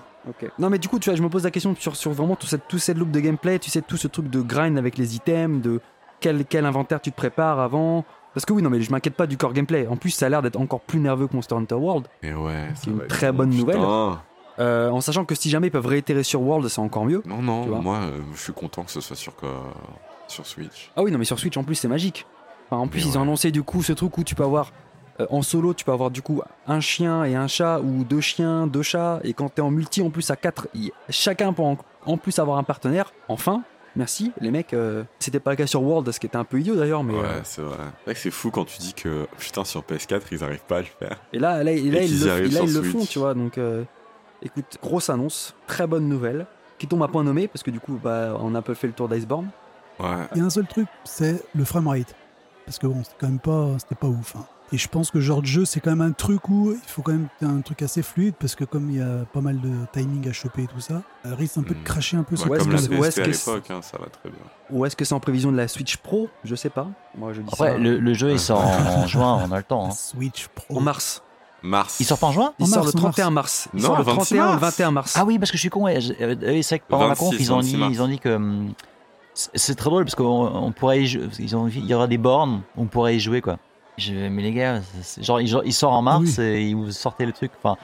[0.60, 2.46] Non mais du coup tu vois je me pose la question sur, sur vraiment tout
[2.46, 5.16] cette, tout cette loop de gameplay, tu sais tout ce truc de grind avec les
[5.16, 5.82] items, de
[6.20, 8.06] quel, quel inventaire tu te prépares avant.
[8.36, 9.88] Parce que oui non mais je m'inquiète pas du core gameplay.
[9.88, 12.06] En plus ça a l'air d'être encore plus nerveux que Monster Hunter World.
[12.22, 13.78] Et ouais, ça une très bon, bonne nouvelle.
[13.78, 14.22] putain.
[14.62, 17.22] Euh, en sachant que si jamais ils peuvent réitérer sur World c'est encore mieux.
[17.26, 19.34] Non, non, moi, euh, je suis content que ce soit sur,
[20.28, 20.92] sur Switch.
[20.96, 22.26] Ah oui non mais sur Switch en plus c'est magique.
[22.70, 24.72] Enfin, en plus Mais ils ont annoncé du coup ce truc où tu peux avoir
[25.20, 28.22] euh, en solo tu peux avoir du coup un chien et un chat ou deux
[28.22, 30.68] chiens, deux chats et quand t'es en multi en plus à quatre,
[31.10, 33.12] chacun peut en, en plus avoir un partenaire.
[33.30, 33.64] Enfin
[33.96, 34.74] merci les mecs.
[34.74, 37.14] euh, C'était pas le cas sur World ce qui était un peu idiot d'ailleurs mais
[37.14, 37.76] ouais, c'est vrai.
[37.80, 40.78] C'est vrai que c'est fou quand tu dis que, putain, sur PS4, ils arrivent pas
[40.78, 41.20] à le faire.
[41.34, 43.34] Et là, là, et là, Et ils le, là, ils le font, tu vois.
[43.34, 43.84] Donc, euh,
[44.42, 46.46] écoute, grosse annonce, très bonne nouvelle,
[46.78, 48.88] qui tombe à point nommé, parce que du coup, bah, on a un peu fait
[48.88, 49.50] le tour d'Iceborne.
[50.00, 50.28] Ouais.
[50.34, 52.16] Il y a un seul truc, c'est le framerate.
[52.66, 54.36] Parce que bon, c'était quand même pas, c'était pas ouf.
[54.36, 54.46] hein.
[54.74, 56.80] Et je pense que ce genre de jeu, c'est quand même un truc où il
[56.88, 59.60] faut quand même un truc assez fluide, parce que comme il y a pas mal
[59.60, 61.84] de timing à choper et tout ça, ça risque un peu de Hmm.
[61.84, 64.06] cracher un peu Ouais, sur Ouais, comme la PSP à que l'époque, hein, ça va
[64.06, 64.40] très bien.
[64.70, 66.30] Ou est-ce que c'est en prévision de la Switch Pro?
[66.46, 66.88] Je sais pas.
[67.18, 69.58] Moi, je dis Après, ça le, le jeu il sort en, en juin, on a
[69.58, 69.88] le temps.
[69.88, 69.92] hein.
[69.92, 70.78] Switch Pro.
[70.78, 71.22] en mars.
[71.64, 72.00] Mars.
[72.00, 73.16] Il sort pas en juin Il En sort mars, le en mars.
[73.16, 73.68] 31 mars.
[73.74, 74.62] Il Non, sort le le 26 31 ou le mars.
[74.78, 75.16] 21 mars.
[75.18, 75.84] Ah oui, parce que je suis con.
[75.84, 76.00] Ouais.
[76.22, 77.92] Euh, oui, c'est vrai que pendant la 26, conf, ils ont 26 dit, mars.
[77.94, 78.74] ils ont dit que hum,
[79.34, 82.18] c'est très drôle parce qu'on on pourrait, y jou- ils ont, il y aura des
[82.18, 83.58] bornes, on pourrait y jouer quoi.
[83.98, 84.82] Je, mais les gars,
[85.20, 86.44] genre, il, il sort en mars Oui.
[86.44, 87.52] et ils vous sortez le truc.
[87.62, 87.78] Enfin,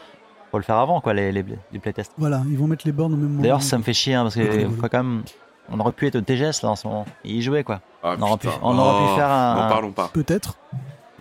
[0.51, 2.13] faut le faire avant quoi, les, les, les playtests.
[2.17, 3.41] Voilà, ils vont mettre les bornes au même moment.
[3.41, 4.65] D'ailleurs, ça me fait chier hein, parce que Ouais.
[4.65, 5.23] faut quand même,
[5.69, 7.81] on aurait pu être au TGS là en ce moment et y jouer quoi.
[8.01, 10.09] Ah, On aurait pu- aurait faire un- N'en parlons pas.
[10.13, 10.57] Peut-être.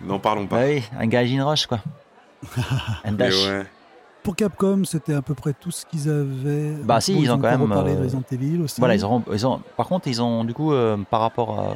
[0.03, 0.57] N'en parlons pas.
[0.61, 1.79] Bah oui, un Gaijin Rush quoi.
[3.05, 3.33] Mais dash.
[3.47, 3.65] ouais.
[4.23, 6.73] Pour Capcom, c'était à peu près tout ce qu'ils avaient.
[6.83, 8.79] Bah si, ils ont quand même, parlé de euh, Resident Evil aussi.
[8.81, 11.75] Voilà, ils ont, ils ont, par contre, ils ont du coup, euh, par rapport à,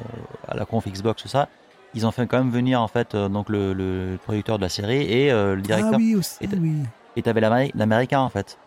[0.51, 1.47] à la conf Xbox, tout ça,
[1.93, 4.69] ils ont fait quand même venir en fait euh, donc le, le producteur de la
[4.69, 5.91] série et euh, le directeur.
[5.93, 6.73] Ah oui, aussi, Et oui.
[7.15, 8.57] Et t'avais l'Amé- l'américain en fait,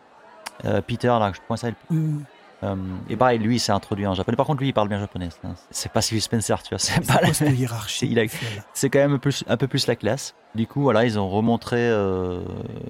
[0.64, 1.68] Euh, Peter là, je pense ça.
[1.68, 1.72] Euh,
[2.64, 2.74] Euh,
[3.10, 4.36] et pareil, lui, il s'est introduit en japonais.
[4.36, 5.28] Par contre, lui, il parle bien japonais.
[5.30, 6.78] C'est- C'est pas Steve Spencer, tu vois.
[6.78, 8.16] C'est pas la- hiérarchie
[8.72, 10.34] c'est quand même un peu, un peu plus la classe.
[10.54, 12.40] Du coup, voilà, ils ont remontré euh,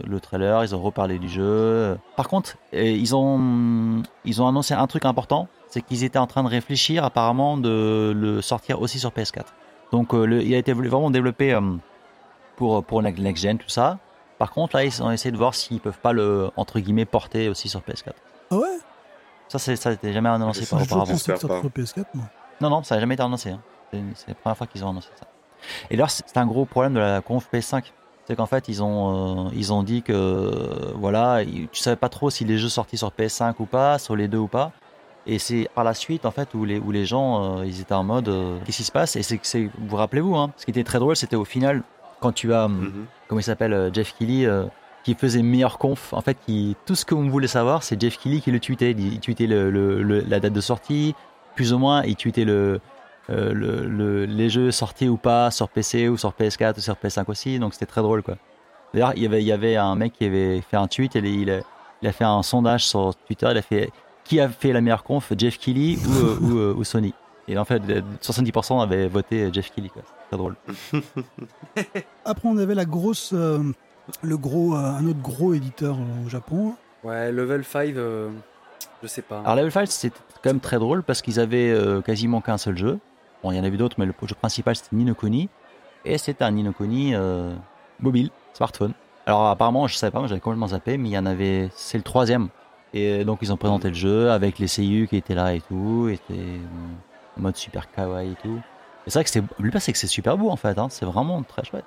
[0.07, 1.99] le trailer, ils ont reparlé du jeu.
[2.17, 6.27] Par contre, euh, ils ont, ils ont annoncé un truc important, c'est qu'ils étaient en
[6.27, 9.47] train de réfléchir apparemment de le sortir aussi sur PS4.
[9.93, 11.59] Donc, euh, le- il a été vraiment développé
[12.57, 13.99] pour, pour la next gen, tout ça.
[14.39, 17.49] Par contre, là, ils ont essayé de voir s'ils peuvent pas le, entre guillemets, porter
[17.49, 18.13] aussi sur PS4.
[18.51, 18.69] Ah ouais?
[19.49, 21.13] Ça, ça n'était jamais annoncé par auparavant.
[21.13, 22.25] pensé que ça J'espère sortait sur PS4, moi.
[22.61, 23.51] Non, non, ça n'a jamais été annoncé.
[23.51, 23.61] hein.
[23.93, 25.27] C'est la première fois qu'ils ont annoncé ça.
[25.91, 27.93] Et d'ailleurs, c'est un gros problème de la conf PS5.
[28.27, 31.97] C'est qu'en fait, ils ont, euh, ils ont dit que, euh, voilà, ils- tu savais
[31.97, 34.73] pas trop si les jeux sortis sur PS5 ou pas, sur les deux ou pas.
[35.27, 37.95] Et c'est par la suite, en fait, où les, où les gens, euh, ils étaient
[37.95, 39.17] en mode, euh, qu'est-ce qui se passe?
[39.17, 41.83] Et c'est vous rappelez-vous, hein, ce qui était très drôle, c'était au final,
[42.21, 43.07] quand tu as, Mhm.
[43.29, 44.65] comment il s'appelle, Jeff Keighley, euh,
[45.05, 46.13] qui faisait meilleure conf.
[46.13, 48.93] En fait, qui, tout ce vous voulez savoir, c'est Jeff Keighley qui le tweetait.
[48.93, 51.15] Il, tweetait la date de sortie,
[51.55, 52.81] plus ou moins, il tweetait le,
[53.31, 56.95] euh, le, le- les jeux sortis ou pas sur PC ou sur PS4 ou sur
[56.95, 57.59] PS5 aussi.
[57.59, 58.37] Donc c'était très drôle, quoi.
[58.93, 61.19] D'ailleurs, il y avait, il y avait un mec qui avait fait un tweet et
[61.19, 63.49] il a, fait un sondage sur Twitter.
[63.51, 63.91] Il a fait
[64.25, 67.13] qui a fait la meilleure conf, Jeff ou, euh, euh, ou Sony?
[67.47, 67.83] Et en fait,
[68.23, 70.03] 70% avaient voté Jeff Keighley, quoi.
[70.29, 70.57] Très drôle.
[72.25, 73.35] Après, on avait la grosse,
[74.23, 76.75] le gros, euh, un autre gros éditeur euh, au Japon.
[77.03, 78.31] Ouais, level 5, euh,
[79.03, 79.41] je sais pas.
[79.41, 82.77] Alors Level 5 c'était quand même très drôle parce qu'ils avaient euh, quasiment qu'un seul
[82.77, 82.99] jeu.
[83.43, 85.49] Bon, il y en avait d'autres, mais le jeu principal c'était Ni no Kuni.
[86.07, 87.55] Et c'était un Ni no Kuni euh,
[88.01, 88.93] mobile, smartphone.
[89.27, 91.97] Alors apparemment, je savais pas, moi j'avais complètement zappé, mais il y en avait, c'est
[91.99, 92.49] le troisième.
[92.93, 96.09] Et donc ils ont présenté le jeu avec les CU qui étaient là et tout,
[96.11, 96.59] et euh,
[97.39, 98.61] en mode super kawaii et tout.
[99.07, 100.89] Et c'est vrai que c'est, le pire c'est que c'est super beau en fait, hein,
[100.91, 101.85] c'est vraiment très chouette.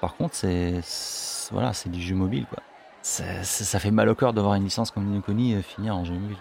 [0.00, 2.58] Par contre, c'est, c'est- voilà, c'est du jeu mobile quoi.
[3.02, 5.96] Ça fait mal au cœur de voir une licence comme Ni no Kuni euh, finir
[5.96, 6.36] en jeu mobile.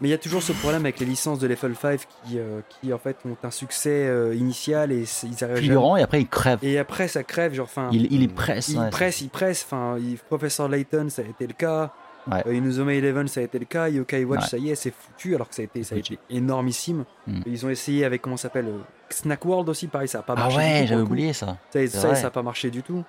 [0.00, 2.60] Mais il y a toujours ce problème avec les licences de Level 5 qui, euh,
[2.68, 5.56] qui en fait ont un succès euh, initial et ils arrivent jamais.
[5.60, 6.58] Fulgurant et après il crève.
[6.62, 7.88] Et après ça crève, genre enfin.
[7.92, 8.68] Il, il presse.
[8.68, 8.90] il ouais.
[8.90, 9.64] presse, il presse.
[9.64, 9.96] Enfin,
[10.28, 11.92] Professeur Layton, ça a été le cas.
[12.30, 12.42] Ouais.
[12.46, 13.88] Euh, Inuzuma Eleven, ça a été le cas.
[13.88, 14.48] Yokai Watch, Ouais.
[14.48, 17.04] ça y est, c'est foutu, alors que ça a été, ça a été énormissime.
[17.26, 17.40] Mm.
[17.46, 18.72] Ils ont essayé avec, comment ça s'appelle
[19.10, 20.56] Snack World aussi, pareil, ça a pas Ah marché.
[20.56, 21.58] tout, ouais, j'avais oublié ça.
[21.70, 23.04] Ça, ça, ça a pas marché du tout.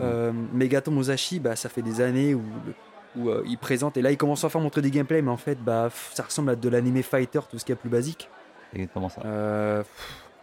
[0.00, 2.42] Euh, Megaton Musashi, bah, ça fait des années où,
[3.16, 5.36] où euh, il présente, et là il commence enfin à montrer du gameplay, mais en
[5.36, 8.28] fait, bah, ça ressemble à de l'anime fighter, tout ce qui est plus basique.
[8.74, 9.22] Exactement ça.
[9.24, 9.82] Euh,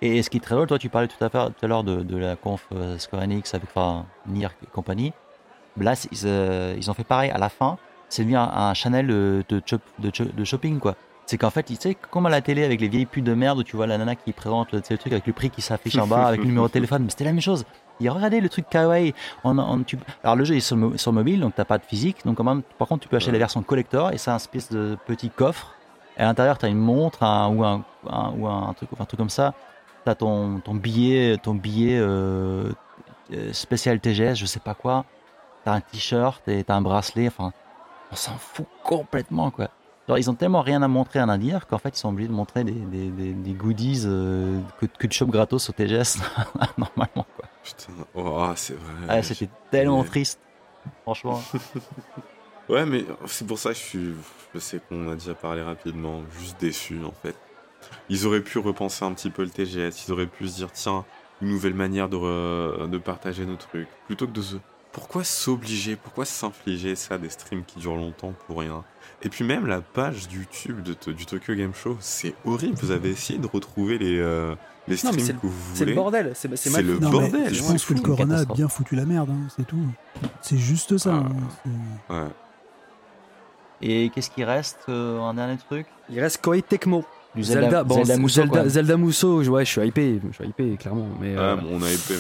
[0.02, 1.84] Et ce qui est très drôle, toi, tu parlais tout à l'heure, tout à l'heure
[1.84, 5.14] de, de la conf euh, Square Enix avec enfin, Nier et compagnie.
[5.80, 7.32] Là, ils, euh, ils ont fait pareil.
[7.32, 7.78] À la fin,
[8.10, 10.96] c'est devenu un, un channel de, chop- de, de shopping, quoi.
[11.26, 13.60] C'est qu'en fait, tu sais, comme à la télé avec les vieilles pubs de merde
[13.60, 16.06] où tu vois la nana qui présente le truc avec le prix qui s'affiche en
[16.06, 17.66] bas, avec le numéro de téléphone, mais c'était la même chose.
[18.02, 19.14] Et regardez le truc kawaii.
[19.44, 21.84] On, on- tu- alors le jeu est sur, mo- sur mobile, donc t'as pas de
[21.86, 22.18] physique.
[22.26, 24.98] Donc même, par contre, tu peux acheter la version collector et c'est un espèce de
[25.06, 25.74] petit coffre.
[26.18, 29.06] Et à l'intérieur, tu as une montre un- ou, un, un- ou un truc, un
[29.06, 29.54] truc comme ça.
[30.06, 32.72] Tu as ton, ton billet, ton billet euh,
[33.32, 35.06] euh, spécial TGS, je sais pas quoi.
[35.64, 37.28] Tu as un t-shirt et tu as un bracelet.
[37.28, 37.54] Enfin,
[38.12, 39.70] on s'en fout complètement, quoi.
[40.10, 42.34] Genre, ils ont tellement rien à montrer à Nadir qu'en fait, ils sont obligés de
[42.34, 46.18] montrer des, des, des- des goodies euh, que, que tu chopes gratos au TGS,
[46.78, 47.46] normalement, quoi.
[47.64, 49.06] Putain, oh, c'est vrai.
[49.10, 50.40] Ah, C'était tellement triste,
[51.04, 51.42] franchement.
[52.70, 54.14] Ouais, mais c'est pour ça que je suis.
[54.54, 57.36] Je sais qu'on a déjà parlé rapidement, juste déçu en fait.
[58.08, 61.04] Ils auraient pu repenser un petit peu le TGS, ils auraient pu se dire tiens,
[61.42, 63.90] une nouvelle manière de, re- de partager nos trucs.
[64.08, 64.56] Plutôt que de se.
[64.94, 65.98] Pourquoi s'obliger?
[65.98, 68.86] Pourquoi s'infliger ça, des streams qui durent longtemps pour rien?
[69.24, 72.76] Et puis même la page YouTube de, du Tokyo Game Show, c'est horrible.
[72.76, 74.56] Vous avez essayé de retrouver les, euh,
[74.88, 77.00] les Non, mais streams c'est- que vous c'est le bordel, c'est mal le.
[77.00, 79.66] Non, mais bordel, je pense que le Corona a bien foutu la merde, hein, c'est
[79.66, 79.78] tout.
[80.42, 81.22] C'est juste ça.
[81.24, 81.28] Ah.
[81.70, 82.30] hein, Ouais.
[83.82, 85.86] Et qu'est-ce qui reste euh, Un dernier truc?
[86.10, 87.04] Il reste Koei Tecmo.
[87.36, 90.46] Du Zelda, Zelda, bon, Zelda Zelda, Musso, Zelda, Musso, ouais, je suis hypé, je suis
[90.48, 91.08] hypé, clairement.
[91.20, 92.14] Mais, euh, Ah, bon, on a épais.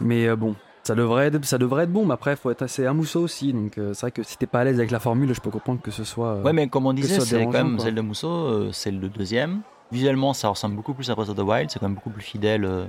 [0.00, 2.62] mais- mais euh, bon, ça devrait, être, ça devrait être bon, mais après, faut être
[2.62, 3.52] assez un Musso aussi.
[3.52, 5.50] Donc, euh, c'est vrai que si t'es pas à l'aise avec la formule, je peux
[5.50, 6.36] comprendre que ce soit.
[6.36, 7.84] euh, Ouais, mais comme on disait, c'est quand même quoi.
[7.84, 9.60] Zelda Musso, euh, c'est le deuxième.
[9.92, 12.22] Visuellement, ça ressemble beaucoup plus à Breath of the Wild, c'est quand même beaucoup plus
[12.22, 12.84] fidèle euh,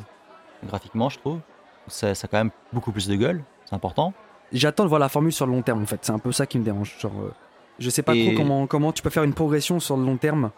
[0.67, 1.39] graphiquement, je trouve.
[1.87, 4.13] Ça, ça a quand même beaucoup plus de gueule, c'est important.
[4.53, 5.99] J'attends de voir la formule sur le long terme, en fait.
[6.01, 6.95] C'est un peu ça qui me dérange.
[6.99, 7.33] Genre, euh,
[7.79, 10.17] je sais pas Et- trop comment, comment tu peux faire une progression sur le long
[10.17, 10.51] terme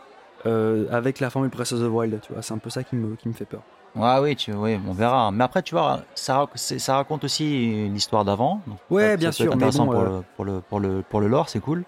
[0.46, 2.20] euh, avec la formule Breath of the Wild.
[2.22, 3.62] Tu vois, c'est un peu ça qui me, qui me fait peur.
[3.96, 5.32] Ouais, oui, tu, oui, on verra.
[5.32, 6.48] Mais après, tu vois, ça,
[6.90, 8.60] raconte aussi l'histoire d'avant.
[8.90, 11.28] Ouais, bien sûr, mais intéressant bon, pour, euh, le, pour, le, pour, le, pour le
[11.28, 11.84] lore, c'est cool,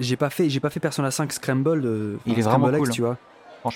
[0.00, 1.82] J'ai pas fait, j'ai pas fait Persona 5 Scramble.
[1.86, 2.90] euh, Il est vraiment X, cool.
[2.90, 3.16] tu vois.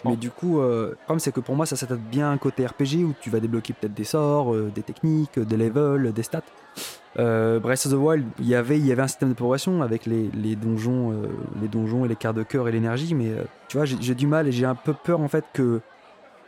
[0.04, 2.38] Mais du coup, euh, le problème c'est que pour moi, ça s'adapte bien à un
[2.38, 6.22] côté RPG où tu vas débloquer peut-être des sorts, euh, des techniques, des levels, des
[6.22, 6.42] stats.
[7.18, 10.06] Euh, Breath of the Wild, il y avait, y avait un système de progression avec
[10.06, 11.14] les, les donjons,
[11.60, 13.32] les donjons et les quarts de cœur et l'énergie, mais
[13.68, 15.80] tu vois, j'ai du mal et j'ai un peu peur en fait que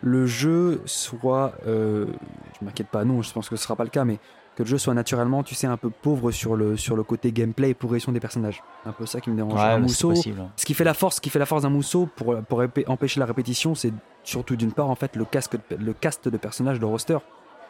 [0.03, 4.05] le jeu soit, je m'inquiète pas, non, je pense que ce sera pas le cas,
[4.05, 4.19] mais
[4.57, 7.31] que le jeu soit naturellement, tu sais, un peu pauvre sur le sur le côté
[7.31, 8.63] gameplay et progression des personnages.
[8.87, 9.53] Un peu ça qui me dérange.
[9.55, 10.43] ouais, un c'est mousseau, possible.
[10.57, 13.21] ce qui fait la force, ce qui fait la force d'un mousseau pour, pour empêcher
[13.21, 13.93] la répétition, c'est
[14.25, 17.19] surtout d'une part en fait le casque, le cast de personnages, le roster,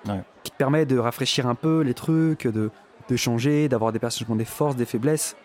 [0.09, 0.23] Ouais.
[0.45, 2.71] qui te permet de rafraîchir un peu les trucs, de,
[3.09, 5.37] de changer, d'avoir des personnages qui ont des forces, des faiblesses.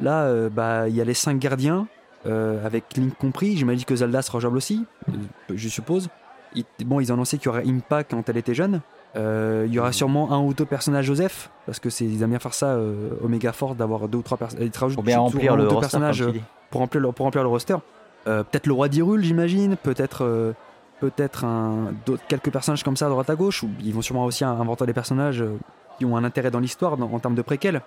[0.00, 1.86] Là, euh, bah il y a les cinq gardiens
[2.26, 3.56] euh, avec Link compris.
[3.56, 5.12] J'imagine que Zelda sera jouable aussi, euh,
[5.54, 6.08] je suppose.
[6.54, 8.80] Il- bon, ils ont annoncé qu'il y aurait Impa quand elle était jeune.
[9.16, 12.30] Euh, il y aura sûrement un ou deux personnages Joseph, parce que c'est ils aiment
[12.30, 14.68] bien faire ça, euh, Omega Force, d'avoir deux ou trois personnages.
[14.94, 16.24] Pour bien remplir le roster, personnages
[16.70, 17.76] pour remplir le, pour remplir le roster.
[18.26, 19.76] Euh, peut-être le roi d'Hyrule, j'imagine.
[19.76, 20.54] Peut-être
[21.00, 21.92] peut-être un,
[22.28, 23.62] quelques personnages comme ça à droite à gauche.
[23.62, 25.42] Ou ils vont sûrement aussi inventer des personnages
[25.98, 27.80] qui ont un intérêt dans l'histoire dans- en termes de préquels.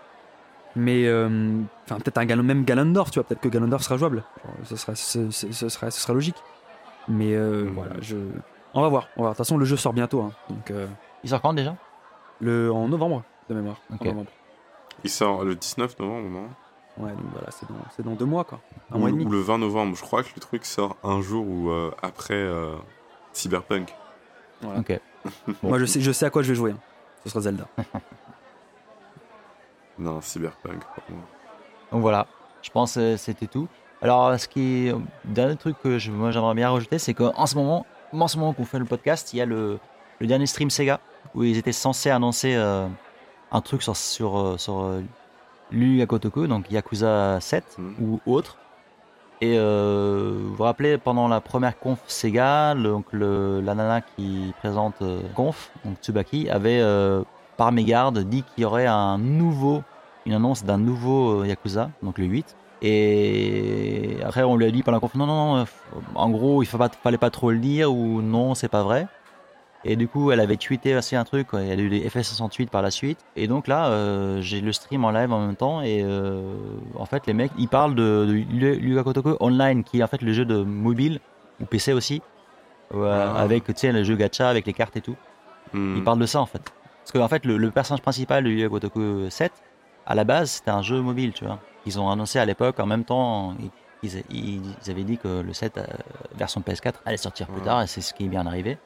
[0.76, 3.26] Mais euh, enfin peut-être un même Ganondorf, tu vois.
[3.28, 4.24] Peut-être que Ganondorf sera jouable.
[4.44, 6.38] Genre, ce sera ce, ce- ce sera ce sera logique.
[7.08, 8.16] Mais euh, voilà, je
[8.74, 9.08] on va voir.
[9.18, 9.32] On va voir.
[9.34, 10.22] De toute façon, le jeu sort bientôt.
[10.22, 10.32] hein.
[10.50, 10.88] donc euh,
[11.24, 11.76] Il sort quand déjà?
[12.40, 13.78] Le en novembre de mémoire.
[13.92, 14.32] En novembre.
[15.04, 16.50] Il sort le 19 novembre, non?
[16.98, 18.60] Ouais, donc voilà, c'est dans, c'est dans deux mois quoi.
[18.92, 19.26] Un ou, mois et demi.
[19.26, 19.96] ou le 20 novembre.
[19.96, 22.76] Je crois que le truc sort un jour ou euh, après euh,
[23.34, 23.94] Cyberpunk.
[24.78, 25.00] Ok.
[25.64, 26.72] Moi, je sais, je sais à quoi je vais jouer.
[26.72, 26.80] hein.
[27.24, 27.68] Ce sera Zelda.
[30.00, 30.82] Non, Cyberpunk.
[30.84, 31.22] pardon.
[31.92, 32.26] Donc voilà,
[32.62, 33.68] je pense que c'était tout.
[34.02, 37.56] Alors, ce qui est, dernier truc que je, moi j'aimerais bien rajouter, c'est qu'en ce
[37.56, 39.78] moment, en ce moment qu'on fait le podcast, il y a le,
[40.20, 41.00] le dernier stream Sega
[41.36, 42.88] où ils étaient censés annoncer euh,
[43.52, 45.02] un truc sur sur euh, sur euh,
[46.02, 47.96] Hakusho, donc Yakuza 7 Mhm.
[48.00, 48.58] ou autre.
[49.44, 54.02] Et euh, vous vous rappelez pendant la première conf Sega, le- donc le, la nana
[54.02, 57.24] qui présente euh, conf, donc Tsubaki, avait euh,
[57.58, 59.84] par mégarde dit qu'il y aurait un nouveau
[60.28, 62.56] une annonce d'un nouveau Yakuza, donc le 8.
[62.84, 65.66] Et après, on lui a dit pendant la conf, non, non, non,
[66.16, 69.08] en gros, il ne fallait pas trop le dire, ou non, c'est pas vrai.
[69.84, 71.62] Et du coup, elle avait tweeté aussi un truc, quoi.
[71.64, 73.18] y a eu les FS68 par la suite.
[73.36, 75.82] Et donc là, euh, j'ai le stream en live en même temps.
[75.82, 76.54] Et euh,
[76.96, 80.04] en fait, les mecs, ils parlent de, de Yu Yu Ga Kotoko Online, qui est
[80.04, 81.20] en fait le jeu de mobile,
[81.60, 82.22] ou PC aussi,
[82.94, 83.42] euh, Ah.
[83.42, 85.16] avec tu sais, le jeu gacha, avec les cartes et tout.
[85.74, 85.96] Hmm.
[85.98, 86.62] Ils parlent de ça en fait.
[87.02, 89.52] Parce que en fait, le, le personnage principal de Yu Yu Gotoku 7,
[90.06, 91.58] à la base, c'était un jeu mobile, tu vois.
[91.88, 93.56] Ils ont annoncé à l'époque, en même temps,
[94.04, 95.86] ils, ils- ils avaient dit que le 7 euh,
[96.36, 97.66] version PS4 allait sortir plus Ouais.
[97.66, 98.78] tard, et c'est ce qui est bien arrivé.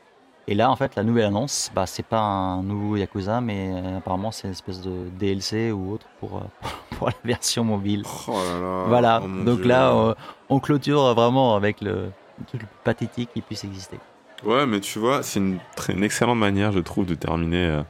[0.47, 3.97] Et là, en fait, la nouvelle annonce, bah, c'est pas un nouveau Yakuza, mais euh,
[3.97, 6.67] apparemment, c'est une espèce de DLC ou autre pour, euh,
[6.97, 8.03] pour la version mobile.
[8.27, 8.83] Oh là là.
[8.87, 9.21] voilà.
[9.23, 9.67] oh Donc Dieu.
[9.67, 10.13] là, euh,
[10.49, 12.11] on clôture vraiment avec le,
[12.53, 13.97] le pathétique qui puisse exister.
[14.43, 15.59] Ouais, mais tu vois, c'est une,
[16.03, 17.81] excellente manière, je trouve, de terminer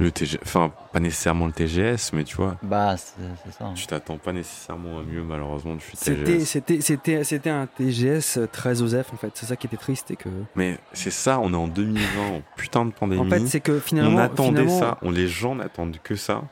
[0.00, 0.38] le TGS.
[0.42, 3.64] Enfin, pas nécessairement le TGS, mais tu vois, Bah, c'est ça.
[3.66, 3.74] hein.
[3.74, 6.44] tu t'attends pas nécessairement à mieux, malheureusement, du C'était, TGS.
[6.46, 9.30] c'était, c'était, c'était un TGS très OSEF en fait.
[9.34, 10.28] C'est ça qui était triste et que.
[10.56, 12.00] Mais c'est ça, on est en 2020,
[12.36, 13.20] en putain de pandémie.
[13.20, 16.42] En fait, c'est que finalement, on attendait finalement, ça, on, les gens n'attendent que ça.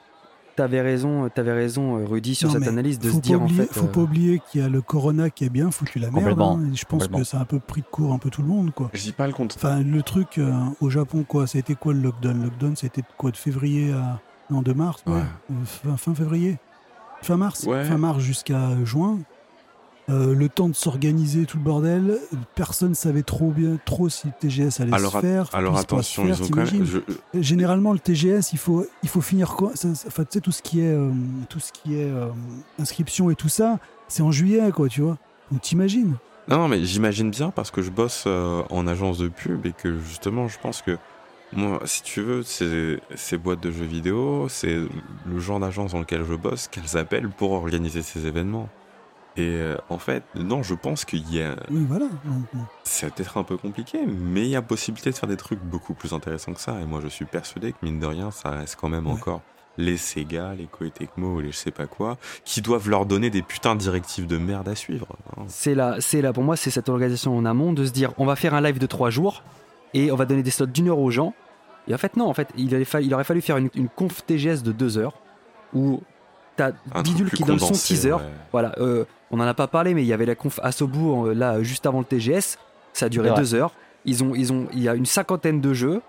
[0.59, 3.47] T'avais raison, t'avais raison, euh, Rudy, sur Non, cette analyse de se dire pas en
[3.47, 3.75] oublier, fait.
[3.79, 6.41] faut euh, pas oublier qu'il y a le Corona qui a bien foutu la merde.
[6.41, 8.43] Hein, et je pense que ça a un peu pris de court un peu tout
[8.43, 8.91] le monde, quoi.
[8.93, 9.73] Je dis pas le contraire.
[9.77, 12.39] Enfin, le truc euh, au Japon, quoi, ça a été quoi le lockdown?
[12.39, 14.21] Le lockdown, c'était de quoi De février à.
[14.51, 15.13] Non, de mars, ouais.
[15.15, 15.21] Ouais.
[15.53, 16.59] Euh, Fin, fin février
[17.23, 17.85] Fin mars Ouais.
[17.85, 19.19] Fin mars jusqu'à juin.
[20.11, 22.19] Euh, le temps de s'organiser, tout le bordel.
[22.55, 25.51] Personne savait trop bien, trop si le TGS allait Alors, se faire.
[25.53, 26.67] alors attention, faire, ils ont quand même.
[26.67, 27.03] t'imagines
[27.35, 30.81] je- Généralement, le TGS, il faut, il faut finir Enfin, tu sais, tout ce qui
[30.81, 31.11] est, euh,
[31.51, 32.29] tout ce qui est euh,
[32.79, 33.79] inscription et tout ça,
[34.09, 35.19] c'est en juillet, quoi, tu vois.
[35.53, 36.15] Donc, t'imagines
[36.49, 39.73] Non, non, mais j'imagine bien parce que je bosse euh, en agence de pub et
[39.73, 40.97] que justement, je pense que
[41.53, 44.75] moi, si tu veux, ces, ces boîtes de jeux vidéo, c'est
[45.27, 48.71] le genre d'agence dans lequel je bosse qu'elles appellent pour organiser ces événements.
[49.39, 51.55] Et euh, en fait, non, je pense qu'il y a.
[51.71, 52.07] Oui, voilà.
[52.83, 55.95] C'est peut-être un peu compliqué, mais il y a possibilité de faire des trucs beaucoup
[55.95, 56.81] plus intéressants que ça.
[56.81, 59.13] Et moi, je suis persuadé que mine de rien, ça reste quand même Ouais.
[59.13, 59.41] encore
[59.77, 63.43] les Sega, les Koei Tecmo, les je sais pas quoi, qui doivent leur donner des
[63.43, 65.07] putains de directives de merde à suivre.
[65.37, 65.43] hein.
[65.47, 68.27] C'est là, c'est là pour moi, c'est cette organisation en amont de se dire on
[68.27, 69.45] va faire un live de trois jours
[69.95, 71.33] et on va donner des slots d'une heure aux gens.
[71.87, 72.75] Et en fait, non, en fait, il
[73.15, 75.15] aurait fallu faire une, une conf TGS de deux heures
[75.73, 76.03] où
[76.59, 78.13] t'as Bidule qui donne son teaser.
[78.13, 78.23] ouais.
[78.53, 81.35] Voilà, euh, on n'en a pas parlé, mais il y avait la conf Asobu euh,
[81.35, 82.59] là juste avant le TGS.
[82.93, 83.73] Ça a duré deux heures.
[84.05, 86.01] Ils ont, ils ont, il y a une cinquantaine de jeux.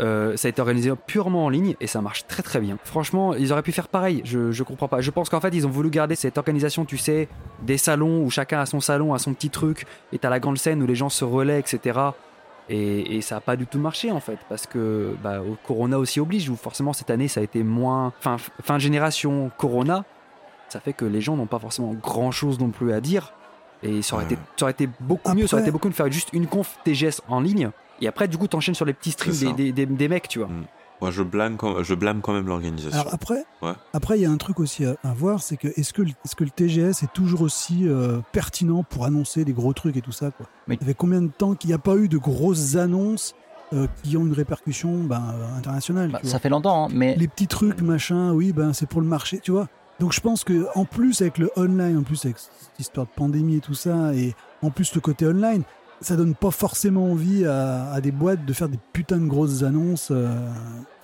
[0.00, 2.78] Euh, ça a été organisé purement en ligne et ça marche très très bien.
[2.84, 4.22] Franchement, ils auraient pu faire pareil.
[4.24, 5.00] Je, je comprends pas.
[5.00, 7.28] Je pense qu'en fait, ils ont voulu garder cette organisation, tu sais,
[7.62, 10.56] des salons où chacun a son salon, a son petit truc, et t'as la grande
[10.58, 11.98] scène où les gens se relaient, etc.
[12.70, 15.98] Et, et ça a pas du tout marché en fait, parce que bah, au Corona
[15.98, 18.12] aussi oblige, où forcément cette année ça a été moins.
[18.20, 20.04] Fin, fin de génération Corona,
[20.68, 23.32] ça fait que les gens n'ont pas forcément grand chose non plus à dire.
[23.82, 24.32] Et ça aurait, Ouais.
[24.32, 26.46] été, ça aurait été beaucoup mieux, ça aurait été beaucoup mieux de faire juste une
[26.46, 27.70] conf TGS en ligne.
[28.00, 30.40] Et après, du coup, t'enchaînes sur les petits streams des, des, des- des mecs, tu
[30.40, 30.48] vois.
[31.00, 32.98] Moi, je blâme quand, je blâme quand même l'organisation.
[33.00, 33.72] Alors après, Ouais.
[33.92, 36.10] après il y a un truc aussi à, à voir, c'est que est-ce que, le-
[36.24, 40.00] est-ce que le TGS est toujours aussi euh, pertinent pour annoncer des gros trucs et
[40.02, 40.46] tout ça quoi?
[40.68, 40.76] Oui.
[40.80, 43.34] Ça fait combien de temps qu'il n'y a pas eu de grosses annonces
[43.72, 47.28] euh, qui ont une répercussion ben, euh, internationale Bah, ça fait longtemps, hein, mais Les
[47.28, 49.68] petits trucs, machin, oui, ben c'est pour le marché, tu vois?
[50.00, 53.10] Donc je pense que en plus avec le online, en plus avec cette histoire de
[53.16, 55.62] pandémie et tout ça, et en plus le côté online,
[56.00, 59.62] ça donne pas forcément envie à, à des boîtes de faire des putains de grosses
[59.62, 60.08] annonces.
[60.10, 60.28] euh,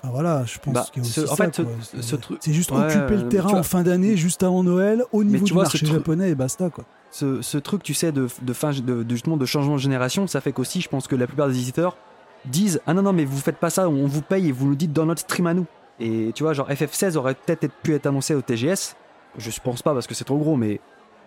[0.03, 2.15] Enfin voilà, je pense Bah, qu'il y a ce- aussi en ça, fait, ce- ce
[2.15, 5.23] truc- C'est juste Ouais, occuper le terrain vois- en fin d'année, juste avant Noël, au
[5.23, 6.83] niveau du vois, ce marché japonais, et basta quoi.
[7.11, 10.27] ce, ce truc, tu sais, de, de fin, de, de- justement de changement de génération,
[10.27, 11.97] ça fait qu'aussi, je pense que la plupart des éditeurs
[12.45, 14.75] disent Ah non, non, mais vous faites pas ça, on vous paye et vous nous
[14.75, 15.65] dites dans notre stream à nous.
[15.99, 18.95] Et tu vois, genre FF16 aurait peut-être pu être annoncé au TGS.
[19.37, 20.79] Je pense pas parce que c'est trop gros, mais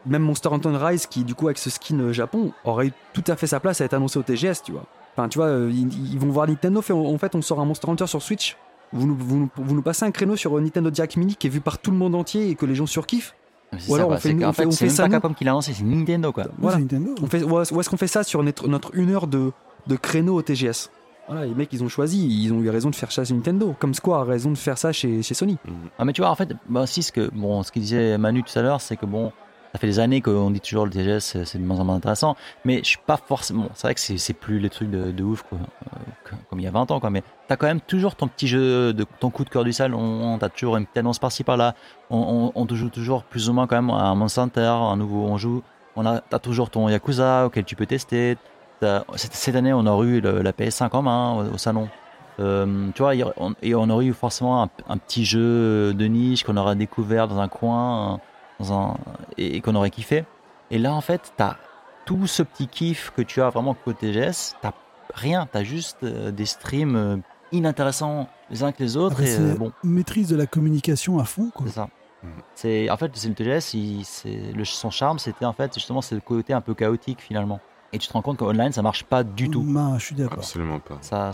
[0.07, 3.25] même Monster Hunter Rise, qui du coup avec ce skin euh, Japon, aurait eu tout
[3.27, 4.85] à fait sa place à être annoncé au TGS, tu vois.
[5.17, 7.65] Enfin, tu vois, euh, ils, ils vont voir Nintendo, fait, en fait, on sort un
[7.65, 8.57] Monster Hunter sur Switch.
[8.93, 11.47] Vous nous, vous, nous- vous nous passez un créneau sur euh, Nintendo Direct Mini qui
[11.49, 13.35] est vu par tout le monde entier et que les gens surkiffent.
[13.73, 15.09] c'est Ou ça, alors on fait on fait- c'est ça, pas.
[15.11, 16.45] Capcom qui l'a lancé, c'est Nintendo quoi.
[16.59, 16.79] Voilà.
[16.79, 17.15] Ouais, c'est Nintendo.
[17.23, 19.51] On fait, où est- où est-ce qu'on fait ça sur notre, notre une heure de,
[19.89, 20.91] de créneau au TGS
[21.29, 23.75] Voilà, les mecs, ils ont choisi, ils ont eu raison de faire ça chez Nintendo.
[23.79, 25.59] Comme Square a raison de faire ça chez, chez Sony.
[25.99, 28.43] Ah, mais tu vois, en fait, bah, aussi, ce que, bon, ce qu'il disait Manu
[28.43, 29.33] tout à l'heure, c'est que bon,
[29.73, 32.37] ça fait des années qu'on dit toujours le TGS, c'est de moins en moins intéressant,
[32.65, 33.69] mais je suis pas forcément.
[33.75, 36.71] c'est vrai que c'est plus les trucs de, ouf, quoi, euh, comme il y a
[36.71, 39.65] 20 ans, quoi, mais t'as quand même toujours ton petit jeu, ton coup de cœur
[39.65, 41.75] du salon, t'as toujours une petite annonce par-ci par-là,
[42.11, 45.37] on, on, joue toujours plus ou moins quand même un Monster Hunter, un nouveau, on
[45.37, 45.63] joue,
[45.97, 48.37] on a, t'as toujours ton Yakuza auquel tu peux tester.
[49.17, 51.89] Cette, année, on aurait eu la PS5 en main au, salon.
[52.39, 56.57] Euh, tu vois, et on aurait eu forcément un, un petit jeu de niche qu'on
[56.57, 58.21] aurait découvert dans un coin,
[58.61, 58.97] un,
[59.37, 60.25] et, et qu'on aurait kiffé.
[60.71, 61.57] Et là, en fait, t'as
[62.05, 64.73] tout ce petit kiff que tu as vraiment côté TGS, t'as
[65.15, 65.47] rien.
[65.51, 67.17] T'as juste euh, des streams euh,
[67.53, 69.13] inintéressants les uns que les autres.
[69.17, 71.51] Après, et euh, c'est bon, maîtrise de la communication à fond.
[71.55, 71.67] Quoi.
[71.67, 71.89] c'est ça.
[72.23, 72.31] Mhm.
[72.55, 73.75] C'est en fait c'est le TGS.
[73.75, 77.61] il- c'est le son charme, c'était en fait justement le côté un peu chaotique finalement.
[77.93, 79.63] Et tu te rends compte qu'en online ça marche pas du tout.
[79.63, 80.39] Bah, je suis d'accord.
[80.39, 80.99] Absolument pas.
[81.01, 81.33] Ça,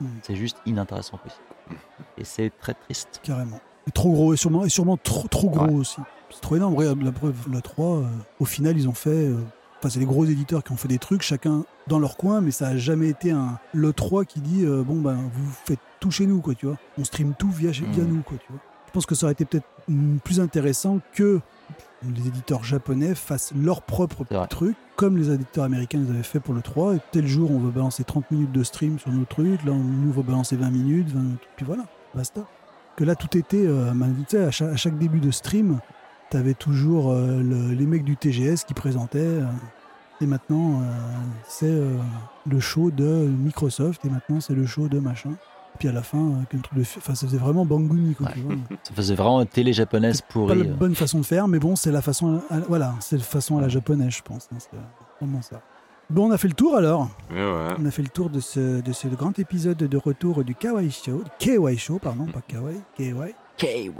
[0.00, 0.08] Mhm.
[0.22, 1.42] c'est juste inintéressant possible.
[2.18, 3.20] Et c'est très triste.
[3.22, 3.60] Carrément.
[3.94, 5.72] Trop gros, et sûrement, et sûrement trop, trop gros Ouais.
[5.74, 6.00] aussi.
[6.30, 6.74] C'est trop énorme.
[7.02, 8.02] La preuve, la 3, euh,
[8.40, 9.10] au final, ils ont fait.
[9.10, 9.36] euh,
[9.78, 12.50] Enfin, c'est les gros éditeurs qui ont fait des trucs, chacun dans leur coin, mais
[12.50, 16.10] ça a jamais été un le 3 qui dit euh, bon ben vous faites tout
[16.10, 16.76] chez nous quoi, tu vois.
[16.98, 18.08] On stream tout via, chez- via Mhm.
[18.16, 18.60] nous quoi, tu vois.
[18.86, 19.66] Je pense que ça aurait été peut-être
[20.24, 21.40] plus intéressant que
[22.02, 26.54] les éditeurs japonais fassent leur propre truc, comme les éditeurs américains les avaient fait pour
[26.54, 26.94] le 3.
[26.96, 29.76] Et tel jour, on veut balancer 30 minutes de stream sur nos trucs, là, on
[29.84, 31.20] nous veut balancer 20 minutes, 20,
[31.56, 31.84] puis voilà,
[32.14, 32.40] basta.
[32.96, 33.92] Que là, tout était, euh,
[34.28, 35.78] tu sais, à chaque, à chaque début de stream,
[36.30, 39.18] t'avais toujours euh, le- les mecs du TGS qui présentaient.
[39.20, 39.44] euh,
[40.22, 40.84] et maintenant, euh,
[41.46, 41.78] c'est
[42.46, 45.32] le show de Microsoft, et maintenant, c'est le show de machin.
[45.78, 48.28] Puis à la fin, qu'un truc de, fi- enfin, ça faisait vraiment banguni, quoi.
[48.28, 48.32] Ouais.
[48.32, 48.54] tu vois.
[48.82, 50.62] Ça faisait vraiment une télé japonaise pas pourrie.
[50.66, 53.58] la bonne façon de faire, mais bon, c'est la façon, à- voilà, c'est la façon
[53.58, 54.48] à la japonaise, je pense.
[54.54, 54.70] hein, c'est
[55.20, 55.60] vraiment ça.
[56.08, 57.08] Bon, on a fait le tour alors.
[57.30, 57.74] Ouais.
[57.78, 60.92] On a fait le tour de ce, de ce grand épisode de retour du Kawaii
[60.92, 63.34] Show, KY Show, pardon, pas Kawaii, KY.
[63.56, 63.90] KY.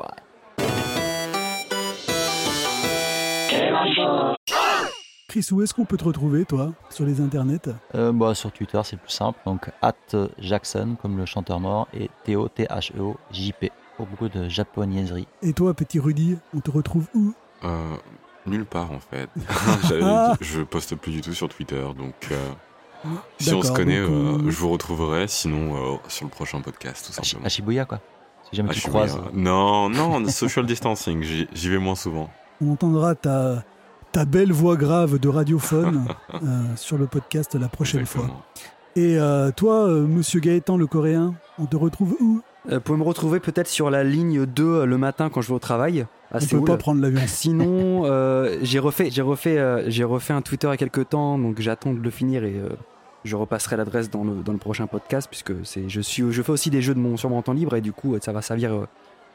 [5.28, 7.68] Chris, où est-ce qu'on peut te retrouver, toi, sur les internets?
[7.97, 9.41] Euh, bah, sur Twitter, c'est plus simple.
[9.44, 9.94] Donc, at
[10.39, 15.26] Jackson, comme le chanteur mort, et Théo, T-H-E-O-J-P, pour beaucoup de japonaiserie.
[15.43, 17.33] Et toi, petit Rudy, on te retrouve où?
[17.65, 17.97] Euh,
[18.47, 19.28] nulle part en fait.
[20.02, 20.36] Ah.
[20.41, 22.36] dit, je poste plus du tout sur Twitter, donc euh,
[23.39, 25.28] si D'accord, on se connaît, donc, euh, on- je vous retrouverai.
[25.28, 27.47] Sinon, euh, sur le prochain podcast, tout simplement.
[27.47, 28.00] à Shibuya, quoi.
[28.50, 29.18] Si jamais Ah, tu suis croises.
[29.33, 31.23] Non, non, social distancing.
[31.23, 32.31] J'y vais moins souvent.
[32.60, 33.65] On entendra ta,
[34.12, 36.39] ta belle voix grave de radiophone euh,
[36.76, 38.28] sur le podcast la prochaine fois.
[38.94, 42.41] Et euh, toi, euh, monsieur Gaëtan le Coréen, on te retrouve où?
[42.70, 45.49] Euh, Vous pouvez me retrouver peut-être sur la ligne 2 euh, le matin quand je
[45.49, 46.07] vais au travail.
[46.32, 47.20] À On peut pas prendre l'avion.
[47.26, 51.08] Sinon, euh, j'ai refait, j'ai refait, euh, j'ai refait un Twitter il y a quelques
[51.10, 52.68] temps, donc j'attends de le finir et euh,
[53.24, 56.52] je repasserai l'adresse dans le, dans le prochain podcast puisque c'est, je suis, je fais
[56.52, 58.72] aussi des jeux de mon sur mon temps libre et du coup ça va servir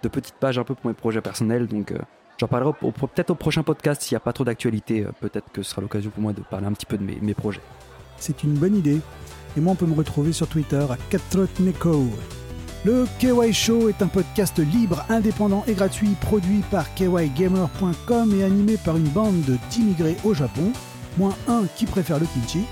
[0.03, 1.93] de petite page un peu pour mes projets personnels, donc
[2.39, 5.51] j'en parlerai au- au- peut-être au prochain podcast s'il n'y a pas trop d'actualité, peut-être
[5.53, 7.61] que ce sera l'occasion pour moi de parler un petit peu de mes, mes projets.
[8.17, 8.99] C'est une bonne idée.
[9.57, 12.05] Et moi, on peut me retrouver sur Twitter à Katrotneko.
[12.83, 18.77] Le KY Show est un podcast libre, indépendant et gratuit produit par kygamer.com et animé
[18.77, 20.71] par une bande d'immigrés au Japon,
[21.17, 22.63] moins un qui préfère le kimchi.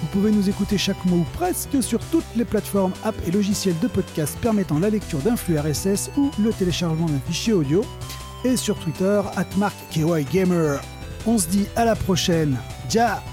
[0.00, 3.78] Vous pouvez nous écouter chaque mois ou presque sur toutes les plateformes, apps et logiciels
[3.82, 7.84] de podcast permettant la lecture d'un flux RSS ou le téléchargement d'un fichier audio.
[8.44, 9.20] Et sur Twitter,
[9.56, 10.76] @markkygamer.
[11.26, 12.56] On se dit à la prochaine.
[12.88, 13.24] Ja!